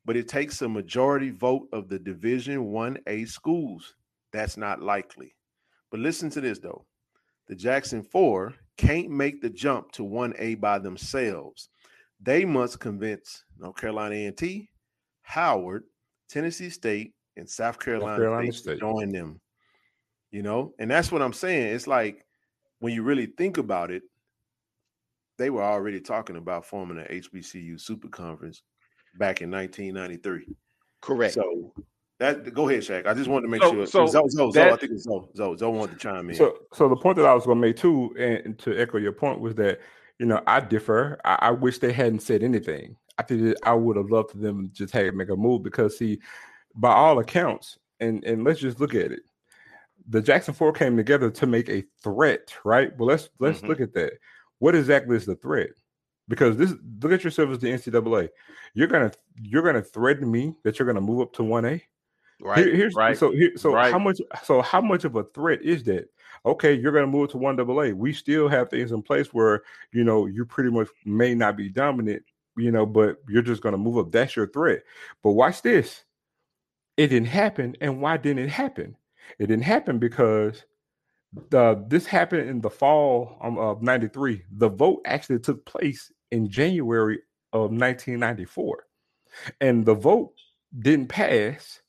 but 0.05 0.16
it 0.16 0.29
takes 0.29 0.61
a 0.61 0.69
majority 0.69 1.31
vote 1.31 1.69
of 1.73 1.88
the 1.88 1.99
Division 1.99 2.66
One 2.66 2.99
A 3.07 3.25
schools. 3.25 3.95
That's 4.33 4.59
not 4.59 4.83
likely. 4.83 5.35
But 5.90 6.01
listen 6.01 6.29
to 6.31 6.42
this 6.42 6.59
though. 6.59 6.85
The 7.49 7.55
Jackson 7.55 8.03
4 8.03 8.55
can't 8.77 9.09
make 9.09 9.40
the 9.40 9.51
jump 9.51 9.92
to 9.92 10.03
1A 10.03 10.61
by 10.61 10.78
themselves. 10.78 11.68
They 12.21 12.45
must 12.45 12.81
convince 12.81 13.45
North 13.59 13.77
Carolina 13.77 14.14
A&T, 14.14 14.69
Howard, 15.23 15.85
Tennessee 16.29 16.71
State, 16.71 17.12
and 17.37 17.49
South 17.49 17.79
Carolina, 17.79 18.17
Carolina 18.17 18.53
State, 18.53 18.61
State 18.61 18.75
to 18.75 18.81
join 18.81 19.11
them. 19.11 19.41
You 20.31 20.43
know, 20.43 20.75
and 20.79 20.91
that's 20.91 21.12
what 21.12 21.23
I'm 21.23 21.33
saying. 21.33 21.75
It's 21.75 21.87
like 21.87 22.25
when 22.81 22.93
you 22.93 23.03
really 23.03 23.27
think 23.27 23.59
about 23.59 23.91
it, 23.91 24.03
they 25.39 25.51
were 25.51 25.62
already 25.62 26.01
talking 26.01 26.37
about 26.37 26.64
forming 26.64 26.99
an 26.99 27.07
HBCU 27.07 27.81
super 27.81 28.09
conference 28.09 28.62
back 29.19 29.43
in 29.43 29.51
1993. 29.51 30.55
Correct. 31.01 31.35
So 31.35 31.73
that 32.19 32.55
go 32.55 32.69
ahead, 32.69 32.83
Shaq. 32.83 33.07
I 33.07 33.14
just 33.14 33.29
wanted 33.29 33.47
to 33.47 33.49
make 33.51 33.62
so, 33.62 33.73
sure. 33.73 33.87
So 33.87 34.07
Zoe, 34.07 34.29
Zoe, 34.31 34.53
Zoe, 34.53 34.71
I 34.71 34.77
think 34.77 34.93
it's 34.93 35.05
Zoe. 35.05 35.29
Zoe, 35.37 35.57
Zoe 35.57 35.71
wanted 35.71 35.93
to 35.93 35.99
chime 35.99 36.31
in. 36.31 36.37
So, 36.37 36.57
so 36.73 36.89
the 36.89 36.97
point 36.97 37.17
that 37.17 37.27
I 37.27 37.35
was 37.35 37.45
going 37.45 37.61
to 37.61 37.67
make 37.67 37.77
too, 37.77 38.14
and 38.19 38.59
to 38.61 38.77
echo 38.79 38.99
your 38.99 39.12
point, 39.12 39.41
was 39.41 39.55
that 39.57 39.81
you 40.19 40.27
know 40.27 40.43
I 40.47 40.61
differ. 40.61 41.21
I, 41.25 41.39
I 41.41 41.51
wish 41.51 41.79
they 41.79 41.93
hadn't 41.93 42.21
said 42.21 42.43
anything. 42.43 42.97
I 43.19 43.23
think 43.23 43.57
I 43.62 43.73
would 43.73 43.97
have 43.97 44.11
loved 44.11 44.33
for 44.33 44.39
them 44.39 44.69
to 44.69 44.75
just 44.75 44.93
hey 44.93 45.11
make 45.11 45.31
a 45.31 45.37
move 45.37 45.62
because 45.62 45.99
see, 45.99 46.21
by 46.75 46.93
all 46.93 47.19
accounts, 47.19 47.79
and 48.01 48.25
and 48.25 48.45
let's 48.45 48.61
just 48.61 48.81
look 48.81 48.95
at 48.95 49.12
it. 49.12 49.21
The 50.09 50.23
Jackson 50.23 50.55
Four 50.55 50.73
came 50.73 50.97
together 50.97 51.31
to 51.31 51.47
make 51.47 51.69
a 51.69 51.85
threat, 52.03 52.55
right? 52.64 52.97
Well, 52.97 53.09
let's 53.09 53.29
let's 53.39 53.59
mm-hmm. 53.59 53.69
look 53.69 53.81
at 53.81 53.95
that. 53.95 54.14
What 54.59 54.75
exactly 54.75 55.17
is 55.17 55.27
the 55.27 55.37
threat? 55.37 55.71
Because 56.29 56.57
this 56.57 56.75
look 57.03 57.12
at 57.12 57.25
yourself 57.25 57.51
as 57.51 57.59
the 57.59 57.73
NCAA. 57.73 58.29
You're 58.75 58.89
gonna 58.89 59.12
you're 59.41 59.62
gonna 59.62 59.83
threaten 59.83 60.31
me 60.31 60.55
that 60.64 60.79
you're 60.79 60.87
gonna 60.87 61.01
move 61.01 61.21
up 61.21 61.33
to 61.35 61.45
one 61.45 61.64
A 61.64 61.83
Right. 62.41 62.59
Here, 62.59 62.75
here's 62.75 62.95
right. 62.95 63.17
So 63.17 63.31
here, 63.31 63.53
so 63.57 63.73
right. 63.73 63.91
how 63.91 63.99
much? 63.99 64.19
So 64.45 64.61
how 64.61 64.81
much 64.81 65.05
of 65.05 65.17
a 65.17 65.25
threat 65.25 65.62
is 65.62 65.85
that? 65.85 66.09
Okay, 66.47 66.74
you're 66.74 66.92
going 66.92 67.05
to 67.05 67.11
move 67.11 67.30
to 67.30 67.38
one 67.38 67.57
double 67.57 67.82
A. 67.82 67.92
We 67.92 68.12
still 68.12 68.49
have 68.49 68.70
things 68.70 68.92
in 68.92 69.03
place 69.03 69.34
where 69.34 69.62
you 69.92 70.05
know 70.05 70.26
you 70.26 70.44
pretty 70.44 70.70
much 70.70 70.88
may 71.05 71.34
not 71.34 71.57
be 71.57 71.68
dominant, 71.68 72.22
you 72.57 72.70
know, 72.70 72.86
but 72.86 73.16
you're 73.28 73.42
just 73.42 73.62
going 73.62 73.72
to 73.72 73.78
move 73.78 73.99
up. 73.99 74.12
That's 74.12 74.36
your 74.36 74.47
threat. 74.47 74.82
But 75.24 75.32
watch 75.32 75.62
this. 75.62 76.05
It 76.97 77.09
didn't 77.09 77.28
happen, 77.28 77.76
and 77.80 78.01
why 78.01 78.16
didn't 78.16 78.44
it 78.44 78.51
happen? 78.51 78.97
It 79.38 79.49
didn't 79.49 79.64
happen 79.64 79.99
because 79.99 80.64
the 81.51 81.84
this 81.88 82.07
happened 82.07 82.49
in 82.49 82.61
the 82.61 82.70
fall 82.70 83.36
um, 83.42 83.59
of 83.59 83.82
'93. 83.82 84.44
The 84.53 84.68
vote 84.68 85.03
actually 85.05 85.40
took 85.40 85.66
place 85.66 86.12
in 86.30 86.49
January 86.49 87.18
of 87.53 87.72
1994, 87.72 88.84
and 89.61 89.84
the 89.84 89.94
vote 89.94 90.32
didn't 90.78 91.09
pass, 91.09 91.82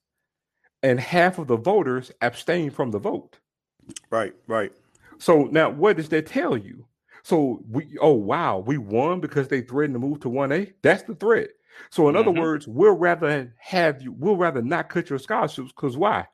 and 0.81 0.99
half 0.99 1.37
of 1.37 1.47
the 1.47 1.57
voters 1.57 2.11
abstained 2.21 2.73
from 2.73 2.89
the 2.89 2.99
vote. 2.99 3.37
Right, 4.09 4.33
right. 4.47 4.71
So 5.17 5.43
now, 5.45 5.69
what 5.69 5.97
does 5.97 6.09
that 6.09 6.27
tell 6.27 6.57
you? 6.57 6.85
So 7.23 7.61
we, 7.69 7.97
oh 7.99 8.13
wow, 8.13 8.59
we 8.59 8.77
won 8.77 9.19
because 9.19 9.47
they 9.47 9.61
threatened 9.61 9.95
to 9.95 9.99
move 9.99 10.21
to 10.21 10.29
one 10.29 10.51
A. 10.51 10.71
That's 10.81 11.03
the 11.03 11.15
threat. 11.15 11.49
So 11.89 12.07
in 12.07 12.15
mm-hmm. 12.15 12.29
other 12.29 12.39
words, 12.39 12.67
we'll 12.67 12.95
rather 12.95 13.53
have 13.59 14.01
you. 14.01 14.13
We'll 14.13 14.37
rather 14.37 14.61
not 14.61 14.89
cut 14.89 15.09
your 15.09 15.19
scholarships 15.19 15.71
because 15.75 15.97
why? 15.97 16.27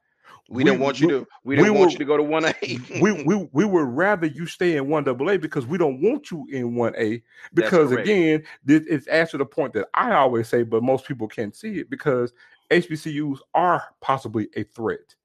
We, 0.49 0.58
we 0.58 0.64
don't 0.66 0.80
want 0.80 0.99
you 0.99 1.08
to. 1.08 1.28
We 1.43 1.56
don't 1.56 1.66
we 1.66 1.72
want 1.72 1.93
you 1.93 1.97
to 1.97 2.06
go 2.06 2.18
to 2.18 2.24
one 2.24 2.45
A. 2.45 2.54
we 3.01 3.24
we 3.24 3.49
we 3.54 3.66
would 3.66 3.88
rather 3.88 4.28
you 4.28 4.45
stay 4.45 4.78
in 4.78 4.88
one 4.88 5.08
AA 5.08 5.38
because 5.38 5.66
we 5.66 5.78
don't 5.78 6.01
want 6.01 6.32
you 6.32 6.45
in 6.51 6.76
one 6.76 6.93
A. 6.97 7.24
Because 7.54 7.91
again, 7.91 8.43
this 8.64 8.86
is 8.86 9.08
after 9.08 9.38
the 9.38 9.45
point 9.45 9.74
that 9.74 9.88
I 9.93 10.14
always 10.14 10.47
say, 10.47 10.64
but 10.64 10.84
most 10.84 11.06
people 11.08 11.28
can't 11.28 11.56
see 11.56 11.80
it 11.80 11.89
because 11.89 12.34
HBCUs 12.70 13.39
are 13.54 13.84
possibly 14.01 14.49
a 14.56 14.64
threat. 14.64 15.16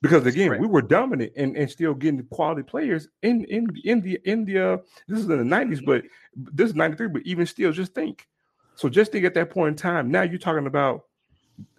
Because 0.00 0.26
again, 0.26 0.58
we 0.60 0.66
were 0.66 0.82
dominant 0.82 1.32
and, 1.36 1.56
and 1.56 1.70
still 1.70 1.94
getting 1.94 2.24
quality 2.26 2.62
players 2.62 3.08
in 3.22 3.44
in 3.46 3.68
in 3.84 4.00
the 4.00 4.18
in 4.24 4.44
the 4.44 4.58
uh, 4.58 4.76
this 5.08 5.18
is 5.18 5.24
in 5.28 5.38
the 5.38 5.44
nineties, 5.44 5.80
but 5.80 6.04
this 6.34 6.70
is 6.70 6.76
ninety 6.76 6.96
three. 6.96 7.08
But 7.08 7.22
even 7.22 7.46
still, 7.46 7.72
just 7.72 7.94
think. 7.94 8.26
So 8.76 8.88
just 8.88 9.10
think 9.10 9.24
at 9.24 9.34
that 9.34 9.50
point 9.50 9.70
in 9.70 9.76
time. 9.76 10.10
Now 10.10 10.22
you're 10.22 10.38
talking 10.38 10.66
about, 10.66 11.02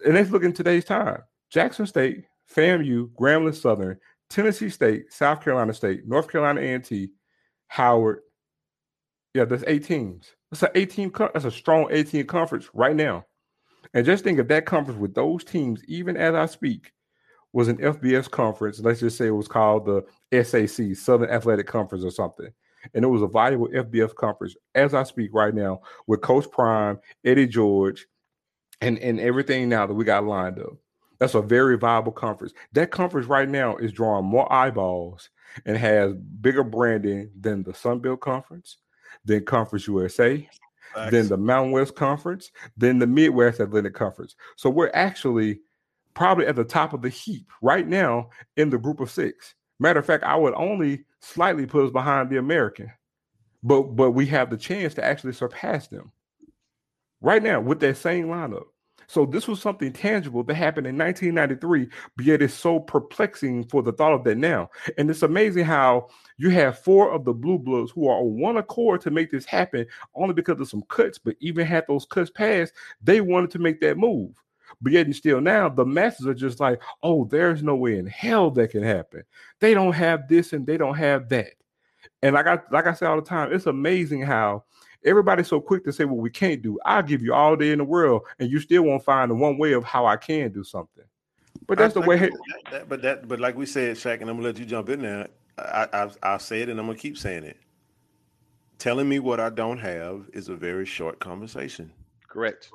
and 0.04 0.14
let's 0.14 0.30
look 0.30 0.44
in 0.44 0.52
today's 0.52 0.84
time. 0.84 1.22
Jackson 1.48 1.86
State, 1.86 2.24
FAMU, 2.54 3.10
Grambling 3.18 3.54
Southern, 3.54 3.98
Tennessee 4.28 4.68
State, 4.68 5.12
South 5.12 5.42
Carolina 5.42 5.72
State, 5.72 6.06
North 6.06 6.30
Carolina 6.30 6.60
A&T, 6.60 7.10
Howard. 7.68 8.20
Yeah, 9.32 9.44
that's 9.44 9.64
eight 9.66 9.84
teams. 9.84 10.34
That's 10.50 10.62
an 10.62 10.70
18. 10.74 11.12
That's 11.32 11.44
a 11.44 11.50
strong 11.50 11.88
18 11.90 12.26
conference 12.26 12.68
right 12.74 12.96
now. 12.96 13.24
And 13.94 14.06
just 14.06 14.24
think 14.24 14.38
of 14.38 14.48
that 14.48 14.66
conference 14.66 15.00
with 15.00 15.14
those 15.14 15.44
teams, 15.44 15.82
even 15.86 16.16
as 16.16 16.34
I 16.34 16.46
speak, 16.46 16.92
was 17.52 17.68
an 17.68 17.78
FBS 17.78 18.30
conference. 18.30 18.80
Let's 18.80 19.00
just 19.00 19.16
say 19.16 19.26
it 19.26 19.30
was 19.30 19.48
called 19.48 19.86
the 19.86 20.44
SAC, 20.44 20.94
Southern 20.96 21.30
Athletic 21.30 21.66
Conference 21.66 22.04
or 22.04 22.10
something. 22.10 22.48
And 22.94 23.04
it 23.04 23.08
was 23.08 23.22
a 23.22 23.26
valuable 23.26 23.68
FBS 23.68 24.14
conference 24.14 24.56
as 24.74 24.94
I 24.94 25.02
speak 25.02 25.30
right 25.34 25.54
now 25.54 25.80
with 26.06 26.22
Coach 26.22 26.50
Prime, 26.50 26.98
Eddie 27.24 27.46
George, 27.46 28.06
and, 28.80 28.98
and 28.98 29.20
everything 29.20 29.68
now 29.68 29.86
that 29.86 29.94
we 29.94 30.04
got 30.04 30.24
lined 30.24 30.58
up. 30.58 30.72
That's 31.18 31.34
a 31.34 31.42
very 31.42 31.76
viable 31.76 32.12
conference. 32.12 32.54
That 32.72 32.90
conference 32.90 33.26
right 33.26 33.48
now 33.48 33.76
is 33.76 33.92
drawing 33.92 34.24
more 34.24 34.50
eyeballs 34.50 35.28
and 35.66 35.76
has 35.76 36.14
bigger 36.14 36.64
branding 36.64 37.30
than 37.38 37.62
the 37.62 37.74
Sun 37.74 37.98
Belt 37.98 38.20
Conference, 38.20 38.78
than 39.26 39.44
Conference 39.44 39.86
USA, 39.86 40.48
Thanks. 40.94 41.10
than 41.12 41.28
the 41.28 41.36
Mountain 41.36 41.72
West 41.72 41.94
Conference, 41.94 42.50
than 42.76 42.98
the 42.98 43.06
Midwest 43.06 43.60
Atlantic 43.60 43.94
Conference. 43.94 44.34
So 44.56 44.70
we're 44.70 44.90
actually 44.94 45.60
probably 46.20 46.46
at 46.46 46.54
the 46.54 46.64
top 46.64 46.92
of 46.92 47.00
the 47.00 47.08
heap 47.08 47.48
right 47.62 47.88
now 47.88 48.28
in 48.58 48.68
the 48.68 48.76
group 48.76 49.00
of 49.00 49.10
six. 49.10 49.54
Matter 49.78 50.00
of 50.00 50.04
fact, 50.04 50.22
I 50.22 50.36
would 50.36 50.52
only 50.52 51.06
slightly 51.22 51.64
put 51.64 51.86
us 51.86 51.90
behind 51.90 52.28
the 52.28 52.36
American, 52.36 52.92
but 53.62 53.96
but 53.96 54.10
we 54.10 54.26
have 54.26 54.50
the 54.50 54.58
chance 54.58 54.92
to 54.94 55.04
actually 55.04 55.32
surpass 55.32 55.88
them 55.88 56.12
right 57.22 57.42
now 57.42 57.58
with 57.62 57.80
that 57.80 57.96
same 57.96 58.26
lineup. 58.26 58.66
So 59.06 59.24
this 59.24 59.48
was 59.48 59.62
something 59.62 59.94
tangible 59.94 60.42
that 60.44 60.54
happened 60.56 60.86
in 60.86 60.98
1993, 60.98 61.88
but 62.18 62.26
yet 62.26 62.42
it's 62.42 62.52
so 62.52 62.80
perplexing 62.80 63.64
for 63.68 63.82
the 63.82 63.92
thought 63.92 64.12
of 64.12 64.22
that 64.24 64.36
now. 64.36 64.68
And 64.98 65.08
it's 65.08 65.22
amazing 65.22 65.64
how 65.64 66.08
you 66.36 66.50
have 66.50 66.80
four 66.80 67.10
of 67.12 67.24
the 67.24 67.32
blue 67.32 67.58
bloods 67.58 67.92
who 67.92 68.08
are 68.08 68.18
on 68.18 68.38
one 68.38 68.58
accord 68.58 69.00
to 69.00 69.10
make 69.10 69.30
this 69.30 69.46
happen, 69.46 69.86
only 70.14 70.34
because 70.34 70.60
of 70.60 70.68
some 70.68 70.82
cuts. 70.90 71.16
But 71.18 71.36
even 71.40 71.66
had 71.66 71.86
those 71.88 72.04
cuts 72.04 72.30
passed, 72.30 72.74
they 73.02 73.22
wanted 73.22 73.50
to 73.52 73.58
make 73.58 73.80
that 73.80 73.96
move. 73.96 74.36
But 74.82 74.92
yet 74.92 75.06
and 75.06 75.14
still 75.14 75.40
now, 75.40 75.68
the 75.68 75.84
masses 75.84 76.26
are 76.26 76.34
just 76.34 76.58
like, 76.60 76.80
oh, 77.02 77.24
there's 77.26 77.62
no 77.62 77.76
way 77.76 77.98
in 77.98 78.06
hell 78.06 78.50
that 78.52 78.70
can 78.70 78.82
happen. 78.82 79.24
They 79.58 79.74
don't 79.74 79.92
have 79.92 80.26
this 80.28 80.52
and 80.52 80.66
they 80.66 80.76
don't 80.76 80.96
have 80.96 81.28
that. 81.28 81.52
And 82.22 82.34
like 82.34 82.46
I 82.46 82.58
like 82.70 82.86
I 82.86 82.94
say 82.94 83.06
all 83.06 83.16
the 83.16 83.22
time, 83.22 83.52
it's 83.52 83.66
amazing 83.66 84.22
how 84.22 84.64
everybody's 85.04 85.48
so 85.48 85.60
quick 85.60 85.84
to 85.84 85.92
say 85.92 86.04
what 86.04 86.18
we 86.18 86.30
can't 86.30 86.62
do. 86.62 86.78
I'll 86.84 87.02
give 87.02 87.22
you 87.22 87.34
all 87.34 87.56
day 87.56 87.72
in 87.72 87.78
the 87.78 87.84
world, 87.84 88.22
and 88.38 88.50
you 88.50 88.60
still 88.60 88.82
won't 88.82 89.04
find 89.04 89.30
the 89.30 89.34
one 89.34 89.58
way 89.58 89.72
of 89.72 89.84
how 89.84 90.06
I 90.06 90.16
can 90.16 90.52
do 90.52 90.64
something. 90.64 91.04
But 91.66 91.78
that's 91.78 91.96
I, 91.96 92.00
the 92.00 92.06
way. 92.06 92.18
That, 92.18 92.30
that, 92.70 92.88
but 92.88 93.02
that, 93.02 93.28
but 93.28 93.40
like 93.40 93.56
we 93.56 93.66
said, 93.66 93.96
Shaq, 93.96 94.20
and 94.20 94.30
I'm 94.30 94.36
gonna 94.36 94.48
let 94.48 94.58
you 94.58 94.66
jump 94.66 94.88
in 94.88 95.02
there. 95.02 95.28
I, 95.58 95.88
I, 95.92 96.10
I'll 96.22 96.38
say 96.38 96.62
it, 96.62 96.68
and 96.68 96.78
I'm 96.78 96.86
gonna 96.86 96.98
keep 96.98 97.18
saying 97.18 97.44
it. 97.44 97.58
Telling 98.78 99.08
me 99.08 99.18
what 99.18 99.40
I 99.40 99.50
don't 99.50 99.78
have 99.78 100.28
is 100.32 100.48
a 100.48 100.56
very 100.56 100.86
short 100.86 101.18
conversation. 101.20 101.92
Correct. 102.28 102.70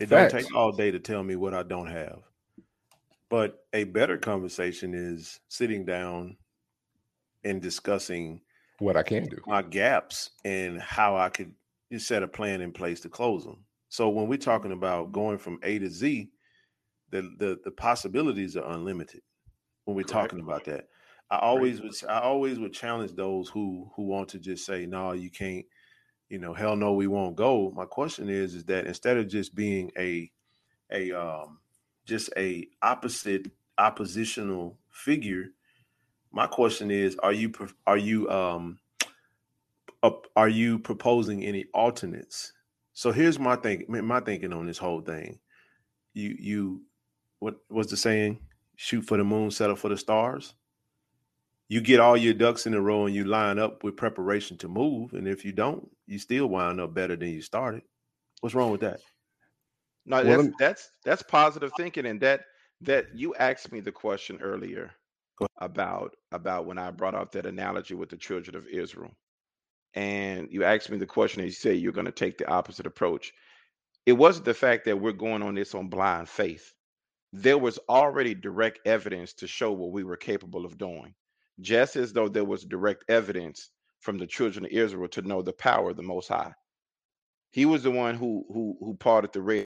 It 0.00 0.06
Facts. 0.06 0.10
don't 0.10 0.28
take 0.30 0.52
all 0.54 0.72
day 0.72 0.90
to 0.90 0.98
tell 0.98 1.22
me 1.22 1.36
what 1.36 1.54
I 1.54 1.62
don't 1.62 1.86
have. 1.88 2.24
But 3.30 3.66
a 3.72 3.84
better 3.84 4.18
conversation 4.18 4.92
is 4.92 5.40
sitting 5.48 5.86
down 5.86 6.36
and 7.44 7.60
discussing 7.62 8.42
what 8.78 8.96
I 8.96 9.02
can 9.02 9.28
do, 9.28 9.38
my 9.46 9.62
gaps, 9.62 10.30
and 10.44 10.80
how 10.80 11.16
I 11.16 11.28
could 11.28 11.54
set 11.98 12.22
a 12.22 12.28
plan 12.28 12.60
in 12.60 12.72
place 12.72 13.00
to 13.00 13.08
close 13.08 13.44
them. 13.44 13.66
So 13.88 14.08
when 14.10 14.28
we're 14.28 14.38
talking 14.38 14.72
about 14.72 15.12
going 15.12 15.38
from 15.38 15.58
A 15.62 15.78
to 15.78 15.88
Z, 15.90 16.30
the 17.10 17.22
the, 17.38 17.60
the 17.64 17.72
possibilities 17.72 18.56
are 18.56 18.70
unlimited. 18.72 19.22
When 19.84 19.96
we're 19.96 20.04
Correct. 20.04 20.32
talking 20.32 20.40
about 20.40 20.64
that, 20.66 20.88
I 21.30 21.38
always 21.38 21.82
would 21.82 21.94
I 22.08 22.20
always 22.20 22.58
would 22.58 22.72
challenge 22.74 23.14
those 23.14 23.48
who 23.50 23.90
who 23.96 24.04
want 24.04 24.30
to 24.30 24.38
just 24.40 24.66
say 24.66 24.86
no, 24.86 25.12
you 25.12 25.30
can't. 25.30 25.66
You 26.30 26.38
know, 26.38 26.54
hell 26.54 26.76
no, 26.76 26.92
we 26.92 27.08
won't 27.08 27.36
go. 27.36 27.72
My 27.74 27.84
question 27.84 28.30
is, 28.30 28.54
is 28.54 28.64
that 28.66 28.86
instead 28.86 29.16
of 29.16 29.28
just 29.28 29.54
being 29.54 29.90
a 29.98 30.30
a 30.90 31.10
um 31.12 31.58
just 32.06 32.30
a 32.36 32.68
opposite 32.82 33.50
oppositional 33.76 34.78
figure, 34.90 35.46
my 36.32 36.46
question 36.46 36.90
is, 36.90 37.16
are 37.16 37.32
you 37.32 37.52
are 37.86 37.98
you 37.98 38.30
um 38.30 38.78
are 40.36 40.48
you 40.48 40.78
proposing 40.78 41.44
any 41.44 41.66
alternates? 41.74 42.52
So 42.92 43.10
here's 43.10 43.38
my 43.38 43.56
think 43.56 43.88
my 43.88 44.20
thinking 44.20 44.52
on 44.52 44.66
this 44.66 44.78
whole 44.78 45.00
thing. 45.00 45.40
You 46.14 46.36
you 46.38 46.82
what 47.40 47.56
was 47.68 47.88
the 47.88 47.96
saying? 47.96 48.38
Shoot 48.76 49.02
for 49.02 49.16
the 49.16 49.24
moon, 49.24 49.50
settle 49.50 49.76
for 49.76 49.88
the 49.88 49.96
stars. 49.96 50.54
You 51.70 51.80
get 51.80 52.00
all 52.00 52.18
your 52.18 52.34
ducks 52.34 52.66
in 52.66 52.74
a 52.74 52.82
row 52.82 53.06
and 53.06 53.14
you 53.14 53.24
line 53.24 53.58
up 53.58 53.84
with 53.84 53.96
preparation 53.96 54.58
to 54.58 54.68
move. 54.68 55.14
And 55.14 55.28
if 55.28 55.44
you 55.46 55.52
don't, 55.52 55.88
you 56.06 56.18
still 56.18 56.48
wind 56.48 56.80
up 56.80 56.94
better 56.94 57.16
than 57.16 57.30
you 57.30 57.42
started. 57.42 57.82
What's 58.42 58.56
wrong 58.56 58.72
with 58.72 58.82
that? 58.82 59.00
No, 60.06 60.24
that's 60.24 60.44
well, 60.44 60.52
that's 60.58 60.90
that's 61.04 61.22
positive 61.22 61.72
thinking. 61.78 62.06
And 62.06 62.20
that 62.22 62.42
that 62.82 63.06
you 63.14 63.34
asked 63.36 63.72
me 63.72 63.80
the 63.80 63.92
question 63.92 64.40
earlier 64.42 64.92
about 65.58 66.16
about 66.32 66.66
when 66.66 66.78
I 66.78 66.90
brought 66.90 67.14
out 67.14 67.32
that 67.32 67.46
analogy 67.46 67.94
with 67.94 68.10
the 68.10 68.18
children 68.18 68.56
of 68.56 68.66
Israel 68.66 69.12
and 69.94 70.48
you 70.50 70.64
asked 70.64 70.90
me 70.90 70.98
the 70.98 71.06
question 71.06 71.40
and 71.40 71.48
you 71.48 71.54
say 71.54 71.74
you're 71.74 71.92
going 71.92 72.06
to 72.06 72.12
take 72.12 72.38
the 72.38 72.48
opposite 72.48 72.86
approach 72.86 73.32
it 74.06 74.12
wasn't 74.12 74.44
the 74.44 74.54
fact 74.54 74.84
that 74.84 75.00
we're 75.00 75.12
going 75.12 75.42
on 75.42 75.54
this 75.54 75.74
on 75.74 75.88
blind 75.88 76.28
faith 76.28 76.72
there 77.32 77.58
was 77.58 77.78
already 77.88 78.34
direct 78.34 78.80
evidence 78.86 79.32
to 79.34 79.46
show 79.46 79.72
what 79.72 79.92
we 79.92 80.04
were 80.04 80.16
capable 80.16 80.64
of 80.64 80.78
doing 80.78 81.14
just 81.60 81.96
as 81.96 82.12
though 82.12 82.28
there 82.28 82.44
was 82.44 82.64
direct 82.64 83.04
evidence 83.08 83.70
from 84.00 84.18
the 84.18 84.26
children 84.26 84.64
of 84.64 84.70
israel 84.70 85.08
to 85.08 85.22
know 85.22 85.42
the 85.42 85.52
power 85.52 85.90
of 85.90 85.96
the 85.96 86.02
most 86.02 86.28
high. 86.28 86.52
He 87.52 87.66
was 87.66 87.82
the 87.82 87.90
one 87.90 88.14
who 88.14 88.44
who 88.48 88.76
who 88.80 88.94
parted 88.94 89.32
the 89.32 89.42
red 89.42 89.64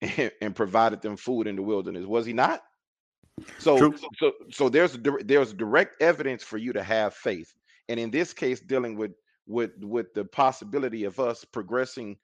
and, 0.00 0.30
and 0.40 0.54
provided 0.54 1.02
them 1.02 1.16
food 1.16 1.46
in 1.46 1.56
the 1.56 1.62
wilderness 1.62 2.06
was 2.06 2.26
he 2.26 2.32
not? 2.32 2.62
So 3.58 3.78
True. 3.78 3.94
so 4.18 4.32
so 4.50 4.68
there's 4.68 4.98
there's 5.24 5.52
direct 5.52 6.00
evidence 6.00 6.42
for 6.42 6.58
you 6.58 6.72
to 6.72 6.82
have 6.82 7.14
faith. 7.14 7.52
And 7.88 7.98
in 7.98 8.10
this 8.10 8.32
case 8.32 8.60
dealing 8.60 8.96
with 8.96 9.12
with 9.46 9.72
with 9.80 10.12
the 10.14 10.24
possibility 10.24 11.04
of 11.04 11.18
us 11.20 11.44
progressing 11.44 12.16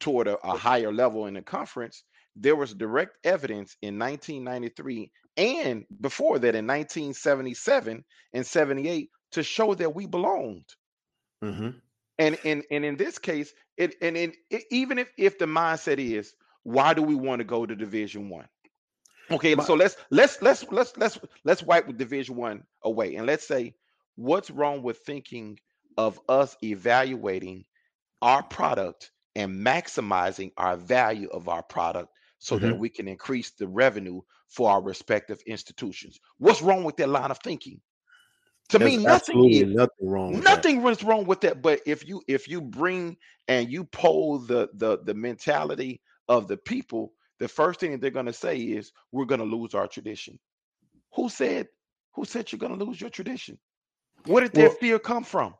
toward 0.00 0.28
a, 0.28 0.36
a 0.46 0.56
higher 0.56 0.92
level 0.92 1.26
in 1.26 1.34
the 1.34 1.42
conference 1.42 2.04
there 2.40 2.56
was 2.56 2.72
direct 2.72 3.18
evidence 3.24 3.76
in 3.82 3.98
1993 3.98 5.10
and 5.38 5.86
before 6.00 6.38
that 6.38 6.54
in 6.54 6.66
1977 6.66 8.04
and 8.34 8.46
78 8.46 9.10
to 9.32 9.42
show 9.42 9.74
that 9.74 9.94
we 9.94 10.06
belonged 10.06 10.66
mm-hmm. 11.42 11.70
and, 12.18 12.38
and 12.44 12.64
and 12.70 12.84
in 12.84 12.96
this 12.96 13.18
case 13.18 13.52
it 13.76 13.94
and 14.02 14.16
it, 14.16 14.36
it, 14.50 14.64
even 14.70 14.98
if 14.98 15.10
if 15.16 15.38
the 15.38 15.46
mindset 15.46 15.98
is 15.98 16.34
why 16.64 16.92
do 16.92 17.02
we 17.02 17.14
want 17.14 17.38
to 17.38 17.44
go 17.44 17.64
to 17.64 17.74
division 17.74 18.28
one 18.28 18.48
Okay, 19.30 19.54
My, 19.54 19.64
so 19.64 19.74
let's 19.74 19.96
let's 20.10 20.40
let's 20.40 20.64
let's 20.70 20.96
let's 20.96 21.18
let's 21.44 21.62
wipe 21.62 21.94
Division 21.96 22.36
One 22.36 22.64
away, 22.82 23.16
and 23.16 23.26
let's 23.26 23.46
say 23.46 23.74
what's 24.16 24.50
wrong 24.50 24.82
with 24.82 24.98
thinking 24.98 25.58
of 25.96 26.18
us 26.28 26.56
evaluating 26.62 27.64
our 28.22 28.42
product 28.42 29.10
and 29.36 29.64
maximizing 29.64 30.52
our 30.56 30.76
value 30.76 31.28
of 31.28 31.48
our 31.48 31.62
product 31.62 32.08
so 32.38 32.56
mm-hmm. 32.56 32.68
that 32.68 32.78
we 32.78 32.88
can 32.88 33.06
increase 33.06 33.50
the 33.50 33.68
revenue 33.68 34.20
for 34.48 34.70
our 34.70 34.82
respective 34.82 35.40
institutions. 35.46 36.18
What's 36.38 36.62
wrong 36.62 36.84
with 36.84 36.96
that 36.96 37.08
line 37.08 37.30
of 37.30 37.38
thinking? 37.38 37.80
To 38.70 38.78
There's 38.78 38.98
me, 38.98 39.04
nothing 39.04 39.50
is 39.50 39.64
nothing 39.66 40.08
wrong. 40.08 40.40
nothing 40.40 40.86
is 40.86 41.02
wrong 41.02 41.24
with 41.24 41.40
that. 41.40 41.62
But 41.62 41.80
if 41.86 42.06
you 42.06 42.22
if 42.28 42.48
you 42.48 42.60
bring 42.60 43.16
and 43.46 43.70
you 43.70 43.84
poll 43.84 44.38
the 44.38 44.68
the 44.74 44.98
the 45.04 45.14
mentality 45.14 46.02
of 46.28 46.48
the 46.48 46.56
people, 46.58 47.12
the 47.38 47.48
first 47.48 47.80
thing 47.80 47.98
they're 47.98 48.10
going 48.10 48.26
to 48.26 48.32
say 48.32 48.58
is 48.58 48.92
we're 49.10 49.24
going 49.24 49.40
to 49.40 49.46
lose 49.46 49.74
our 49.74 49.88
tradition. 49.88 50.38
Who 51.14 51.30
said 51.30 51.68
who 52.14 52.24
said 52.26 52.52
you're 52.52 52.58
going 52.58 52.78
to 52.78 52.84
lose 52.84 53.00
your 53.00 53.10
tradition? 53.10 53.58
Where 54.26 54.42
did 54.42 54.54
well, 54.54 54.68
that 54.68 54.80
fear 54.80 54.98
come 54.98 55.24
from? 55.24 55.54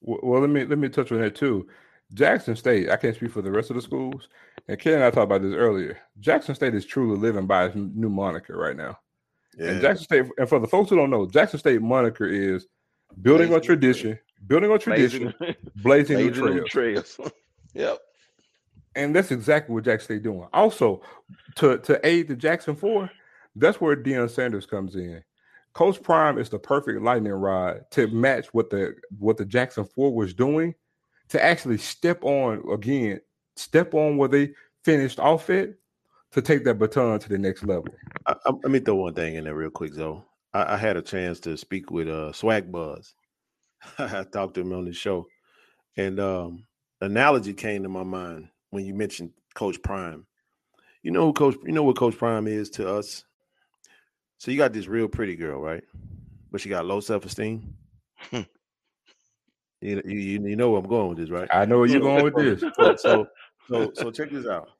Well, 0.00 0.40
let 0.40 0.50
me 0.50 0.64
let 0.64 0.78
me 0.78 0.88
touch 0.88 1.12
on 1.12 1.20
that 1.20 1.34
too. 1.34 1.68
Jackson 2.12 2.56
State, 2.56 2.90
I 2.90 2.96
can't 2.96 3.16
speak 3.16 3.32
for 3.32 3.42
the 3.42 3.50
rest 3.50 3.70
of 3.70 3.76
the 3.76 3.82
schools. 3.82 4.28
And 4.68 4.78
Ken 4.78 4.94
and 4.94 5.04
I 5.04 5.10
talked 5.10 5.24
about 5.24 5.42
this 5.42 5.54
earlier. 5.54 5.98
Jackson 6.20 6.54
State 6.54 6.74
is 6.74 6.86
truly 6.86 7.18
living 7.18 7.46
by 7.46 7.66
its 7.66 7.76
new 7.76 8.08
moniker 8.08 8.56
right 8.56 8.76
now. 8.76 8.98
Yeah. 9.56 9.70
And 9.70 9.80
Jackson 9.80 10.04
State, 10.04 10.24
and 10.38 10.48
for 10.48 10.58
the 10.58 10.66
folks 10.66 10.90
who 10.90 10.96
don't 10.96 11.10
know, 11.10 11.26
Jackson 11.26 11.58
State 11.58 11.82
moniker 11.82 12.26
is 12.26 12.66
building 13.20 13.48
blazing 13.48 13.54
on 13.54 13.62
tradition, 13.62 14.18
building 14.46 14.70
on 14.70 14.78
tradition, 14.78 15.34
blazing, 15.76 15.76
blazing, 15.76 16.16
new 16.16 16.30
trails. 16.30 16.70
trails. 16.70 17.20
yep. 17.74 17.98
And 18.96 19.14
that's 19.14 19.30
exactly 19.30 19.74
what 19.74 19.84
Jackson 19.84 20.04
State 20.04 20.22
doing. 20.22 20.48
Also, 20.52 21.02
to 21.56 21.78
to 21.78 22.04
aid 22.06 22.28
the 22.28 22.36
Jackson 22.36 22.74
Four, 22.74 23.10
that's 23.56 23.80
where 23.80 23.96
Deion 23.96 24.30
Sanders 24.30 24.66
comes 24.66 24.96
in. 24.96 25.22
Coach 25.74 26.00
Prime 26.02 26.38
is 26.38 26.48
the 26.48 26.58
perfect 26.58 27.02
lightning 27.02 27.32
rod 27.32 27.84
to 27.90 28.06
match 28.06 28.46
what 28.54 28.70
the 28.70 28.94
what 29.18 29.36
the 29.36 29.44
Jackson 29.44 29.84
Four 29.84 30.14
was 30.14 30.32
doing 30.32 30.74
to 31.28 31.44
actually 31.44 31.78
step 31.78 32.22
on 32.24 32.62
again, 32.72 33.20
step 33.56 33.94
on 33.94 34.16
where 34.16 34.28
they 34.28 34.52
finished 34.84 35.18
off 35.18 35.50
it 35.50 35.78
to 36.32 36.42
take 36.42 36.64
that 36.64 36.78
baton 36.78 37.18
to 37.20 37.28
the 37.28 37.38
next 37.38 37.64
level. 37.64 37.86
I, 38.26 38.34
I, 38.44 38.50
let 38.50 38.70
me 38.70 38.80
throw 38.80 38.96
one 38.96 39.14
thing 39.14 39.36
in 39.36 39.44
there 39.44 39.54
real 39.54 39.70
quick, 39.70 39.94
though. 39.94 40.24
I, 40.52 40.74
I 40.74 40.76
had 40.76 40.96
a 40.96 41.02
chance 41.02 41.40
to 41.40 41.56
speak 41.56 41.90
with 41.90 42.08
uh, 42.08 42.32
Swag 42.32 42.70
Buzz. 42.70 43.14
I 43.98 44.24
talked 44.24 44.54
to 44.54 44.60
him 44.60 44.72
on 44.72 44.84
the 44.84 44.92
show, 44.92 45.26
and 45.96 46.18
um, 46.18 46.66
analogy 47.00 47.54
came 47.54 47.82
to 47.82 47.88
my 47.88 48.02
mind 48.02 48.48
when 48.70 48.84
you 48.84 48.94
mentioned 48.94 49.30
Coach 49.54 49.80
Prime. 49.82 50.26
You 51.02 51.10
know 51.10 51.26
who 51.26 51.32
Coach? 51.32 51.56
You 51.64 51.72
know 51.72 51.82
what 51.82 51.96
Coach 51.96 52.16
Prime 52.16 52.46
is 52.46 52.70
to 52.70 52.88
us. 52.88 53.24
So 54.38 54.50
you 54.50 54.56
got 54.56 54.72
this 54.72 54.88
real 54.88 55.06
pretty 55.06 55.36
girl, 55.36 55.60
right? 55.60 55.84
But 56.50 56.60
she 56.60 56.68
got 56.68 56.86
low 56.86 57.00
self 57.00 57.24
esteem. 57.24 57.74
You, 59.84 60.00
you, 60.06 60.18
you 60.48 60.56
know 60.56 60.70
where 60.70 60.80
I'm 60.80 60.88
going 60.88 61.10
with 61.10 61.18
this, 61.18 61.28
right? 61.28 61.46
I 61.52 61.66
know 61.66 61.80
where 61.80 61.86
you're 61.86 62.00
going 62.00 62.24
with 62.24 62.36
this. 62.36 63.02
so, 63.02 63.26
so, 63.68 63.92
so 63.94 64.10
check 64.10 64.30
this 64.30 64.46
out. 64.46 64.70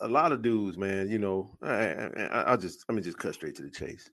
A 0.00 0.08
lot 0.08 0.32
of 0.32 0.42
dudes, 0.42 0.76
man, 0.76 1.08
you 1.08 1.18
know, 1.18 1.56
I, 1.62 2.50
will 2.50 2.56
just 2.56 2.84
let 2.88 2.96
me 2.96 3.02
just 3.02 3.18
cut 3.18 3.34
straight 3.34 3.54
to 3.56 3.62
the 3.62 3.70
chase. 3.70 4.10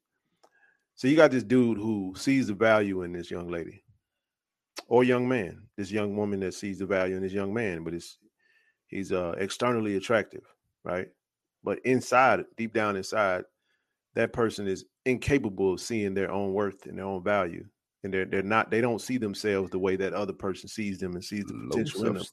So 0.95 1.07
you 1.07 1.15
got 1.15 1.31
this 1.31 1.43
dude 1.43 1.77
who 1.77 2.13
sees 2.15 2.47
the 2.47 2.53
value 2.53 3.03
in 3.03 3.13
this 3.13 3.31
young 3.31 3.47
lady, 3.47 3.83
or 4.87 5.03
young 5.03 5.27
man, 5.27 5.63
this 5.77 5.91
young 5.91 6.15
woman 6.15 6.41
that 6.41 6.53
sees 6.53 6.79
the 6.79 6.85
value 6.85 7.15
in 7.15 7.23
this 7.23 7.33
young 7.33 7.53
man, 7.53 7.83
but 7.83 7.93
it's 7.93 8.17
he's 8.87 9.11
uh 9.11 9.33
externally 9.37 9.95
attractive, 9.95 10.43
right? 10.83 11.07
But 11.63 11.79
inside, 11.85 12.43
deep 12.57 12.73
down 12.73 12.95
inside, 12.95 13.45
that 14.15 14.33
person 14.33 14.67
is 14.67 14.85
incapable 15.05 15.73
of 15.73 15.81
seeing 15.81 16.13
their 16.13 16.31
own 16.31 16.53
worth 16.53 16.85
and 16.85 16.97
their 16.97 17.05
own 17.05 17.23
value 17.23 17.65
and 18.03 18.13
they're 18.13 18.25
they're 18.25 18.41
not 18.41 18.71
they 18.71 18.81
don't 18.81 19.01
see 19.01 19.17
themselves 19.17 19.69
the 19.71 19.79
way 19.79 19.95
that 19.95 20.13
other 20.13 20.33
person 20.33 20.69
sees 20.69 20.99
them 20.99 21.13
and 21.13 21.23
sees 21.23 21.45
the 21.45 21.53
potential 21.69 22.05
in 22.05 22.13
them. 22.13 22.23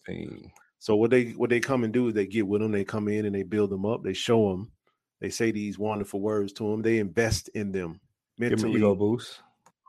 So 0.78 0.96
what 0.96 1.10
they 1.10 1.30
what 1.30 1.50
they 1.50 1.60
come 1.60 1.84
and 1.84 1.92
do 1.92 2.08
is 2.08 2.14
they 2.14 2.26
get 2.26 2.46
with 2.46 2.60
them, 2.60 2.72
they 2.72 2.84
come 2.84 3.08
in 3.08 3.24
and 3.24 3.34
they 3.34 3.42
build 3.42 3.70
them 3.70 3.86
up, 3.86 4.02
they 4.02 4.12
show 4.12 4.50
them, 4.50 4.70
they 5.20 5.30
say 5.30 5.50
these 5.50 5.78
wonderful 5.78 6.20
words 6.20 6.52
to 6.54 6.70
them, 6.70 6.82
they 6.82 6.98
invest 6.98 7.48
in 7.48 7.72
them 7.72 8.00
mentally. 8.38 8.72
Give 8.72 8.82
ego 8.82 8.94
boost. 8.94 9.40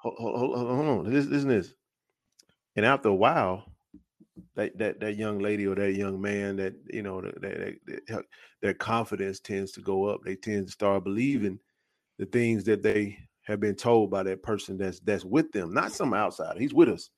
Hold, 0.02 0.16
hold, 0.18 0.56
hold, 0.56 0.68
hold 0.68 1.08
on, 1.08 1.12
this, 1.12 1.26
isn't 1.26 1.50
this. 1.50 1.74
And 2.76 2.86
after 2.86 3.10
a 3.10 3.16
while, 3.16 3.66
that 4.56 4.78
that 4.78 5.00
that 5.00 5.18
young 5.18 5.40
lady 5.40 5.68
or 5.68 5.76
that 5.76 5.94
young 5.94 6.22
man 6.22 6.56
that 6.58 6.74
you 6.92 7.02
know 7.02 7.22
that, 7.22 7.42
that, 7.42 7.76
that, 8.08 8.26
their 8.62 8.74
confidence 8.74 9.40
tends 9.40 9.72
to 9.74 9.82
go 9.82 10.06
up. 10.06 10.22
They 10.24 10.36
tend 10.36 10.68
to 10.68 10.72
start 10.72 11.04
believing 11.04 11.60
the 12.18 12.26
things 12.26 12.64
that 12.66 12.82
they 12.82 13.18
have 13.44 13.60
been 13.60 13.76
told 13.76 14.12
by 14.12 14.24
that 14.24 14.44
person 14.44 14.78
that's 14.78 15.00
that's 15.00 15.26
with 15.26 15.52
them, 15.52 15.74
not 15.74 15.92
some 15.92 16.14
outsider. 16.14 16.60
He's 16.60 16.74
with 16.74 16.90
us. 16.90 17.10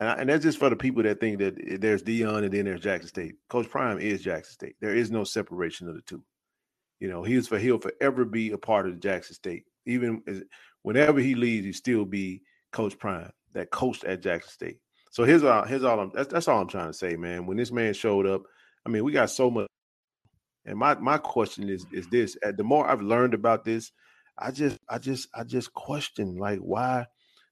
And, 0.00 0.08
I, 0.08 0.14
and 0.14 0.28
that's 0.28 0.44
just 0.44 0.58
for 0.58 0.70
the 0.70 0.76
people 0.76 1.02
that 1.02 1.20
think 1.20 1.38
that 1.38 1.80
there's 1.80 2.02
Deion 2.02 2.44
and 2.44 2.52
then 2.52 2.64
there's 2.64 2.80
Jackson 2.80 3.08
State. 3.08 3.34
Coach 3.48 3.68
Prime 3.68 3.98
is 3.98 4.22
Jackson 4.22 4.52
State. 4.52 4.76
There 4.80 4.94
is 4.94 5.10
no 5.10 5.24
separation 5.24 5.88
of 5.88 5.94
the 5.94 6.02
two. 6.02 6.22
You 7.00 7.08
know, 7.08 7.22
he's 7.22 7.48
for 7.48 7.58
he'll 7.58 7.78
forever 7.78 8.24
be 8.24 8.50
a 8.50 8.58
part 8.58 8.86
of 8.86 9.00
Jackson 9.00 9.34
State. 9.34 9.64
Even 9.86 10.22
as, 10.26 10.42
whenever 10.82 11.20
he 11.20 11.34
leaves, 11.34 11.64
he 11.64 11.72
still 11.72 12.04
be 12.04 12.42
Coach 12.72 12.98
Prime, 12.98 13.30
that 13.52 13.70
coached 13.70 14.04
at 14.04 14.22
Jackson 14.22 14.50
State. 14.50 14.78
So 15.10 15.24
here's 15.24 15.44
all 15.44 15.64
here's 15.64 15.84
all 15.84 16.00
I'm 16.00 16.10
that's, 16.14 16.28
that's 16.28 16.48
all 16.48 16.60
I'm 16.60 16.68
trying 16.68 16.88
to 16.88 16.92
say, 16.92 17.16
man. 17.16 17.46
When 17.46 17.56
this 17.56 17.72
man 17.72 17.94
showed 17.94 18.26
up, 18.26 18.42
I 18.84 18.90
mean, 18.90 19.04
we 19.04 19.12
got 19.12 19.30
so 19.30 19.50
much. 19.50 19.68
And 20.64 20.78
my 20.78 20.94
my 20.96 21.18
question 21.18 21.68
is 21.68 21.86
is 21.92 22.08
this: 22.08 22.36
the 22.56 22.64
more 22.64 22.88
I've 22.88 23.00
learned 23.00 23.34
about 23.34 23.64
this, 23.64 23.92
I 24.38 24.50
just, 24.50 24.78
I 24.88 24.98
just, 24.98 25.28
I 25.34 25.44
just 25.44 25.72
question 25.72 26.36
like 26.36 26.58
why 26.58 27.06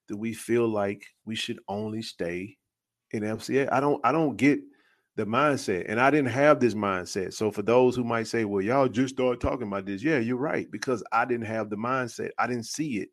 do 0.07 0.17
we 0.17 0.33
feel 0.33 0.67
like 0.67 1.05
we 1.25 1.35
should 1.35 1.59
only 1.67 2.01
stay 2.01 2.57
in 3.11 3.23
FCA? 3.23 3.69
I 3.71 3.79
don't, 3.79 3.99
I 4.05 4.11
don't 4.11 4.37
get 4.37 4.59
the 5.15 5.25
mindset, 5.25 5.85
and 5.89 5.99
I 5.99 6.11
didn't 6.11 6.29
have 6.29 6.59
this 6.59 6.75
mindset. 6.75 7.33
So 7.33 7.51
for 7.51 7.63
those 7.63 7.95
who 7.95 8.03
might 8.03 8.27
say, 8.27 8.45
"Well, 8.45 8.61
y'all 8.61 8.87
just 8.87 9.15
started 9.15 9.41
talking 9.41 9.67
about 9.67 9.85
this," 9.85 10.03
yeah, 10.03 10.19
you're 10.19 10.37
right 10.37 10.69
because 10.71 11.03
I 11.11 11.25
didn't 11.25 11.47
have 11.47 11.69
the 11.69 11.75
mindset. 11.75 12.29
I 12.37 12.47
didn't 12.47 12.67
see 12.67 12.99
it. 12.99 13.09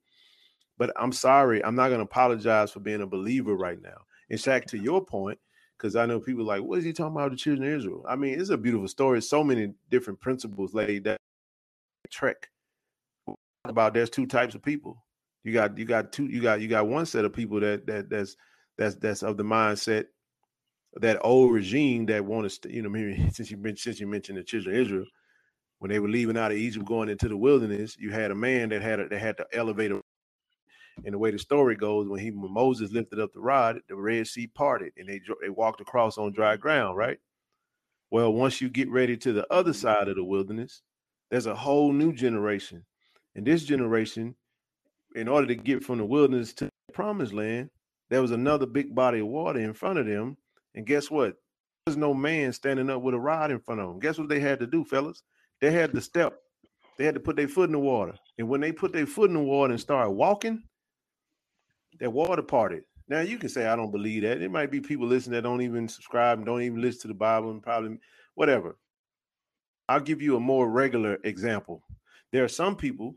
But 0.76 0.92
I'm 0.96 1.12
sorry, 1.12 1.64
I'm 1.64 1.76
not 1.76 1.88
going 1.88 2.00
to 2.00 2.04
apologize 2.04 2.72
for 2.72 2.80
being 2.80 3.00
a 3.00 3.06
believer 3.06 3.54
right 3.56 3.80
now. 3.80 4.02
In 4.28 4.38
fact, 4.38 4.68
to 4.70 4.78
your 4.78 5.04
point, 5.04 5.38
because 5.78 5.96
I 5.96 6.06
know 6.06 6.20
people 6.20 6.44
like, 6.44 6.62
what 6.62 6.78
is 6.78 6.84
he 6.84 6.92
talking 6.92 7.16
about 7.16 7.30
the 7.30 7.36
children 7.36 7.68
of 7.68 7.78
Israel? 7.78 8.04
I 8.08 8.16
mean, 8.16 8.38
it's 8.38 8.50
a 8.50 8.56
beautiful 8.56 8.88
story. 8.88 9.22
So 9.22 9.44
many 9.44 9.72
different 9.90 10.20
principles 10.20 10.74
laid 10.74 11.04
that 11.04 11.18
trek 12.10 12.48
about 13.64 13.94
there's 13.94 14.10
two 14.10 14.26
types 14.26 14.54
of 14.54 14.62
people. 14.62 15.03
You 15.44 15.52
got 15.52 15.78
you 15.78 15.84
got 15.84 16.12
two 16.12 16.26
you 16.26 16.40
got 16.40 16.60
you 16.60 16.68
got 16.68 16.88
one 16.88 17.06
set 17.06 17.24
of 17.24 17.32
people 17.32 17.60
that 17.60 17.86
that 17.86 18.10
that's 18.10 18.36
that's 18.78 18.96
that's 18.96 19.22
of 19.22 19.36
the 19.36 19.44
mindset 19.44 20.06
that 21.00 21.18
old 21.22 21.52
regime 21.52 22.06
that 22.06 22.24
want 22.24 22.50
to 22.50 22.72
you 22.72 22.82
know 22.82 22.88
maybe 22.88 23.28
since 23.32 23.50
you 23.50 23.56
mentioned 23.56 23.80
since 23.80 24.00
you 24.00 24.06
mentioned 24.06 24.38
the 24.38 24.42
children 24.42 24.74
of 24.74 24.80
Israel 24.82 25.06
when 25.80 25.90
they 25.90 25.98
were 26.00 26.08
leaving 26.08 26.38
out 26.38 26.52
of 26.52 26.56
Egypt 26.58 26.86
going 26.86 27.10
into 27.10 27.28
the 27.28 27.36
wilderness 27.36 27.96
you 27.98 28.10
had 28.10 28.30
a 28.30 28.34
man 28.34 28.70
that 28.70 28.82
had 28.82 29.00
a, 29.00 29.08
that 29.08 29.20
had 29.20 29.36
to 29.36 29.46
elevate 29.52 29.92
a 29.92 30.00
and 31.04 31.12
the 31.12 31.18
way 31.18 31.30
the 31.30 31.38
story 31.38 31.76
goes 31.76 32.08
when 32.08 32.20
he 32.20 32.30
when 32.30 32.52
Moses 32.52 32.92
lifted 32.92 33.20
up 33.20 33.32
the 33.34 33.40
rod 33.40 33.78
the 33.88 33.96
Red 33.96 34.26
Sea 34.26 34.46
parted 34.46 34.92
and 34.96 35.08
they 35.08 35.20
they 35.42 35.50
walked 35.50 35.80
across 35.80 36.16
on 36.16 36.32
dry 36.32 36.56
ground 36.56 36.96
right? 36.96 37.18
Well 38.10 38.32
once 38.32 38.60
you 38.62 38.70
get 38.70 38.90
ready 38.90 39.16
to 39.18 39.32
the 39.32 39.46
other 39.52 39.74
side 39.74 40.08
of 40.08 40.16
the 40.16 40.24
wilderness 40.24 40.82
there's 41.30 41.46
a 41.46 41.54
whole 41.54 41.92
new 41.92 42.12
generation 42.12 42.84
and 43.34 43.46
this 43.46 43.64
generation, 43.64 44.36
in 45.14 45.28
order 45.28 45.46
to 45.46 45.54
get 45.54 45.84
from 45.84 45.98
the 45.98 46.04
wilderness 46.04 46.52
to 46.54 46.64
the 46.64 46.92
promised 46.92 47.32
land, 47.32 47.70
there 48.10 48.22
was 48.22 48.32
another 48.32 48.66
big 48.66 48.94
body 48.94 49.20
of 49.20 49.26
water 49.26 49.60
in 49.60 49.72
front 49.72 49.98
of 49.98 50.06
them. 50.06 50.36
And 50.74 50.86
guess 50.86 51.10
what? 51.10 51.36
There's 51.86 51.96
no 51.96 52.14
man 52.14 52.52
standing 52.52 52.90
up 52.90 53.02
with 53.02 53.14
a 53.14 53.18
rod 53.18 53.50
in 53.50 53.60
front 53.60 53.80
of 53.80 53.88
them. 53.88 54.00
Guess 54.00 54.18
what 54.18 54.28
they 54.28 54.40
had 54.40 54.58
to 54.60 54.66
do, 54.66 54.84
fellas? 54.84 55.22
They 55.60 55.70
had 55.70 55.92
to 55.92 56.00
step. 56.00 56.34
They 56.96 57.04
had 57.04 57.14
to 57.14 57.20
put 57.20 57.36
their 57.36 57.48
foot 57.48 57.68
in 57.68 57.72
the 57.72 57.78
water. 57.78 58.14
And 58.38 58.48
when 58.48 58.60
they 58.60 58.72
put 58.72 58.92
their 58.92 59.06
foot 59.06 59.30
in 59.30 59.34
the 59.34 59.42
water 59.42 59.72
and 59.72 59.80
started 59.80 60.10
walking, 60.10 60.62
that 62.00 62.12
water 62.12 62.42
parted. 62.42 62.84
Now 63.08 63.20
you 63.20 63.38
can 63.38 63.48
say 63.48 63.66
I 63.66 63.76
don't 63.76 63.90
believe 63.90 64.22
that. 64.22 64.40
It 64.40 64.50
might 64.50 64.70
be 64.70 64.80
people 64.80 65.06
listening 65.06 65.34
that 65.34 65.42
don't 65.42 65.60
even 65.60 65.88
subscribe 65.88 66.38
and 66.38 66.46
don't 66.46 66.62
even 66.62 66.80
listen 66.80 67.02
to 67.02 67.08
the 67.08 67.14
Bible 67.14 67.50
and 67.50 67.62
probably 67.62 67.98
whatever. 68.34 68.76
I'll 69.88 70.00
give 70.00 70.22
you 70.22 70.36
a 70.36 70.40
more 70.40 70.70
regular 70.70 71.18
example. 71.24 71.82
There 72.32 72.44
are 72.44 72.48
some 72.48 72.76
people 72.76 73.14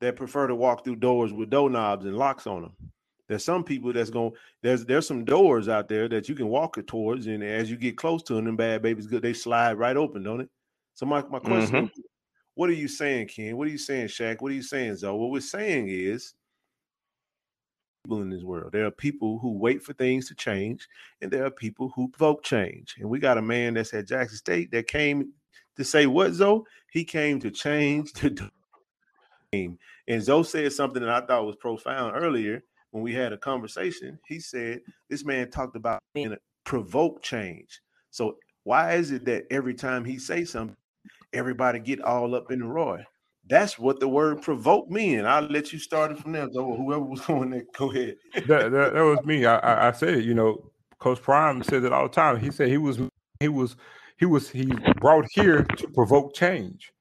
that 0.00 0.16
prefer 0.16 0.46
to 0.46 0.54
walk 0.54 0.84
through 0.84 0.96
doors 0.96 1.32
with 1.32 1.50
doorknobs 1.50 2.04
and 2.04 2.16
locks 2.16 2.46
on 2.46 2.62
them. 2.62 2.72
There's 3.28 3.44
some 3.44 3.62
people 3.62 3.92
that's 3.92 4.10
going 4.10 4.32
there's 4.62 4.86
there's 4.86 5.06
some 5.06 5.24
doors 5.24 5.68
out 5.68 5.88
there 5.88 6.08
that 6.08 6.28
you 6.28 6.34
can 6.34 6.48
walk 6.48 6.78
it 6.78 6.86
towards, 6.86 7.26
and 7.26 7.42
as 7.42 7.70
you 7.70 7.76
get 7.76 7.96
close 7.96 8.22
to 8.24 8.34
them, 8.34 8.46
them 8.46 8.56
bad 8.56 8.82
babies 8.82 9.06
good, 9.06 9.22
they 9.22 9.34
slide 9.34 9.74
right 9.74 9.96
open, 9.96 10.22
don't 10.22 10.40
it? 10.40 10.50
So 10.94 11.04
my, 11.04 11.22
my 11.28 11.38
question 11.38 11.86
mm-hmm. 11.86 12.00
what 12.54 12.70
are 12.70 12.74
you 12.74 12.88
saying, 12.88 13.28
Ken? 13.28 13.56
What 13.56 13.68
are 13.68 13.70
you 13.70 13.78
saying, 13.78 14.08
Shaq? 14.08 14.40
What 14.40 14.50
are 14.50 14.54
you 14.54 14.62
saying, 14.62 14.96
Zoe? 14.96 15.16
What 15.16 15.30
we're 15.30 15.40
saying 15.40 15.88
is 15.88 16.34
people 18.04 18.22
in 18.22 18.30
this 18.30 18.42
world. 18.42 18.72
There 18.72 18.86
are 18.86 18.90
people 18.90 19.38
who 19.38 19.52
wait 19.52 19.82
for 19.82 19.92
things 19.92 20.26
to 20.28 20.34
change, 20.34 20.88
and 21.20 21.30
there 21.30 21.44
are 21.44 21.50
people 21.50 21.92
who 21.94 22.08
provoke 22.08 22.42
change. 22.42 22.96
And 22.98 23.10
we 23.10 23.18
got 23.18 23.36
a 23.38 23.42
man 23.42 23.74
that's 23.74 23.92
at 23.92 24.08
Jackson 24.08 24.38
State 24.38 24.70
that 24.70 24.86
came 24.86 25.32
to 25.76 25.84
say 25.84 26.06
what 26.06 26.32
Zoe? 26.32 26.62
He 26.90 27.04
came 27.04 27.38
to 27.40 27.50
change 27.50 28.12
the 28.14 28.50
game. 29.52 29.78
And 30.06 30.22
Zoe 30.22 30.44
said 30.44 30.72
something 30.72 31.02
that 31.02 31.10
I 31.10 31.26
thought 31.26 31.46
was 31.46 31.56
profound 31.56 32.16
earlier 32.16 32.62
when 32.90 33.02
we 33.02 33.14
had 33.14 33.32
a 33.32 33.38
conversation. 33.38 34.18
He 34.26 34.40
said 34.40 34.80
this 35.08 35.24
man 35.24 35.50
talked 35.50 35.76
about 35.76 36.00
being 36.14 36.32
a 36.32 36.38
provoke 36.64 37.22
change. 37.22 37.80
So 38.10 38.36
why 38.64 38.94
is 38.94 39.10
it 39.10 39.24
that 39.26 39.44
every 39.50 39.74
time 39.74 40.04
he 40.04 40.18
say 40.18 40.44
something, 40.44 40.76
everybody 41.32 41.78
get 41.78 42.00
all 42.02 42.34
up 42.34 42.50
in 42.50 42.60
the 42.60 42.66
roar? 42.66 43.04
That's 43.48 43.78
what 43.78 43.98
the 43.98 44.08
word 44.08 44.42
provoke 44.42 44.90
mean. 44.90 45.24
I'll 45.24 45.42
let 45.42 45.72
you 45.72 45.78
start 45.78 46.12
it 46.12 46.18
from 46.18 46.32
there. 46.32 46.48
So 46.52 46.74
whoever 46.74 47.04
was 47.04 47.20
going 47.26 47.50
there, 47.50 47.64
go 47.76 47.90
ahead. 47.90 48.16
that, 48.34 48.70
that, 48.70 48.92
that 48.94 49.02
was 49.02 49.24
me. 49.24 49.46
I, 49.46 49.56
I, 49.56 49.88
I 49.88 49.92
said 49.92 50.10
it, 50.10 50.24
you 50.24 50.34
know, 50.34 50.70
Coach 50.98 51.22
Prime 51.22 51.62
says 51.62 51.84
it 51.84 51.92
all 51.92 52.08
the 52.08 52.14
time. 52.14 52.38
He 52.38 52.50
said 52.50 52.68
he 52.68 52.76
was 52.76 52.98
he 53.38 53.48
was 53.48 53.76
he 54.18 54.26
was 54.26 54.50
he 54.50 54.66
brought 55.00 55.26
here 55.32 55.62
to 55.62 55.88
provoke 55.88 56.34
change. 56.34 56.92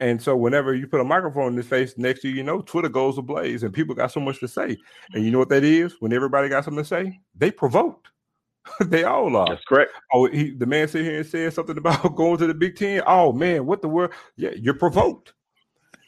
And 0.00 0.20
so 0.20 0.36
whenever 0.36 0.74
you 0.74 0.86
put 0.86 1.00
a 1.00 1.04
microphone 1.04 1.52
in 1.52 1.56
his 1.56 1.66
face, 1.66 1.96
next 1.96 2.20
to 2.20 2.28
you, 2.28 2.36
you 2.36 2.42
know, 2.42 2.60
Twitter 2.60 2.88
goes 2.88 3.16
ablaze 3.16 3.62
and 3.62 3.72
people 3.72 3.94
got 3.94 4.12
so 4.12 4.20
much 4.20 4.40
to 4.40 4.48
say. 4.48 4.76
And 5.14 5.24
you 5.24 5.30
know 5.30 5.38
what 5.38 5.48
that 5.48 5.64
is? 5.64 5.94
When 6.00 6.12
everybody 6.12 6.48
got 6.48 6.64
something 6.64 6.82
to 6.82 6.88
say, 6.88 7.20
they 7.34 7.50
provoked. 7.50 8.08
they 8.86 9.04
all 9.04 9.34
are. 9.36 9.48
That's 9.48 9.64
correct. 9.64 9.92
Oh, 10.12 10.26
he, 10.26 10.50
the 10.50 10.66
man 10.66 10.88
sit 10.88 11.04
here 11.04 11.18
and 11.18 11.26
said 11.26 11.52
something 11.52 11.78
about 11.78 12.14
going 12.16 12.36
to 12.38 12.46
the 12.46 12.54
Big 12.54 12.76
Ten. 12.76 13.02
Oh 13.06 13.32
man, 13.32 13.64
what 13.64 13.80
the 13.80 13.88
world? 13.88 14.12
Yeah, 14.36 14.50
you're 14.56 14.74
provoked. 14.74 15.32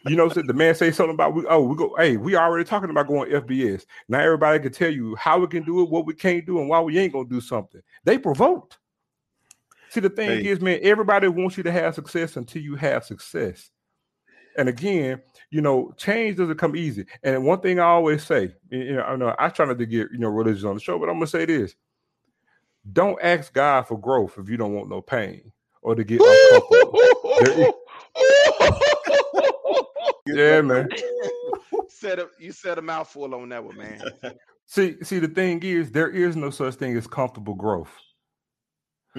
You 0.07 0.17
know, 0.17 0.29
so 0.29 0.43
the 0.43 0.55
man 0.55 0.75
say 0.75 0.91
something 0.91 1.15
about 1.15 1.35
we. 1.35 1.45
Oh, 1.49 1.63
we 1.63 1.77
go. 1.77 1.95
Hey, 1.99 2.17
we 2.17 2.37
already 2.37 2.65
talking 2.65 2.91
about 2.91 3.09
going 3.09 3.31
FBS. 3.31 3.85
Now 4.09 4.21
everybody 4.21 4.59
can 4.61 4.73
tell 4.73 4.91
you 4.91 5.15
how 5.17 5.39
we 5.39 5.47
can 5.47 5.65
do 5.65 5.83
it, 5.83 5.91
what 5.91 6.07
we 6.07 6.15
can't 6.15 6.47
do, 6.47 6.61
and 6.61 6.69
why 6.69 6.81
we 6.81 6.99
ain't 6.99 7.13
gonna 7.13 7.29
do 7.29 7.41
something. 7.41 7.81
They 8.05 8.19
provoked. 8.19 8.79
See, 9.91 10.01
the 10.01 10.11
thing 10.11 10.29
hey. 10.29 10.47
is, 10.47 10.61
man, 10.61 10.81
everybody 10.83 11.29
wants 11.29 11.57
you 11.57 11.63
to 11.63 11.73
have 11.73 11.95
success 11.95 12.37
until 12.37 12.63
you 12.63 12.77
have 12.77 13.05
success. 13.05 13.71
And 14.59 14.69
again, 14.69 15.23
you 15.51 15.61
know, 15.61 15.95
change 15.97 16.37
doesn't 16.37 16.59
come 16.59 16.75
easy. 16.75 17.07
And 17.23 17.45
one 17.45 17.61
thing 17.61 17.79
I 17.79 17.85
always 17.85 18.25
say, 18.25 18.55
you 18.71 18.97
know, 18.97 19.03
I 19.03 19.17
know 19.17 19.35
I 19.39 19.49
try 19.51 19.65
not 19.67 19.79
to 19.79 19.87
get 19.87 20.11
you 20.13 20.19
know 20.19 20.29
religious 20.29 20.65
on 20.65 20.75
the 20.75 20.81
show, 20.81 20.99
but 20.99 21.09
I'm 21.09 21.15
gonna 21.15 21.29
say 21.29 21.47
this: 21.47 21.77
don't 22.93 23.19
ask 23.23 23.53
God 23.53 23.83
for 23.83 23.99
growth 23.99 24.37
if 24.37 24.49
you 24.49 24.57
don't 24.57 24.75
want 24.75 24.89
no 24.89 25.01
pain 25.01 25.53
or 25.81 25.95
to 25.95 26.03
get 26.03 26.21
uncomfortable. 26.21 27.01
yeah, 30.27 30.61
man. 30.61 30.89
Said 31.89 32.19
a, 32.19 32.29
you 32.39 32.51
said 32.53 32.79
a 32.79 32.83
mouthful 32.83 33.33
on 33.33 33.49
that 33.51 33.63
one, 33.63 33.77
man. 33.77 34.03
See, 34.67 34.97
see, 35.03 35.19
the 35.19 35.29
thing 35.29 35.63
is, 35.63 35.91
there 35.93 36.11
is 36.11 36.37
no 36.37 36.51
such 36.51 36.75
thing 36.75 36.97
as 36.97 37.07
comfortable 37.07 37.55
growth. 37.55 37.91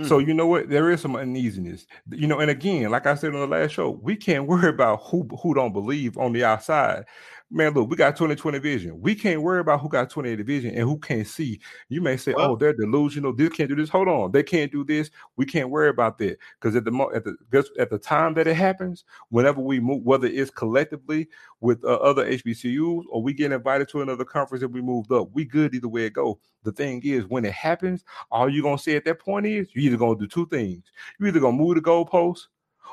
So 0.03 0.19
mm. 0.19 0.27
you 0.27 0.33
know 0.33 0.47
what? 0.47 0.69
There 0.69 0.89
is 0.91 1.01
some 1.01 1.15
uneasiness. 1.15 1.85
You 2.11 2.27
know, 2.27 2.39
and 2.39 2.51
again, 2.51 2.89
like 2.91 3.05
I 3.05 3.15
said 3.15 3.33
on 3.33 3.39
the 3.39 3.47
last 3.47 3.71
show, 3.71 3.89
we 3.89 4.15
can't 4.15 4.47
worry 4.47 4.69
about 4.69 5.01
who 5.03 5.27
who 5.41 5.53
don't 5.53 5.73
believe 5.73 6.17
on 6.17 6.33
the 6.33 6.43
outside 6.43 7.05
man, 7.51 7.73
look, 7.73 7.89
we 7.89 7.95
got 7.95 8.15
2020 8.15 8.59
vision. 8.59 9.01
We 9.01 9.15
can't 9.15 9.41
worry 9.41 9.59
about 9.59 9.81
who 9.81 9.89
got 9.89 10.09
2080 10.09 10.43
vision 10.43 10.75
and 10.75 10.83
who 10.87 10.99
can't 10.99 11.25
see. 11.25 11.59
You 11.89 12.01
may 12.01 12.17
say, 12.17 12.33
well, 12.33 12.51
oh, 12.51 12.55
they're 12.55 12.73
delusional. 12.73 13.33
This 13.33 13.49
can't 13.49 13.69
do 13.69 13.75
this. 13.75 13.89
Hold 13.89 14.07
on, 14.07 14.31
they 14.31 14.43
can't 14.43 14.71
do 14.71 14.83
this. 14.83 15.09
We 15.35 15.45
can't 15.45 15.69
worry 15.69 15.89
about 15.89 16.17
that 16.19 16.37
because 16.59 16.75
at 16.75 16.85
the 16.85 16.91
mo- 16.91 17.11
at 17.13 17.23
the 17.23 17.35
at 17.79 17.89
the 17.89 17.97
time 17.97 18.33
that 18.35 18.47
it 18.47 18.55
happens, 18.55 19.03
whenever 19.29 19.61
we 19.61 19.79
move, 19.79 20.03
whether 20.03 20.27
it's 20.27 20.51
collectively 20.51 21.27
with 21.61 21.83
uh, 21.83 21.95
other 21.95 22.25
HBCUs 22.25 23.03
or 23.09 23.21
we 23.21 23.33
get 23.33 23.51
invited 23.51 23.89
to 23.89 24.01
another 24.01 24.25
conference 24.25 24.63
and 24.63 24.73
we 24.73 24.81
moved 24.81 25.11
up, 25.11 25.29
we 25.33 25.45
good 25.45 25.73
either 25.73 25.87
way 25.87 26.05
it 26.05 26.13
go. 26.13 26.39
The 26.63 26.71
thing 26.71 27.01
is, 27.03 27.25
when 27.25 27.45
it 27.45 27.53
happens, 27.53 28.03
all 28.31 28.49
you're 28.49 28.63
gonna 28.63 28.77
say 28.77 28.95
at 28.95 29.05
that 29.05 29.19
point 29.19 29.45
is 29.45 29.67
you're 29.73 29.85
either 29.85 29.97
gonna 29.97 30.19
do 30.19 30.27
two 30.27 30.47
things. 30.47 30.83
You're 31.19 31.29
either 31.29 31.39
gonna 31.39 31.57
move 31.57 31.75
the 31.75 31.81
goalpost 31.81 32.47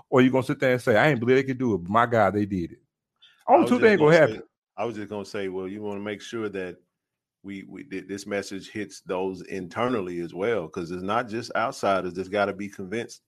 or 0.09 0.21
you're 0.21 0.33
gonna 0.33 0.45
sit 0.45 0.61
there 0.61 0.73
and 0.73 0.83
say, 0.83 0.97
I 0.97 1.09
ain't 1.09 1.21
believe 1.21 1.37
they 1.37 1.43
could 1.43 1.59
do 1.59 1.75
it, 1.75 1.79
but 1.79 1.91
my 1.91 2.07
God, 2.07 2.35
they 2.35 2.47
did 2.47 2.73
it. 2.73 2.79
Only 3.49 3.69
two 3.69 3.81
things 3.81 4.01
gonna 4.01 4.17
happen. 4.17 4.43
I 4.77 4.85
was 4.85 4.97
just 4.97 5.09
gonna 5.09 5.25
say, 5.25 5.49
well, 5.49 5.69
you 5.69 5.83
want 5.83 5.97
to 5.97 6.05
make 6.05 6.21
sure 6.21 6.49
that 6.49 6.77
we 7.43 7.65
we 7.69 7.85
this 7.85 8.27
message 8.27 8.71
hits 8.71 9.01
those 9.03 9.43
internally 9.43 10.21
as 10.21 10.35
well, 10.35 10.63
because 10.63 10.91
it's 10.91 11.03
not 11.03 11.29
just 11.29 11.55
outsiders 11.55 12.15
that's 12.15 12.29
got 12.29 12.47
to 12.47 12.53
be 12.53 12.69
convinced. 12.69 13.23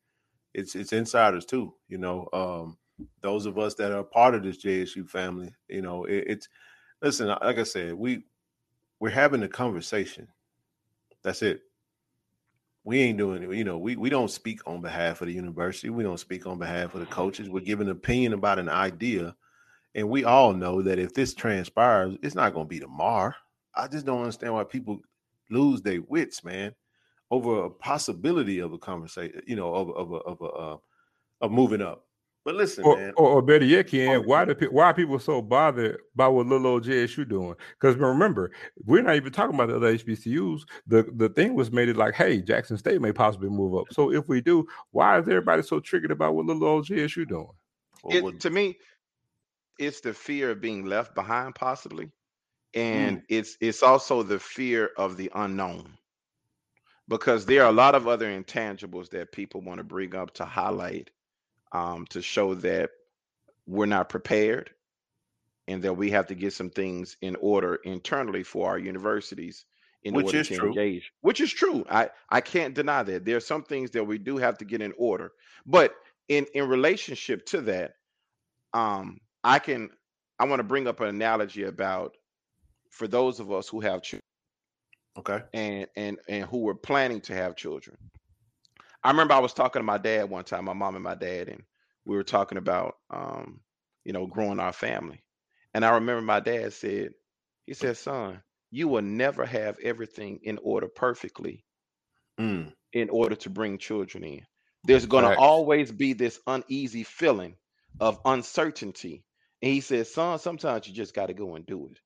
It's 0.55 0.75
it's 0.75 0.93
insiders 0.93 1.45
too. 1.45 1.75
You 1.89 1.99
know, 1.99 2.29
um, 2.33 2.77
those 3.21 3.47
of 3.47 3.59
us 3.59 3.75
that 3.77 3.93
are 3.93 4.03
part 4.03 4.35
of 4.35 4.43
this 4.43 4.59
JSU 4.59 5.09
family. 5.09 5.55
You 5.69 5.83
know, 5.83 6.05
it, 6.05 6.25
it's 6.27 6.49
listen. 7.01 7.29
Like 7.29 7.59
I 7.59 7.63
said, 7.63 7.95
we 7.95 8.25
we're 9.01 9.11
having 9.11 9.43
a 9.45 9.49
conversation. 9.49 10.29
That's 11.23 11.43
it. 11.43 11.61
We 12.85 13.01
ain't 13.01 13.19
doing 13.19 13.43
it. 13.43 13.55
You 13.55 13.65
know, 13.65 13.79
we 13.79 13.97
we 13.97 14.11
don't 14.11 14.31
speak 14.31 14.61
on 14.67 14.81
behalf 14.81 15.21
of 15.21 15.29
the 15.29 15.35
university. 15.35 15.91
We 15.91 16.03
don't 16.03 16.21
speak 16.21 16.47
on 16.47 16.59
behalf 16.59 16.95
of 16.95 17.01
the 17.01 17.07
coaches. 17.07 17.49
We're 17.49 17.61
giving 17.61 17.87
an 17.87 17.93
opinion 17.93 18.33
about 18.33 18.59
an 18.59 18.69
idea 18.69 19.37
and 19.99 20.09
we 20.09 20.25
all 20.25 20.53
know 20.53 20.81
that 20.81 21.01
if 21.01 21.13
this 21.13 21.35
transpires, 21.35 22.17
it's 22.23 22.37
not 22.37 22.55
going 22.55 22.67
to 22.67 22.69
be 22.69 22.79
tomorrow. 22.79 23.35
I 23.75 23.89
just 23.89 24.07
don't 24.07 24.21
understand 24.21 24.55
why 24.55 24.63
people 24.63 25.01
lose 25.51 25.83
their 25.83 26.01
wits, 26.03 26.45
man, 26.45 26.75
over 27.33 27.65
a 27.65 27.71
possibility 27.71 28.61
of 28.61 28.73
a 28.73 28.79
conversation, 28.79 29.43
you 29.47 29.57
know, 29.57 29.75
of 29.75 29.91
of 29.91 30.13
a, 30.13 30.17
of 30.17 30.41
a 30.41 30.45
uh, 30.45 30.77
of 31.41 31.51
moving 31.51 31.83
up. 31.83 32.05
But 32.45 32.55
listen, 32.55 32.85
or, 32.85 32.97
man. 32.97 33.13
Or, 33.17 33.29
or 33.29 33.43
better 33.43 33.65
yet, 33.65 33.89
Ken, 33.89 34.23
why 34.25 34.45
do 34.45 34.55
why 34.71 34.85
are 34.85 34.95
people 34.95 35.19
so 35.19 35.43
bothered 35.43 35.99
by 36.15 36.29
what 36.29 36.47
little 36.47 36.69
old 36.69 36.85
JSU 36.85 37.29
doing? 37.29 37.57
Because 37.79 37.97
remember, 37.97 38.53
we're 38.85 39.03
not 39.03 39.17
even 39.17 39.33
talking 39.33 39.57
about 39.57 39.69
the 39.69 39.77
other 39.77 39.99
HBCUs. 39.99 40.63
The 40.87 41.11
the 41.17 41.29
thing 41.29 41.55
was 41.55 41.73
made 41.73 41.89
it 41.89 41.97
like, 41.97 42.15
hey, 42.15 42.41
Jackson 42.41 42.79
State 42.79 43.01
may 43.01 43.13
possibly 43.13 43.51
move 43.51 43.75
up. 43.75 43.93
So 43.93 44.13
if 44.13 44.29
we 44.29 44.41
do, 44.41 44.65
why 44.93 45.19
is 45.19 45.27
everybody 45.29 45.63
so 45.63 45.81
triggered 45.81 46.13
about 46.13 46.37
what 46.37 46.47
little 46.47 46.65
old 46.65 46.87
JSU 46.87 47.29
doing? 47.29 47.49
It, 48.11 48.41
to 48.41 48.51
me, 48.51 48.79
it's 49.79 50.01
the 50.01 50.13
fear 50.13 50.51
of 50.51 50.61
being 50.61 50.85
left 50.85 51.15
behind 51.15 51.55
possibly 51.55 52.11
and 52.75 53.19
mm. 53.19 53.25
it's 53.29 53.57
it's 53.61 53.83
also 53.83 54.23
the 54.23 54.39
fear 54.39 54.91
of 54.97 55.17
the 55.17 55.31
unknown 55.35 55.97
because 57.09 57.47
there 57.47 57.65
are 57.65 57.71
a 57.71 57.73
lot 57.73 57.95
of 57.95 58.07
other 58.07 58.29
intangibles 58.29 59.09
that 59.11 59.33
people 59.33 59.61
want 59.63 59.79
to 59.79 59.85
bring 59.85 60.15
up 60.15 60.33
to 60.35 60.45
highlight 60.45 61.11
um, 61.73 62.07
to 62.11 62.21
show 62.21 62.55
that 62.55 62.91
we're 63.67 63.87
not 63.87 64.09
prepared 64.09 64.71
and 65.67 65.83
that 65.83 65.95
we 65.95 66.11
have 66.11 66.27
to 66.27 66.35
get 66.35 66.53
some 66.53 66.71
things 66.71 67.17
in 67.21 67.37
order 67.37 67.77
internally 67.85 68.43
for 68.43 68.69
our 68.69 68.79
universities 68.79 69.65
in 70.05 70.15
which 70.15 70.27
order 70.27 70.45
to 70.45 70.57
true. 70.57 70.69
engage 70.69 71.13
which 71.23 71.41
is 71.41 71.53
true 71.53 71.85
i 71.91 72.09
i 72.31 72.41
can't 72.41 72.75
deny 72.75 73.03
that 73.03 73.25
there 73.25 73.37
are 73.37 73.41
some 73.41 73.63
things 73.63 73.91
that 73.91 74.05
we 74.05 74.17
do 74.17 74.37
have 74.37 74.57
to 74.57 74.65
get 74.65 74.81
in 74.81 74.93
order 74.97 75.33
but 75.67 75.95
in 76.29 76.47
in 76.55 76.69
relationship 76.69 77.45
to 77.45 77.61
that 77.61 77.95
um 78.75 79.19
I 79.45 79.59
can 79.59 79.91
I 80.39 80.45
want 80.45 80.61
to 80.61 80.65
bring 80.65 80.87
up 80.87 81.01
an 81.01 81.09
analogy 81.09 81.65
about 81.65 82.17
for 82.91 83.09
those 83.09 83.41
of 83.41 83.51
us 83.53 83.69
who 83.69 83.81
have 83.81 84.03
children. 84.03 84.23
Okay. 85.19 85.41
And 85.53 85.87
and 85.97 86.19
and 86.29 86.45
who 86.45 86.59
were 86.61 86.75
planning 86.75 87.21
to 87.23 87.35
have 87.35 87.57
children. 87.57 87.97
I 89.03 89.11
remember 89.11 89.35
I 89.35 89.41
was 89.41 89.55
talking 89.55 89.81
to 89.81 89.85
my 89.85 89.99
dad 89.99 90.29
one 90.29 90.45
time, 90.45 90.65
my 90.65 90.73
mom 90.73 90.95
and 90.95 91.05
my 91.05 91.15
dad, 91.15 91.49
and 91.49 91.63
we 92.05 92.17
were 92.17 92.25
talking 92.25 92.59
about 92.59 92.97
um, 93.11 93.61
you 94.05 94.13
know, 94.13 94.27
growing 94.27 94.59
our 94.59 94.73
family. 94.73 95.23
And 95.75 95.85
I 95.85 95.91
remember 95.91 96.23
my 96.23 96.41
dad 96.41 96.73
said, 96.73 97.11
he 97.67 97.75
said, 97.75 97.97
son, 97.99 98.43
you 98.71 98.89
will 98.89 99.03
never 99.03 99.45
have 99.45 99.77
everything 99.83 100.41
in 100.43 100.59
order 100.63 100.89
perfectly 100.89 101.65
mm. 102.41 102.73
in 102.93 103.11
order 103.11 103.37
to 103.37 103.51
bring 103.51 103.77
children 103.77 104.25
in. 104.25 104.41
There's 104.85 105.07
going 105.07 105.25
to 105.25 105.37
always 105.37 105.93
be 105.93 106.15
this 106.15 106.41
uneasy 106.47 107.05
feeling 107.05 107.57
of 108.01 108.19
uncertainty 108.25 109.25
and 109.63 109.73
he 109.73 109.81
said, 109.81 110.07
son, 110.07 110.39
sometimes 110.39 110.87
you 110.87 110.95
just 110.95 111.15
got 111.15 111.27
to 111.27 111.35
go 111.35 111.57
and 111.57 111.67
do 111.67 111.89
it. 111.89 111.99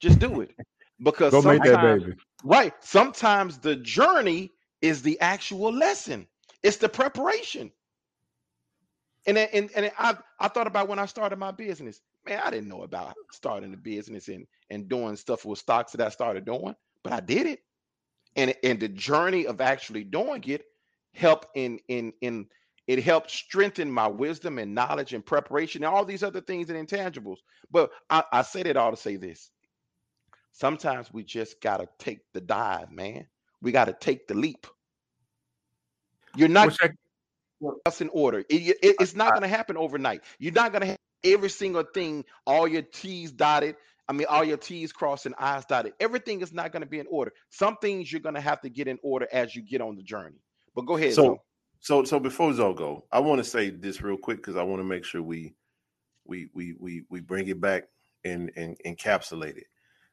Just 0.00 0.18
do 0.18 0.40
it. 0.40 0.50
Because 1.02 1.32
go 1.32 1.42
make 1.42 1.62
that 1.62 1.80
baby. 1.80 2.14
Right. 2.44 2.72
Sometimes 2.80 3.58
the 3.58 3.76
journey 3.76 4.52
is 4.82 5.02
the 5.02 5.18
actual 5.20 5.72
lesson. 5.72 6.26
It's 6.62 6.76
the 6.76 6.88
preparation. 6.88 7.70
And 9.26 9.38
and 9.38 9.70
and 9.74 9.92
I 9.98 10.16
I 10.40 10.48
thought 10.48 10.66
about 10.66 10.88
when 10.88 10.98
I 10.98 11.06
started 11.06 11.38
my 11.38 11.50
business. 11.52 12.00
Man, 12.26 12.40
I 12.44 12.50
didn't 12.50 12.68
know 12.68 12.82
about 12.82 13.14
starting 13.32 13.72
a 13.74 13.76
business 13.76 14.28
and 14.28 14.46
and 14.70 14.88
doing 14.88 15.16
stuff 15.16 15.44
with 15.44 15.58
stocks 15.58 15.92
that 15.92 16.06
I 16.06 16.10
started 16.10 16.44
doing, 16.44 16.74
but 17.02 17.12
I 17.12 17.20
did 17.20 17.46
it. 17.46 17.60
And 18.36 18.54
and 18.62 18.80
the 18.80 18.88
journey 18.88 19.46
of 19.46 19.60
actually 19.60 20.04
doing 20.04 20.42
it 20.46 20.64
helped 21.14 21.48
in 21.54 21.78
in 21.88 22.12
in 22.20 22.46
it 22.88 23.04
helped 23.04 23.30
strengthen 23.30 23.90
my 23.90 24.08
wisdom 24.08 24.58
and 24.58 24.74
knowledge 24.74 25.12
and 25.12 25.24
preparation 25.24 25.84
and 25.84 25.94
all 25.94 26.06
these 26.06 26.22
other 26.22 26.40
things 26.40 26.70
and 26.70 26.88
intangibles. 26.88 27.36
But 27.70 27.90
I, 28.08 28.24
I 28.32 28.42
said 28.42 28.66
it 28.66 28.78
all 28.78 28.90
to 28.90 28.96
say 28.96 29.16
this. 29.16 29.50
Sometimes 30.52 31.12
we 31.12 31.22
just 31.22 31.60
got 31.60 31.76
to 31.76 31.88
take 31.98 32.20
the 32.32 32.40
dive, 32.40 32.90
man. 32.90 33.26
We 33.60 33.72
got 33.72 33.84
to 33.84 33.92
take 33.92 34.26
the 34.26 34.34
leap. 34.34 34.66
You're 36.34 36.48
not 36.48 36.76
else 37.84 38.00
in 38.00 38.08
order. 38.08 38.38
It, 38.38 38.76
it, 38.82 38.96
it's 39.00 39.14
not 39.14 39.30
going 39.30 39.42
to 39.42 39.48
happen 39.48 39.76
overnight. 39.76 40.22
You're 40.38 40.52
not 40.52 40.72
going 40.72 40.80
to 40.80 40.86
have 40.88 40.98
every 41.24 41.50
single 41.50 41.82
thing, 41.82 42.24
all 42.46 42.66
your 42.66 42.82
T's 42.82 43.32
dotted. 43.32 43.76
I 44.08 44.14
mean, 44.14 44.26
all 44.30 44.44
your 44.44 44.56
T's 44.56 44.92
crossed 44.92 45.26
and 45.26 45.34
I's 45.38 45.66
dotted. 45.66 45.92
Everything 46.00 46.40
is 46.40 46.54
not 46.54 46.72
going 46.72 46.82
to 46.82 46.88
be 46.88 47.00
in 47.00 47.06
order. 47.10 47.32
Some 47.50 47.76
things 47.76 48.10
you're 48.10 48.22
going 48.22 48.36
to 48.36 48.40
have 48.40 48.62
to 48.62 48.70
get 48.70 48.88
in 48.88 48.98
order 49.02 49.28
as 49.30 49.54
you 49.54 49.60
get 49.60 49.82
on 49.82 49.96
the 49.96 50.02
journey. 50.02 50.40
But 50.74 50.86
go 50.86 50.96
ahead. 50.96 51.12
So, 51.12 51.42
So 51.80 52.04
so 52.04 52.18
before 52.18 52.52
Zoe 52.52 52.74
go, 52.74 53.04
I 53.12 53.20
want 53.20 53.38
to 53.38 53.44
say 53.44 53.70
this 53.70 54.02
real 54.02 54.16
quick 54.16 54.38
because 54.38 54.56
I 54.56 54.62
want 54.62 54.80
to 54.80 54.84
make 54.84 55.04
sure 55.04 55.22
we 55.22 55.54
we 56.24 56.48
we 56.54 56.74
we 56.78 57.02
we 57.08 57.20
bring 57.20 57.48
it 57.48 57.60
back 57.60 57.84
and 58.24 58.50
and 58.56 58.76
encapsulate 58.86 59.56
it. 59.56 59.66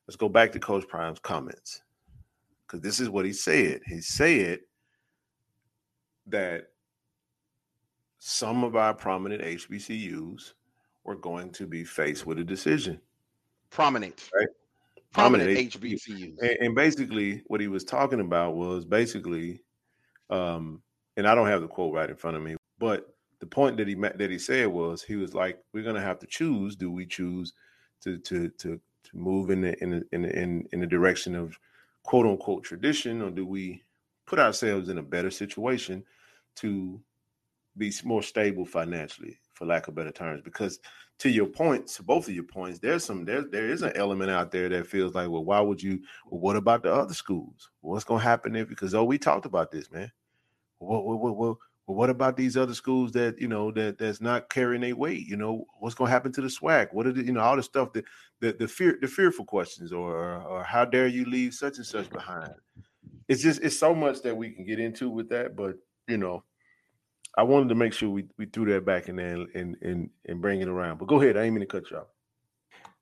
Let's 0.08 0.16
go 0.16 0.30
back 0.30 0.52
to 0.52 0.60
Coach 0.60 0.88
Prime's 0.88 1.20
comments 1.20 1.82
because 2.66 2.82
this 2.82 3.00
is 3.00 3.10
what 3.10 3.26
he 3.26 3.34
said. 3.34 3.82
He 3.88 4.02
said 4.02 4.60
that 6.28 6.70
some 8.20 8.64
of 8.64 8.76
our 8.76 8.94
prominent 8.94 9.42
HBCUs 9.42 10.54
were 11.04 11.16
going 11.16 11.52
to 11.52 11.68
be 11.68 11.84
faced 11.84 12.26
with 12.26 12.40
a 12.40 12.44
decision. 12.44 13.00
Prominent, 13.70 14.30
right? 14.34 14.48
Prominent, 15.12 15.50
prominent 15.50 15.74
HBCUs. 15.74 16.38
And, 16.40 16.58
and, 16.60 16.76
basically, 16.76 17.44
what 17.48 17.62
he 17.62 17.68
was 17.68 17.84
talking 17.84 18.22
about 18.22 18.56
was 18.56 18.86
basically, 18.86 19.62
um, 20.30 20.82
and 21.18 21.28
I 21.28 21.36
don't 21.36 21.48
have 21.48 21.62
the 21.62 21.68
quote 21.68 21.94
right 21.94 22.10
in 22.10 22.16
front 22.16 22.38
of 22.38 22.44
me, 22.44 22.56
but 22.80 23.16
the 23.40 23.46
point 23.46 23.78
that 23.78 23.88
he 23.88 23.96
that 23.96 24.30
he 24.30 24.40
said 24.40 24.68
was 24.68 25.04
he 25.04 25.16
was 25.16 25.34
like, 25.34 25.60
we're 25.74 25.84
to 25.96 26.02
have 26.02 26.20
to 26.20 26.28
choose. 26.28 26.76
Do 26.76 26.92
we 26.92 27.06
choose 27.06 27.54
to 28.02 28.18
to 28.20 28.50
to 28.50 28.80
to 29.04 29.18
move 29.18 29.50
in 29.50 29.62
the 29.62 29.82
in 29.84 29.90
the, 29.92 30.04
in 30.12 30.22
the, 30.24 30.40
in, 30.40 30.68
in 30.72 30.80
the 30.80 30.88
direction 30.88 31.36
of 31.36 31.58
quote 32.04 32.26
unquote 32.26 32.64
tradition, 32.64 33.22
or 33.22 33.32
do 33.32 33.46
we 33.46 33.84
put 34.26 34.40
ourselves 34.40 34.90
in 34.90 34.98
a 34.98 35.04
better 35.04 35.30
situation 35.30 36.04
to 36.56 37.00
be 37.78 37.92
more 38.04 38.24
stable 38.24 38.66
financially, 38.66 39.38
for 39.54 39.66
lack 39.66 39.88
of 39.88 39.96
better 39.96 40.12
terms? 40.12 40.42
Because 40.44 40.80
to 41.20 41.30
your 41.30 41.46
points, 41.46 41.96
to 41.96 42.04
both 42.04 42.28
of 42.28 42.34
your 42.34 42.44
points, 42.44 42.80
there's 42.80 43.04
some 43.04 43.26
there 43.26 43.44
there 43.44 43.70
is 43.70 43.82
an 43.82 43.94
element 43.96 44.32
out 44.32 44.52
there 44.52 44.70
that 44.70 44.88
feels 44.88 45.14
like, 45.14 45.30
well, 45.30 45.46
why 45.46 45.60
would 45.60 45.82
you? 45.82 46.00
Well, 46.30 46.42
what 46.42 46.56
about 46.56 46.84
the 46.84 46.94
other 46.94 47.14
schools? 47.14 47.70
What's 47.82 48.06
to 48.06 48.18
happen 48.18 48.56
if? 48.56 48.70
Because 48.70 48.94
oh, 48.94 49.04
we 49.04 49.18
talked 49.18 49.46
about 49.46 49.72
this, 49.72 49.92
man. 49.92 50.12
What 50.86 51.06
what 51.06 51.20
what 51.20 51.36
what 51.36 51.58
what 51.86 52.10
about 52.10 52.36
these 52.36 52.58
other 52.58 52.74
schools 52.74 53.12
that 53.12 53.40
you 53.40 53.48
know 53.48 53.72
that 53.72 53.98
that's 53.98 54.20
not 54.20 54.50
carrying 54.50 54.82
their 54.82 54.96
weight? 54.96 55.28
You 55.28 55.38
know, 55.38 55.66
what's 55.80 55.96
going 55.96 56.08
to 56.08 56.12
happen 56.12 56.32
to 56.34 56.42
the 56.42 56.48
SWAC? 56.48 56.94
What 56.94 57.06
are 57.06 57.14
the, 57.14 57.24
you 57.24 57.32
know 57.32 57.42
all 57.42 57.56
the 57.56 57.64
stuff 57.64 57.94
that 57.94 58.06
the 58.40 58.54
the 58.54 58.68
fear 58.68 58.98
the 59.00 59.08
fearful 59.08 59.46
questions 59.46 59.92
or 59.92 60.42
or 60.42 60.64
how 60.64 60.86
dare 60.86 61.08
you 61.08 61.26
leave 61.26 61.54
such 61.54 61.78
and 61.78 61.86
such 61.86 62.10
behind? 62.10 62.54
It's 63.28 63.42
just 63.42 63.62
it's 63.62 63.78
so 63.78 63.94
much 63.94 64.22
that 64.24 64.36
we 64.36 64.52
can 64.52 64.66
get 64.66 64.80
into 64.80 65.10
with 65.10 65.30
that, 65.30 65.56
but 65.56 65.76
you 66.08 66.18
know, 66.18 66.44
I 67.38 67.44
wanted 67.44 67.70
to 67.70 67.76
make 67.76 67.94
sure 67.94 68.10
we, 68.10 68.26
we 68.38 68.46
threw 68.46 68.66
that 68.74 68.86
back 68.86 69.08
in 69.08 69.18
there 69.18 69.46
and 69.54 69.78
and 69.82 70.10
and 70.26 70.42
bring 70.42 70.62
it 70.62 70.68
around. 70.68 70.98
But 70.98 71.08
go 71.08 71.22
ahead, 71.22 71.38
I 71.38 71.44
ain't 71.44 71.54
mean 71.54 71.62
to 71.62 71.68
cut 71.68 71.90
you 71.92 71.98
off. 71.98 72.08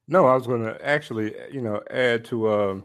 No, 0.08 0.26
I 0.26 0.36
was 0.36 0.48
going 0.48 0.64
to 0.64 0.86
actually, 0.86 1.34
you 1.52 1.62
know, 1.62 1.82
add 1.90 2.26
to 2.26 2.52
um 2.52 2.84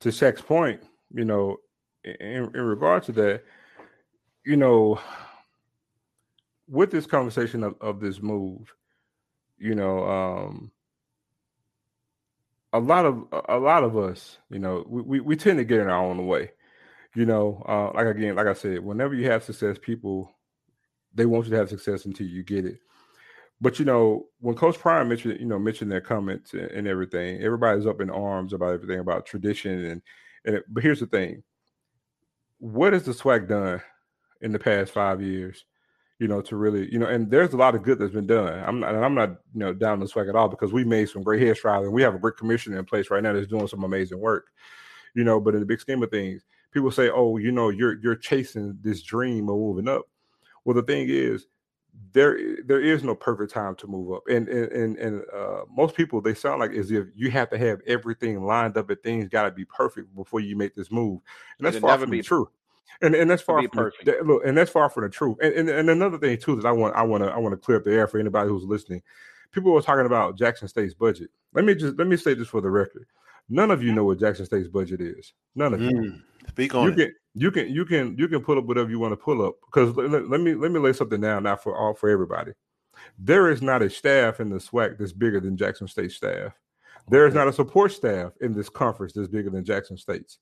to 0.00 0.10
Shaq's 0.10 0.42
point. 0.42 0.82
You 1.12 1.24
know, 1.24 1.56
in, 2.04 2.50
in 2.54 2.62
regard 2.62 3.02
to 3.04 3.12
that, 3.12 3.44
you 4.46 4.56
know, 4.56 5.00
with 6.68 6.92
this 6.92 7.04
conversation 7.04 7.64
of, 7.64 7.74
of 7.80 8.00
this 8.00 8.22
move, 8.22 8.72
you 9.58 9.74
know, 9.74 10.04
um, 10.04 10.70
a 12.72 12.78
lot 12.78 13.04
of 13.04 13.24
a 13.48 13.58
lot 13.58 13.82
of 13.82 13.96
us, 13.96 14.38
you 14.48 14.60
know, 14.60 14.84
we, 14.88 15.02
we, 15.02 15.20
we 15.20 15.36
tend 15.36 15.58
to 15.58 15.64
get 15.64 15.80
in 15.80 15.88
our 15.88 16.02
own 16.04 16.26
way. 16.26 16.52
You 17.14 17.26
know, 17.26 17.62
uh, 17.66 17.92
like 17.94 18.06
again, 18.06 18.36
like 18.36 18.46
I 18.46 18.52
said, 18.52 18.84
whenever 18.84 19.14
you 19.14 19.28
have 19.30 19.42
success, 19.42 19.78
people 19.80 20.32
they 21.12 21.26
want 21.26 21.46
you 21.46 21.50
to 21.50 21.56
have 21.56 21.70
success 21.70 22.04
until 22.04 22.26
you 22.26 22.44
get 22.44 22.66
it. 22.66 22.78
But 23.60 23.78
you 23.78 23.84
know, 23.84 24.26
when 24.38 24.54
Coach 24.54 24.78
Prime 24.78 25.08
mentioned, 25.08 25.40
you 25.40 25.46
know, 25.46 25.58
mentioned 25.58 25.90
their 25.90 26.00
comments 26.00 26.52
and, 26.52 26.70
and 26.70 26.86
everything, 26.86 27.42
everybody's 27.42 27.86
up 27.86 28.00
in 28.00 28.10
arms 28.10 28.52
about 28.52 28.74
everything 28.74 29.00
about 29.00 29.26
tradition 29.26 29.84
and 29.86 30.02
and. 30.44 30.56
It, 30.56 30.64
but 30.68 30.84
here's 30.84 31.00
the 31.00 31.06
thing: 31.06 31.42
what 32.58 32.92
has 32.92 33.04
the 33.04 33.12
SWAC 33.12 33.48
done 33.48 33.80
in 34.40 34.52
the 34.52 34.58
past 34.58 34.92
five 34.92 35.22
years, 35.22 35.64
you 36.18 36.28
know, 36.28 36.40
to 36.42 36.56
really, 36.56 36.90
you 36.92 36.98
know, 36.98 37.06
and 37.06 37.30
there's 37.30 37.52
a 37.52 37.56
lot 37.56 37.74
of 37.74 37.82
good 37.82 37.98
that's 37.98 38.12
been 38.12 38.26
done. 38.26 38.62
I'm 38.64 38.80
not, 38.80 38.94
I'm 38.94 39.14
not, 39.14 39.30
you 39.30 39.60
know, 39.60 39.72
down 39.72 40.00
the 40.00 40.06
SWAC 40.06 40.28
at 40.28 40.36
all 40.36 40.48
because 40.48 40.72
we 40.72 40.84
made 40.84 41.08
some 41.08 41.22
great 41.22 41.42
head 41.42 41.56
strides 41.56 41.84
and 41.84 41.92
we 41.92 42.02
have 42.02 42.14
a 42.14 42.18
great 42.18 42.36
commissioner 42.36 42.78
in 42.78 42.84
place 42.84 43.10
right 43.10 43.22
now 43.22 43.32
that's 43.32 43.46
doing 43.46 43.68
some 43.68 43.84
amazing 43.84 44.20
work, 44.20 44.48
you 45.14 45.24
know. 45.24 45.40
But 45.40 45.54
in 45.54 45.60
the 45.60 45.66
big 45.66 45.80
scheme 45.80 46.02
of 46.02 46.10
things, 46.10 46.42
people 46.72 46.90
say, 46.90 47.10
oh, 47.10 47.36
you 47.36 47.52
know, 47.52 47.68
you're 47.70 48.00
you're 48.00 48.16
chasing 48.16 48.78
this 48.82 49.02
dream 49.02 49.48
of 49.48 49.56
moving 49.56 49.88
up. 49.88 50.08
Well, 50.64 50.74
the 50.74 50.82
thing 50.82 51.08
is, 51.08 51.46
there 52.12 52.38
there 52.64 52.80
is 52.80 53.02
no 53.02 53.14
perfect 53.14 53.52
time 53.52 53.74
to 53.76 53.86
move 53.86 54.12
up 54.12 54.22
and 54.28 54.48
and 54.48 54.72
and, 54.72 54.96
and 54.98 55.22
uh, 55.34 55.60
most 55.70 55.94
people 55.94 56.20
they 56.20 56.34
sound 56.34 56.60
like 56.60 56.72
as 56.72 56.90
if 56.90 57.06
you 57.14 57.30
have 57.30 57.50
to 57.50 57.58
have 57.58 57.80
everything 57.86 58.44
lined 58.44 58.76
up 58.76 58.90
and 58.90 59.00
things 59.02 59.28
got 59.28 59.44
to 59.44 59.50
be 59.50 59.64
perfect 59.64 60.14
before 60.14 60.40
you 60.40 60.56
make 60.56 60.74
this 60.74 60.90
move 60.90 61.20
and 61.58 61.66
that's 61.66 61.78
far 61.78 61.98
from 61.98 62.10
be 62.10 62.22
true 62.22 62.48
and 63.02 63.14
and 63.14 63.30
that's 63.30 63.42
far 63.42 63.60
from 63.60 63.70
perfect. 63.70 64.04
The, 64.04 64.18
look, 64.24 64.42
and 64.44 64.56
that's 64.56 64.70
far 64.70 64.88
from 64.88 65.04
the 65.04 65.10
truth. 65.10 65.36
And, 65.42 65.52
and 65.54 65.68
and 65.68 65.90
another 65.90 66.18
thing 66.18 66.38
too 66.38 66.56
that 66.56 66.66
I 66.66 66.72
want 66.72 66.94
I 66.94 67.02
want 67.02 67.24
to 67.24 67.30
I 67.30 67.38
want 67.38 67.52
to 67.52 67.56
clear 67.56 67.78
up 67.78 67.84
the 67.84 67.92
air 67.92 68.06
for 68.06 68.18
anybody 68.18 68.48
who's 68.48 68.64
listening. 68.64 69.02
People 69.52 69.72
were 69.72 69.82
talking 69.82 70.06
about 70.06 70.36
Jackson 70.36 70.68
State's 70.68 70.94
budget. 70.94 71.30
Let 71.54 71.64
me 71.64 71.74
just 71.74 71.96
let 71.96 72.06
me 72.06 72.16
say 72.16 72.34
this 72.34 72.48
for 72.48 72.60
the 72.60 72.70
record. 72.70 73.06
None 73.48 73.70
of 73.70 73.82
you 73.82 73.92
know 73.92 74.04
what 74.04 74.18
Jackson 74.18 74.44
State's 74.44 74.68
budget 74.68 75.00
is. 75.00 75.32
None 75.54 75.74
of 75.74 75.80
you. 75.80 75.90
Mm, 75.90 76.22
speak 76.48 76.74
on 76.74 76.84
you 76.84 76.90
it. 76.90 76.96
Can, 76.96 77.14
you 77.34 77.50
can 77.50 77.68
you 77.68 77.84
can 77.84 78.16
you 78.18 78.28
can 78.28 78.40
pull 78.40 78.58
up 78.58 78.64
whatever 78.64 78.90
you 78.90 78.98
want 78.98 79.12
to 79.12 79.16
pull 79.16 79.44
up 79.44 79.56
because 79.66 79.94
let, 79.96 80.28
let 80.28 80.40
me 80.40 80.54
let 80.54 80.72
me 80.72 80.80
lay 80.80 80.92
something 80.92 81.20
down 81.20 81.44
now 81.44 81.56
for 81.56 81.76
all 81.76 81.94
for 81.94 82.08
everybody. 82.08 82.52
There 83.18 83.50
is 83.50 83.62
not 83.62 83.82
a 83.82 83.90
staff 83.90 84.40
in 84.40 84.48
the 84.48 84.56
SWAC 84.56 84.98
that's 84.98 85.12
bigger 85.12 85.40
than 85.40 85.56
Jackson 85.56 85.86
State 85.86 86.12
staff. 86.12 86.52
There 87.08 87.26
is 87.26 87.34
not 87.34 87.46
a 87.46 87.52
support 87.52 87.92
staff 87.92 88.32
in 88.40 88.52
this 88.52 88.68
conference 88.68 89.12
that's 89.12 89.28
bigger 89.28 89.50
than 89.50 89.64
Jackson 89.64 89.96
State's. 89.96 90.38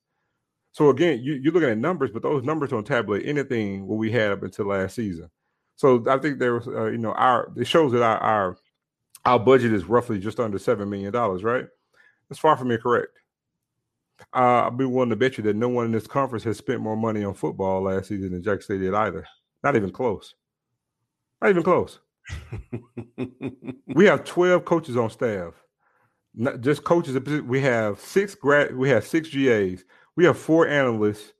So 0.75 0.89
again, 0.89 1.21
you, 1.23 1.35
you're 1.35 1.53
looking 1.53 1.69
at 1.69 1.77
numbers, 1.77 2.11
but 2.11 2.21
those 2.21 2.43
numbers 2.43 2.71
don't 2.71 2.85
tabulate 2.85 3.25
anything 3.25 3.87
what 3.87 3.95
we 3.95 4.11
had 4.11 4.33
up 4.33 4.43
until 4.43 4.65
last 4.65 4.95
season. 4.95 5.29
So 5.77 6.03
I 6.09 6.17
think 6.17 6.37
there 6.37 6.55
was, 6.55 6.67
uh, 6.67 6.87
you 6.87 6.97
know, 6.97 7.13
our 7.13 7.49
it 7.55 7.65
shows 7.65 7.93
that 7.93 8.01
our, 8.03 8.17
our 8.17 8.57
our 9.23 9.39
budget 9.39 9.71
is 9.71 9.85
roughly 9.85 10.19
just 10.19 10.37
under 10.37 10.59
seven 10.59 10.89
million 10.89 11.13
dollars, 11.13 11.45
right? 11.45 11.65
That's 12.27 12.39
far 12.39 12.57
from 12.57 12.71
incorrect. 12.71 13.17
Uh, 14.35 14.63
I'll 14.63 14.71
be 14.71 14.83
willing 14.83 15.11
to 15.11 15.15
bet 15.15 15.37
you 15.37 15.45
that 15.45 15.55
no 15.55 15.69
one 15.69 15.85
in 15.85 15.93
this 15.93 16.07
conference 16.07 16.43
has 16.43 16.57
spent 16.57 16.81
more 16.81 16.97
money 16.97 17.23
on 17.23 17.35
football 17.35 17.83
last 17.83 18.09
season 18.09 18.33
than 18.33 18.43
Jack 18.43 18.61
State 18.61 18.81
did 18.81 18.93
either. 18.93 19.25
Not 19.63 19.77
even 19.77 19.91
close. 19.91 20.35
Not 21.41 21.51
even 21.51 21.63
close. 21.63 21.99
we 23.95 24.07
have 24.07 24.25
12 24.25 24.65
coaches 24.65 24.97
on 24.97 25.09
staff. 25.09 25.53
Not 26.33 26.59
just 26.59 26.83
coaches. 26.83 27.17
We 27.43 27.61
have 27.61 27.97
six 28.01 28.35
grad. 28.35 28.75
We 28.75 28.89
have 28.89 29.07
six 29.07 29.29
GAs. 29.29 29.85
We 30.15 30.25
have 30.25 30.37
four 30.37 30.67
analysts. 30.67 31.33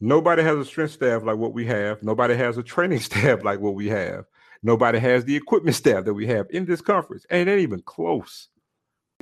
Nobody 0.00 0.42
has 0.42 0.58
a 0.58 0.64
strength 0.64 0.92
staff 0.92 1.22
like 1.22 1.36
what 1.36 1.52
we 1.52 1.66
have. 1.66 2.02
Nobody 2.02 2.34
has 2.34 2.58
a 2.58 2.62
training 2.62 2.98
staff 3.00 3.44
like 3.44 3.60
what 3.60 3.74
we 3.74 3.88
have. 3.88 4.24
Nobody 4.62 4.98
has 4.98 5.24
the 5.24 5.36
equipment 5.36 5.76
staff 5.76 6.04
that 6.04 6.14
we 6.14 6.26
have 6.26 6.46
in 6.50 6.64
this 6.64 6.80
conference. 6.80 7.24
And 7.30 7.48
it 7.48 7.52
ain't 7.52 7.62
even 7.62 7.82
close. 7.82 8.48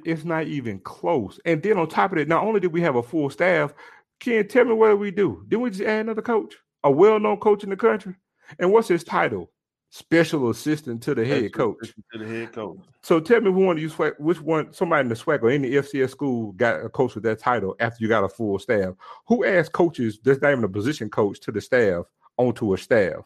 It's 0.04 0.24
not 0.24 0.46
even 0.46 0.78
close. 0.80 1.38
And 1.44 1.62
then 1.62 1.78
on 1.78 1.88
top 1.88 2.12
of 2.12 2.18
it, 2.18 2.28
not 2.28 2.44
only 2.44 2.60
did 2.60 2.72
we 2.72 2.80
have 2.82 2.96
a 2.96 3.02
full 3.02 3.30
staff, 3.30 3.74
Ken, 4.20 4.46
tell 4.48 4.64
me 4.64 4.72
what 4.72 4.88
did 4.88 4.98
we 4.98 5.10
do? 5.10 5.44
Didn't 5.48 5.62
we 5.62 5.70
just 5.70 5.82
add 5.82 6.00
another 6.00 6.22
coach? 6.22 6.54
A 6.84 6.90
well-known 6.90 7.38
coach 7.38 7.64
in 7.64 7.70
the 7.70 7.76
country? 7.76 8.14
And 8.58 8.72
what's 8.72 8.88
his 8.88 9.04
title? 9.04 9.50
Special 9.90 10.50
assistant 10.50 11.02
to 11.02 11.14
the 11.14 11.24
head 11.24 11.52
coach. 11.52 11.94
To 12.12 12.18
the 12.18 12.26
head 12.26 12.52
coach. 12.52 12.78
So 13.02 13.20
tell 13.20 13.40
me, 13.40 13.50
one 13.50 13.76
of 13.76 13.82
you 13.82 13.88
which 14.18 14.40
one? 14.40 14.72
Somebody 14.72 15.02
in 15.02 15.08
the 15.08 15.14
SWAC 15.14 15.42
or 15.42 15.50
any 15.50 15.70
FCS 15.70 16.10
school 16.10 16.52
got 16.52 16.84
a 16.84 16.88
coach 16.88 17.14
with 17.14 17.24
that 17.24 17.38
title 17.38 17.74
after 17.80 17.98
you 18.00 18.08
got 18.08 18.24
a 18.24 18.28
full 18.28 18.58
staff? 18.58 18.94
Who 19.26 19.44
asked 19.44 19.72
coaches 19.72 20.18
that's 20.22 20.40
not 20.42 20.52
even 20.52 20.64
a 20.64 20.68
position 20.68 21.08
coach 21.08 21.40
to 21.40 21.52
the 21.52 21.60
staff 21.60 22.04
onto 22.36 22.74
a 22.74 22.78
staff, 22.78 23.24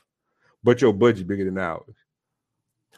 but 0.63 0.81
your 0.81 0.93
budget 0.93 1.27
bigger 1.27 1.45
than 1.45 1.59
ours? 1.59 1.95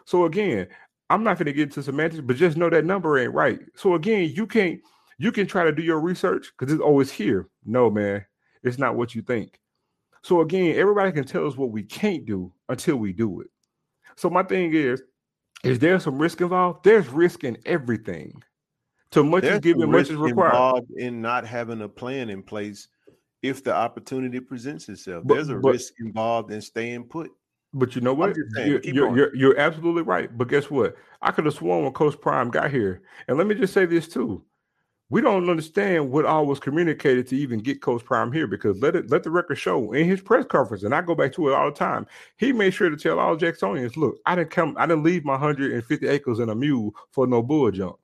So 0.04 0.24
again, 0.24 0.68
I'm 1.10 1.24
not 1.24 1.38
going 1.38 1.46
to 1.46 1.52
get 1.52 1.64
into 1.64 1.82
semantics, 1.82 2.22
but 2.22 2.36
just 2.36 2.56
know 2.56 2.70
that 2.70 2.84
number 2.84 3.18
ain't 3.18 3.32
right. 3.32 3.60
So 3.74 3.94
again, 3.94 4.30
you 4.34 4.46
can't 4.46 4.80
you 5.18 5.32
can 5.32 5.46
try 5.46 5.64
to 5.64 5.72
do 5.72 5.82
your 5.82 6.00
research 6.00 6.52
because 6.56 6.72
it's 6.72 6.82
always 6.82 7.10
here. 7.10 7.48
No, 7.64 7.90
man, 7.90 8.24
it's 8.62 8.78
not 8.78 8.96
what 8.96 9.14
you 9.14 9.22
think. 9.22 9.60
So 10.22 10.40
again, 10.40 10.76
everybody 10.76 11.12
can 11.12 11.24
tell 11.24 11.46
us 11.46 11.56
what 11.56 11.70
we 11.70 11.82
can't 11.82 12.24
do 12.24 12.52
until 12.68 12.96
we 12.96 13.12
do 13.12 13.40
it. 13.42 13.48
So 14.16 14.30
my 14.30 14.42
thing 14.42 14.72
is, 14.72 15.02
is 15.62 15.78
there 15.78 15.98
some 15.98 16.18
risk 16.18 16.40
involved? 16.40 16.84
There's 16.84 17.08
risk 17.08 17.44
in 17.44 17.56
everything. 17.66 18.42
Too 19.10 19.24
much 19.24 19.42
There's 19.42 19.56
is 19.56 19.60
given, 19.60 19.90
much 19.90 20.10
is 20.10 20.16
required. 20.16 20.52
Involved 20.52 20.90
in 20.96 21.22
not 21.22 21.46
having 21.46 21.80
a 21.82 21.88
plan 21.88 22.30
in 22.30 22.42
place 22.42 22.88
if 23.42 23.62
the 23.62 23.74
opportunity 23.74 24.40
presents 24.40 24.88
itself. 24.88 25.24
But, 25.24 25.34
There's 25.34 25.48
a 25.48 25.56
but, 25.56 25.72
risk 25.72 25.94
involved 26.00 26.52
in 26.52 26.60
staying 26.60 27.04
put. 27.04 27.30
But 27.72 27.94
you 27.94 28.00
know 28.00 28.14
what? 28.14 28.36
Saying, 28.54 28.70
you're, 28.70 28.80
you're, 28.84 29.16
you're, 29.16 29.36
you're, 29.36 29.58
absolutely 29.58 30.02
right. 30.02 30.36
But 30.36 30.48
guess 30.48 30.70
what? 30.70 30.96
I 31.22 31.32
could 31.32 31.44
have 31.44 31.54
sworn 31.54 31.82
when 31.82 31.92
Coach 31.92 32.20
Prime 32.20 32.50
got 32.50 32.70
here. 32.70 33.02
And 33.26 33.36
let 33.36 33.46
me 33.46 33.54
just 33.54 33.72
say 33.72 33.84
this 33.84 34.06
too 34.06 34.44
we 35.10 35.20
don't 35.20 35.48
understand 35.48 36.10
what 36.10 36.24
all 36.24 36.46
was 36.46 36.58
communicated 36.58 37.26
to 37.28 37.36
even 37.36 37.60
get 37.60 37.82
Coach 37.82 38.04
Prime 38.04 38.32
here 38.32 38.46
because 38.46 38.80
let 38.80 38.96
it 38.96 39.10
let 39.10 39.22
the 39.22 39.30
record 39.30 39.56
show 39.56 39.92
in 39.92 40.06
his 40.06 40.20
press 40.20 40.46
conference, 40.46 40.82
and 40.82 40.94
I 40.94 41.02
go 41.02 41.14
back 41.14 41.32
to 41.34 41.48
it 41.48 41.54
all 41.54 41.70
the 41.70 41.76
time. 41.76 42.06
He 42.38 42.52
made 42.52 42.72
sure 42.72 42.88
to 42.88 42.96
tell 42.96 43.18
all 43.18 43.36
Jacksonians, 43.36 43.96
look, 43.96 44.16
I 44.26 44.34
didn't 44.34 44.50
come, 44.50 44.74
I 44.78 44.86
didn't 44.86 45.04
leave 45.04 45.24
my 45.24 45.34
150 45.34 46.08
acres 46.08 46.38
and 46.38 46.50
a 46.50 46.54
mule 46.54 46.94
for 47.10 47.26
no 47.26 47.42
bull 47.42 47.70
jump. 47.70 47.96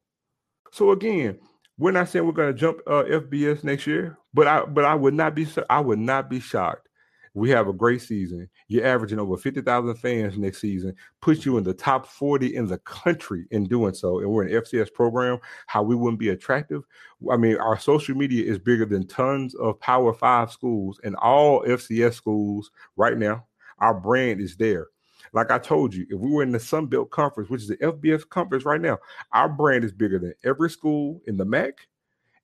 So 0.73 0.91
again, 0.91 1.39
we're 1.79 1.93
not 1.93 2.11
saying 2.11 2.27
we're 2.27 2.33
going 2.33 2.53
to 2.53 2.59
jump 2.61 2.81
uh, 2.87 3.05
FBS 3.05 3.65
next 3.65 3.87
year, 3.87 4.19
but 4.35 4.47
I 4.47 4.65
but 4.67 4.85
I 4.85 4.95
would 4.95 5.15
not 5.15 5.35
be 5.35 5.47
I 5.71 5.81
would 5.81 5.99
not 5.99 6.29
be 6.29 6.39
shocked 6.39 6.90
we 7.35 7.51
have 7.51 7.69
a 7.69 7.73
great 7.73 8.03
season. 8.03 8.49
You're 8.69 8.87
averaging 8.87 9.19
over 9.19 9.37
50,000 9.37 9.95
fans 9.97 10.37
next 10.37 10.61
season, 10.61 10.95
puts 11.21 11.47
you 11.47 11.59
in 11.59 11.65
the 11.65 11.75
top 11.75 12.07
40 12.07 12.57
in 12.57 12.67
the 12.67 12.79
country 12.79 13.47
in 13.51 13.65
doing 13.65 13.95
so. 13.95 14.19
And 14.19 14.31
we're 14.31 14.45
an 14.45 14.63
FCS 14.63 14.93
program, 14.93 15.39
how 15.67 15.83
we 15.83 15.95
wouldn't 15.95 16.19
be 16.19 16.31
attractive. 16.31 16.83
I 17.31 17.37
mean, 17.37 17.57
our 17.57 17.79
social 17.79 18.17
media 18.17 18.51
is 18.51 18.59
bigger 18.59 18.85
than 18.85 19.07
tons 19.07 19.55
of 19.55 19.79
Power 19.81 20.13
Five 20.13 20.51
schools 20.51 21.01
and 21.05 21.15
all 21.17 21.63
FCS 21.65 22.15
schools 22.15 22.71
right 22.97 23.17
now. 23.17 23.47
Our 23.79 23.95
brand 23.95 24.41
is 24.41 24.57
there. 24.57 24.89
Like 25.33 25.51
I 25.51 25.59
told 25.59 25.95
you, 25.95 26.07
if 26.11 26.19
we 26.19 26.31
were 26.31 26.43
in 26.43 26.51
the 26.51 26.59
Sun 26.59 26.87
Belt 26.87 27.11
Conference, 27.11 27.51
which 27.51 27.63
is 27.63 27.69
the 27.69 27.77
FBS 27.77 28.29
conference 28.29 28.65
right 28.65 28.81
now, 28.81 28.99
our 29.33 29.49
brand 29.49 29.85
is 29.85 29.93
bigger 29.93 30.19
than 30.19 30.35
every 30.45 30.71
school 30.71 31.21
in 31.27 31.37
the 31.37 31.45
MAC, 31.45 31.87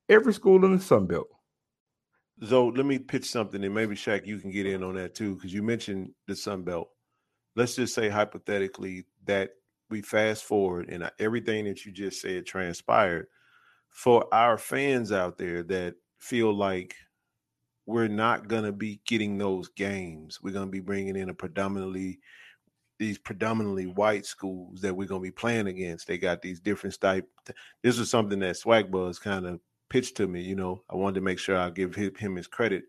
every 0.09 0.33
school 0.33 0.65
in 0.65 0.77
the 0.77 0.83
Sun 0.83 1.07
Belt. 1.07 1.29
So 2.43 2.69
let 2.69 2.85
me 2.85 2.99
pitch 2.99 3.25
something, 3.25 3.65
and 3.65 3.75
maybe 3.75 3.97
Shaq, 3.97 4.27
you 4.27 4.39
can 4.39 4.51
get 4.51 4.67
in 4.67 4.83
on 4.83 4.95
that 4.97 5.15
too, 5.15 5.37
because 5.37 5.55
you 5.55 5.63
mentioned 5.63 6.11
the 6.27 6.37
Sun 6.37 6.65
Belt. 6.65 6.91
Let's 7.55 7.77
just 7.77 7.95
say 7.95 8.11
hypothetically 8.11 9.07
that 9.25 9.53
we 9.89 10.03
fast 10.03 10.45
forward 10.45 10.91
and 10.91 11.11
everything 11.19 11.65
that 11.65 11.87
you 11.87 11.93
just 11.93 12.21
said 12.21 12.45
transpired 12.45 13.29
for 13.89 14.27
our 14.35 14.59
fans 14.59 15.13
out 15.13 15.39
there 15.39 15.63
that 15.63 15.95
feel 16.19 16.53
like 16.53 16.95
we're 17.87 18.09
not 18.09 18.49
going 18.49 18.65
to 18.65 18.73
be 18.73 19.01
getting 19.07 19.39
those 19.39 19.69
games. 19.69 20.41
We're 20.43 20.53
going 20.53 20.67
to 20.67 20.73
be 20.73 20.81
bringing 20.81 21.17
in 21.17 21.31
a 21.31 21.35
predominantly 21.35 22.19
these 22.99 23.19
predominantly 23.19 23.87
white 23.87 24.27
schools 24.27 24.81
that 24.81 24.95
we're 24.95 25.07
going 25.07 25.21
to 25.21 25.27
be 25.27 25.31
playing 25.31 25.69
against. 25.69 26.07
They 26.07 26.19
got 26.19 26.43
these 26.43 26.61
different 26.61 26.99
type. 27.01 27.29
This 27.83 27.99
is 27.99 28.11
something 28.11 28.39
that 28.41 28.57
Swag 28.57 28.91
Buzz 28.91 29.19
kind 29.19 29.47
of 29.47 29.61
pitched 29.89 30.17
to 30.17 30.27
me. 30.27 30.43
You 30.43 30.57
know, 30.57 30.83
I 30.91 30.97
wanted 30.97 31.17
to 31.17 31.21
make 31.21 31.39
sure 31.39 31.57
I 31.57 31.71
give 31.71 31.95
him 31.95 32.37
his 32.37 32.47
credit, 32.47 32.85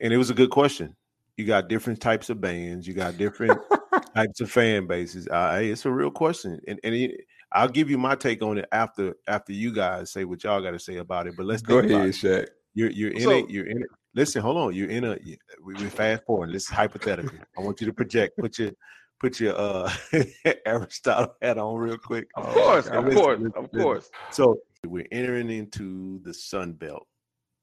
and 0.00 0.12
it 0.12 0.16
was 0.16 0.30
a 0.30 0.34
good 0.34 0.50
question. 0.50 0.96
You 1.36 1.46
got 1.46 1.68
different 1.68 2.00
types 2.00 2.30
of 2.30 2.40
bands. 2.40 2.86
You 2.86 2.94
got 2.94 3.16
different 3.16 3.58
types 4.14 4.40
of 4.40 4.50
fan 4.50 4.86
bases. 4.86 5.26
Uh, 5.28 5.56
hey, 5.58 5.70
it's 5.70 5.86
a 5.86 5.90
real 5.90 6.10
question, 6.10 6.60
and 6.68 6.78
and 6.84 6.94
it, 6.94 7.20
I'll 7.52 7.68
give 7.68 7.90
you 7.90 7.98
my 7.98 8.14
take 8.14 8.42
on 8.42 8.58
it 8.58 8.66
after 8.72 9.16
after 9.26 9.52
you 9.52 9.72
guys 9.72 10.12
say 10.12 10.24
what 10.24 10.44
y'all 10.44 10.62
got 10.62 10.72
to 10.72 10.78
say 10.78 10.96
about 10.96 11.26
it. 11.26 11.36
But 11.36 11.46
let's 11.46 11.62
go 11.62 11.78
ahead, 11.78 11.90
Shaq. 11.90 12.48
You're 12.74 12.90
you're 12.90 13.12
in 13.12 13.22
so, 13.22 13.30
it. 13.30 13.50
You're 13.50 13.66
in 13.66 13.82
it. 13.82 13.88
Listen, 14.14 14.42
hold 14.42 14.56
on. 14.56 14.74
You're 14.74 14.90
in 14.90 15.04
a. 15.04 15.18
We, 15.64 15.74
we 15.74 15.86
fast 15.86 16.24
forward. 16.24 16.52
This 16.52 16.64
is 16.64 16.68
hypothetical. 16.68 17.38
I 17.56 17.60
want 17.62 17.80
you 17.80 17.86
to 17.86 17.92
project. 17.92 18.36
Put 18.38 18.58
your 18.58 18.72
put 19.20 19.38
your 19.38 19.54
uh 19.56 19.92
Aristotle 20.66 21.36
hat 21.40 21.58
on 21.58 21.76
real 21.76 21.98
quick. 21.98 22.28
Of 22.36 22.46
course, 22.46 22.86
of 22.86 23.04
listen, 23.04 23.20
course, 23.20 23.40
listen, 23.40 23.64
of 23.64 23.70
course. 23.70 24.10
So 24.30 24.58
we're 24.86 25.06
entering 25.12 25.50
into 25.50 26.20
the 26.20 26.34
Sun 26.34 26.74
Belt 26.74 27.06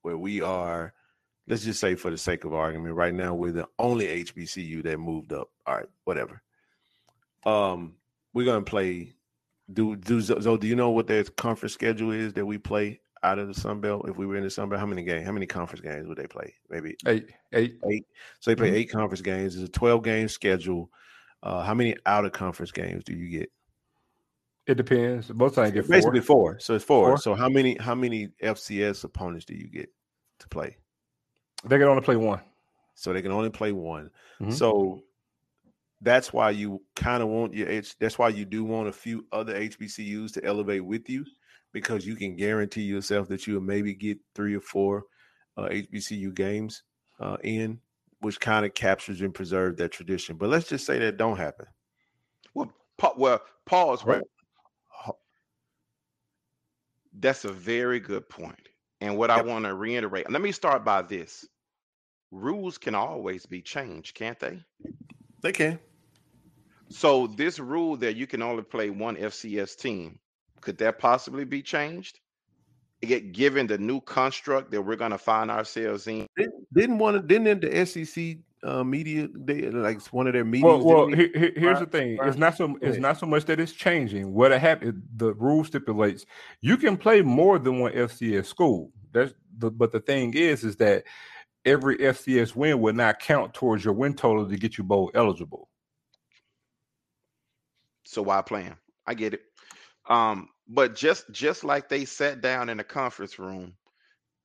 where 0.01 0.17
we 0.17 0.41
are, 0.41 0.93
let's 1.47 1.63
just 1.63 1.79
say 1.79 1.95
for 1.95 2.11
the 2.11 2.17
sake 2.17 2.45
of 2.45 2.53
argument, 2.53 2.95
right 2.95 3.13
now 3.13 3.33
we're 3.33 3.51
the 3.51 3.67
only 3.79 4.23
HBCU 4.23 4.83
that 4.83 4.99
moved 4.99 5.33
up. 5.33 5.49
All 5.65 5.75
right, 5.75 5.89
whatever. 6.05 6.41
Um, 7.45 7.95
we're 8.33 8.45
gonna 8.45 8.61
play. 8.61 9.13
Do 9.73 9.95
do 9.95 10.21
so? 10.21 10.57
Do 10.57 10.67
you 10.67 10.75
know 10.75 10.91
what 10.91 11.07
their 11.07 11.23
conference 11.23 11.73
schedule 11.73 12.11
is 12.11 12.33
that 12.33 12.45
we 12.45 12.57
play 12.57 13.01
out 13.23 13.39
of 13.39 13.47
the 13.47 13.53
Sun 13.53 13.81
Belt? 13.81 14.07
If 14.07 14.17
we 14.17 14.25
were 14.25 14.37
in 14.37 14.43
the 14.43 14.49
Sun 14.49 14.69
Belt, 14.69 14.79
how 14.79 14.85
many 14.85 15.03
games? 15.03 15.25
How 15.25 15.31
many 15.31 15.45
conference 15.45 15.81
games 15.81 16.07
would 16.07 16.17
they 16.17 16.27
play? 16.27 16.53
Maybe 16.69 16.95
eight, 17.05 17.29
eight, 17.53 17.79
eight. 17.89 18.05
So 18.39 18.51
they 18.51 18.55
play 18.55 18.67
mm-hmm. 18.67 18.77
eight 18.77 18.91
conference 18.91 19.21
games. 19.21 19.55
It's 19.55 19.67
a 19.67 19.71
twelve 19.71 20.03
game 20.03 20.27
schedule. 20.27 20.89
Uh, 21.43 21.63
how 21.63 21.73
many 21.73 21.95
out 22.05 22.25
of 22.25 22.31
conference 22.31 22.71
games 22.71 23.03
do 23.03 23.13
you 23.13 23.29
get? 23.39 23.51
It 24.67 24.75
depends. 24.75 25.29
Both 25.29 25.55
times 25.55 25.71
get 25.71 25.89
basically 25.89 26.19
four. 26.19 26.59
So 26.59 26.75
it's 26.75 26.83
four. 26.83 27.11
four. 27.11 27.17
So 27.17 27.35
how 27.35 27.47
many 27.47 27.77
how 27.77 27.95
many 27.95 28.27
FCS 28.43 29.05
opponents 29.05 29.45
do 29.45 29.55
you 29.55 29.69
get 29.69 29.89
to 30.39 30.47
play? 30.49 30.77
They 31.63 31.77
can 31.77 31.87
only 31.87 32.01
play 32.01 32.17
one. 32.17 32.41
So 32.93 33.13
they 33.13 33.21
can 33.21 33.31
only 33.31 33.49
play 33.49 33.71
one. 33.71 34.09
Mm-hmm. 34.41 34.51
So 34.51 35.03
that's 36.01 36.33
why 36.33 36.49
you 36.49 36.81
kind 36.95 37.23
of 37.23 37.29
want 37.29 37.53
your 37.53 37.69
H. 37.69 37.97
That's 37.97 38.19
why 38.19 38.29
you 38.29 38.43
do 38.43 38.65
want 38.65 38.89
a 38.89 38.91
few 38.91 39.25
other 39.31 39.53
HBCUs 39.53 40.33
to 40.33 40.43
elevate 40.43 40.83
with 40.83 41.09
you, 41.09 41.25
because 41.71 42.05
you 42.05 42.15
can 42.15 42.35
guarantee 42.35 42.83
yourself 42.83 43.29
that 43.29 43.47
you'll 43.47 43.61
maybe 43.61 43.93
get 43.93 44.19
three 44.35 44.53
or 44.55 44.61
four 44.61 45.05
uh, 45.55 45.69
HBCU 45.69 46.35
games 46.35 46.83
uh, 47.21 47.37
in 47.43 47.79
which 48.19 48.39
kind 48.39 48.65
of 48.65 48.73
captures 48.73 49.21
and 49.21 49.33
preserves 49.33 49.77
that 49.77 49.91
tradition. 49.91 50.35
But 50.35 50.49
let's 50.49 50.67
just 50.67 50.85
say 50.85 50.99
that 50.99 51.17
don't 51.17 51.37
happen. 51.37 51.67
Well, 52.53 52.73
pa- 52.97 53.13
well, 53.15 53.41
pause. 53.65 54.03
Right. 54.03 54.23
That's 57.19 57.45
a 57.45 57.51
very 57.51 57.99
good 57.99 58.27
point. 58.29 58.69
And 59.01 59.17
what 59.17 59.29
yep. 59.29 59.39
I 59.39 59.41
want 59.41 59.65
to 59.65 59.73
reiterate, 59.73 60.29
let 60.29 60.41
me 60.41 60.51
start 60.51 60.83
by 60.83 61.01
this: 61.01 61.47
rules 62.31 62.77
can 62.77 62.95
always 62.95 63.45
be 63.45 63.61
changed, 63.61 64.15
can't 64.15 64.39
they? 64.39 64.59
They 65.41 65.51
can. 65.51 65.79
So 66.89 67.27
this 67.27 67.59
rule 67.59 67.97
that 67.97 68.15
you 68.15 68.27
can 68.27 68.41
only 68.41 68.63
play 68.63 68.89
one 68.89 69.17
FCS 69.17 69.77
team, 69.77 70.19
could 70.61 70.77
that 70.77 70.99
possibly 70.99 71.43
be 71.43 71.61
changed? 71.61 72.19
get 73.05 73.31
given 73.31 73.67
the 73.67 73.77
new 73.77 74.01
construct 74.01 74.71
that 74.71 74.81
we're 74.81 74.95
going 74.95 75.11
to 75.11 75.17
find 75.17 75.51
ourselves 75.51 76.07
in. 76.07 76.27
Didn't, 76.35 76.73
didn't 76.73 76.97
one 76.97 77.27
didn't 77.27 77.61
the 77.61 77.85
SEC 77.85 78.37
uh, 78.67 78.83
media 78.83 79.29
they 79.33 79.69
like 79.69 80.01
one 80.07 80.27
of 80.27 80.33
their 80.33 80.45
meetings? 80.45 80.83
Well, 80.83 81.07
well 81.07 81.07
he, 81.07 81.29
he, 81.33 81.51
here's 81.55 81.79
right, 81.79 81.79
the 81.79 81.85
thing: 81.85 82.17
right. 82.17 82.27
it's 82.27 82.37
not 82.37 82.57
so 82.57 82.77
it's 82.81 82.97
not 82.97 83.17
so 83.17 83.25
much 83.25 83.45
that 83.45 83.59
it's 83.59 83.71
changing. 83.71 84.33
What 84.33 84.51
happened, 84.51 85.03
the 85.15 85.33
rule 85.33 85.63
stipulates 85.63 86.25
you 86.61 86.77
can 86.77 86.97
play 86.97 87.21
more 87.21 87.59
than 87.59 87.79
one 87.79 87.93
FCS 87.93 88.45
school. 88.45 88.91
That's 89.13 89.33
the 89.57 89.71
but 89.71 89.91
the 89.91 90.01
thing 90.01 90.33
is, 90.33 90.63
is 90.63 90.75
that 90.77 91.05
every 91.65 91.97
FCS 91.97 92.55
win 92.55 92.79
would 92.81 92.95
not 92.95 93.19
count 93.19 93.53
towards 93.53 93.85
your 93.85 93.93
win 93.93 94.13
total 94.13 94.47
to 94.47 94.57
get 94.57 94.77
you 94.77 94.83
bowl 94.83 95.11
eligible. 95.13 95.69
So 98.05 98.21
why 98.21 98.41
plan? 98.41 98.75
I 99.05 99.13
get 99.13 99.33
it. 99.33 99.41
Um, 100.09 100.49
but 100.67 100.95
just 100.95 101.31
just 101.31 101.63
like 101.63 101.87
they 101.87 102.05
sat 102.05 102.41
down 102.41 102.69
in 102.69 102.79
a 102.79 102.83
conference 102.83 103.39
room, 103.39 103.73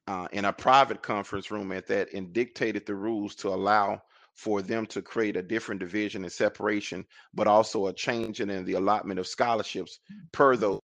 uh, 0.06 0.28
in 0.32 0.44
a 0.44 0.52
private 0.52 1.02
conference 1.02 1.50
room 1.50 1.72
at 1.72 1.86
that, 1.88 2.12
and 2.14 2.32
dictated 2.32 2.86
the 2.86 2.94
rules 2.94 3.34
to 3.36 3.48
allow 3.48 4.00
for 4.34 4.62
them 4.62 4.86
to 4.86 5.02
create 5.02 5.36
a 5.36 5.42
different 5.42 5.80
division 5.80 6.24
and 6.24 6.32
separation, 6.32 7.04
but 7.34 7.46
also 7.46 7.86
a 7.86 7.92
change 7.92 8.40
in 8.40 8.64
the 8.64 8.74
allotment 8.74 9.20
of 9.20 9.26
scholarships 9.26 10.00
per 10.32 10.54
mm-hmm. 10.54 10.60
those. 10.60 10.80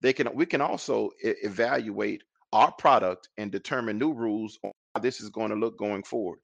They 0.00 0.12
can 0.12 0.28
we 0.34 0.46
can 0.46 0.60
also 0.60 1.10
e- 1.24 1.34
evaluate 1.42 2.22
our 2.52 2.72
product 2.72 3.28
and 3.36 3.50
determine 3.50 3.98
new 3.98 4.12
rules 4.12 4.58
on 4.62 4.70
how 4.94 5.00
this 5.00 5.20
is 5.20 5.30
going 5.30 5.50
to 5.50 5.56
look 5.56 5.78
going 5.78 6.02
forward. 6.02 6.38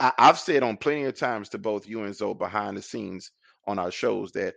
I, 0.00 0.12
I've 0.18 0.38
said 0.38 0.62
on 0.62 0.76
plenty 0.76 1.04
of 1.04 1.16
times 1.16 1.50
to 1.50 1.58
both 1.58 1.86
you 1.86 2.02
and 2.02 2.14
Zoe 2.14 2.34
behind 2.34 2.76
the 2.76 2.82
scenes 2.82 3.30
on 3.66 3.78
our 3.78 3.90
shows 3.90 4.32
that 4.32 4.54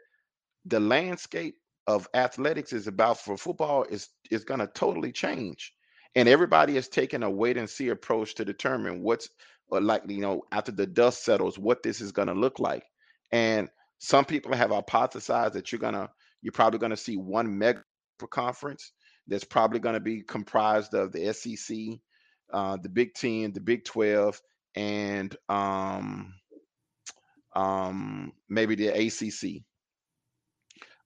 the 0.65 0.79
landscape 0.79 1.55
of 1.85 2.07
athletics 2.13 2.73
is 2.73 2.87
about 2.87 3.19
for 3.19 3.37
football 3.37 3.83
is 3.83 4.09
is 4.31 4.45
going 4.45 4.61
to 4.61 4.67
totally 4.67 5.11
change 5.11 5.73
and 6.15 6.29
everybody 6.29 6.77
is 6.77 6.87
taking 6.87 7.23
a 7.23 7.29
wait 7.29 7.57
and 7.57 7.69
see 7.69 7.89
approach 7.89 8.35
to 8.35 8.45
determine 8.45 9.01
what's 9.01 9.29
uh, 9.71 9.81
like 9.81 10.03
you 10.07 10.21
know 10.21 10.41
after 10.51 10.71
the 10.71 10.85
dust 10.85 11.23
settles 11.23 11.57
what 11.57 11.83
this 11.83 12.01
is 12.01 12.11
going 12.11 12.27
to 12.27 12.33
look 12.33 12.59
like 12.59 12.83
and 13.31 13.69
some 13.99 14.25
people 14.25 14.53
have 14.53 14.71
hypothesized 14.71 15.53
that 15.53 15.71
you're 15.71 15.79
going 15.79 15.93
to 15.93 16.09
you're 16.41 16.51
probably 16.51 16.79
going 16.79 16.89
to 16.91 16.97
see 16.97 17.15
one 17.15 17.57
mega 17.57 17.83
conference 18.29 18.91
that's 19.27 19.43
probably 19.43 19.79
going 19.79 19.93
to 19.93 19.99
be 19.99 20.21
comprised 20.21 20.93
of 20.93 21.11
the 21.11 21.33
SEC, 21.33 21.77
uh, 22.53 22.77
the 22.81 22.89
Big 22.89 23.13
Ten, 23.13 23.53
the 23.53 23.61
Big 23.61 23.85
Twelve, 23.85 24.39
and 24.75 25.35
um, 25.49 26.33
um, 27.55 28.33
maybe 28.49 28.75
the 28.75 28.87
ACC. 28.87 29.63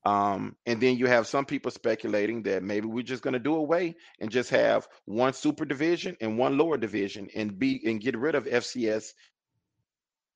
Um, 0.08 0.56
and 0.66 0.80
then 0.80 0.96
you 0.96 1.06
have 1.08 1.28
some 1.28 1.44
people 1.44 1.70
speculating 1.70 2.44
that 2.44 2.64
maybe 2.64 2.88
we're 2.88 3.04
just 3.04 3.24
going 3.24 3.34
to 3.34 3.40
do 3.40 3.56
away 3.56 3.98
and 4.22 4.32
just 4.32 4.50
have 4.52 4.88
one 5.04 5.34
super 5.34 5.66
division 5.66 6.16
and 6.22 6.38
one 6.38 6.58
lower 6.58 6.78
division 6.78 7.28
and 7.36 7.60
be 7.60 7.82
and 7.86 8.00
get 8.00 8.18
rid 8.18 8.34
of 8.34 8.46
FCS 8.46 9.12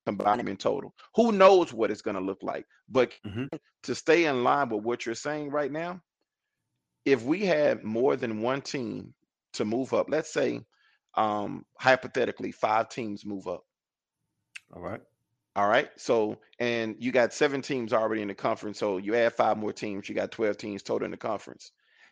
combined 0.05 0.49
in 0.49 0.57
total. 0.57 0.93
Who 1.15 1.31
knows 1.31 1.71
what 1.71 1.89
it's 1.89 2.01
going 2.01 2.17
to 2.17 2.21
look 2.21 2.39
like? 2.41 2.65
But 2.89 3.13
mm-hmm. 3.25 3.45
to 3.83 3.95
stay 3.95 4.25
in 4.25 4.43
line 4.43 4.67
with 4.67 4.83
what 4.83 5.05
you're 5.05 5.15
saying 5.15 5.51
right 5.51 5.71
now, 5.71 6.01
if 7.05 7.23
we 7.23 7.45
had 7.45 7.81
more 7.81 8.17
than 8.17 8.41
one 8.41 8.59
team 8.59 9.13
to 9.53 9.63
move 9.63 9.93
up, 9.93 10.07
let's 10.09 10.33
say 10.33 10.65
um, 11.15 11.65
hypothetically 11.79 12.51
five 12.51 12.89
teams 12.89 13.25
move 13.25 13.47
up. 13.47 13.63
All 14.73 14.81
right. 14.81 15.01
All 15.55 15.67
right. 15.67 15.89
So, 15.97 16.37
and 16.59 16.95
you 16.99 17.11
got 17.11 17.33
seven 17.33 17.61
teams 17.61 17.91
already 17.91 18.21
in 18.21 18.29
the 18.29 18.33
conference. 18.33 18.79
So 18.79 18.97
you 18.97 19.15
add 19.15 19.33
five 19.33 19.57
more 19.57 19.73
teams, 19.73 20.07
you 20.07 20.15
got 20.15 20.31
12 20.31 20.57
teams 20.57 20.83
total 20.83 21.05
in 21.05 21.11
the 21.11 21.17
conference. 21.17 21.71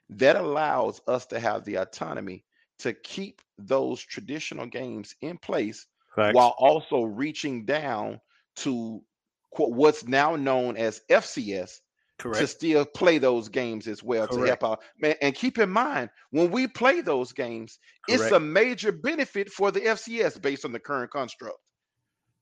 That 0.09 0.35
allows 0.35 1.01
us 1.07 1.25
to 1.27 1.39
have 1.39 1.63
the 1.63 1.75
autonomy 1.75 2.43
to 2.79 2.93
keep 2.93 3.41
those 3.57 4.01
traditional 4.01 4.65
games 4.65 5.15
in 5.21 5.37
place 5.37 5.85
Facts. 6.15 6.35
while 6.35 6.55
also 6.57 7.03
reaching 7.03 7.65
down 7.65 8.19
to 8.57 9.01
what's 9.57 10.07
now 10.07 10.35
known 10.35 10.77
as 10.77 11.01
FCS 11.09 11.79
Correct. 12.17 12.39
to 12.39 12.47
still 12.47 12.85
play 12.85 13.17
those 13.17 13.47
games 13.47 13.87
as 13.87 14.03
well 14.03 14.27
Correct. 14.27 14.43
to 14.43 14.47
help 14.47 14.63
out. 14.63 14.83
Man, 14.99 15.15
and 15.21 15.33
keep 15.33 15.57
in 15.59 15.69
mind 15.69 16.09
when 16.31 16.51
we 16.51 16.67
play 16.67 17.01
those 17.01 17.31
games, 17.31 17.79
Correct. 18.07 18.23
it's 18.23 18.31
a 18.33 18.39
major 18.39 18.91
benefit 18.91 19.49
for 19.49 19.71
the 19.71 19.81
FCS 19.81 20.41
based 20.41 20.65
on 20.65 20.73
the 20.73 20.79
current 20.79 21.11
construct. 21.11 21.59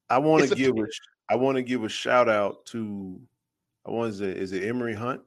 I 0.09 0.17
want 0.17 0.47
to 0.47 0.55
give 0.55 0.77
a, 0.77 0.85
I 1.29 1.35
want 1.35 1.57
to 1.57 1.63
give 1.63 1.83
a 1.83 1.89
shout 1.89 2.29
out 2.29 2.65
to 2.67 3.19
I 3.85 3.91
want 3.91 4.13
to 4.13 4.17
say 4.17 4.29
is 4.29 4.51
it 4.51 4.63
Emory 4.63 4.93
Hunt? 4.93 5.21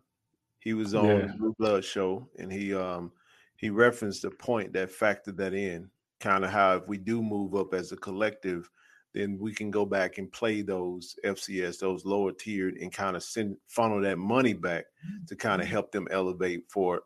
He 0.61 0.75
was 0.75 0.95
on 0.95 1.07
yeah. 1.07 1.27
the 1.27 1.35
Blue 1.39 1.55
Blood 1.59 1.85
show 1.85 2.29
and 2.39 2.53
he 2.53 2.75
um 2.75 3.13
he 3.57 3.69
referenced 3.69 4.25
a 4.25 4.31
point 4.31 4.73
that 4.73 4.91
factored 4.91 5.37
that 5.37 5.53
in, 5.53 5.91
kind 6.19 6.45
of 6.45 6.51
how 6.51 6.77
if 6.77 6.89
we 6.89 6.97
do 6.97 7.23
move 7.23 7.55
up 7.55 7.75
as 7.75 7.93
a 7.93 7.97
collective, 7.97 8.71
then 9.13 9.39
we 9.39 9.53
can 9.53 9.71
go 9.71 9.85
back 9.85 10.17
and 10.17 10.33
play 10.33 10.63
those 10.63 11.15
FCS, 11.25 11.79
those 11.79 12.07
lower 12.07 12.33
tiered, 12.33 12.77
and 12.77 12.93
kind 12.93 13.17
of 13.17 13.23
send 13.23 13.57
funnel 13.67 14.01
that 14.01 14.17
money 14.19 14.55
back 14.55 14.87
to 15.27 15.37
kind 15.37 15.61
of 15.61 15.67
mm-hmm. 15.67 15.73
help 15.73 15.93
them 15.93 16.09
elevate 16.11 16.65
for 16.71 17.03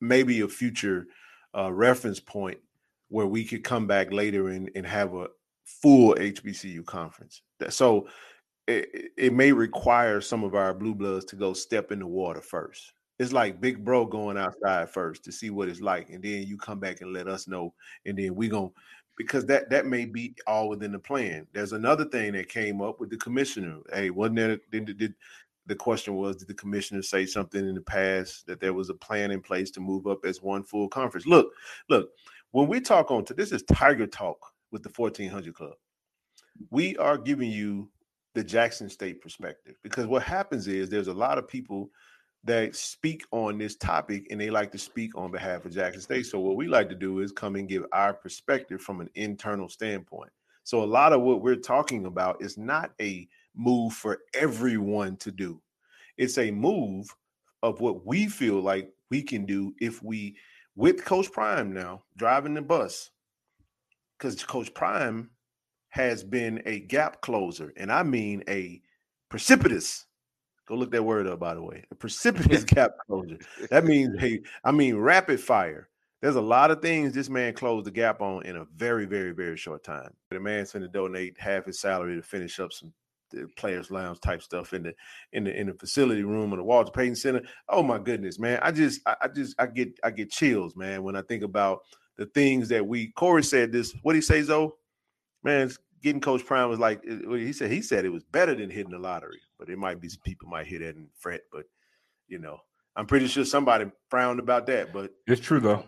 maybe 0.00 0.40
a 0.40 0.48
future 0.48 1.06
uh, 1.56 1.72
reference 1.72 2.18
point 2.18 2.58
where 3.08 3.26
we 3.26 3.44
could 3.44 3.62
come 3.62 3.86
back 3.86 4.12
later 4.12 4.48
and, 4.48 4.70
and 4.74 4.86
have 4.86 5.14
a 5.14 5.28
full 5.82 6.14
HBCU 6.14 6.84
conference. 6.84 7.42
So 7.68 8.08
it, 8.66 9.12
it 9.16 9.32
may 9.32 9.52
require 9.52 10.20
some 10.20 10.44
of 10.44 10.54
our 10.54 10.74
blue 10.74 10.94
bloods 10.94 11.24
to 11.26 11.36
go 11.36 11.52
step 11.52 11.92
in 11.92 11.98
the 12.00 12.06
water 12.06 12.40
first. 12.40 12.92
It's 13.18 13.32
like 13.32 13.60
big 13.60 13.84
bro 13.84 14.04
going 14.04 14.38
outside 14.38 14.90
first 14.90 15.24
to 15.24 15.32
see 15.32 15.50
what 15.50 15.68
it's 15.68 15.80
like, 15.80 16.10
and 16.10 16.22
then 16.22 16.44
you 16.44 16.56
come 16.56 16.78
back 16.78 17.00
and 17.00 17.12
let 17.12 17.26
us 17.26 17.48
know, 17.48 17.74
and 18.06 18.16
then 18.16 18.34
we 18.34 18.48
gonna 18.48 18.68
because 19.16 19.44
that 19.46 19.68
that 19.70 19.86
may 19.86 20.04
be 20.04 20.36
all 20.46 20.68
within 20.68 20.92
the 20.92 20.98
plan. 20.98 21.46
There's 21.52 21.72
another 21.72 22.04
thing 22.04 22.32
that 22.34 22.48
came 22.48 22.80
up 22.80 23.00
with 23.00 23.10
the 23.10 23.16
commissioner. 23.16 23.78
Hey, 23.92 24.10
wasn't 24.10 24.36
there? 24.36 24.58
Did, 24.70 24.96
did, 24.96 25.14
the 25.66 25.74
question 25.74 26.14
was, 26.14 26.36
did 26.36 26.48
the 26.48 26.54
commissioner 26.54 27.02
say 27.02 27.26
something 27.26 27.68
in 27.68 27.74
the 27.74 27.80
past 27.80 28.46
that 28.46 28.60
there 28.60 28.72
was 28.72 28.88
a 28.88 28.94
plan 28.94 29.32
in 29.32 29.42
place 29.42 29.70
to 29.72 29.80
move 29.80 30.06
up 30.06 30.24
as 30.24 30.40
one 30.40 30.62
full 30.62 30.88
conference? 30.88 31.26
Look, 31.26 31.52
look. 31.90 32.10
When 32.52 32.68
we 32.68 32.80
talk 32.80 33.10
on 33.10 33.26
to 33.26 33.34
this 33.34 33.52
is 33.52 33.62
Tiger 33.64 34.06
Talk 34.06 34.38
with 34.70 34.82
the 34.82 34.92
1400 34.94 35.54
Club. 35.54 35.74
We 36.70 36.96
are 36.96 37.18
giving 37.18 37.50
you 37.50 37.88
the 38.34 38.44
Jackson 38.44 38.88
State 38.88 39.20
perspective 39.20 39.76
because 39.82 40.06
what 40.06 40.22
happens 40.22 40.68
is 40.68 40.88
there's 40.88 41.08
a 41.08 41.14
lot 41.14 41.38
of 41.38 41.48
people 41.48 41.90
that 42.44 42.74
speak 42.76 43.24
on 43.32 43.58
this 43.58 43.76
topic 43.76 44.26
and 44.30 44.40
they 44.40 44.50
like 44.50 44.70
to 44.72 44.78
speak 44.78 45.16
on 45.16 45.30
behalf 45.30 45.64
of 45.64 45.72
Jackson 45.72 46.00
State. 46.00 46.26
So 46.26 46.38
what 46.38 46.56
we 46.56 46.68
like 46.68 46.88
to 46.88 46.94
do 46.94 47.20
is 47.20 47.32
come 47.32 47.56
and 47.56 47.68
give 47.68 47.84
our 47.92 48.14
perspective 48.14 48.80
from 48.80 49.00
an 49.00 49.10
internal 49.14 49.68
standpoint. 49.68 50.30
So 50.64 50.82
a 50.82 50.86
lot 50.86 51.12
of 51.12 51.22
what 51.22 51.42
we're 51.42 51.56
talking 51.56 52.06
about 52.06 52.42
is 52.42 52.58
not 52.58 52.92
a 53.00 53.26
move 53.56 53.92
for 53.94 54.20
everyone 54.34 55.16
to 55.16 55.32
do. 55.32 55.60
It's 56.16 56.38
a 56.38 56.50
move 56.50 57.08
of 57.62 57.80
what 57.80 58.06
we 58.06 58.28
feel 58.28 58.60
like 58.60 58.92
we 59.10 59.22
can 59.22 59.44
do 59.44 59.74
if 59.80 60.02
we 60.02 60.36
with 60.76 61.04
Coach 61.04 61.32
Prime 61.32 61.72
now 61.72 62.04
driving 62.16 62.54
the 62.54 62.62
bus 62.62 63.10
cuz 64.18 64.42
Coach 64.44 64.72
Prime 64.74 65.30
has 65.90 66.22
been 66.22 66.62
a 66.66 66.80
gap 66.80 67.20
closer 67.22 67.72
and 67.76 67.90
I 67.90 68.02
mean 68.02 68.44
a 68.48 68.82
precipitous 69.28 70.06
Go 70.68 70.74
look 70.74 70.90
that 70.90 71.02
word 71.02 71.26
up, 71.26 71.40
by 71.40 71.54
the 71.54 71.62
way. 71.62 71.82
A 71.90 71.94
precipitous 71.94 72.62
gap 72.64 72.92
closure. 73.06 73.38
That 73.70 73.86
means, 73.86 74.20
hey, 74.20 74.42
I 74.62 74.70
mean, 74.70 74.96
rapid 74.96 75.40
fire. 75.40 75.88
There's 76.20 76.36
a 76.36 76.42
lot 76.42 76.70
of 76.70 76.82
things 76.82 77.14
this 77.14 77.30
man 77.30 77.54
closed 77.54 77.86
the 77.86 77.90
gap 77.90 78.20
on 78.20 78.44
in 78.44 78.56
a 78.56 78.66
very, 78.76 79.06
very, 79.06 79.30
very 79.30 79.56
short 79.56 79.82
time. 79.82 80.12
The 80.30 80.38
man's 80.38 80.72
going 80.72 80.82
to 80.82 80.88
donate 80.88 81.40
half 81.40 81.64
his 81.64 81.80
salary 81.80 82.16
to 82.16 82.22
finish 82.22 82.60
up 82.60 82.72
some 82.74 82.92
uh, 83.34 83.44
players' 83.56 83.90
lounge 83.90 84.20
type 84.20 84.42
stuff 84.42 84.74
in 84.74 84.82
the 84.82 84.94
in 85.32 85.44
the 85.44 85.58
in 85.58 85.68
the 85.68 85.74
facility 85.74 86.22
room 86.22 86.52
of 86.52 86.58
the 86.58 86.64
Walter 86.64 86.90
Payton 86.90 87.16
Center. 87.16 87.42
Oh 87.68 87.82
my 87.82 87.98
goodness, 87.98 88.38
man! 88.38 88.58
I 88.60 88.72
just, 88.72 89.00
I, 89.06 89.16
I 89.22 89.28
just, 89.28 89.54
I 89.58 89.66
get, 89.66 89.98
I 90.02 90.10
get 90.10 90.30
chills, 90.30 90.76
man, 90.76 91.02
when 91.02 91.16
I 91.16 91.22
think 91.22 91.44
about 91.44 91.80
the 92.18 92.26
things 92.26 92.68
that 92.68 92.86
we. 92.86 93.08
Corey 93.12 93.42
said 93.42 93.72
this. 93.72 93.94
What 94.02 94.14
he 94.14 94.20
say, 94.20 94.42
Zoe? 94.42 94.70
Man, 95.42 95.70
getting 96.02 96.20
Coach 96.20 96.44
Prime 96.44 96.68
was 96.68 96.78
like 96.78 97.02
he 97.04 97.52
said. 97.52 97.70
He 97.70 97.80
said 97.80 98.04
it 98.04 98.10
was 98.10 98.24
better 98.24 98.54
than 98.54 98.70
hitting 98.70 98.92
the 98.92 98.98
lottery, 98.98 99.40
but 99.58 99.70
it 99.70 99.78
might 99.78 100.00
be 100.00 100.08
some 100.08 100.20
people 100.24 100.48
might 100.48 100.66
hit 100.66 100.80
that 100.80 100.96
and 100.96 101.08
fret. 101.18 101.42
But 101.52 101.64
you 102.26 102.38
know, 102.38 102.58
I'm 102.96 103.06
pretty 103.06 103.28
sure 103.28 103.44
somebody 103.44 103.86
frowned 104.10 104.40
about 104.40 104.66
that. 104.66 104.92
But 104.92 105.12
it's 105.26 105.40
true 105.40 105.60
though. 105.60 105.84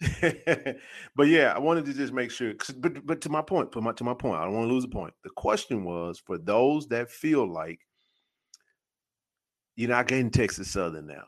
but 0.20 1.28
yeah, 1.28 1.52
I 1.54 1.58
wanted 1.58 1.84
to 1.86 1.94
just 1.94 2.12
make 2.12 2.30
sure. 2.30 2.54
But 2.78 3.06
but 3.06 3.20
to 3.22 3.28
my 3.28 3.42
point, 3.42 3.72
to 3.72 3.80
my 3.80 3.92
to 3.92 4.04
my 4.04 4.14
point, 4.14 4.40
I 4.40 4.44
don't 4.44 4.54
want 4.54 4.68
to 4.68 4.74
lose 4.74 4.84
a 4.84 4.88
point. 4.88 5.14
The 5.24 5.30
question 5.36 5.84
was 5.84 6.18
for 6.18 6.38
those 6.38 6.88
that 6.88 7.10
feel 7.10 7.50
like 7.50 7.80
you're 9.76 9.90
not 9.90 10.08
getting 10.08 10.30
Texas 10.30 10.70
Southern 10.70 11.06
now, 11.06 11.24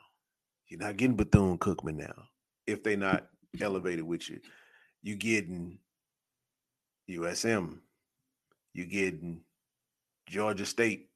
you're 0.68 0.80
not 0.80 0.96
getting 0.96 1.16
Bethune 1.16 1.58
Cookman 1.58 1.96
now. 1.96 2.14
If 2.66 2.82
they're 2.82 2.96
not 2.96 3.26
elevated 3.60 4.04
with 4.04 4.28
you, 4.28 4.40
you 5.02 5.16
getting 5.16 5.78
USM, 7.10 7.78
you 8.72 8.86
getting 8.86 9.40
Georgia 10.28 10.66
State. 10.66 11.08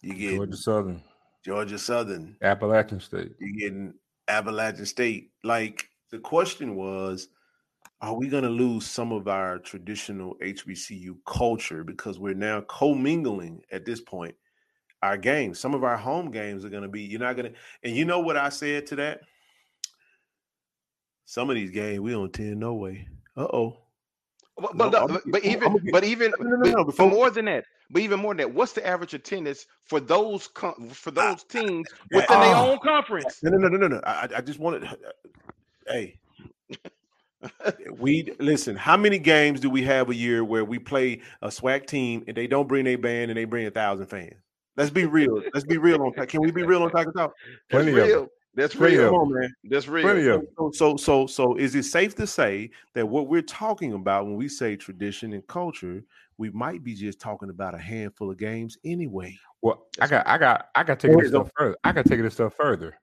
You 0.00 0.14
get 0.14 0.36
Georgia 0.36 0.56
Southern. 0.56 1.02
Georgia 1.44 1.78
Southern. 1.78 2.36
Appalachian 2.42 3.00
State. 3.00 3.32
You 3.38 3.58
getting 3.58 3.94
Appalachian 4.28 4.86
State. 4.86 5.30
Like 5.44 5.88
the 6.10 6.18
question 6.18 6.76
was, 6.76 7.28
are 8.00 8.14
we 8.14 8.28
going 8.28 8.42
to 8.42 8.50
lose 8.50 8.86
some 8.86 9.12
of 9.12 9.28
our 9.28 9.58
traditional 9.58 10.36
HBCU 10.42 11.16
culture 11.26 11.84
because 11.84 12.18
we're 12.18 12.34
now 12.34 12.62
commingling 12.62 13.62
at 13.70 13.84
this 13.84 14.00
point 14.00 14.34
our 15.02 15.16
games? 15.16 15.60
Some 15.60 15.74
of 15.74 15.84
our 15.84 15.96
home 15.96 16.30
games 16.30 16.64
are 16.64 16.70
going 16.70 16.82
to 16.82 16.88
be, 16.88 17.02
you're 17.02 17.20
not 17.20 17.36
going 17.36 17.52
to, 17.52 17.58
and 17.84 17.96
you 17.96 18.04
know 18.04 18.20
what 18.20 18.36
I 18.36 18.48
said 18.48 18.86
to 18.88 18.96
that? 18.96 19.20
Some 21.32 21.48
of 21.48 21.56
these 21.56 21.70
games 21.70 21.98
we 22.00 22.10
don't 22.10 22.30
tend 22.30 22.60
no 22.60 22.74
way. 22.74 23.08
Uh 23.38 23.46
oh. 23.54 23.78
But, 24.58 24.76
but, 24.76 24.92
no, 24.92 25.18
but 25.24 25.42
even 25.42 25.78
but 25.90 26.04
even 26.04 26.30
no, 26.38 26.56
no, 26.56 26.82
no, 26.82 26.90
for 26.90 27.08
more 27.08 27.30
than 27.30 27.46
that, 27.46 27.64
but 27.88 28.02
even 28.02 28.20
more 28.20 28.34
than 28.34 28.48
that, 28.48 28.54
what's 28.54 28.74
the 28.74 28.86
average 28.86 29.14
attendance 29.14 29.64
for 29.86 29.98
those 29.98 30.50
for 30.92 31.10
those 31.10 31.42
teams 31.44 31.88
within 32.12 32.38
their 32.38 32.54
own 32.54 32.78
conference? 32.80 33.38
No, 33.42 33.56
no, 33.56 33.68
no, 33.68 33.78
no, 33.78 33.88
no. 33.88 34.00
I, 34.04 34.28
I 34.36 34.40
just 34.42 34.58
wanted. 34.58 34.86
Hey, 35.88 36.18
we 37.96 38.30
listen. 38.38 38.76
How 38.76 38.98
many 38.98 39.18
games 39.18 39.58
do 39.58 39.70
we 39.70 39.82
have 39.84 40.10
a 40.10 40.14
year 40.14 40.44
where 40.44 40.66
we 40.66 40.78
play 40.78 41.22
a 41.40 41.48
SWAC 41.48 41.86
team 41.86 42.24
and 42.26 42.36
they 42.36 42.46
don't 42.46 42.68
bring 42.68 42.86
a 42.88 42.96
band 42.96 43.30
and 43.30 43.38
they 43.38 43.46
bring 43.46 43.66
a 43.66 43.70
thousand 43.70 44.04
fans? 44.04 44.34
Let's 44.76 44.90
be 44.90 45.06
real. 45.06 45.42
Let's 45.54 45.64
be 45.64 45.78
real 45.78 46.02
on. 46.02 46.12
Can 46.26 46.42
we 46.42 46.50
be 46.50 46.62
real 46.62 46.82
on 46.82 46.90
Tiger 46.90 47.10
Talk? 47.12 47.32
Plenty 47.70 47.92
real. 47.92 48.28
That's 48.54 48.76
real. 48.76 49.10
Come 49.10 49.14
on, 49.14 49.32
man. 49.32 49.54
That's 49.64 49.88
real. 49.88 50.42
So, 50.58 50.70
so, 50.72 50.96
so, 50.96 51.26
so, 51.26 51.54
is 51.56 51.74
it 51.74 51.84
safe 51.84 52.14
to 52.16 52.26
say 52.26 52.70
that 52.94 53.08
what 53.08 53.28
we're 53.28 53.40
talking 53.42 53.94
about 53.94 54.26
when 54.26 54.36
we 54.36 54.48
say 54.48 54.76
tradition 54.76 55.32
and 55.32 55.46
culture, 55.46 56.02
we 56.36 56.50
might 56.50 56.84
be 56.84 56.94
just 56.94 57.18
talking 57.18 57.48
about 57.48 57.74
a 57.74 57.78
handful 57.78 58.30
of 58.30 58.36
games 58.36 58.76
anyway? 58.84 59.38
Well, 59.62 59.86
I 60.00 60.06
got, 60.06 60.26
I 60.26 60.36
got, 60.36 60.68
I 60.74 60.82
got 60.82 61.00
to 61.00 61.08
take 61.08 61.16
it 61.16 61.24
a 61.24 61.28
step 61.28 61.50
further. 61.56 61.76
I 61.82 61.92
got 61.92 62.02
to 62.04 62.08
take 62.08 62.18
it 62.18 62.26
a 62.26 62.30
step 62.30 62.52
further. 62.54 62.98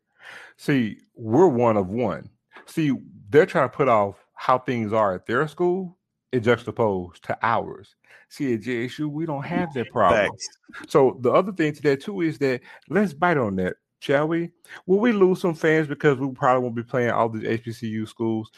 See, 0.58 1.00
we're 1.16 1.48
one 1.48 1.78
of 1.78 1.88
one. 1.88 2.30
See, 2.68 2.94
they're 3.30 3.48
trying 3.48 3.70
to 3.70 3.76
put 3.76 3.88
off 3.88 4.24
how 4.36 4.60
things 4.60 4.94
are 4.94 5.16
at 5.16 5.26
their 5.26 5.48
school 5.48 5.98
in 6.32 6.44
juxtaposed 6.44 7.24
to 7.24 7.38
ours. 7.42 7.96
See, 8.30 8.54
at 8.54 8.62
JSU, 8.62 9.08
we 9.08 9.26
don't 9.26 9.44
have 9.44 9.74
that 9.74 9.90
problem. 9.92 10.28
Thanks. 10.28 10.48
So 10.88 11.18
the 11.22 11.32
other 11.32 11.52
thing 11.52 11.74
to 11.74 11.82
that 11.84 12.02
too 12.02 12.22
is 12.22 12.38
that 12.40 12.62
let's 12.88 13.14
bite 13.14 13.38
on 13.38 13.56
that 13.56 13.78
shall 14.00 14.28
we? 14.28 14.52
Will 14.86 15.00
we 15.00 15.12
lose 15.12 15.42
some 15.42 15.54
fans 15.54 15.88
because 15.88 16.18
we 16.18 16.30
probably 16.32 16.64
won't 16.64 16.76
be 16.76 16.84
playing 16.84 17.12
all 17.12 17.30
the 17.30 17.40
HBCU 17.40 18.08
schools? 18.08 18.52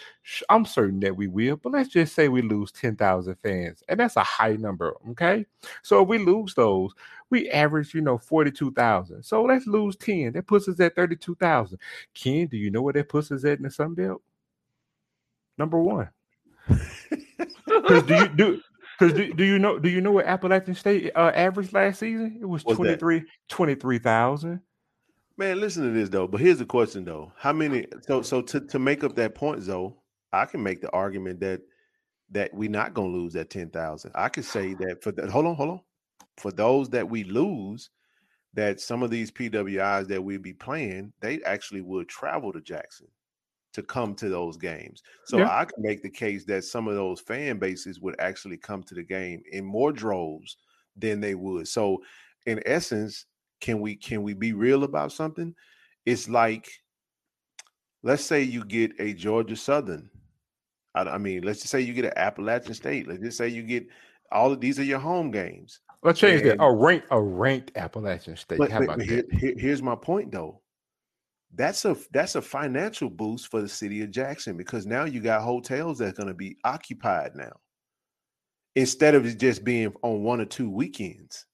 I'm 0.50 0.66
certain 0.66 1.00
that 1.02 1.16
we 1.16 1.28
will, 1.28 1.58
but 1.58 1.72
let's 1.72 1.90
just 1.90 2.16
say 2.16 2.30
we 2.30 2.42
lose 2.42 2.72
10,000 2.72 3.36
fans, 3.36 3.84
and 3.90 4.00
that's 4.00 4.16
a 4.16 4.24
high 4.24 4.56
number, 4.56 4.96
okay? 5.10 5.46
So 5.82 6.02
if 6.02 6.08
we 6.08 6.20
lose 6.20 6.54
those, 6.54 6.94
we 7.30 7.50
average, 7.50 7.94
you 7.94 8.02
know, 8.02 8.18
42,000. 8.18 9.24
So 9.24 9.44
let's 9.44 9.68
lose 9.68 9.96
10. 9.96 10.34
That 10.34 10.48
puts 10.48 10.68
us 10.68 10.80
at 10.80 10.96
32,000. 10.96 11.78
Ken, 12.14 12.48
do 12.48 12.58
you 12.58 12.72
know 12.72 12.82
where 12.82 12.94
that 12.94 13.10
puts 13.10 13.32
us 13.32 13.44
at 13.44 13.58
in 13.58 13.64
the 13.64 13.72
Sun 13.72 13.96
Belt? 13.96 14.22
Number 15.58 15.82
one. 15.82 16.10
Because 16.68 18.04
do 18.04 18.16
you 18.16 18.28
do 18.28 18.62
because 19.00 19.14
do, 19.18 19.34
do 19.34 19.44
you 19.44 19.58
know 19.58 19.80
do 19.80 19.90
you 19.90 20.02
know 20.02 20.12
what 20.12 20.26
Appalachian 20.26 20.76
State 20.76 21.12
uh, 21.16 21.32
averaged 21.34 21.74
last 21.74 22.00
season? 22.00 22.38
It 22.42 22.46
was 22.46 22.64
23 22.64 23.24
23,000. 23.50 24.62
Man, 25.38 25.60
listen 25.60 25.84
to 25.84 25.92
this 25.92 26.10
though. 26.10 26.28
But 26.28 26.42
here's 26.42 26.60
the 26.60 26.66
question 26.66 27.06
though: 27.06 27.32
How 27.38 27.54
many? 27.54 27.88
So, 28.02 28.22
so 28.22 28.42
to 28.42 28.60
to 28.60 28.80
make 28.80 29.04
up 29.04 29.16
that 29.16 29.36
point, 29.36 29.64
Zoe, 29.64 29.94
I 30.34 30.46
can 30.46 30.62
make 30.62 30.82
the 30.82 30.92
argument 30.92 31.40
that 31.40 31.62
that 32.32 32.54
we're 32.54 32.70
not 32.70 32.94
going 32.94 33.12
to 33.12 33.18
lose 33.18 33.34
that 33.34 33.50
ten 33.50 33.70
thousand. 33.70 34.12
I 34.16 34.30
could 34.30 34.46
say 34.46 34.74
that 34.76 35.02
for 35.02 35.12
the 35.12 35.30
hold 35.30 35.46
on, 35.46 35.56
hold 35.56 35.70
on. 35.70 35.82
For 36.38 36.52
those 36.52 36.90
that 36.90 37.10
we 37.10 37.24
lose, 37.24 37.90
that 38.54 38.80
some 38.80 39.04
of 39.04 39.10
these 39.10 39.32
PWIs 39.32 40.08
that 40.08 40.24
we 40.24 40.38
be 40.38 40.54
playing, 40.54 41.14
they 41.22 41.42
actually 41.44 41.82
would 41.82 42.08
travel 42.08 42.52
to 42.54 42.62
Jackson 42.62 43.08
to 43.74 43.82
come 43.82 44.16
to 44.16 44.30
those 44.30 44.58
games. 44.58 45.02
So 45.26 45.40
yeah. 45.40 45.50
I 45.50 45.66
can 45.66 45.82
make 45.82 46.04
the 46.04 46.10
case 46.10 46.46
that 46.46 46.66
some 46.66 46.88
of 46.88 46.96
those 46.96 47.22
fan 47.22 47.58
bases 47.58 48.00
would 48.02 48.16
actually 48.20 48.58
come 48.58 48.84
to 48.84 48.96
the 48.96 49.04
game 49.04 49.42
in 49.52 49.64
more 49.64 49.94
droves 49.94 50.58
than 50.98 51.22
they 51.22 51.36
would. 51.36 51.68
So 51.68 52.02
in 52.46 52.62
essence, 52.66 53.26
can 53.62 53.80
we 53.80 53.96
can 53.96 54.24
we 54.24 54.34
be 54.34 54.54
real 54.54 54.84
about 54.84 55.12
something? 55.12 55.56
It's 56.06 56.28
like, 56.28 56.70
let's 58.04 58.26
say 58.26 58.42
you 58.42 58.66
get 58.66 58.92
a 59.00 59.14
Georgia 59.14 59.56
Southern. 59.56 60.10
I, 60.96 61.04
I 61.04 61.18
mean, 61.18 61.44
let's 61.44 61.60
just 61.60 61.72
say 61.72 61.82
you 61.82 61.94
get 61.94 62.06
an 62.06 62.18
Appalachian 62.18 62.74
State. 62.74 63.08
Let's 63.08 63.22
just 63.22 63.38
say 63.38 63.48
you 63.48 63.64
get 63.64 63.86
all 64.32 64.52
of 64.52 64.60
these 64.60 64.80
are 64.80 64.84
your 64.84 65.00
home 65.00 65.32
games. 65.32 65.80
Let's 66.04 66.20
change 66.20 66.42
and, 66.42 66.52
that. 66.52 66.64
A 66.64 66.74
ranked, 66.74 67.08
a 67.12 67.22
ranked 67.22 67.72
Appalachian 67.76 68.36
State. 68.36 68.58
But, 68.58 68.72
How 68.72 68.82
about 68.82 68.98
but 68.98 69.06
here, 69.06 69.24
here, 69.32 69.54
here's 69.58 69.84
my 69.84 69.96
point, 69.96 70.32
though. 70.32 70.62
That's 71.54 71.84
a 71.86 71.98
that's 72.12 72.36
a 72.36 72.42
financial 72.42 73.10
boost 73.10 73.52
for 73.52 73.62
the 73.62 73.68
city 73.70 74.02
of 74.02 74.10
Jackson 74.10 74.56
because 74.58 74.86
now 74.86 75.04
you 75.04 75.20
got 75.20 75.42
hotels 75.42 76.00
that's 76.00 76.18
going 76.18 76.30
to 76.30 76.34
be 76.34 76.58
occupied 76.64 77.36
now, 77.36 77.52
instead 78.76 79.16
of 79.16 79.38
just 79.38 79.64
being 79.64 79.94
on 80.02 80.24
one 80.24 80.40
or 80.40 80.46
two 80.46 80.70
weekends. 80.70 81.46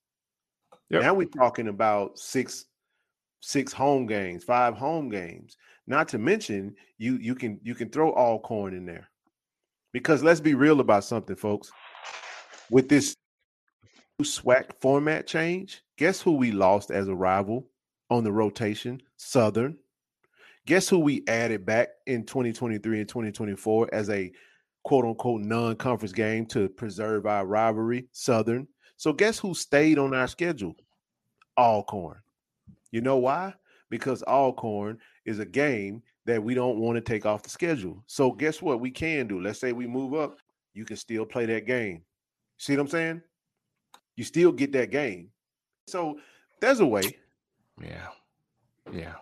Yep. 0.90 1.02
Now 1.02 1.14
we're 1.14 1.26
talking 1.26 1.68
about 1.68 2.18
six 2.18 2.66
six 3.40 3.72
home 3.72 4.06
games, 4.06 4.44
five 4.44 4.74
home 4.74 5.08
games. 5.08 5.56
Not 5.86 6.08
to 6.08 6.18
mention 6.18 6.74
you 6.98 7.16
you 7.16 7.34
can 7.34 7.60
you 7.62 7.74
can 7.74 7.90
throw 7.90 8.12
Alcorn 8.12 8.74
in 8.74 8.86
there. 8.86 9.08
Because 9.92 10.22
let's 10.22 10.40
be 10.40 10.54
real 10.54 10.80
about 10.80 11.04
something, 11.04 11.36
folks. 11.36 11.70
With 12.70 12.88
this 12.88 13.14
SWAC 14.22 14.72
format 14.80 15.26
change, 15.26 15.82
guess 15.96 16.20
who 16.20 16.32
we 16.32 16.52
lost 16.52 16.90
as 16.90 17.08
a 17.08 17.14
rival 17.14 17.66
on 18.10 18.24
the 18.24 18.32
rotation? 18.32 19.00
Southern. 19.16 19.76
Guess 20.66 20.88
who 20.88 20.98
we 20.98 21.24
added 21.28 21.64
back 21.64 21.88
in 22.06 22.24
2023 22.26 23.00
and 23.00 23.08
2024 23.08 23.88
as 23.92 24.10
a 24.10 24.30
quote 24.84 25.06
unquote 25.06 25.40
non 25.40 25.76
conference 25.76 26.12
game 26.12 26.44
to 26.46 26.68
preserve 26.68 27.26
our 27.26 27.46
rivalry? 27.46 28.08
Southern. 28.12 28.68
So 28.98 29.12
guess 29.12 29.38
who 29.38 29.54
stayed 29.54 29.98
on 29.98 30.12
our 30.12 30.26
schedule? 30.26 30.74
Alcorn. 31.56 32.18
You 32.90 33.00
know 33.00 33.16
why? 33.16 33.54
Because 33.90 34.22
Alcorn 34.24 34.98
is 35.24 35.38
a 35.38 35.46
game 35.46 36.02
that 36.26 36.42
we 36.42 36.52
don't 36.52 36.78
want 36.78 36.96
to 36.96 37.00
take 37.00 37.24
off 37.24 37.42
the 37.42 37.48
schedule. 37.48 38.02
So 38.06 38.32
guess 38.32 38.60
what 38.60 38.80
we 38.80 38.90
can 38.90 39.26
do? 39.26 39.40
Let's 39.40 39.60
say 39.60 39.72
we 39.72 39.86
move 39.86 40.14
up, 40.14 40.38
you 40.74 40.84
can 40.84 40.96
still 40.96 41.24
play 41.24 41.46
that 41.46 41.66
game. 41.66 42.02
See 42.58 42.74
what 42.74 42.82
I'm 42.82 42.88
saying? 42.88 43.22
You 44.16 44.24
still 44.24 44.52
get 44.52 44.72
that 44.72 44.90
game. 44.90 45.30
So 45.86 46.18
there's 46.60 46.80
a 46.80 46.86
way. 46.86 47.16
Yeah. 47.80 48.08
Yeah. 48.92 49.14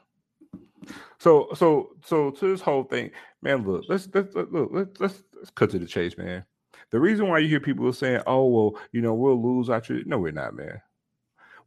So 1.19 1.49
so 1.55 1.91
so 2.05 2.31
to 2.31 2.49
this 2.49 2.61
whole 2.61 2.85
thing, 2.85 3.11
man. 3.43 3.67
Look, 3.67 3.85
let's 3.89 4.09
let's 4.15 4.35
look, 4.35 4.49
let's, 4.73 5.01
let's 5.01 5.23
let's 5.35 5.51
cut 5.51 5.71
to 5.71 5.79
the 5.79 5.87
chase, 5.87 6.17
man. 6.17 6.45
The 6.91 7.01
reason 7.01 7.29
why 7.29 7.39
you 7.39 7.49
hear 7.49 7.61
people 7.61 7.93
saying, 7.93 8.23
"Oh, 8.27 8.47
well, 8.47 8.81
you 8.93 9.01
know, 9.01 9.15
we'll 9.15 9.43
lose 9.43 9.69
our," 9.69 9.83
no, 10.07 10.19
we're 10.19 10.33
not, 10.33 10.55
man. 10.55 10.81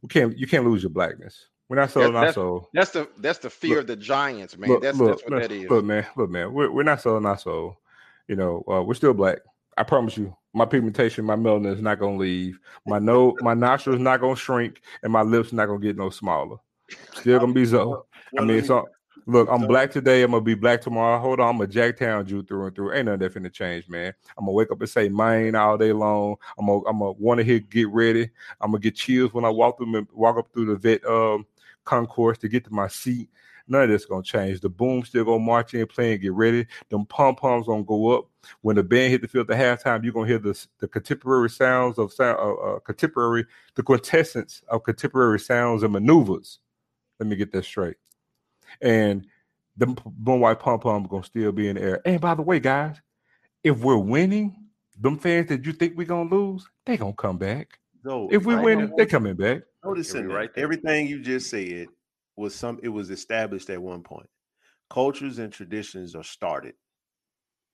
We 0.02 0.08
can't. 0.08 0.36
You 0.36 0.46
can't 0.46 0.64
lose 0.64 0.82
your 0.82 0.90
blackness. 0.90 1.46
We're 1.70 1.76
not 1.76 1.90
selling 1.92 2.14
that's, 2.14 2.28
our 2.28 2.32
soul. 2.32 2.68
That's 2.74 2.90
the 2.90 3.08
that's 3.18 3.38
the 3.38 3.48
fear 3.48 3.76
look, 3.76 3.80
of 3.82 3.86
the 3.86 3.96
giants, 3.96 4.58
man. 4.58 4.70
Look, 4.70 4.82
that's, 4.82 4.98
look, 4.98 5.08
that's 5.10 5.22
what 5.22 5.32
look, 5.32 5.42
that 5.42 5.52
is. 5.52 5.70
Look, 5.70 5.84
man, 5.84 6.04
look, 6.16 6.28
man. 6.28 6.52
We're, 6.52 6.70
we're 6.70 6.82
not 6.82 7.00
selling 7.00 7.24
our 7.24 7.38
soul. 7.38 7.78
You 8.26 8.34
know, 8.34 8.64
uh, 8.68 8.82
we're 8.82 8.94
still 8.94 9.14
black. 9.14 9.38
I 9.78 9.84
promise 9.84 10.16
you. 10.16 10.36
My 10.52 10.64
pigmentation, 10.64 11.24
my 11.24 11.36
melanin 11.36 11.72
is 11.72 11.80
not 11.80 12.00
gonna 12.00 12.16
leave. 12.16 12.58
My 12.84 12.98
nose, 12.98 13.34
my 13.40 13.54
nostrils 13.54 14.00
not 14.00 14.20
gonna 14.20 14.34
shrink, 14.34 14.82
and 15.04 15.12
my 15.12 15.22
lips 15.22 15.52
not 15.52 15.66
gonna 15.66 15.78
get 15.78 15.96
no 15.96 16.10
smaller. 16.10 16.56
Still 17.14 17.38
gonna 17.38 17.52
be 17.52 17.64
so. 17.64 18.06
I 18.38 18.44
mean, 18.44 18.64
so 18.64 18.88
look, 19.30 19.48
I'm 19.50 19.66
black 19.66 19.90
today. 19.90 20.22
I'm 20.22 20.32
gonna 20.32 20.42
be 20.42 20.54
black 20.54 20.80
tomorrow. 20.80 21.18
Hold 21.20 21.40
on, 21.40 21.54
I'm 21.54 21.60
a 21.60 21.66
Jacktown 21.66 22.26
Jew 22.26 22.42
through 22.42 22.66
and 22.66 22.74
through. 22.74 22.94
Ain't 22.94 23.06
nothing 23.06 23.20
that 23.20 23.34
finna 23.34 23.52
change, 23.52 23.88
man. 23.88 24.12
I'm 24.36 24.44
gonna 24.44 24.52
wake 24.52 24.70
up 24.70 24.80
and 24.80 24.88
say 24.88 25.08
mine 25.08 25.54
all 25.54 25.78
day 25.78 25.92
long. 25.92 26.36
I'm 26.58 26.66
gonna, 26.66 26.80
I'm 26.86 26.98
gonna 26.98 27.12
want 27.12 27.38
to 27.38 27.44
hear 27.44 27.60
get 27.60 27.88
ready. 27.88 28.30
I'm 28.60 28.72
gonna 28.72 28.80
get 28.80 28.96
chills 28.96 29.32
when 29.32 29.44
I 29.44 29.50
walk 29.50 29.78
through 29.78 30.06
walk 30.12 30.36
up 30.36 30.48
through 30.52 30.66
the 30.66 30.76
vet 30.76 31.04
um 31.06 31.46
concourse 31.84 32.38
to 32.38 32.48
get 32.48 32.64
to 32.64 32.72
my 32.72 32.88
seat. 32.88 33.28
None 33.68 33.84
of 33.84 33.88
this 33.88 34.04
gonna 34.04 34.22
change. 34.22 34.60
The 34.60 34.68
boom 34.68 35.04
still 35.04 35.24
gonna 35.24 35.38
march 35.38 35.74
in, 35.74 35.86
play 35.86 36.12
and 36.12 36.20
get 36.20 36.32
ready. 36.32 36.66
Them 36.88 37.06
pom 37.06 37.36
poms 37.36 37.66
gonna 37.66 37.84
go 37.84 38.10
up. 38.10 38.26
When 38.62 38.76
the 38.76 38.82
band 38.82 39.12
hit 39.12 39.22
the 39.22 39.28
field 39.28 39.50
at 39.50 39.58
halftime, 39.58 40.02
you're 40.02 40.12
gonna 40.12 40.26
hear 40.26 40.38
the 40.38 40.58
the 40.80 40.88
contemporary 40.88 41.50
sounds 41.50 41.98
of 41.98 42.12
sound, 42.12 42.38
uh, 42.40 42.54
uh, 42.54 42.78
contemporary, 42.80 43.46
the 43.76 43.82
quintessence 43.82 44.62
of 44.68 44.82
contemporary 44.82 45.38
sounds 45.38 45.84
and 45.84 45.92
maneuvers. 45.92 46.58
Let 47.20 47.28
me 47.28 47.36
get 47.36 47.52
that 47.52 47.64
straight. 47.64 47.96
And 48.80 49.26
the 49.76 49.86
boom 49.86 50.40
white 50.40 50.60
pom 50.60 50.80
pom 50.80 51.04
gonna 51.04 51.24
still 51.24 51.52
be 51.52 51.68
in 51.68 51.76
the 51.76 51.82
air. 51.82 52.00
And 52.04 52.20
by 52.20 52.34
the 52.34 52.42
way, 52.42 52.60
guys, 52.60 53.00
if 53.64 53.78
we're 53.78 53.96
winning, 53.96 54.56
them 54.98 55.18
fans 55.18 55.48
that 55.48 55.64
you 55.64 55.72
think 55.72 55.96
we're 55.96 56.06
gonna 56.06 56.28
lose, 56.28 56.66
they 56.84 56.96
gonna 56.96 57.12
come 57.14 57.38
back. 57.38 57.78
No, 58.04 58.28
if 58.30 58.44
we 58.44 58.56
win, 58.56 58.92
they 58.96 59.06
coming 59.06 59.36
back. 59.36 59.62
Notice 59.84 60.14
right 60.14 60.50
everything 60.56 61.06
you 61.06 61.20
just 61.20 61.50
said 61.50 61.86
was 62.36 62.54
some. 62.54 62.78
It 62.82 62.88
was 62.88 63.10
established 63.10 63.70
at 63.70 63.80
one 63.80 64.02
point. 64.02 64.28
Cultures 64.90 65.38
and 65.38 65.52
traditions 65.52 66.14
are 66.14 66.24
started. 66.24 66.74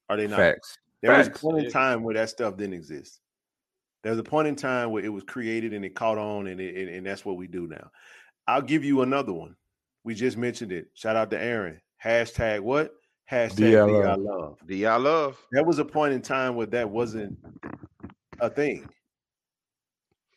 Are 0.09 0.17
they 0.17 0.27
not? 0.27 0.39
Facts. 0.39 0.79
There 1.03 1.11
Facts. 1.13 1.29
was 1.29 1.37
a 1.37 1.41
point 1.41 1.67
in 1.67 1.71
time 1.71 2.03
where 2.03 2.15
that 2.15 2.31
stuff 2.31 2.57
didn't 2.57 2.75
exist. 2.75 3.21
There 4.03 4.13
was 4.13 4.19
a 4.19 4.25
point 4.25 4.49
in 4.49 4.55
time 4.55 4.91
where 4.91 5.05
it 5.05 5.09
was 5.09 5.25
created 5.25 5.73
and 5.73 5.85
it 5.85 5.95
caught 5.95 6.19
on, 6.19 6.47
and 6.47 6.61
it, 6.61 6.77
and, 6.77 6.89
and 6.97 7.07
that's 7.07 7.25
what 7.25 7.37
we 7.37 7.47
do 7.49 7.67
now. 7.67 7.91
I'll 8.47 8.63
give 8.63 8.85
you 8.85 9.03
another 9.03 9.33
one. 9.33 9.57
We 10.07 10.15
just 10.15 10.37
mentioned 10.37 10.71
it. 10.71 10.87
Shout 10.95 11.17
out 11.17 11.31
to 11.33 11.43
Aaron. 11.43 11.81
Hashtag 12.03 12.61
what? 12.61 12.95
Hashtag 13.29 13.57
Thee 13.57 13.77
I 13.77 14.15
love. 14.15 14.61
Thee 14.65 14.87
I 14.87 14.95
love. 14.95 15.37
There 15.51 15.65
was 15.65 15.81
a 15.81 15.85
point 15.85 16.15
in 16.15 16.23
time 16.23 16.55
where 16.55 16.69
that 16.69 16.89
wasn't 16.89 17.37
a 18.39 18.49
thing. 18.49 18.89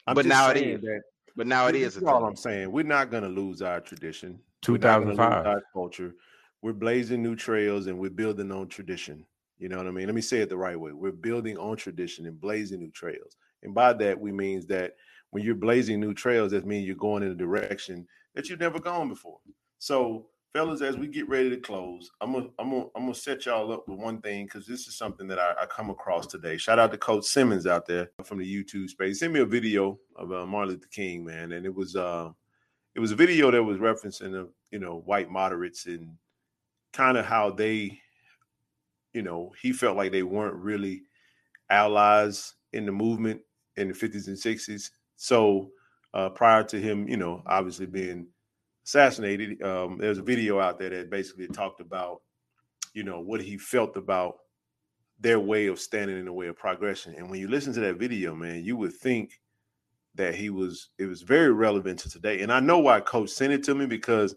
I'm 0.08 0.16
but 0.16 0.26
now 0.26 0.50
it 0.50 0.58
is. 0.58 0.82
That, 0.82 1.02
but 1.36 1.46
now 1.46 1.68
it 1.68 1.76
is. 1.76 1.94
That's 1.94 2.08
all 2.08 2.26
I'm 2.26 2.36
saying. 2.36 2.72
We're 2.72 2.84
not 2.84 3.12
going 3.12 3.22
to 3.22 3.30
lose 3.30 3.62
our 3.62 3.80
tradition. 3.80 4.40
2005 4.64 5.46
our 5.46 5.62
culture. 5.72 6.16
We're 6.64 6.74
blazing 6.74 7.22
new 7.22 7.36
trails 7.36 7.86
and 7.86 8.00
we're 8.00 8.10
building 8.10 8.52
on 8.52 8.70
tradition. 8.70 9.24
You 9.60 9.70
know 9.70 9.78
what 9.78 9.86
I 9.86 9.92
mean? 9.92 10.08
Let 10.08 10.16
me 10.16 10.22
say 10.22 10.40
it 10.40 10.50
the 10.50 10.58
right 10.58 10.80
way. 10.80 10.94
We're 10.94 11.12
building 11.12 11.60
on 11.60 11.78
tradition 11.78 12.26
and 12.26 12.42
blazing 12.42 12.80
new 12.80 12.90
trails. 12.90 13.38
And 13.62 13.76
by 13.76 13.94
that, 13.94 14.20
we 14.20 14.32
means 14.32 14.66
that 14.66 14.96
when 15.30 15.44
you're 15.44 15.54
blazing 15.54 16.00
new 16.00 16.16
trails, 16.16 16.54
that 16.54 16.66
means 16.66 16.88
you're 16.88 16.96
going 16.96 17.22
in 17.22 17.30
a 17.30 17.36
direction 17.36 18.08
that 18.34 18.50
you've 18.50 18.60
never 18.60 18.80
gone 18.80 19.10
before. 19.10 19.38
So 19.80 20.28
fellas, 20.54 20.82
as 20.82 20.98
we 20.98 21.08
get 21.08 21.28
ready 21.28 21.50
to 21.50 21.58
close, 21.58 22.12
I'm 22.22 22.34
gonna 22.34 22.50
I'm 22.60 22.70
gonna 22.70 22.86
I'm 22.96 23.04
gonna 23.04 23.16
set 23.16 23.46
y'all 23.46 23.72
up 23.72 23.88
with 23.88 24.00
one 24.00 24.22
thing 24.22 24.46
because 24.46 24.68
this 24.68 24.88
is 24.88 24.98
something 24.98 25.28
that 25.28 25.40
I, 25.40 25.54
I, 25.62 25.66
come 25.66 25.90
across 25.90 26.28
today. 26.28 26.58
Shout 26.58 26.80
out 26.80 26.92
to 26.92 26.98
Coach 26.98 27.26
Simmons 27.26 27.66
out 27.66 27.86
there 27.86 28.12
from 28.24 28.40
the 28.40 28.46
YouTube 28.46 28.90
space. 28.90 29.20
Send 29.20 29.34
me 29.34 29.40
a 29.40 29.46
video 29.46 29.98
of 30.16 30.32
uh, 30.32 30.46
Martin 30.46 30.74
Luther 30.76 30.88
King, 30.92 31.26
man, 31.26 31.54
and 31.54 31.66
it 31.66 31.74
was 31.74 31.96
uh 31.96 32.30
it 32.94 33.00
was 33.00 33.12
a 33.12 33.16
video 33.16 33.52
that 33.52 33.64
was 33.64 33.78
referencing 33.78 34.32
the 34.32 34.50
you 34.72 34.80
know 34.80 35.02
white 35.06 35.30
moderates 35.30 35.86
and 35.86 36.16
kind 36.94 37.18
of 37.18 37.26
how 37.26 37.52
they, 37.52 38.00
you 39.14 39.22
know, 39.22 39.52
he 39.62 39.72
felt 39.72 39.98
like 39.98 40.12
they 40.12 40.24
weren't 40.24 40.56
really 40.56 41.04
allies 41.70 42.56
in 42.74 42.86
the 42.86 42.92
movement 42.92 43.42
in 43.78 43.88
the 43.88 43.94
50s 43.94 44.28
and 44.28 44.38
60s. 44.38 44.90
So 45.16 45.72
uh, 46.14 46.30
prior 46.30 46.64
to 46.64 46.80
him, 46.80 47.08
you 47.08 47.18
know, 47.18 47.44
obviously 47.46 47.86
being 47.86 48.28
assassinated, 48.90 49.62
um, 49.62 50.00
there's 50.00 50.18
a 50.18 50.24
video 50.24 50.60
out 50.60 50.80
there 50.80 50.90
that 50.90 51.12
basically 51.12 51.48
talked 51.48 51.80
about, 51.80 52.22
you 52.94 53.04
know, 53.04 53.20
what 53.20 53.40
he 53.40 53.56
felt 53.56 53.96
about 53.96 54.38
their 55.20 55.40
way 55.40 55.68
of 55.68 55.80
standing 55.80 56.18
in 56.18 56.26
the 56.26 56.34
way 56.34 56.48
of 56.48 56.58
progression. 56.58 57.14
And 57.16 57.30
when 57.30 57.40
you 57.40 57.48
listen 57.48 57.72
to 57.74 57.82
that 57.82 58.00
video, 58.00 58.34
man, 58.34 58.64
you 58.64 58.76
would 58.78 58.94
think 58.94 59.40
that 60.16 60.34
he 60.34 60.50
was 60.50 60.90
it 60.98 61.06
was 61.06 61.22
very 61.22 61.52
relevant 61.52 62.00
to 62.00 62.10
today. 62.10 62.42
And 62.42 62.52
I 62.52 62.60
know 62.60 62.80
why 62.80 63.00
coach 63.00 63.30
sent 63.30 63.54
it 63.54 63.64
to 63.66 63.76
me 63.76 63.86
because 63.86 64.36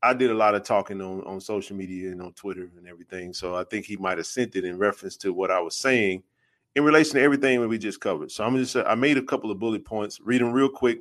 I 0.00 0.14
did 0.14 0.30
a 0.30 0.34
lot 0.34 0.54
of 0.54 0.62
talking 0.62 1.00
on, 1.00 1.22
on 1.24 1.40
social 1.40 1.76
media 1.76 2.12
and 2.12 2.22
on 2.22 2.32
Twitter 2.34 2.70
and 2.76 2.86
everything. 2.86 3.32
So 3.32 3.56
I 3.56 3.64
think 3.64 3.84
he 3.84 3.96
might 3.96 4.18
have 4.18 4.28
sent 4.28 4.54
it 4.54 4.64
in 4.64 4.78
reference 4.78 5.16
to 5.18 5.32
what 5.32 5.50
I 5.50 5.58
was 5.58 5.76
saying 5.76 6.22
in 6.76 6.84
relation 6.84 7.14
to 7.14 7.22
everything 7.22 7.60
that 7.60 7.68
we 7.68 7.78
just 7.78 8.00
covered. 8.00 8.30
So 8.30 8.44
I'm 8.44 8.56
just 8.56 8.76
I 8.76 8.94
made 8.94 9.18
a 9.18 9.22
couple 9.22 9.50
of 9.50 9.58
bullet 9.58 9.84
points, 9.84 10.20
read 10.20 10.40
them 10.40 10.52
real 10.52 10.68
quick, 10.68 11.00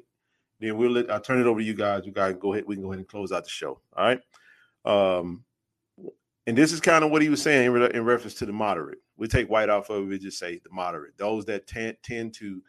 then 0.59 0.77
we'll 0.77 0.91
let 0.91 1.11
I'll 1.11 1.21
turn 1.21 1.39
it 1.39 1.47
over 1.47 1.59
to 1.59 1.65
you 1.65 1.73
guys. 1.73 2.05
You 2.05 2.11
guys 2.11 2.35
go 2.39 2.53
ahead. 2.53 2.65
We 2.67 2.75
can 2.75 2.83
go 2.83 2.89
ahead 2.89 2.99
and 2.99 3.07
close 3.07 3.31
out 3.31 3.43
the 3.43 3.49
show. 3.49 3.79
All 3.95 4.05
right. 4.05 4.21
Um, 4.85 5.43
and 6.45 6.57
this 6.57 6.71
is 6.71 6.79
kind 6.79 7.03
of 7.03 7.11
what 7.11 7.21
he 7.21 7.29
was 7.29 7.41
saying 7.41 7.65
in, 7.65 7.73
re- 7.73 7.91
in 7.93 8.05
reference 8.05 8.35
to 8.35 8.45
the 8.45 8.53
moderate. 8.53 8.99
We 9.17 9.27
take 9.27 9.49
white 9.49 9.69
off 9.69 9.89
of 9.89 10.03
it, 10.03 10.07
we 10.07 10.19
just 10.19 10.39
say 10.39 10.59
the 10.63 10.69
moderate. 10.71 11.17
Those 11.17 11.45
that 11.45 11.67
tend 11.67 11.97
tend 12.03 12.33
to 12.35 12.61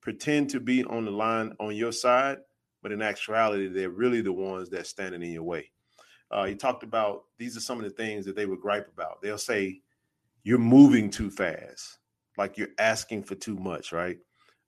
pretend 0.00 0.50
to 0.50 0.60
be 0.60 0.84
on 0.84 1.06
the 1.06 1.10
line 1.10 1.54
on 1.58 1.74
your 1.74 1.92
side, 1.92 2.38
but 2.82 2.92
in 2.92 3.00
actuality, 3.00 3.68
they're 3.68 3.88
really 3.88 4.20
the 4.20 4.32
ones 4.32 4.68
that 4.70 4.86
standing 4.86 5.22
in 5.22 5.30
your 5.30 5.42
way. 5.42 5.70
Uh, 6.30 6.44
he 6.44 6.54
talked 6.54 6.82
about 6.82 7.24
these 7.38 7.56
are 7.56 7.60
some 7.60 7.78
of 7.78 7.84
the 7.84 7.90
things 7.90 8.26
that 8.26 8.36
they 8.36 8.44
would 8.44 8.60
gripe 8.60 8.88
about. 8.92 9.22
They'll 9.22 9.38
say 9.38 9.80
you're 10.42 10.58
moving 10.58 11.08
too 11.08 11.30
fast, 11.30 11.98
like 12.36 12.58
you're 12.58 12.68
asking 12.78 13.22
for 13.22 13.34
too 13.34 13.56
much, 13.56 13.92
right? 13.92 14.18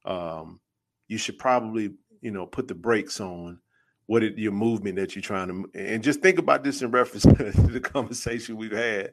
Um, 0.06 0.60
you 1.09 1.18
should 1.18 1.38
probably 1.38 1.94
you 2.20 2.30
know, 2.30 2.47
put 2.47 2.68
the 2.68 2.74
brakes 2.74 3.20
on 3.20 3.60
what 4.06 4.22
it, 4.22 4.38
your 4.38 4.52
movement 4.52 4.97
that 4.97 5.14
you're 5.14 5.22
trying 5.22 5.48
to, 5.48 5.70
and 5.74 6.02
just 6.02 6.20
think 6.20 6.38
about 6.38 6.62
this 6.62 6.82
in 6.82 6.90
reference 6.90 7.22
to 7.24 7.52
the 7.52 7.80
conversation 7.80 8.56
we've 8.56 8.72
had. 8.72 9.12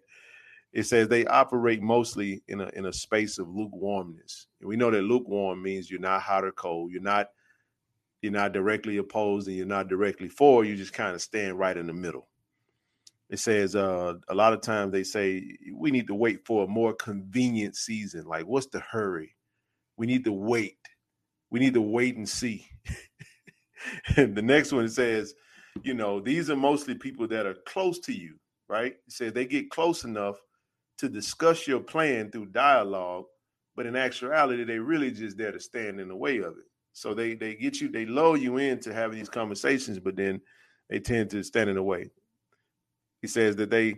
It 0.72 0.84
says 0.84 1.08
they 1.08 1.26
operate 1.26 1.82
mostly 1.82 2.44
in 2.48 2.62
a 2.62 2.70
in 2.70 2.86
a 2.88 2.94
space 2.94 3.38
of 3.38 3.48
lukewarmness. 3.48 4.48
We 4.62 4.76
know 4.76 4.90
that 4.90 5.04
lukewarm 5.04 5.62
means 5.62 5.90
you're 5.90 6.00
not 6.00 6.22
hot 6.22 6.44
or 6.44 6.52
cold. 6.52 6.92
You're 6.92 7.02
not 7.02 7.28
you're 8.24 8.32
not 8.32 8.54
directly 8.54 8.98
opposed 8.98 9.48
and 9.48 9.58
you're 9.58 9.66
not 9.66 9.90
directly 9.90 10.30
for. 10.30 10.64
You 10.64 10.76
just 10.76 10.94
kind 10.94 11.14
of 11.14 11.22
stand 11.22 11.60
right 11.60 11.78
in 11.78 11.88
the 11.88 11.94
middle. 11.94 12.28
It 13.30 13.40
says 13.40 13.76
uh, 13.76 14.14
a 14.30 14.36
lot 14.36 14.54
of 14.54 14.62
times 14.62 14.92
they 14.92 15.04
say 15.04 15.58
we 15.74 15.92
need 15.92 16.08
to 16.08 16.16
wait 16.16 16.46
for 16.46 16.64
a 16.64 16.68
more 16.68 16.94
convenient 16.94 17.76
season. 17.76 18.26
Like, 18.26 18.46
what's 18.46 18.68
the 18.68 18.80
hurry? 18.80 19.36
We 19.98 20.08
need 20.08 20.24
to 20.26 20.32
wait. 20.32 20.78
We 21.54 21.60
need 21.60 21.76
to 21.76 21.82
wait 21.82 22.18
and 22.18 22.28
see. 22.28 22.68
and 24.18 24.36
the 24.36 24.42
next 24.42 24.72
one 24.72 24.90
says, 24.90 25.36
you 25.84 25.94
know, 25.94 26.20
these 26.20 26.50
are 26.50 26.56
mostly 26.56 26.96
people 26.96 27.28
that 27.28 27.46
are 27.46 27.58
close 27.68 28.00
to 28.00 28.12
you, 28.12 28.38
right? 28.68 28.94
It 28.94 29.14
says 29.14 29.34
they 29.34 29.46
get 29.46 29.70
close 29.70 30.04
enough 30.04 30.38
to 30.98 31.08
discuss 31.08 31.68
your 31.68 31.80
plan 31.80 32.32
through 32.32 32.48
dialogue, 32.48 33.26
but 33.76 33.86
in 33.86 33.96
actuality, 33.96 34.64
they 34.64 34.80
really 34.80 35.12
just 35.12 35.38
there 35.38 35.52
to 35.52 35.60
stand 35.60 36.00
in 36.00 36.08
the 36.08 36.16
way 36.16 36.38
of 36.38 36.58
it. 36.58 36.66
So 36.92 37.14
they 37.14 37.36
they 37.36 37.54
get 37.54 37.80
you, 37.80 37.88
they 37.88 38.08
lull 38.08 38.36
you 38.36 38.58
into 38.58 38.92
having 38.92 39.20
these 39.20 39.30
conversations, 39.30 40.00
but 40.00 40.16
then 40.16 40.42
they 40.90 41.00
tend 41.00 41.30
to 41.32 41.44
stand 41.44 41.70
in 41.70 41.76
the 41.76 41.84
way. 41.84 42.10
He 43.22 43.28
says 43.28 43.56
that 43.58 43.70
they 43.70 43.98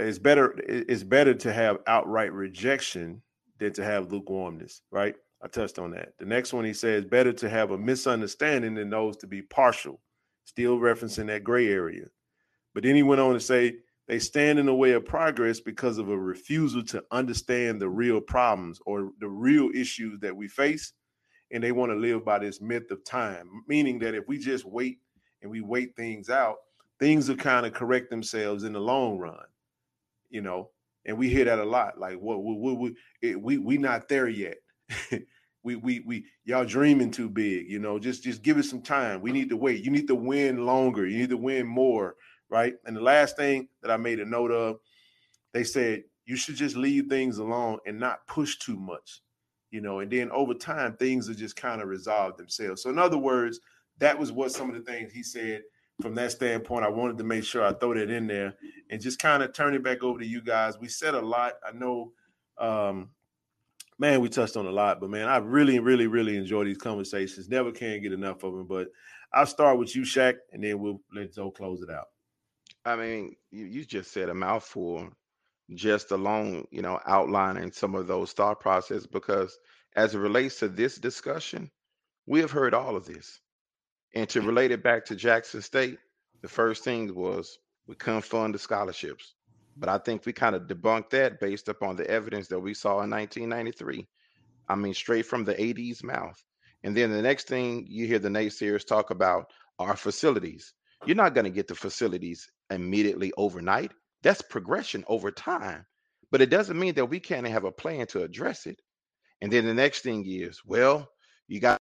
it's 0.00 0.18
better 0.18 0.58
it's 0.66 1.04
better 1.04 1.34
to 1.34 1.52
have 1.52 1.78
outright 1.86 2.32
rejection 2.32 3.22
than 3.60 3.72
to 3.74 3.84
have 3.84 4.10
lukewarmness, 4.10 4.82
right? 4.90 5.14
I 5.42 5.48
touched 5.48 5.78
on 5.78 5.92
that. 5.92 6.14
The 6.18 6.26
next 6.26 6.52
one 6.52 6.64
he 6.64 6.72
says 6.72 7.04
better 7.04 7.32
to 7.32 7.48
have 7.48 7.70
a 7.70 7.78
misunderstanding 7.78 8.74
than 8.74 8.90
those 8.90 9.16
to 9.18 9.26
be 9.26 9.42
partial, 9.42 10.00
still 10.44 10.78
referencing 10.78 11.26
that 11.26 11.44
gray 11.44 11.68
area. 11.68 12.06
But 12.74 12.82
then 12.82 12.96
he 12.96 13.02
went 13.02 13.20
on 13.20 13.34
to 13.34 13.40
say 13.40 13.76
they 14.08 14.18
stand 14.18 14.58
in 14.58 14.66
the 14.66 14.74
way 14.74 14.92
of 14.92 15.04
progress 15.04 15.60
because 15.60 15.98
of 15.98 16.08
a 16.08 16.18
refusal 16.18 16.82
to 16.84 17.04
understand 17.10 17.80
the 17.80 17.88
real 17.88 18.20
problems 18.20 18.80
or 18.86 19.10
the 19.20 19.28
real 19.28 19.70
issues 19.74 20.18
that 20.20 20.36
we 20.36 20.48
face. 20.48 20.92
And 21.50 21.62
they 21.62 21.72
want 21.72 21.92
to 21.92 21.96
live 21.96 22.24
by 22.24 22.38
this 22.40 22.60
myth 22.60 22.90
of 22.90 23.04
time, 23.04 23.48
meaning 23.68 23.98
that 24.00 24.14
if 24.14 24.26
we 24.28 24.38
just 24.38 24.64
wait 24.64 24.98
and 25.40 25.50
we 25.50 25.60
wait 25.60 25.94
things 25.96 26.30
out, 26.30 26.56
things 26.98 27.28
will 27.28 27.36
kind 27.36 27.64
of 27.64 27.72
correct 27.72 28.10
themselves 28.10 28.64
in 28.64 28.72
the 28.72 28.80
long 28.80 29.18
run, 29.18 29.44
you 30.30 30.40
know. 30.40 30.70
And 31.06 31.16
we 31.16 31.30
hear 31.30 31.46
that 31.46 31.58
a 31.58 31.64
lot, 31.64 31.98
like, 31.98 32.18
"What 32.18 32.44
we 32.44 32.54
we 32.54 32.96
we, 33.22 33.36
we 33.36 33.58
we 33.58 33.78
not 33.78 34.08
there 34.08 34.28
yet." 34.28 34.58
we 35.62 35.76
we 35.76 36.00
we 36.00 36.24
y'all 36.44 36.64
dreaming 36.64 37.10
too 37.10 37.28
big, 37.28 37.68
you 37.70 37.78
know. 37.78 37.98
Just 37.98 38.22
just 38.22 38.42
give 38.42 38.58
it 38.58 38.64
some 38.64 38.82
time. 38.82 39.20
We 39.20 39.32
need 39.32 39.50
to 39.50 39.56
wait. 39.56 39.84
You 39.84 39.90
need 39.90 40.08
to 40.08 40.14
win 40.14 40.64
longer. 40.64 41.06
You 41.06 41.18
need 41.18 41.30
to 41.30 41.36
win 41.36 41.66
more, 41.66 42.16
right? 42.48 42.74
And 42.84 42.96
the 42.96 43.00
last 43.02 43.36
thing 43.36 43.68
that 43.82 43.90
I 43.90 43.96
made 43.96 44.20
a 44.20 44.24
note 44.24 44.50
of, 44.50 44.78
they 45.52 45.64
said 45.64 46.04
you 46.24 46.36
should 46.36 46.56
just 46.56 46.76
leave 46.76 47.08
things 47.08 47.38
alone 47.38 47.78
and 47.86 47.98
not 47.98 48.26
push 48.26 48.56
too 48.58 48.76
much, 48.76 49.22
you 49.70 49.80
know. 49.80 50.00
And 50.00 50.10
then 50.10 50.30
over 50.30 50.54
time, 50.54 50.96
things 50.96 51.28
will 51.28 51.34
just 51.34 51.56
kind 51.56 51.82
of 51.82 51.88
resolve 51.88 52.36
themselves. 52.36 52.82
So 52.82 52.90
in 52.90 52.98
other 52.98 53.18
words, 53.18 53.60
that 53.98 54.18
was 54.18 54.32
what 54.32 54.52
some 54.52 54.68
of 54.68 54.74
the 54.76 54.82
things 54.82 55.12
he 55.12 55.22
said 55.22 55.62
from 56.00 56.14
that 56.14 56.32
standpoint. 56.32 56.84
I 56.84 56.88
wanted 56.88 57.18
to 57.18 57.24
make 57.24 57.44
sure 57.44 57.64
I 57.64 57.72
throw 57.72 57.94
that 57.94 58.10
in 58.10 58.26
there 58.26 58.54
and 58.90 59.00
just 59.00 59.18
kind 59.18 59.42
of 59.42 59.52
turn 59.52 59.74
it 59.74 59.82
back 59.82 60.02
over 60.02 60.18
to 60.18 60.26
you 60.26 60.40
guys. 60.40 60.78
We 60.78 60.88
said 60.88 61.14
a 61.14 61.20
lot. 61.20 61.54
I 61.66 61.72
know 61.72 62.12
um, 62.58 63.10
man, 63.98 64.20
we 64.20 64.28
touched 64.28 64.56
on 64.56 64.66
a 64.66 64.70
lot, 64.70 65.00
but 65.00 65.10
man, 65.10 65.28
I 65.28 65.38
really, 65.38 65.78
really, 65.78 66.06
really 66.06 66.36
enjoy 66.36 66.64
these 66.64 66.78
conversations. 66.78 67.48
Never 67.48 67.72
can 67.72 68.02
get 68.02 68.12
enough 68.12 68.42
of 68.44 68.54
them. 68.54 68.66
But 68.66 68.88
I'll 69.32 69.46
start 69.46 69.78
with 69.78 69.94
you, 69.94 70.02
Shaq, 70.02 70.34
and 70.52 70.62
then 70.62 70.78
we'll 70.78 71.00
let 71.14 71.34
Zoe 71.34 71.50
close 71.54 71.82
it 71.82 71.90
out. 71.90 72.06
I 72.84 72.96
mean, 72.96 73.36
you, 73.50 73.66
you 73.66 73.84
just 73.84 74.12
said 74.12 74.28
a 74.28 74.34
mouthful 74.34 75.08
just 75.74 76.12
alone, 76.12 76.66
you 76.70 76.80
know, 76.80 76.98
outlining 77.06 77.72
some 77.72 77.94
of 77.94 78.06
those 78.06 78.32
thought 78.32 78.60
processes 78.60 79.06
because 79.06 79.58
as 79.96 80.14
it 80.14 80.18
relates 80.18 80.58
to 80.60 80.68
this 80.68 80.96
discussion, 80.96 81.70
we 82.26 82.40
have 82.40 82.50
heard 82.50 82.74
all 82.74 82.96
of 82.96 83.04
this. 83.04 83.40
And 84.14 84.28
to 84.30 84.40
relate 84.40 84.70
it 84.70 84.82
back 84.82 85.04
to 85.06 85.16
Jackson 85.16 85.60
State, 85.60 85.98
the 86.40 86.48
first 86.48 86.84
thing 86.84 87.14
was 87.14 87.58
we 87.86 87.94
couldn't 87.96 88.22
fund 88.22 88.54
the 88.54 88.58
scholarships. 88.58 89.34
But 89.78 89.88
I 89.88 89.98
think 89.98 90.26
we 90.26 90.32
kind 90.32 90.56
of 90.56 90.62
debunked 90.62 91.10
that 91.10 91.40
based 91.40 91.68
upon 91.68 91.96
the 91.96 92.08
evidence 92.10 92.48
that 92.48 92.58
we 92.58 92.74
saw 92.74 93.02
in 93.02 93.10
1993. 93.10 94.06
I 94.68 94.74
mean, 94.74 94.92
straight 94.92 95.26
from 95.26 95.44
the 95.44 95.54
80s 95.54 96.02
mouth. 96.02 96.42
And 96.82 96.96
then 96.96 97.10
the 97.10 97.22
next 97.22 97.48
thing 97.48 97.86
you 97.88 98.06
hear 98.06 98.18
the 98.18 98.28
naysayers 98.28 98.86
talk 98.86 99.10
about 99.10 99.46
are 99.78 99.96
facilities. 99.96 100.74
You're 101.06 101.16
not 101.16 101.34
going 101.34 101.44
to 101.44 101.50
get 101.50 101.68
the 101.68 101.74
facilities 101.74 102.50
immediately 102.70 103.32
overnight. 103.36 103.92
That's 104.22 104.42
progression 104.42 105.04
over 105.06 105.30
time. 105.30 105.86
But 106.30 106.42
it 106.42 106.50
doesn't 106.50 106.78
mean 106.78 106.94
that 106.94 107.06
we 107.06 107.20
can't 107.20 107.46
have 107.46 107.64
a 107.64 107.72
plan 107.72 108.06
to 108.08 108.22
address 108.22 108.66
it. 108.66 108.80
And 109.40 109.52
then 109.52 109.64
the 109.64 109.74
next 109.74 110.00
thing 110.02 110.24
is, 110.26 110.60
well, 110.64 111.08
you 111.46 111.60
got 111.60 111.78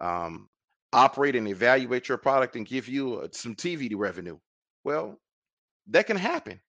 um, 0.00 0.48
operate 0.92 1.36
and 1.36 1.48
evaluate 1.48 2.08
your 2.08 2.18
product 2.18 2.56
and 2.56 2.66
give 2.66 2.88
you 2.88 3.20
uh, 3.20 3.28
some 3.32 3.54
TV 3.54 3.92
revenue. 3.94 4.38
Well, 4.84 5.18
that 5.88 6.06
can 6.06 6.16
happen. 6.16 6.60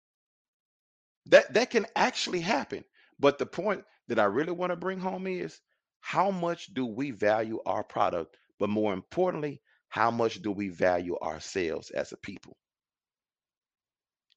That 1.26 1.54
that 1.54 1.70
can 1.70 1.86
actually 1.96 2.40
happen. 2.40 2.84
But 3.18 3.38
the 3.38 3.46
point 3.46 3.84
that 4.08 4.18
I 4.18 4.24
really 4.24 4.52
want 4.52 4.70
to 4.70 4.76
bring 4.76 4.98
home 5.00 5.26
is 5.26 5.60
how 6.00 6.30
much 6.30 6.72
do 6.74 6.86
we 6.86 7.10
value 7.12 7.60
our 7.66 7.84
product? 7.84 8.36
But 8.58 8.70
more 8.70 8.92
importantly, 8.92 9.60
how 9.88 10.10
much 10.10 10.42
do 10.42 10.52
we 10.52 10.68
value 10.68 11.18
ourselves 11.20 11.90
as 11.90 12.12
a 12.12 12.16
people? 12.16 12.56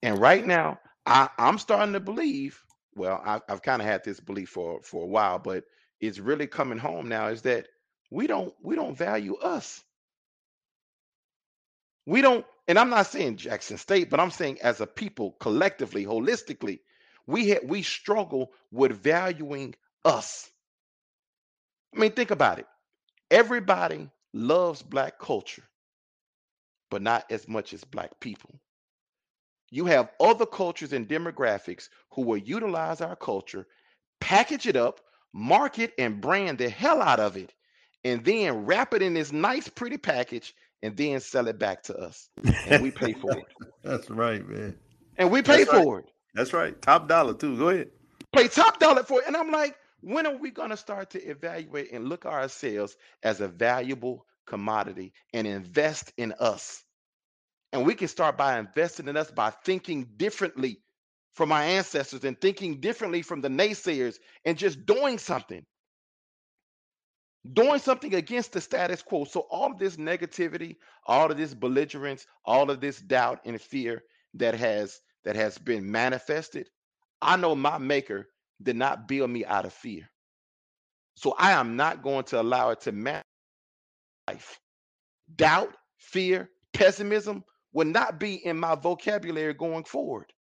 And 0.03 0.19
right 0.19 0.45
now, 0.45 0.79
I, 1.05 1.29
I'm 1.37 1.57
starting 1.57 1.93
to 1.93 1.99
believe. 1.99 2.59
Well, 2.95 3.21
I, 3.25 3.41
I've 3.49 3.61
kind 3.61 3.81
of 3.81 3.87
had 3.87 4.03
this 4.03 4.19
belief 4.19 4.49
for 4.49 4.81
for 4.83 5.03
a 5.03 5.07
while, 5.07 5.39
but 5.39 5.63
it's 6.01 6.19
really 6.19 6.47
coming 6.47 6.77
home 6.77 7.07
now. 7.09 7.27
Is 7.27 7.41
that 7.43 7.67
we 8.11 8.27
don't 8.27 8.53
we 8.63 8.75
don't 8.75 8.97
value 8.97 9.35
us. 9.37 9.83
We 12.05 12.21
don't 12.21 12.45
and 12.69 12.79
I'm 12.79 12.91
not 12.91 13.07
saying 13.07 13.37
Jackson 13.37 13.77
State, 13.79 14.11
but 14.11 14.21
I'm 14.21 14.31
saying 14.31 14.59
as 14.61 14.81
a 14.81 14.87
people, 14.87 15.33
collectively, 15.41 16.05
holistically, 16.05 16.81
we 17.27 17.51
ha- 17.51 17.65
we 17.65 17.83
struggle 17.83 18.53
with 18.71 18.93
valuing 18.93 19.75
us. 20.05 20.51
I 21.95 21.99
mean, 21.99 22.11
think 22.13 22.31
about 22.31 22.59
it. 22.59 22.67
Everybody 23.31 24.09
loves 24.33 24.83
black 24.83 25.19
culture, 25.19 25.63
but 26.91 27.01
not 27.01 27.25
as 27.31 27.47
much 27.47 27.73
as 27.73 27.83
black 27.83 28.19
people. 28.19 28.59
You 29.71 29.85
have 29.87 30.11
other 30.19 30.45
cultures 30.47 30.93
and 30.93 31.09
demographics 31.09 31.89
who 32.11 32.23
will 32.23 32.37
utilize 32.37 33.01
our 33.01 33.17
culture, 33.17 33.67
package 34.21 34.67
it 34.67 34.77
up, 34.77 35.01
market 35.33 35.93
and 35.99 36.21
brand 36.21 36.59
the 36.59 36.69
hell 36.69 37.01
out 37.01 37.19
of 37.19 37.37
it, 37.37 37.53
and 38.05 38.25
then 38.25 38.65
wrap 38.65 38.93
it 38.93 39.01
in 39.01 39.15
this 39.15 39.31
nice, 39.33 39.67
pretty 39.69 39.97
package 39.97 40.55
and 40.81 40.95
then 40.95 41.19
sell 41.19 41.47
it 41.47 41.59
back 41.59 41.83
to 41.83 41.97
us. 41.97 42.29
And 42.67 42.83
we 42.83 42.91
pay 42.91 43.13
for 43.13 43.31
it. 43.31 43.45
That's 43.83 44.09
right, 44.09 44.47
man. 44.47 44.75
And 45.17 45.31
we 45.31 45.41
pay 45.41 45.63
That's 45.63 45.71
for 45.71 45.95
right. 45.97 46.05
it. 46.05 46.11
That's 46.33 46.53
right. 46.53 46.79
Top 46.81 47.07
dollar 47.07 47.33
too. 47.33 47.57
Go 47.57 47.69
ahead. 47.69 47.89
Pay 48.33 48.47
top 48.47 48.79
dollar 48.79 49.03
for 49.03 49.21
it. 49.21 49.27
And 49.27 49.35
I'm 49.35 49.51
like, 49.51 49.75
when 50.01 50.25
are 50.25 50.37
we 50.37 50.51
going 50.51 50.69
to 50.69 50.77
start 50.77 51.09
to 51.11 51.21
evaluate 51.21 51.91
and 51.91 52.07
look 52.07 52.25
ourselves 52.25 52.95
as 53.23 53.41
a 53.41 53.47
valuable 53.47 54.25
commodity 54.45 55.13
and 55.33 55.45
invest 55.47 56.13
in 56.17 56.33
us? 56.39 56.83
And 57.73 57.85
we 57.85 57.95
can 57.95 58.07
start 58.07 58.37
by 58.37 58.59
investing 58.59 59.07
in 59.07 59.17
us 59.17 59.31
by 59.31 59.49
thinking 59.49 60.07
differently 60.17 60.79
from 61.33 61.51
our 61.51 61.61
ancestors 61.61 62.23
and 62.23 62.39
thinking 62.39 62.79
differently 62.79 63.21
from 63.21 63.41
the 63.41 63.49
naysayers 63.49 64.17
and 64.45 64.57
just 64.57 64.85
doing 64.85 65.17
something 65.17 65.65
doing 67.53 67.79
something 67.79 68.15
against 68.15 68.53
the 68.53 68.61
status 68.61 69.01
quo. 69.01 69.25
So 69.25 69.41
all 69.49 69.71
of 69.71 69.79
this 69.79 69.97
negativity, 69.97 70.75
all 71.05 71.31
of 71.31 71.37
this 71.37 71.53
belligerence, 71.53 72.25
all 72.45 72.69
of 72.69 72.79
this 72.81 72.99
doubt 72.99 73.39
and 73.45 73.59
fear 73.59 74.03
that 74.35 74.55
has 74.55 75.01
that 75.25 75.35
has 75.35 75.57
been 75.57 75.89
manifested, 75.89 76.69
I 77.21 77.35
know 77.35 77.55
my 77.55 77.77
maker 77.77 78.27
did 78.61 78.75
not 78.75 79.07
build 79.07 79.29
me 79.29 79.45
out 79.45 79.65
of 79.65 79.73
fear. 79.73 80.09
So 81.15 81.35
I 81.37 81.51
am 81.51 81.75
not 81.75 82.01
going 82.01 82.23
to 82.25 82.41
allow 82.41 82.69
it 82.69 82.81
to 82.81 82.91
manifest 82.91 83.25
life. 84.27 84.59
Doubt, 85.35 85.73
fear, 85.97 86.49
pessimism 86.73 87.43
will 87.73 87.85
not 87.85 88.19
be 88.19 88.35
in 88.45 88.57
my 88.59 88.75
vocabulary 88.75 89.53
going 89.53 89.83
forward. 89.83 90.31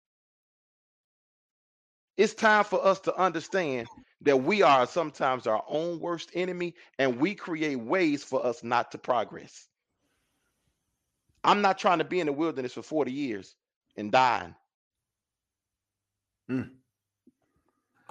It's 2.18 2.34
time 2.34 2.64
for 2.64 2.84
us 2.84 2.98
to 3.00 3.16
understand 3.16 3.86
that 4.22 4.42
we 4.42 4.60
are 4.60 4.86
sometimes 4.86 5.46
our 5.46 5.62
own 5.68 6.00
worst 6.00 6.32
enemy 6.34 6.74
and 6.98 7.20
we 7.20 7.32
create 7.34 7.76
ways 7.76 8.24
for 8.24 8.44
us 8.44 8.64
not 8.64 8.90
to 8.90 8.98
progress. 8.98 9.68
I'm 11.44 11.62
not 11.62 11.78
trying 11.78 11.98
to 11.98 12.04
be 12.04 12.18
in 12.18 12.26
the 12.26 12.32
wilderness 12.32 12.72
for 12.72 12.82
40 12.82 13.12
years 13.12 13.54
and 13.96 14.10
dying. 14.10 14.52
Mm. 16.50 16.70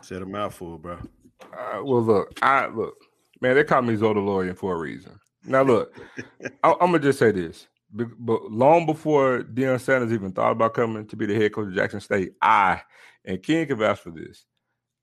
Said 0.02 0.22
a 0.22 0.26
mouthful, 0.26 0.78
bro. 0.78 1.00
Uh, 1.42 1.84
well, 1.84 2.02
look, 2.02 2.40
I 2.42 2.68
look, 2.68 2.96
man. 3.42 3.56
They 3.56 3.64
call 3.66 3.82
me 3.82 3.96
Zodalorian 3.96 4.56
for 4.56 4.74
a 4.74 4.78
reason. 4.78 5.20
Now, 5.44 5.64
look, 5.64 5.94
I, 6.64 6.70
am 6.70 6.78
gonna 6.80 7.00
just 7.00 7.20
say 7.20 7.32
this. 7.32 7.68
But 7.92 8.52
long 8.52 8.86
before 8.86 9.44
Deion 9.44 9.80
Sanders 9.80 10.12
even 10.12 10.32
thought 10.32 10.52
about 10.52 10.74
coming 10.74 11.08
to 11.08 11.16
be 11.16 11.26
the 11.26 11.36
head 11.36 11.54
coach 11.54 11.70
of 11.70 11.76
Jackson 11.76 12.02
State, 12.02 12.34
I 12.42 12.82
and 13.24 13.42
King 13.42 13.68
can 13.68 13.78
vouch 13.78 14.00
for 14.00 14.12
this. 14.12 14.46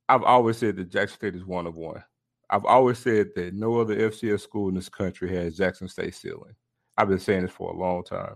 I've 0.09 0.23
always 0.23 0.59
said 0.59 0.77
that 0.77 0.91
Jackson 0.91 1.17
State 1.17 1.37
is 1.37 1.45
one 1.45 1.67
of 1.67 1.77
one. 1.77 2.05
I've 2.51 2.67
always 2.67 2.99
said 2.99 3.29
that 3.37 3.55
no 3.55 3.81
other 3.81 3.97
FCS 3.97 4.41
school 4.43 4.69
in 4.69 4.75
this 4.75 4.91
country 4.91 5.35
has 5.35 5.57
Jackson 5.57 5.89
State 5.89 6.15
ceiling. 6.15 6.55
I've 6.97 7.09
been 7.09 7.19
saying 7.19 7.43
this 7.43 7.51
for 7.51 7.71
a 7.71 7.77
long 7.77 8.05
time. 8.05 8.35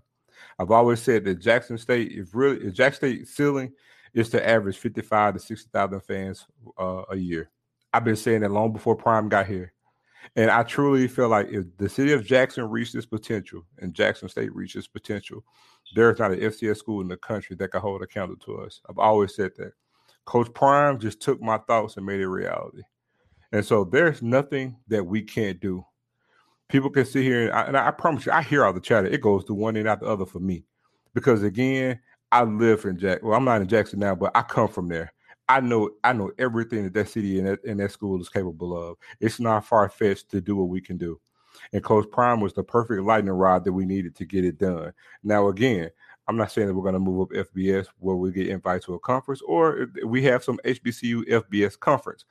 I've 0.58 0.70
always 0.70 1.02
said 1.02 1.24
that 1.24 1.40
Jackson 1.40 1.76
State, 1.78 2.12
if 2.12 2.34
really, 2.34 2.64
if 2.66 2.74
Jackson 2.74 3.10
State 3.10 3.28
ceiling 3.28 3.72
is 4.14 4.30
to 4.30 4.48
average 4.48 4.78
55 4.78 5.34
to 5.34 5.40
60,000 5.40 6.00
fans 6.00 6.46
uh, 6.78 7.02
a 7.10 7.16
year. 7.16 7.50
I've 7.92 8.04
been 8.04 8.16
saying 8.16 8.40
that 8.40 8.50
long 8.50 8.72
before 8.72 8.96
Prime 8.96 9.28
got 9.28 9.46
here. 9.46 9.72
And 10.36 10.50
I 10.50 10.62
truly 10.62 11.08
feel 11.08 11.28
like 11.28 11.48
if 11.48 11.64
the 11.78 11.88
city 11.88 12.12
of 12.12 12.24
Jackson 12.24 12.68
reached 12.68 12.94
its 12.94 13.06
potential 13.06 13.62
and 13.78 13.94
Jackson 13.94 14.28
State 14.28 14.54
reached 14.54 14.76
its 14.76 14.86
potential, 14.86 15.44
there's 15.94 16.18
not 16.18 16.32
an 16.32 16.40
FCS 16.40 16.76
school 16.76 17.00
in 17.00 17.08
the 17.08 17.16
country 17.16 17.56
that 17.56 17.68
can 17.68 17.80
hold 17.80 18.02
a 18.02 18.06
candle 18.06 18.36
to 18.36 18.58
us. 18.58 18.80
I've 18.88 18.98
always 18.98 19.34
said 19.34 19.52
that. 19.56 19.72
Coach 20.24 20.52
Prime 20.52 20.98
just 20.98 21.20
took 21.20 21.40
my 21.40 21.58
thoughts 21.58 21.96
and 21.96 22.04
made 22.04 22.20
it 22.20 22.28
reality. 22.28 22.82
And 23.52 23.64
so 23.64 23.84
there's 23.84 24.20
nothing 24.20 24.76
that 24.88 25.04
we 25.04 25.22
can't 25.22 25.58
do. 25.58 25.84
People 26.68 26.90
can 26.90 27.06
sit 27.06 27.22
here, 27.22 27.46
and 27.46 27.52
I, 27.52 27.62
and 27.62 27.76
I 27.76 27.90
promise 27.90 28.26
you, 28.26 28.32
I 28.32 28.42
hear 28.42 28.64
all 28.64 28.74
the 28.74 28.80
chatter. 28.80 29.06
It 29.06 29.22
goes 29.22 29.44
to 29.46 29.54
one 29.54 29.76
end 29.76 29.88
after 29.88 30.04
the 30.04 30.12
other 30.12 30.26
for 30.26 30.40
me. 30.40 30.64
Because 31.14 31.42
again, 31.42 31.98
I 32.30 32.42
live 32.42 32.84
in 32.84 32.98
Jack. 32.98 33.22
Well, 33.22 33.34
I'm 33.34 33.44
not 33.46 33.62
in 33.62 33.68
Jackson 33.68 34.00
now, 34.00 34.14
but 34.14 34.32
I 34.34 34.42
come 34.42 34.68
from 34.68 34.88
there. 34.88 35.14
I 35.48 35.60
know 35.60 35.90
I 36.04 36.12
know 36.12 36.30
everything 36.38 36.84
that 36.84 36.94
that 36.94 37.08
city 37.08 37.38
and 37.38 37.48
that, 37.48 37.64
and 37.64 37.80
that 37.80 37.92
school 37.92 38.20
is 38.20 38.28
capable 38.28 38.76
of. 38.76 38.96
It's 39.20 39.40
not 39.40 39.64
far 39.64 39.88
fetched 39.88 40.30
to 40.30 40.40
do 40.40 40.56
what 40.56 40.68
we 40.68 40.80
can 40.80 40.96
do. 40.96 41.20
And 41.72 41.82
Coach 41.82 42.10
Prime 42.10 42.40
was 42.40 42.52
the 42.52 42.62
perfect 42.62 43.02
lightning 43.02 43.32
rod 43.32 43.64
that 43.64 43.72
we 43.72 43.84
needed 43.84 44.14
to 44.16 44.24
get 44.24 44.44
it 44.44 44.58
done. 44.58 44.92
Now, 45.22 45.48
again, 45.48 45.90
I'm 46.28 46.36
not 46.36 46.52
saying 46.52 46.68
that 46.68 46.74
we're 46.74 46.82
going 46.82 46.94
to 46.94 47.00
move 47.00 47.22
up 47.22 47.46
FBS 47.46 47.86
where 47.98 48.16
we 48.16 48.30
get 48.30 48.48
invited 48.48 48.82
to 48.84 48.94
a 48.94 49.00
conference 49.00 49.40
or 49.42 49.88
we 50.04 50.22
have 50.24 50.44
some 50.44 50.60
HBCU 50.64 51.26
FBS 51.28 51.78
conference, 51.78 52.24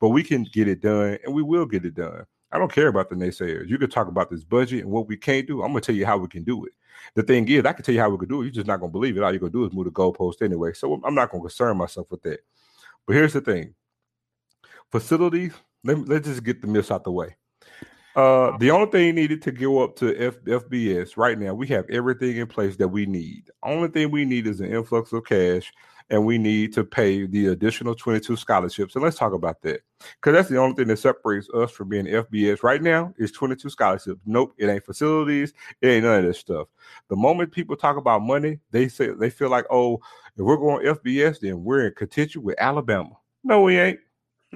but 0.00 0.10
we 0.10 0.22
can 0.22 0.44
get 0.52 0.68
it 0.68 0.80
done 0.80 1.18
and 1.24 1.34
we 1.34 1.42
will 1.42 1.66
get 1.66 1.84
it 1.84 1.94
done. 1.94 2.24
I 2.52 2.58
don't 2.58 2.72
care 2.72 2.88
about 2.88 3.10
the 3.10 3.16
naysayers. 3.16 3.68
You 3.68 3.78
can 3.78 3.90
talk 3.90 4.08
about 4.08 4.30
this 4.30 4.44
budget 4.44 4.84
and 4.84 4.90
what 4.90 5.08
we 5.08 5.16
can't 5.16 5.46
do. 5.46 5.62
I'm 5.62 5.72
going 5.72 5.82
to 5.82 5.86
tell 5.86 5.94
you 5.94 6.06
how 6.06 6.18
we 6.18 6.28
can 6.28 6.44
do 6.44 6.64
it. 6.64 6.72
The 7.14 7.22
thing 7.22 7.48
is, 7.48 7.64
I 7.64 7.72
can 7.72 7.84
tell 7.84 7.94
you 7.94 8.00
how 8.00 8.10
we 8.10 8.18
could 8.18 8.28
do 8.28 8.42
it. 8.42 8.44
You're 8.44 8.52
just 8.52 8.66
not 8.66 8.80
going 8.80 8.90
to 8.90 8.92
believe 8.92 9.16
it. 9.16 9.22
All 9.22 9.30
you're 9.30 9.40
going 9.40 9.52
to 9.52 9.58
do 9.58 9.64
is 9.64 9.72
move 9.72 9.86
the 9.86 9.90
goalpost 9.90 10.42
anyway. 10.42 10.72
So 10.72 11.00
I'm 11.04 11.14
not 11.14 11.30
going 11.30 11.42
to 11.42 11.48
concern 11.48 11.76
myself 11.76 12.10
with 12.10 12.22
that. 12.22 12.40
But 13.06 13.16
here's 13.16 13.32
the 13.32 13.40
thing 13.40 13.74
facilities, 14.90 15.52
let, 15.84 16.08
let's 16.08 16.26
just 16.26 16.44
get 16.44 16.60
the 16.60 16.66
myths 16.66 16.90
out 16.90 17.04
the 17.04 17.12
way. 17.12 17.36
Uh, 18.16 18.56
the 18.58 18.70
only 18.70 18.90
thing 18.90 19.14
needed 19.14 19.40
to 19.42 19.52
go 19.52 19.82
up 19.84 19.94
to 19.96 20.16
F- 20.16 20.42
FBS 20.42 21.16
right 21.16 21.38
now, 21.38 21.54
we 21.54 21.68
have 21.68 21.88
everything 21.88 22.36
in 22.36 22.46
place 22.46 22.76
that 22.76 22.88
we 22.88 23.06
need. 23.06 23.50
Only 23.62 23.88
thing 23.88 24.10
we 24.10 24.24
need 24.24 24.46
is 24.46 24.60
an 24.60 24.72
influx 24.72 25.12
of 25.12 25.24
cash, 25.24 25.72
and 26.10 26.24
we 26.24 26.38
need 26.38 26.72
to 26.74 26.84
pay 26.84 27.26
the 27.26 27.48
additional 27.48 27.94
22 27.94 28.36
scholarships. 28.36 28.94
And 28.94 29.04
let's 29.04 29.16
talk 29.16 29.32
about 29.32 29.60
that 29.62 29.80
because 30.20 30.34
that's 30.34 30.48
the 30.48 30.56
only 30.56 30.74
thing 30.74 30.88
that 30.88 30.98
separates 30.98 31.48
us 31.50 31.70
from 31.70 31.88
being 31.88 32.06
FBS 32.06 32.62
right 32.62 32.82
now 32.82 33.12
is 33.18 33.32
22 33.32 33.68
scholarships. 33.70 34.20
Nope, 34.24 34.54
it 34.58 34.68
ain't 34.68 34.84
facilities, 34.84 35.52
it 35.80 35.88
ain't 35.88 36.04
none 36.04 36.20
of 36.20 36.24
this 36.24 36.38
stuff. 36.38 36.68
The 37.08 37.16
moment 37.16 37.52
people 37.52 37.76
talk 37.76 37.96
about 37.96 38.22
money, 38.22 38.58
they 38.70 38.88
say 38.88 39.08
they 39.08 39.30
feel 39.30 39.50
like, 39.50 39.66
oh, 39.70 40.00
if 40.36 40.44
we're 40.44 40.56
going 40.56 40.86
FBS, 40.86 41.40
then 41.40 41.62
we're 41.64 41.86
in 41.86 41.94
contention 41.94 42.42
with 42.42 42.56
Alabama. 42.58 43.16
No, 43.44 43.62
we 43.62 43.78
ain't. 43.78 44.00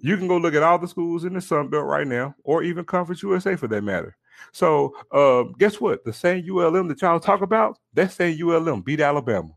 you 0.00 0.16
can 0.16 0.28
go 0.28 0.36
look 0.36 0.54
at 0.54 0.62
all 0.62 0.78
the 0.78 0.86
schools 0.86 1.24
in 1.24 1.34
the 1.34 1.40
Sun 1.40 1.68
Belt 1.68 1.86
right 1.86 2.06
now, 2.06 2.34
or 2.44 2.62
even 2.62 2.84
Conference 2.84 3.22
USA 3.22 3.56
for 3.56 3.66
that 3.68 3.82
matter. 3.82 4.16
So, 4.52 4.94
uh, 5.10 5.44
guess 5.58 5.80
what? 5.80 6.04
The 6.04 6.12
same 6.12 6.44
ULM 6.48 6.88
that 6.88 7.00
y'all 7.00 7.20
talk 7.20 7.42
about, 7.42 7.78
that 7.94 8.12
same 8.12 8.38
ULM 8.40 8.82
beat 8.82 9.00
Alabama. 9.00 9.50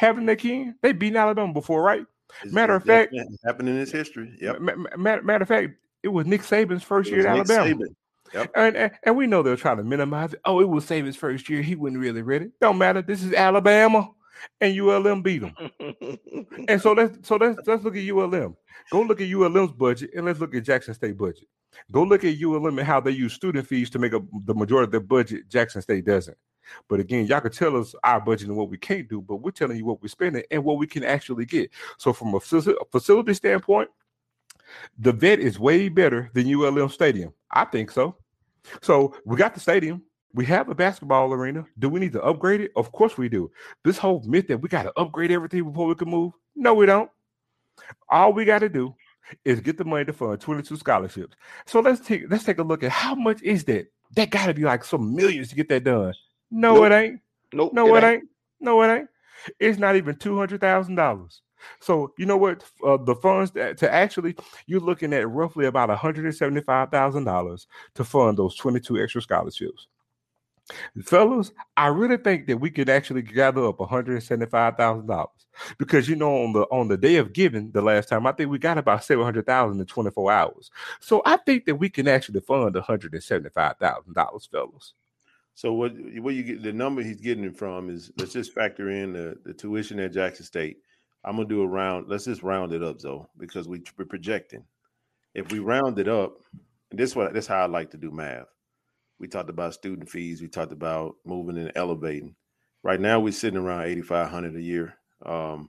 Haven't 0.00 0.24
they, 0.24 0.36
Ken? 0.36 0.74
They 0.80 0.92
beat 0.92 1.14
Alabama 1.14 1.52
before, 1.52 1.82
right? 1.82 2.06
It's, 2.42 2.54
matter 2.54 2.74
of 2.74 2.84
fact, 2.84 3.14
happened 3.44 3.68
in 3.68 3.78
its 3.78 3.92
history. 3.92 4.34
Yep. 4.40 4.60
Matter, 4.96 5.22
matter, 5.22 5.42
of 5.42 5.48
fact, 5.48 5.74
it 6.02 6.08
was 6.08 6.26
Nick 6.26 6.40
Saban's 6.40 6.82
first 6.82 7.10
year 7.10 7.20
at 7.20 7.26
Alabama. 7.26 7.84
Yep. 8.32 8.50
And, 8.56 8.76
and, 8.76 8.92
and 9.02 9.14
we 9.14 9.26
know 9.26 9.42
they're 9.42 9.56
trying 9.56 9.76
to 9.76 9.84
minimize 9.84 10.32
it. 10.32 10.40
Oh, 10.46 10.60
it 10.60 10.68
was 10.70 10.86
Saban's 10.86 11.16
first 11.16 11.50
year. 11.50 11.60
He 11.60 11.74
wasn't 11.74 12.00
really 12.00 12.22
ready. 12.22 12.48
Don't 12.62 12.78
matter. 12.78 13.02
This 13.02 13.22
is 13.22 13.34
Alabama, 13.34 14.08
and 14.62 14.80
ULM 14.80 15.20
beat 15.20 15.42
them. 15.42 15.54
and 16.68 16.80
so 16.80 16.92
let's 16.92 17.28
so 17.28 17.36
let's 17.36 17.58
let's 17.66 17.84
look 17.84 17.94
at 17.94 18.08
ULM. 18.08 18.56
Go 18.90 19.02
look 19.02 19.20
at 19.20 19.30
ULM's 19.30 19.72
budget, 19.72 20.12
and 20.16 20.24
let's 20.24 20.40
look 20.40 20.54
at 20.54 20.64
Jackson 20.64 20.94
State 20.94 21.18
budget. 21.18 21.46
Go 21.92 22.04
look 22.04 22.24
at 22.24 22.42
ULM 22.42 22.78
and 22.78 22.86
how 22.86 23.00
they 23.00 23.10
use 23.10 23.34
student 23.34 23.66
fees 23.66 23.90
to 23.90 23.98
make 23.98 24.14
up 24.14 24.22
the 24.46 24.54
majority 24.54 24.86
of 24.86 24.92
their 24.92 25.00
budget. 25.00 25.46
Jackson 25.50 25.82
State 25.82 26.06
doesn't. 26.06 26.38
But 26.88 27.00
again, 27.00 27.26
y'all 27.26 27.40
can 27.40 27.50
tell 27.50 27.76
us 27.76 27.94
our 28.04 28.20
budget 28.20 28.48
and 28.48 28.56
what 28.56 28.70
we 28.70 28.78
can't 28.78 29.08
do, 29.08 29.20
but 29.20 29.36
we're 29.36 29.50
telling 29.50 29.76
you 29.76 29.84
what 29.84 30.02
we're 30.02 30.08
spending 30.08 30.42
and 30.50 30.64
what 30.64 30.78
we 30.78 30.86
can 30.86 31.04
actually 31.04 31.46
get. 31.46 31.70
So 31.98 32.12
from 32.12 32.34
a 32.34 32.40
facility 32.40 33.34
standpoint, 33.34 33.88
the 34.98 35.12
vet 35.12 35.40
is 35.40 35.58
way 35.58 35.88
better 35.88 36.30
than 36.34 36.52
ULM 36.52 36.88
Stadium. 36.90 37.32
I 37.50 37.64
think 37.64 37.90
so. 37.90 38.16
So 38.82 39.14
we 39.24 39.36
got 39.36 39.54
the 39.54 39.60
stadium. 39.60 40.02
We 40.32 40.46
have 40.46 40.68
a 40.68 40.74
basketball 40.74 41.32
arena. 41.32 41.66
Do 41.78 41.88
we 41.88 41.98
need 41.98 42.12
to 42.12 42.22
upgrade 42.22 42.60
it? 42.60 42.72
Of 42.76 42.92
course 42.92 43.18
we 43.18 43.28
do. 43.28 43.50
This 43.82 43.98
whole 43.98 44.22
myth 44.24 44.46
that 44.48 44.58
we 44.58 44.68
got 44.68 44.84
to 44.84 44.92
upgrade 44.96 45.32
everything 45.32 45.64
before 45.64 45.88
we 45.88 45.96
can 45.96 46.08
move. 46.08 46.32
No, 46.54 46.74
we 46.74 46.86
don't. 46.86 47.10
All 48.08 48.32
we 48.32 48.44
got 48.44 48.60
to 48.60 48.68
do 48.68 48.94
is 49.44 49.60
get 49.60 49.76
the 49.76 49.84
money 49.84 50.04
to 50.04 50.12
fund 50.12 50.40
22 50.40 50.76
scholarships. 50.76 51.34
So 51.66 51.80
let's 51.80 52.00
take 52.00 52.30
let's 52.30 52.44
take 52.44 52.58
a 52.58 52.62
look 52.62 52.82
at 52.82 52.92
how 52.92 53.14
much 53.14 53.42
is 53.42 53.64
that? 53.64 53.86
That 54.14 54.30
got 54.30 54.46
to 54.46 54.54
be 54.54 54.62
like 54.62 54.84
some 54.84 55.14
millions 55.14 55.48
to 55.48 55.56
get 55.56 55.68
that 55.68 55.84
done. 55.84 56.14
No, 56.50 56.76
nope. 56.76 56.86
it 56.86 56.94
ain't. 56.94 57.20
Nope. 57.52 57.72
No, 57.72 57.94
it, 57.94 57.98
it 57.98 58.04
ain't. 58.04 58.14
ain't. 58.14 58.28
No, 58.60 58.82
it 58.82 58.94
ain't. 58.94 59.08
It's 59.58 59.78
not 59.78 59.96
even 59.96 60.16
two 60.16 60.36
hundred 60.36 60.60
thousand 60.60 60.96
dollars. 60.96 61.42
So 61.80 62.12
you 62.18 62.26
know 62.26 62.36
what? 62.36 62.64
Uh, 62.84 62.96
the 62.96 63.14
funds 63.14 63.50
that, 63.52 63.76
to 63.78 63.92
actually 63.92 64.36
you're 64.66 64.80
looking 64.80 65.12
at 65.12 65.28
roughly 65.28 65.66
about 65.66 65.88
one 65.88 65.98
hundred 65.98 66.24
and 66.24 66.34
seventy 66.34 66.60
five 66.60 66.90
thousand 66.90 67.24
dollars 67.24 67.66
to 67.94 68.04
fund 68.04 68.38
those 68.38 68.56
twenty 68.56 68.80
two 68.80 69.02
extra 69.02 69.22
scholarships. 69.22 69.86
Fellas, 71.04 71.52
I 71.76 71.88
really 71.88 72.16
think 72.16 72.46
that 72.46 72.58
we 72.58 72.70
could 72.70 72.88
actually 72.88 73.22
gather 73.22 73.64
up 73.66 73.80
one 73.80 73.88
hundred 73.88 74.14
and 74.14 74.22
seventy 74.22 74.48
five 74.48 74.76
thousand 74.76 75.06
dollars 75.06 75.28
because 75.78 76.08
you 76.08 76.16
know 76.16 76.44
on 76.44 76.52
the 76.52 76.62
on 76.64 76.88
the 76.88 76.96
day 76.96 77.16
of 77.16 77.32
giving 77.32 77.70
the 77.72 77.82
last 77.82 78.08
time 78.08 78.26
I 78.26 78.32
think 78.32 78.50
we 78.50 78.58
got 78.58 78.78
about 78.78 79.04
seven 79.04 79.24
hundred 79.24 79.46
thousand 79.46 79.80
in 79.80 79.86
twenty 79.86 80.10
four 80.10 80.30
hours. 80.30 80.70
So 81.00 81.22
I 81.26 81.36
think 81.38 81.64
that 81.66 81.76
we 81.76 81.90
can 81.90 82.08
actually 82.08 82.40
fund 82.40 82.74
one 82.74 82.84
hundred 82.84 83.14
and 83.14 83.22
seventy 83.22 83.50
five 83.50 83.76
thousand 83.78 84.14
dollars, 84.14 84.48
fellas. 84.50 84.94
So 85.60 85.74
what 85.74 85.92
what 86.20 86.32
you 86.32 86.42
get 86.42 86.62
the 86.62 86.72
number 86.72 87.02
he's 87.02 87.20
getting 87.20 87.44
it 87.44 87.54
from 87.54 87.90
is 87.90 88.10
let's 88.16 88.32
just 88.32 88.54
factor 88.54 88.88
in 88.88 89.12
the, 89.12 89.36
the 89.44 89.52
tuition 89.52 90.00
at 90.00 90.14
Jackson 90.14 90.46
State. 90.46 90.78
I'm 91.22 91.36
gonna 91.36 91.48
do 91.48 91.60
a 91.60 91.66
round. 91.66 92.08
Let's 92.08 92.24
just 92.24 92.42
round 92.42 92.72
it 92.72 92.82
up, 92.82 92.98
though, 92.98 93.28
because 93.36 93.68
we, 93.68 93.82
we're 93.98 94.06
projecting. 94.06 94.64
If 95.34 95.52
we 95.52 95.58
round 95.58 95.98
it 95.98 96.08
up, 96.08 96.38
and 96.90 96.98
this 96.98 97.14
what 97.14 97.34
this 97.34 97.46
how 97.46 97.60
I 97.62 97.66
like 97.66 97.90
to 97.90 97.98
do 97.98 98.10
math. 98.10 98.46
We 99.18 99.28
talked 99.28 99.50
about 99.50 99.74
student 99.74 100.08
fees. 100.08 100.40
We 100.40 100.48
talked 100.48 100.72
about 100.72 101.16
moving 101.26 101.58
and 101.58 101.72
elevating. 101.74 102.36
Right 102.82 102.98
now, 102.98 103.20
we're 103.20 103.34
sitting 103.34 103.60
around 103.60 103.84
eighty 103.84 104.00
five 104.00 104.30
hundred 104.30 104.56
a 104.56 104.62
year. 104.62 104.94
Um, 105.26 105.68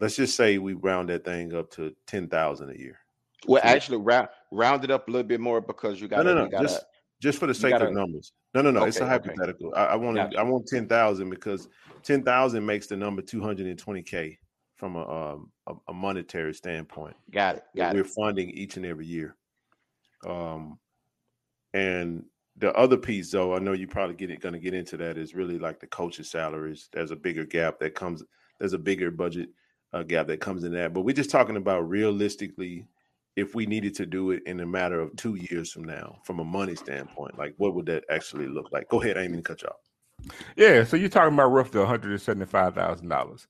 let's 0.00 0.16
just 0.16 0.36
say 0.36 0.56
we 0.56 0.72
round 0.72 1.10
that 1.10 1.26
thing 1.26 1.54
up 1.54 1.70
to 1.72 1.94
ten 2.06 2.28
thousand 2.28 2.70
a 2.70 2.78
year. 2.78 2.98
Well, 3.46 3.60
actually, 3.62 3.98
round 3.98 4.28
round 4.50 4.84
it 4.84 4.90
up 4.90 5.06
a 5.06 5.10
little 5.10 5.28
bit 5.28 5.38
more 5.38 5.60
because 5.60 6.00
you 6.00 6.08
got 6.08 6.24
no, 6.24 6.34
no, 6.34 6.46
no. 6.46 6.60
Just, 6.62 6.86
just 7.20 7.38
for 7.38 7.46
the 7.46 7.54
sake 7.54 7.72
gotta, 7.72 7.88
of 7.88 7.94
numbers. 7.94 8.32
No, 8.54 8.62
no, 8.62 8.70
no. 8.70 8.80
Okay, 8.80 8.88
it's 8.88 9.00
a 9.00 9.06
hypothetical. 9.06 9.68
Okay. 9.68 9.80
I, 9.80 9.84
I, 9.86 9.96
want 9.96 10.16
gotcha. 10.16 10.38
I 10.38 10.42
want 10.42 10.66
ten 10.66 10.86
thousand 10.88 11.30
because 11.30 11.68
ten 12.02 12.22
thousand 12.22 12.64
makes 12.64 12.86
the 12.86 12.96
number 12.96 13.22
two 13.22 13.40
hundred 13.40 13.66
and 13.66 13.78
twenty 13.78 14.02
k 14.02 14.38
from 14.76 14.94
a, 14.96 15.34
um, 15.34 15.50
a, 15.88 15.92
monetary 15.92 16.54
standpoint. 16.54 17.16
Got 17.32 17.56
it. 17.56 17.64
Got 17.76 17.94
We're 17.94 18.02
it. 18.02 18.06
funding 18.06 18.50
each 18.50 18.76
and 18.76 18.86
every 18.86 19.06
year. 19.06 19.36
Um, 20.24 20.78
and 21.74 22.24
the 22.56 22.72
other 22.74 22.96
piece, 22.96 23.32
though, 23.32 23.54
I 23.54 23.58
know 23.58 23.72
you 23.72 23.88
probably 23.88 24.14
get 24.14 24.40
going 24.40 24.52
to 24.52 24.60
get 24.60 24.74
into 24.74 24.96
that 24.98 25.18
is 25.18 25.34
really 25.34 25.58
like 25.58 25.80
the 25.80 25.88
coaches' 25.88 26.30
salaries. 26.30 26.88
There's 26.92 27.10
a 27.10 27.16
bigger 27.16 27.44
gap 27.44 27.80
that 27.80 27.94
comes. 27.94 28.22
There's 28.60 28.72
a 28.72 28.78
bigger 28.78 29.10
budget 29.10 29.50
uh, 29.92 30.04
gap 30.04 30.28
that 30.28 30.40
comes 30.40 30.64
in 30.64 30.72
that. 30.72 30.92
But 30.92 31.02
we're 31.02 31.14
just 31.14 31.30
talking 31.30 31.56
about 31.56 31.88
realistically 31.88 32.86
if 33.38 33.54
we 33.54 33.66
needed 33.66 33.94
to 33.94 34.04
do 34.04 34.32
it 34.32 34.42
in 34.46 34.58
a 34.58 34.66
matter 34.66 34.98
of 35.00 35.14
two 35.14 35.36
years 35.36 35.70
from 35.70 35.84
now, 35.84 36.18
from 36.24 36.40
a 36.40 36.44
money 36.44 36.74
standpoint, 36.74 37.38
like 37.38 37.54
what 37.56 37.72
would 37.72 37.86
that 37.86 38.02
actually 38.10 38.48
look 38.48 38.72
like? 38.72 38.88
Go 38.88 39.00
ahead, 39.00 39.16
I 39.16 39.22
ain't 39.22 39.30
mean 39.30 39.42
to 39.42 39.48
cut 39.48 39.62
you 39.62 39.68
off. 39.68 40.34
Yeah, 40.56 40.82
so 40.82 40.96
you're 40.96 41.08
talking 41.08 41.34
about 41.34 41.52
roughly 41.52 41.78
one 41.78 41.88
hundred 41.88 42.10
and 42.10 42.20
seventy-five 42.20 42.74
thousand 42.74 43.08
dollars. 43.08 43.46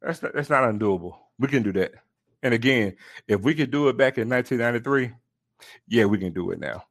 That's 0.00 0.22
not, 0.22 0.34
that's 0.34 0.50
not 0.50 0.62
undoable. 0.62 1.16
We 1.40 1.48
can 1.48 1.64
do 1.64 1.72
that. 1.72 1.94
And 2.44 2.54
again, 2.54 2.94
if 3.26 3.40
we 3.40 3.54
could 3.54 3.72
do 3.72 3.88
it 3.88 3.96
back 3.96 4.18
in 4.18 4.28
1993, 4.28 5.10
yeah, 5.88 6.04
we 6.04 6.18
can 6.18 6.32
do 6.32 6.52
it 6.52 6.60
now. 6.60 6.84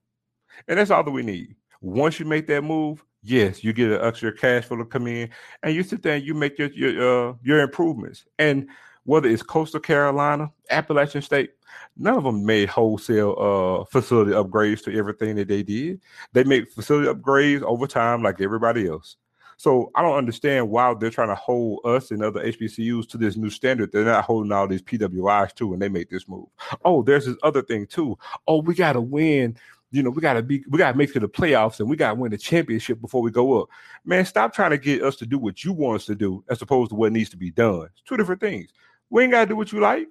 And 0.67 0.77
that's 0.77 0.91
all 0.91 1.03
that 1.03 1.11
we 1.11 1.23
need. 1.23 1.55
Once 1.79 2.19
you 2.19 2.25
make 2.25 2.47
that 2.47 2.63
move, 2.63 3.05
yes, 3.21 3.63
you 3.63 3.71
get 3.71 3.91
an 3.91 4.01
extra 4.01 4.35
cash 4.35 4.65
flow 4.65 4.77
to 4.77 4.85
come 4.85 5.07
in, 5.07 5.29
and 5.61 5.73
you 5.73 5.83
sit 5.83 6.03
there 6.03 6.15
and 6.15 6.25
you 6.25 6.33
make 6.33 6.59
your 6.59 6.71
your 6.73 7.29
uh, 7.29 7.33
your 7.41 7.61
improvements. 7.61 8.25
And 8.37 8.67
whether 9.05 9.27
it's 9.27 9.43
Coastal 9.43 9.80
Carolina, 9.80 10.51
Appalachian 10.69 11.21
State, 11.21 11.51
none 11.97 12.15
of 12.15 12.23
them 12.23 12.45
made 12.45 12.69
wholesale 12.69 13.35
uh, 13.38 13.85
facility 13.85 14.31
upgrades 14.31 14.84
to 14.84 14.97
everything 14.97 15.35
that 15.35 15.47
they 15.47 15.63
did. 15.63 16.01
They 16.34 16.43
made 16.43 16.69
facility 16.69 17.07
upgrades 17.07 17.61
over 17.63 17.88
time, 17.88 18.23
like 18.23 18.41
everybody 18.41 18.88
else. 18.88 19.17
So 19.57 19.91
I 19.95 20.01
don't 20.01 20.17
understand 20.17 20.69
why 20.69 20.93
they're 20.93 21.09
trying 21.09 21.30
to 21.30 21.35
hold 21.35 21.81
us 21.85 22.11
and 22.11 22.23
other 22.23 22.43
HBCUs 22.43 23.07
to 23.09 23.17
this 23.17 23.38
new 23.38 23.49
standard. 23.49 23.91
They're 23.91 24.03
not 24.03 24.25
holding 24.25 24.51
all 24.51 24.67
these 24.67 24.81
PWIs 24.81 25.53
too 25.53 25.67
when 25.67 25.80
they 25.80 25.89
make 25.89 26.09
this 26.09 26.27
move. 26.27 26.47
Oh, 26.84 27.03
there's 27.03 27.25
this 27.25 27.38
other 27.43 27.61
thing 27.61 27.88
too. 27.88 28.17
Oh, 28.47 28.61
we 28.61 28.75
got 28.75 28.93
to 28.93 29.01
win. 29.01 29.55
You 29.91 30.01
know, 30.01 30.09
we 30.09 30.21
got 30.21 30.34
to 30.34 30.41
be, 30.41 30.63
we 30.69 30.80
got 30.80 30.93
to 30.93 30.97
make 30.97 31.11
it 31.11 31.13
to 31.13 31.19
the 31.19 31.30
playoffs 31.30 31.80
and 31.80 31.88
we 31.88 31.95
got 31.95 32.09
to 32.09 32.15
win 32.15 32.31
the 32.31 32.38
championship 32.38 32.99
before 32.99 33.21
we 33.21 33.30
go 33.30 33.61
up. 33.61 33.69
Man, 34.03 34.25
stop 34.25 34.53
trying 34.53 34.71
to 34.71 34.77
get 34.77 35.03
us 35.03 35.15
to 35.17 35.25
do 35.25 35.38
what 35.38 35.63
you 35.63 35.71
want 35.71 35.97
us 35.97 36.05
to 36.07 36.15
do 36.15 36.43
as 36.49 36.61
opposed 36.61 36.89
to 36.89 36.95
what 36.95 37.11
needs 37.11 37.30
to 37.30 37.38
be 37.38 37.51
done. 37.51 37.89
It's 37.93 38.01
two 38.01 38.17
different 38.17 38.41
things. 38.41 38.71
We 39.14 39.22
ain't 39.22 39.31
got 39.31 39.41
to 39.41 39.45
do 39.45 39.56
what 39.56 39.72
you 39.72 39.80
like. 39.80 40.07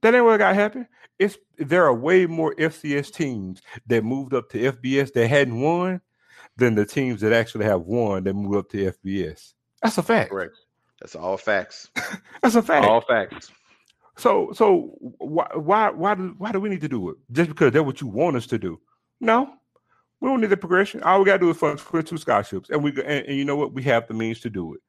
That 0.00 0.14
ain't 0.14 0.24
what 0.24 0.38
got 0.38 0.54
happen. 0.54 0.86
It's 1.18 1.36
there 1.58 1.84
are 1.84 1.92
way 1.92 2.26
more 2.26 2.54
FCS 2.54 3.12
teams 3.12 3.60
that 3.88 4.04
moved 4.04 4.32
up 4.34 4.48
to 4.50 4.72
FBS 4.72 5.12
that 5.14 5.26
hadn't 5.26 5.60
won 5.60 6.00
than 6.56 6.76
the 6.76 6.86
teams 6.86 7.20
that 7.22 7.32
actually 7.32 7.64
have 7.64 7.80
won 7.80 8.22
that 8.22 8.34
moved 8.34 8.56
up 8.56 8.70
to 8.70 8.92
FBS. 8.92 9.54
That's 9.82 9.98
a 9.98 10.02
fact. 10.04 10.30
Correct. 10.30 10.56
That's 11.00 11.16
all 11.16 11.36
facts. 11.36 11.90
That's 12.42 12.54
a 12.54 12.62
fact. 12.62 12.86
All 12.86 13.00
facts. 13.00 13.50
So 14.16 14.52
so 14.52 14.94
why 15.18 15.48
why 15.54 15.90
why 15.90 16.14
do 16.14 16.36
why 16.38 16.52
do 16.52 16.60
we 16.60 16.68
need 16.68 16.82
to 16.82 16.88
do 16.88 17.10
it? 17.10 17.16
Just 17.32 17.50
because 17.50 17.72
that's 17.72 17.84
what 17.84 18.00
you 18.00 18.06
want 18.06 18.36
us 18.36 18.46
to 18.46 18.58
do? 18.58 18.80
No, 19.20 19.52
we 20.20 20.28
don't 20.28 20.40
need 20.40 20.50
the 20.50 20.56
progression. 20.56 21.02
All 21.02 21.18
we 21.18 21.24
gotta 21.24 21.40
do 21.40 21.50
is 21.50 21.56
fund 21.56 21.80
for 21.80 22.00
two 22.00 22.18
scholarships, 22.18 22.70
and 22.70 22.84
we 22.84 22.90
and, 22.90 23.26
and 23.26 23.36
you 23.36 23.44
know 23.44 23.56
what? 23.56 23.72
We 23.72 23.82
have 23.82 24.06
the 24.06 24.14
means 24.14 24.38
to 24.42 24.50
do 24.50 24.72
it. 24.74 24.80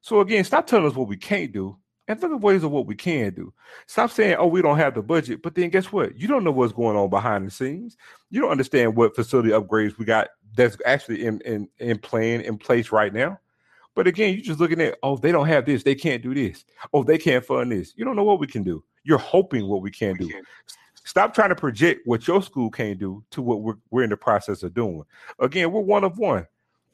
So 0.00 0.18
again, 0.18 0.42
stop 0.42 0.66
telling 0.66 0.86
us 0.88 0.96
what 0.96 1.06
we 1.06 1.16
can't 1.16 1.52
do 1.52 1.78
and 2.12 2.22
look 2.22 2.32
at 2.32 2.40
ways 2.40 2.62
of 2.62 2.70
what 2.70 2.86
we 2.86 2.94
can 2.94 3.32
do. 3.34 3.52
Stop 3.86 4.10
saying, 4.10 4.36
oh, 4.38 4.46
we 4.46 4.62
don't 4.62 4.78
have 4.78 4.94
the 4.94 5.02
budget. 5.02 5.42
But 5.42 5.54
then 5.54 5.70
guess 5.70 5.92
what? 5.92 6.16
You 6.16 6.28
don't 6.28 6.44
know 6.44 6.52
what's 6.52 6.72
going 6.72 6.96
on 6.96 7.10
behind 7.10 7.46
the 7.46 7.50
scenes. 7.50 7.96
You 8.30 8.40
don't 8.40 8.50
understand 8.50 8.96
what 8.96 9.14
facility 9.14 9.50
upgrades 9.50 9.98
we 9.98 10.04
got 10.04 10.28
that's 10.54 10.76
actually 10.84 11.24
in 11.24 11.40
in, 11.42 11.68
in 11.78 11.98
plan 11.98 12.42
in 12.42 12.58
place 12.58 12.92
right 12.92 13.12
now. 13.12 13.38
But 13.94 14.06
again, 14.06 14.34
you're 14.34 14.42
just 14.42 14.60
looking 14.60 14.80
at, 14.80 14.96
oh, 15.02 15.16
they 15.16 15.32
don't 15.32 15.46
have 15.48 15.66
this, 15.66 15.82
they 15.82 15.94
can't 15.94 16.22
do 16.22 16.34
this. 16.34 16.64
Oh, 16.94 17.04
they 17.04 17.18
can't 17.18 17.44
fund 17.44 17.72
this. 17.72 17.92
You 17.94 18.04
don't 18.04 18.16
know 18.16 18.24
what 18.24 18.40
we 18.40 18.46
can 18.46 18.62
do. 18.62 18.82
You're 19.04 19.18
hoping 19.18 19.68
what 19.68 19.82
we 19.82 19.90
can 19.90 20.16
do. 20.16 20.30
Stop 21.04 21.34
trying 21.34 21.50
to 21.50 21.56
project 21.56 22.02
what 22.06 22.26
your 22.26 22.42
school 22.42 22.70
can 22.70 22.96
do 22.96 23.22
to 23.32 23.42
what 23.42 23.60
we're, 23.60 23.74
we're 23.90 24.04
in 24.04 24.10
the 24.10 24.16
process 24.16 24.62
of 24.62 24.72
doing. 24.72 25.02
Again, 25.40 25.72
we're 25.72 25.80
one 25.80 26.04
of 26.04 26.16
one. 26.16 26.46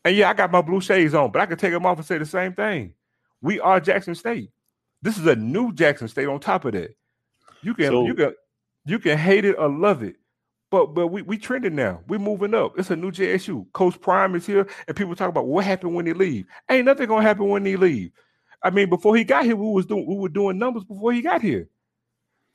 And 0.04 0.16
yeah, 0.16 0.30
I 0.30 0.34
got 0.34 0.50
my 0.50 0.62
blue 0.62 0.80
shades 0.80 1.14
on, 1.14 1.30
but 1.30 1.42
I 1.42 1.46
can 1.46 1.58
take 1.58 1.72
them 1.72 1.86
off 1.86 1.98
and 1.98 2.06
say 2.06 2.18
the 2.18 2.26
same 2.26 2.54
thing. 2.54 2.94
We 3.42 3.60
are 3.60 3.78
Jackson 3.78 4.14
State. 4.14 4.50
This 5.02 5.18
is 5.18 5.26
a 5.26 5.36
new 5.36 5.72
Jackson 5.72 6.08
State 6.08 6.26
on 6.26 6.40
top 6.40 6.64
of 6.64 6.72
that. 6.72 6.96
You 7.62 7.74
can 7.74 7.86
so, 7.86 8.06
you 8.06 8.14
can 8.14 8.34
you 8.84 8.98
can 8.98 9.18
hate 9.18 9.44
it 9.44 9.56
or 9.58 9.68
love 9.68 10.02
it. 10.02 10.16
But 10.70 10.94
but 10.94 11.08
we 11.08 11.22
we 11.22 11.38
trending 11.38 11.74
now. 11.74 12.00
We 12.08 12.18
moving 12.18 12.54
up. 12.54 12.78
It's 12.78 12.90
a 12.90 12.96
new 12.96 13.10
JSU. 13.10 13.72
Coach 13.72 14.00
Prime 14.00 14.34
is 14.34 14.46
here, 14.46 14.66
and 14.86 14.96
people 14.96 15.16
talk 15.16 15.28
about 15.28 15.46
what 15.46 15.64
happened 15.64 15.94
when 15.94 16.06
he 16.06 16.12
leave. 16.12 16.46
Ain't 16.68 16.84
nothing 16.84 17.08
gonna 17.08 17.22
happen 17.22 17.48
when 17.48 17.64
he 17.64 17.76
leave. 17.76 18.10
I 18.62 18.70
mean, 18.70 18.90
before 18.90 19.16
he 19.16 19.24
got 19.24 19.44
here, 19.44 19.56
we 19.56 19.72
was 19.72 19.86
doing 19.86 20.06
we 20.06 20.16
were 20.16 20.28
doing 20.28 20.58
numbers 20.58 20.84
before 20.84 21.12
he 21.12 21.22
got 21.22 21.40
here. 21.40 21.68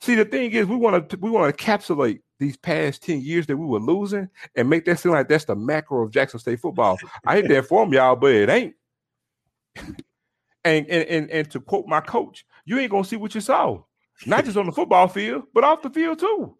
See, 0.00 0.14
the 0.14 0.24
thing 0.24 0.52
is, 0.52 0.66
we 0.66 0.76
want 0.76 1.08
to 1.08 1.16
we 1.16 1.30
want 1.30 1.56
to 1.56 1.64
encapsulate 1.64 2.20
these 2.38 2.56
past 2.56 3.02
10 3.02 3.20
years 3.22 3.46
that 3.46 3.56
we 3.56 3.64
were 3.64 3.78
losing 3.80 4.28
and 4.56 4.68
make 4.68 4.84
that 4.84 4.98
seem 4.98 5.12
like 5.12 5.28
that's 5.28 5.46
the 5.46 5.56
macro 5.56 6.04
of 6.04 6.10
Jackson 6.10 6.40
State 6.40 6.60
football. 6.60 6.98
I 7.24 7.36
hate 7.36 7.48
that 7.48 7.66
for 7.66 7.86
y'all, 7.92 8.16
but 8.16 8.32
it 8.32 8.48
ain't. 8.48 8.74
and, 10.64 10.86
and 10.88 11.08
and 11.08 11.30
and 11.30 11.50
to 11.50 11.60
quote 11.60 11.86
my 11.86 12.00
coach, 12.00 12.44
you 12.64 12.78
ain't 12.78 12.90
gonna 12.90 13.04
see 13.04 13.16
what 13.16 13.34
you 13.34 13.40
saw, 13.40 13.82
not 14.26 14.44
just 14.44 14.56
on 14.56 14.66
the 14.66 14.72
football 14.72 15.08
field, 15.08 15.44
but 15.52 15.64
off 15.64 15.82
the 15.82 15.90
field 15.90 16.18
too. 16.18 16.56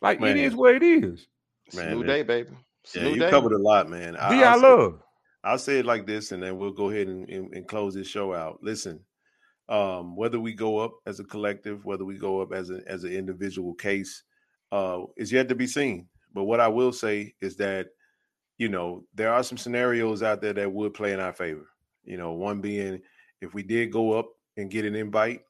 Like 0.00 0.20
man. 0.20 0.36
it 0.36 0.44
is 0.44 0.54
what 0.54 0.74
it 0.74 0.82
is. 0.82 1.26
Man, 1.74 1.92
new 1.92 2.04
day, 2.04 2.22
baby. 2.22 2.50
yeah, 2.94 3.08
you 3.08 3.18
day. 3.18 3.30
covered 3.30 3.52
a 3.52 3.58
lot, 3.58 3.88
man. 3.88 4.16
I, 4.16 4.42
I 4.42 4.56
love. 4.56 5.00
I'll 5.44 5.58
say 5.58 5.78
it 5.78 5.86
like 5.86 6.06
this, 6.06 6.32
and 6.32 6.42
then 6.42 6.58
we'll 6.58 6.72
go 6.72 6.90
ahead 6.90 7.08
and, 7.08 7.28
and, 7.28 7.54
and 7.54 7.68
close 7.68 7.94
this 7.94 8.06
show 8.06 8.34
out. 8.34 8.58
Listen, 8.62 9.00
um, 9.68 10.16
whether 10.16 10.40
we 10.40 10.52
go 10.52 10.78
up 10.78 10.92
as 11.06 11.20
a 11.20 11.24
collective, 11.24 11.84
whether 11.84 12.04
we 12.04 12.18
go 12.18 12.40
up 12.40 12.52
as 12.52 12.70
a 12.70 12.80
as 12.86 13.04
an 13.04 13.12
individual 13.12 13.74
case, 13.74 14.22
uh, 14.72 15.02
is 15.16 15.32
yet 15.32 15.48
to 15.48 15.54
be 15.54 15.66
seen. 15.66 16.08
But 16.32 16.44
what 16.44 16.60
I 16.60 16.68
will 16.68 16.92
say 16.92 17.34
is 17.40 17.56
that, 17.56 17.88
you 18.58 18.68
know, 18.68 19.04
there 19.14 19.32
are 19.32 19.42
some 19.42 19.58
scenarios 19.58 20.22
out 20.22 20.40
there 20.40 20.52
that 20.52 20.72
would 20.72 20.94
play 20.94 21.12
in 21.12 21.20
our 21.20 21.32
favor. 21.32 21.66
You 22.04 22.16
know, 22.16 22.32
one 22.32 22.60
being 22.60 23.00
if 23.40 23.54
we 23.54 23.62
did 23.62 23.92
go 23.92 24.12
up 24.12 24.28
and 24.56 24.70
get 24.70 24.84
an 24.84 24.94
invite, 24.94 25.40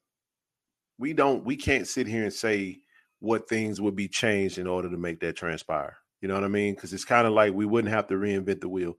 we 0.98 1.12
don't 1.12 1.44
we 1.44 1.56
can't 1.56 1.89
sit 1.89 2.06
here 2.06 2.24
and 2.24 2.32
say 2.32 2.78
what 3.20 3.48
things 3.48 3.81
would 3.81 3.97
be 3.97 4.09
changed 4.09 4.59
in 4.59 4.66
order 4.66 4.90
to 4.90 4.97
make 4.97 5.20
that 5.20 5.36
transpire. 5.36 5.97
You 6.20 6.28
know 6.28 6.35
what 6.35 6.44
I 6.44 6.48
mean? 6.48 6.74
Because 6.74 6.93
it's 6.93 7.05
kind 7.05 7.27
of 7.27 7.32
like 7.32 7.55
we 7.55 7.66
wouldn't 7.66 7.93
have 7.93 8.06
to 8.09 8.14
reinvent 8.14 8.60
the 8.60 8.68
wheel. 8.68 8.94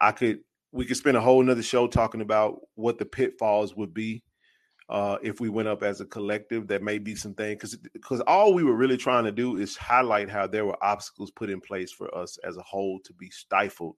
I 0.00 0.12
could 0.12 0.40
we 0.72 0.86
could 0.86 0.96
spend 0.96 1.16
a 1.16 1.20
whole 1.20 1.42
nother 1.42 1.62
show 1.62 1.86
talking 1.86 2.22
about 2.22 2.60
what 2.74 2.98
the 2.98 3.04
pitfalls 3.04 3.76
would 3.76 3.92
be 3.92 4.22
uh, 4.88 5.18
if 5.22 5.38
we 5.40 5.50
went 5.50 5.68
up 5.68 5.82
as 5.82 6.00
a 6.00 6.06
collective. 6.06 6.68
That 6.68 6.82
may 6.82 6.98
be 6.98 7.14
some 7.14 7.34
things 7.34 7.56
because 7.56 7.76
because 7.92 8.20
all 8.22 8.54
we 8.54 8.64
were 8.64 8.76
really 8.76 8.96
trying 8.96 9.24
to 9.24 9.32
do 9.32 9.58
is 9.58 9.76
highlight 9.76 10.30
how 10.30 10.46
there 10.46 10.64
were 10.64 10.82
obstacles 10.82 11.30
put 11.30 11.50
in 11.50 11.60
place 11.60 11.92
for 11.92 12.14
us 12.16 12.38
as 12.44 12.56
a 12.56 12.62
whole 12.62 13.00
to 13.04 13.12
be 13.12 13.30
stifled 13.30 13.96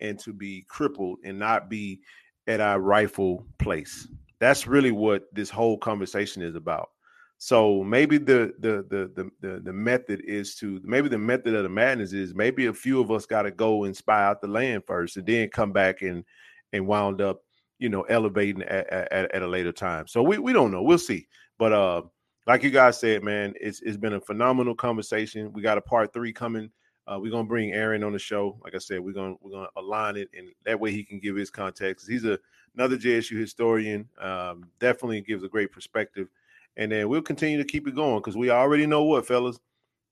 and 0.00 0.18
to 0.20 0.32
be 0.32 0.64
crippled 0.68 1.18
and 1.24 1.38
not 1.38 1.68
be 1.68 2.00
at 2.46 2.60
our 2.60 2.80
rightful 2.80 3.44
place. 3.58 4.08
That's 4.38 4.66
really 4.66 4.92
what 4.92 5.24
this 5.32 5.50
whole 5.50 5.78
conversation 5.78 6.42
is 6.42 6.54
about. 6.54 6.90
So 7.38 7.82
maybe 7.82 8.18
the 8.18 8.54
the 8.60 8.86
the 8.88 9.10
the 9.14 9.30
the, 9.40 9.60
the 9.60 9.72
method 9.72 10.22
is 10.24 10.54
to 10.56 10.80
maybe 10.84 11.08
the 11.08 11.18
method 11.18 11.54
of 11.54 11.64
the 11.64 11.68
madness 11.68 12.12
is 12.12 12.34
maybe 12.34 12.66
a 12.66 12.72
few 12.72 13.00
of 13.00 13.10
us 13.10 13.26
got 13.26 13.42
to 13.42 13.50
go 13.50 13.84
and 13.84 13.96
spy 13.96 14.24
out 14.24 14.40
the 14.40 14.48
land 14.48 14.84
first, 14.86 15.16
and 15.16 15.26
then 15.26 15.48
come 15.50 15.72
back 15.72 16.02
and 16.02 16.24
and 16.72 16.86
wound 16.86 17.20
up, 17.20 17.42
you 17.78 17.88
know, 17.88 18.02
elevating 18.02 18.62
at, 18.62 18.88
at, 18.88 19.34
at 19.34 19.42
a 19.42 19.46
later 19.46 19.72
time. 19.72 20.06
So 20.06 20.22
we 20.22 20.38
we 20.38 20.52
don't 20.52 20.70
know. 20.70 20.82
We'll 20.82 20.98
see. 20.98 21.26
But 21.58 21.72
uh, 21.72 22.02
like 22.46 22.62
you 22.62 22.70
guys 22.70 22.98
said, 22.98 23.22
man, 23.22 23.52
it's 23.60 23.82
it's 23.82 23.98
been 23.98 24.14
a 24.14 24.20
phenomenal 24.20 24.74
conversation. 24.74 25.52
We 25.52 25.60
got 25.60 25.78
a 25.78 25.82
part 25.82 26.12
three 26.14 26.32
coming. 26.32 26.70
Uh, 27.06 27.18
we're 27.20 27.30
gonna 27.30 27.44
bring 27.44 27.72
Aaron 27.72 28.02
on 28.02 28.12
the 28.12 28.18
show. 28.18 28.58
Like 28.62 28.74
I 28.74 28.78
said, 28.78 29.00
we're 29.00 29.12
gonna 29.12 29.36
we're 29.40 29.52
gonna 29.52 29.68
align 29.76 30.16
it, 30.16 30.28
and 30.36 30.48
that 30.64 30.78
way 30.78 30.90
he 30.90 31.04
can 31.04 31.20
give 31.20 31.36
his 31.36 31.50
context. 31.50 32.08
He's 32.08 32.24
a 32.24 32.38
another 32.74 32.96
JSU 32.96 33.38
historian. 33.38 34.08
Um, 34.20 34.64
definitely 34.80 35.20
gives 35.20 35.44
a 35.44 35.48
great 35.48 35.72
perspective 35.72 36.28
and 36.76 36.92
then 36.92 37.08
we'll 37.08 37.22
continue 37.22 37.58
to 37.58 37.64
keep 37.64 37.88
it 37.88 37.94
going 37.94 38.18
because 38.18 38.36
we 38.36 38.50
already 38.50 38.86
know 38.86 39.04
what, 39.04 39.26
fellas. 39.26 39.58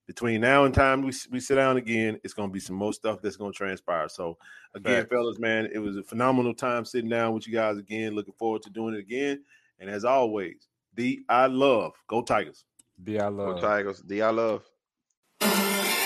Between 0.07 0.41
now 0.41 0.65
and 0.65 0.73
time 0.73 1.01
we, 1.01 1.11
we 1.31 1.39
sit 1.39 1.55
down 1.55 1.77
again, 1.77 2.19
it's 2.23 2.35
gonna 2.35 2.51
be 2.51 2.59
some 2.59 2.75
more 2.75 2.93
stuff 2.93 3.23
that's 3.23 3.37
gonna 3.37 3.51
transpire. 3.51 4.07
So 4.07 4.37
again, 4.75 5.01
Fact. 5.01 5.09
fellas, 5.09 5.39
man, 5.39 5.67
it 5.73 5.79
was 5.79 5.97
a 5.97 6.03
phenomenal 6.03 6.53
time 6.53 6.85
sitting 6.85 7.09
down 7.09 7.33
with 7.33 7.47
you 7.47 7.53
guys 7.53 7.79
again. 7.79 8.13
Looking 8.13 8.35
forward 8.35 8.61
to 8.63 8.69
doing 8.69 8.93
it 8.93 8.99
again. 8.99 9.43
And 9.79 9.89
as 9.89 10.05
always, 10.05 10.67
the 10.93 11.23
I 11.27 11.47
love. 11.47 11.93
Go 12.07 12.21
Tigers. 12.21 12.65
The 13.03 13.19
I 13.19 13.29
love. 13.29 13.55
Go 13.55 13.61
Tigers. 13.61 14.03
The 14.05 14.21
I 14.21 14.29
love. 14.29 14.63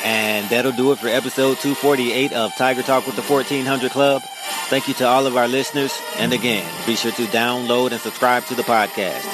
And 0.04 0.50
that'll 0.50 0.72
do 0.72 0.92
it 0.92 1.00
for 1.00 1.08
episode 1.08 1.58
248 1.58 2.34
of 2.34 2.56
Tiger 2.56 2.82
Talk 2.82 3.06
with 3.06 3.16
the 3.16 3.22
1400 3.22 3.92
Club. 3.92 4.22
Thank 4.70 4.88
you 4.88 4.94
to 4.96 5.08
all 5.08 5.26
of 5.26 5.36
our 5.36 5.48
listeners. 5.48 5.92
And 6.18 6.32
again, 6.32 6.66
be 6.86 6.96
sure 6.96 7.12
to 7.12 7.26
download 7.26 7.92
and 7.92 8.00
subscribe 8.00 8.46
to 8.46 8.56
the 8.56 8.64
podcast. 8.64 9.26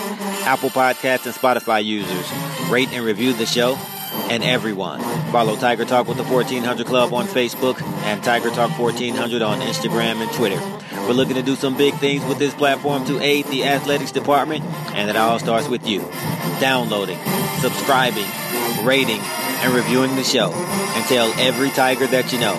Apple 0.46 0.70
Podcasts 0.70 1.26
and 1.26 1.36
Spotify 1.36 1.84
users, 1.84 2.32
rate 2.70 2.90
and 2.92 3.06
review 3.06 3.34
the 3.34 3.46
show. 3.46 3.78
And 4.30 4.44
everyone, 4.44 5.02
follow 5.32 5.56
Tiger 5.56 5.84
Talk 5.86 6.08
with 6.08 6.18
the 6.18 6.24
1400 6.24 6.88
Club 6.88 7.14
on 7.14 7.28
Facebook 7.28 7.82
and 8.06 8.24
Tiger 8.24 8.50
Talk 8.50 8.78
1400 8.80 9.42
on 9.42 9.60
Instagram 9.60 10.22
and 10.22 10.32
Twitter. 10.32 10.60
We're 11.06 11.14
looking 11.14 11.36
to 11.36 11.44
do 11.44 11.56
some 11.56 11.76
big 11.76 11.94
things 11.96 12.24
with 12.26 12.40
this 12.40 12.54
platform 12.54 13.06
to 13.06 13.20
aid 13.20 13.46
the 13.48 13.66
athletics 13.66 14.12
department, 14.12 14.64
and 14.96 15.10
it 15.10 15.16
all 15.16 15.38
starts 15.38 15.68
with 15.68 15.86
you. 15.86 16.00
Downloading, 16.60 17.20
subscribing, 17.60 18.26
rating, 18.84 19.20
and 19.64 19.74
reviewing 19.74 20.16
the 20.16 20.24
show. 20.24 20.52
And 20.52 21.06
tell 21.06 21.32
every 21.40 21.70
Tiger 21.70 22.08
that 22.08 22.32
you 22.34 22.40
know. 22.40 22.56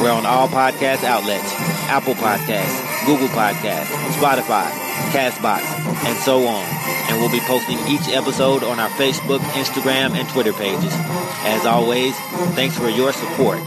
We're 0.00 0.10
on 0.10 0.24
all 0.24 0.48
podcast 0.48 1.04
outlets 1.04 1.52
Apple 1.88 2.14
Podcasts, 2.14 3.06
Google 3.06 3.28
Podcasts, 3.28 3.92
Spotify, 4.16 4.70
Castbox, 5.12 5.60
and 6.06 6.18
so 6.18 6.46
on. 6.46 6.64
And 7.08 7.20
we'll 7.20 7.30
be 7.30 7.40
posting 7.40 7.78
each 7.86 8.08
episode 8.08 8.64
on 8.64 8.80
our 8.80 8.88
Facebook, 8.90 9.40
Instagram, 9.52 10.12
and 10.12 10.28
Twitter 10.30 10.52
pages. 10.52 10.92
As 11.44 11.66
always, 11.66 12.16
thanks 12.54 12.76
for 12.78 12.88
your 12.88 13.12
support. 13.12 13.58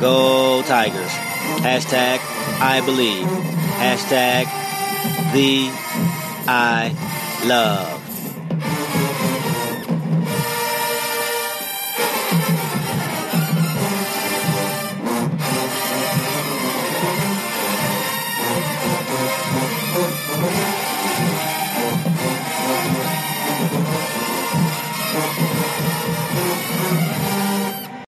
Go 0.00 0.62
Tigers. 0.62 1.10
Hashtag 1.60 2.18
I 2.60 2.80
believe. 2.84 3.26
Hashtag 3.78 4.44
the 5.32 5.68
I 6.48 6.94
love. 7.46 7.97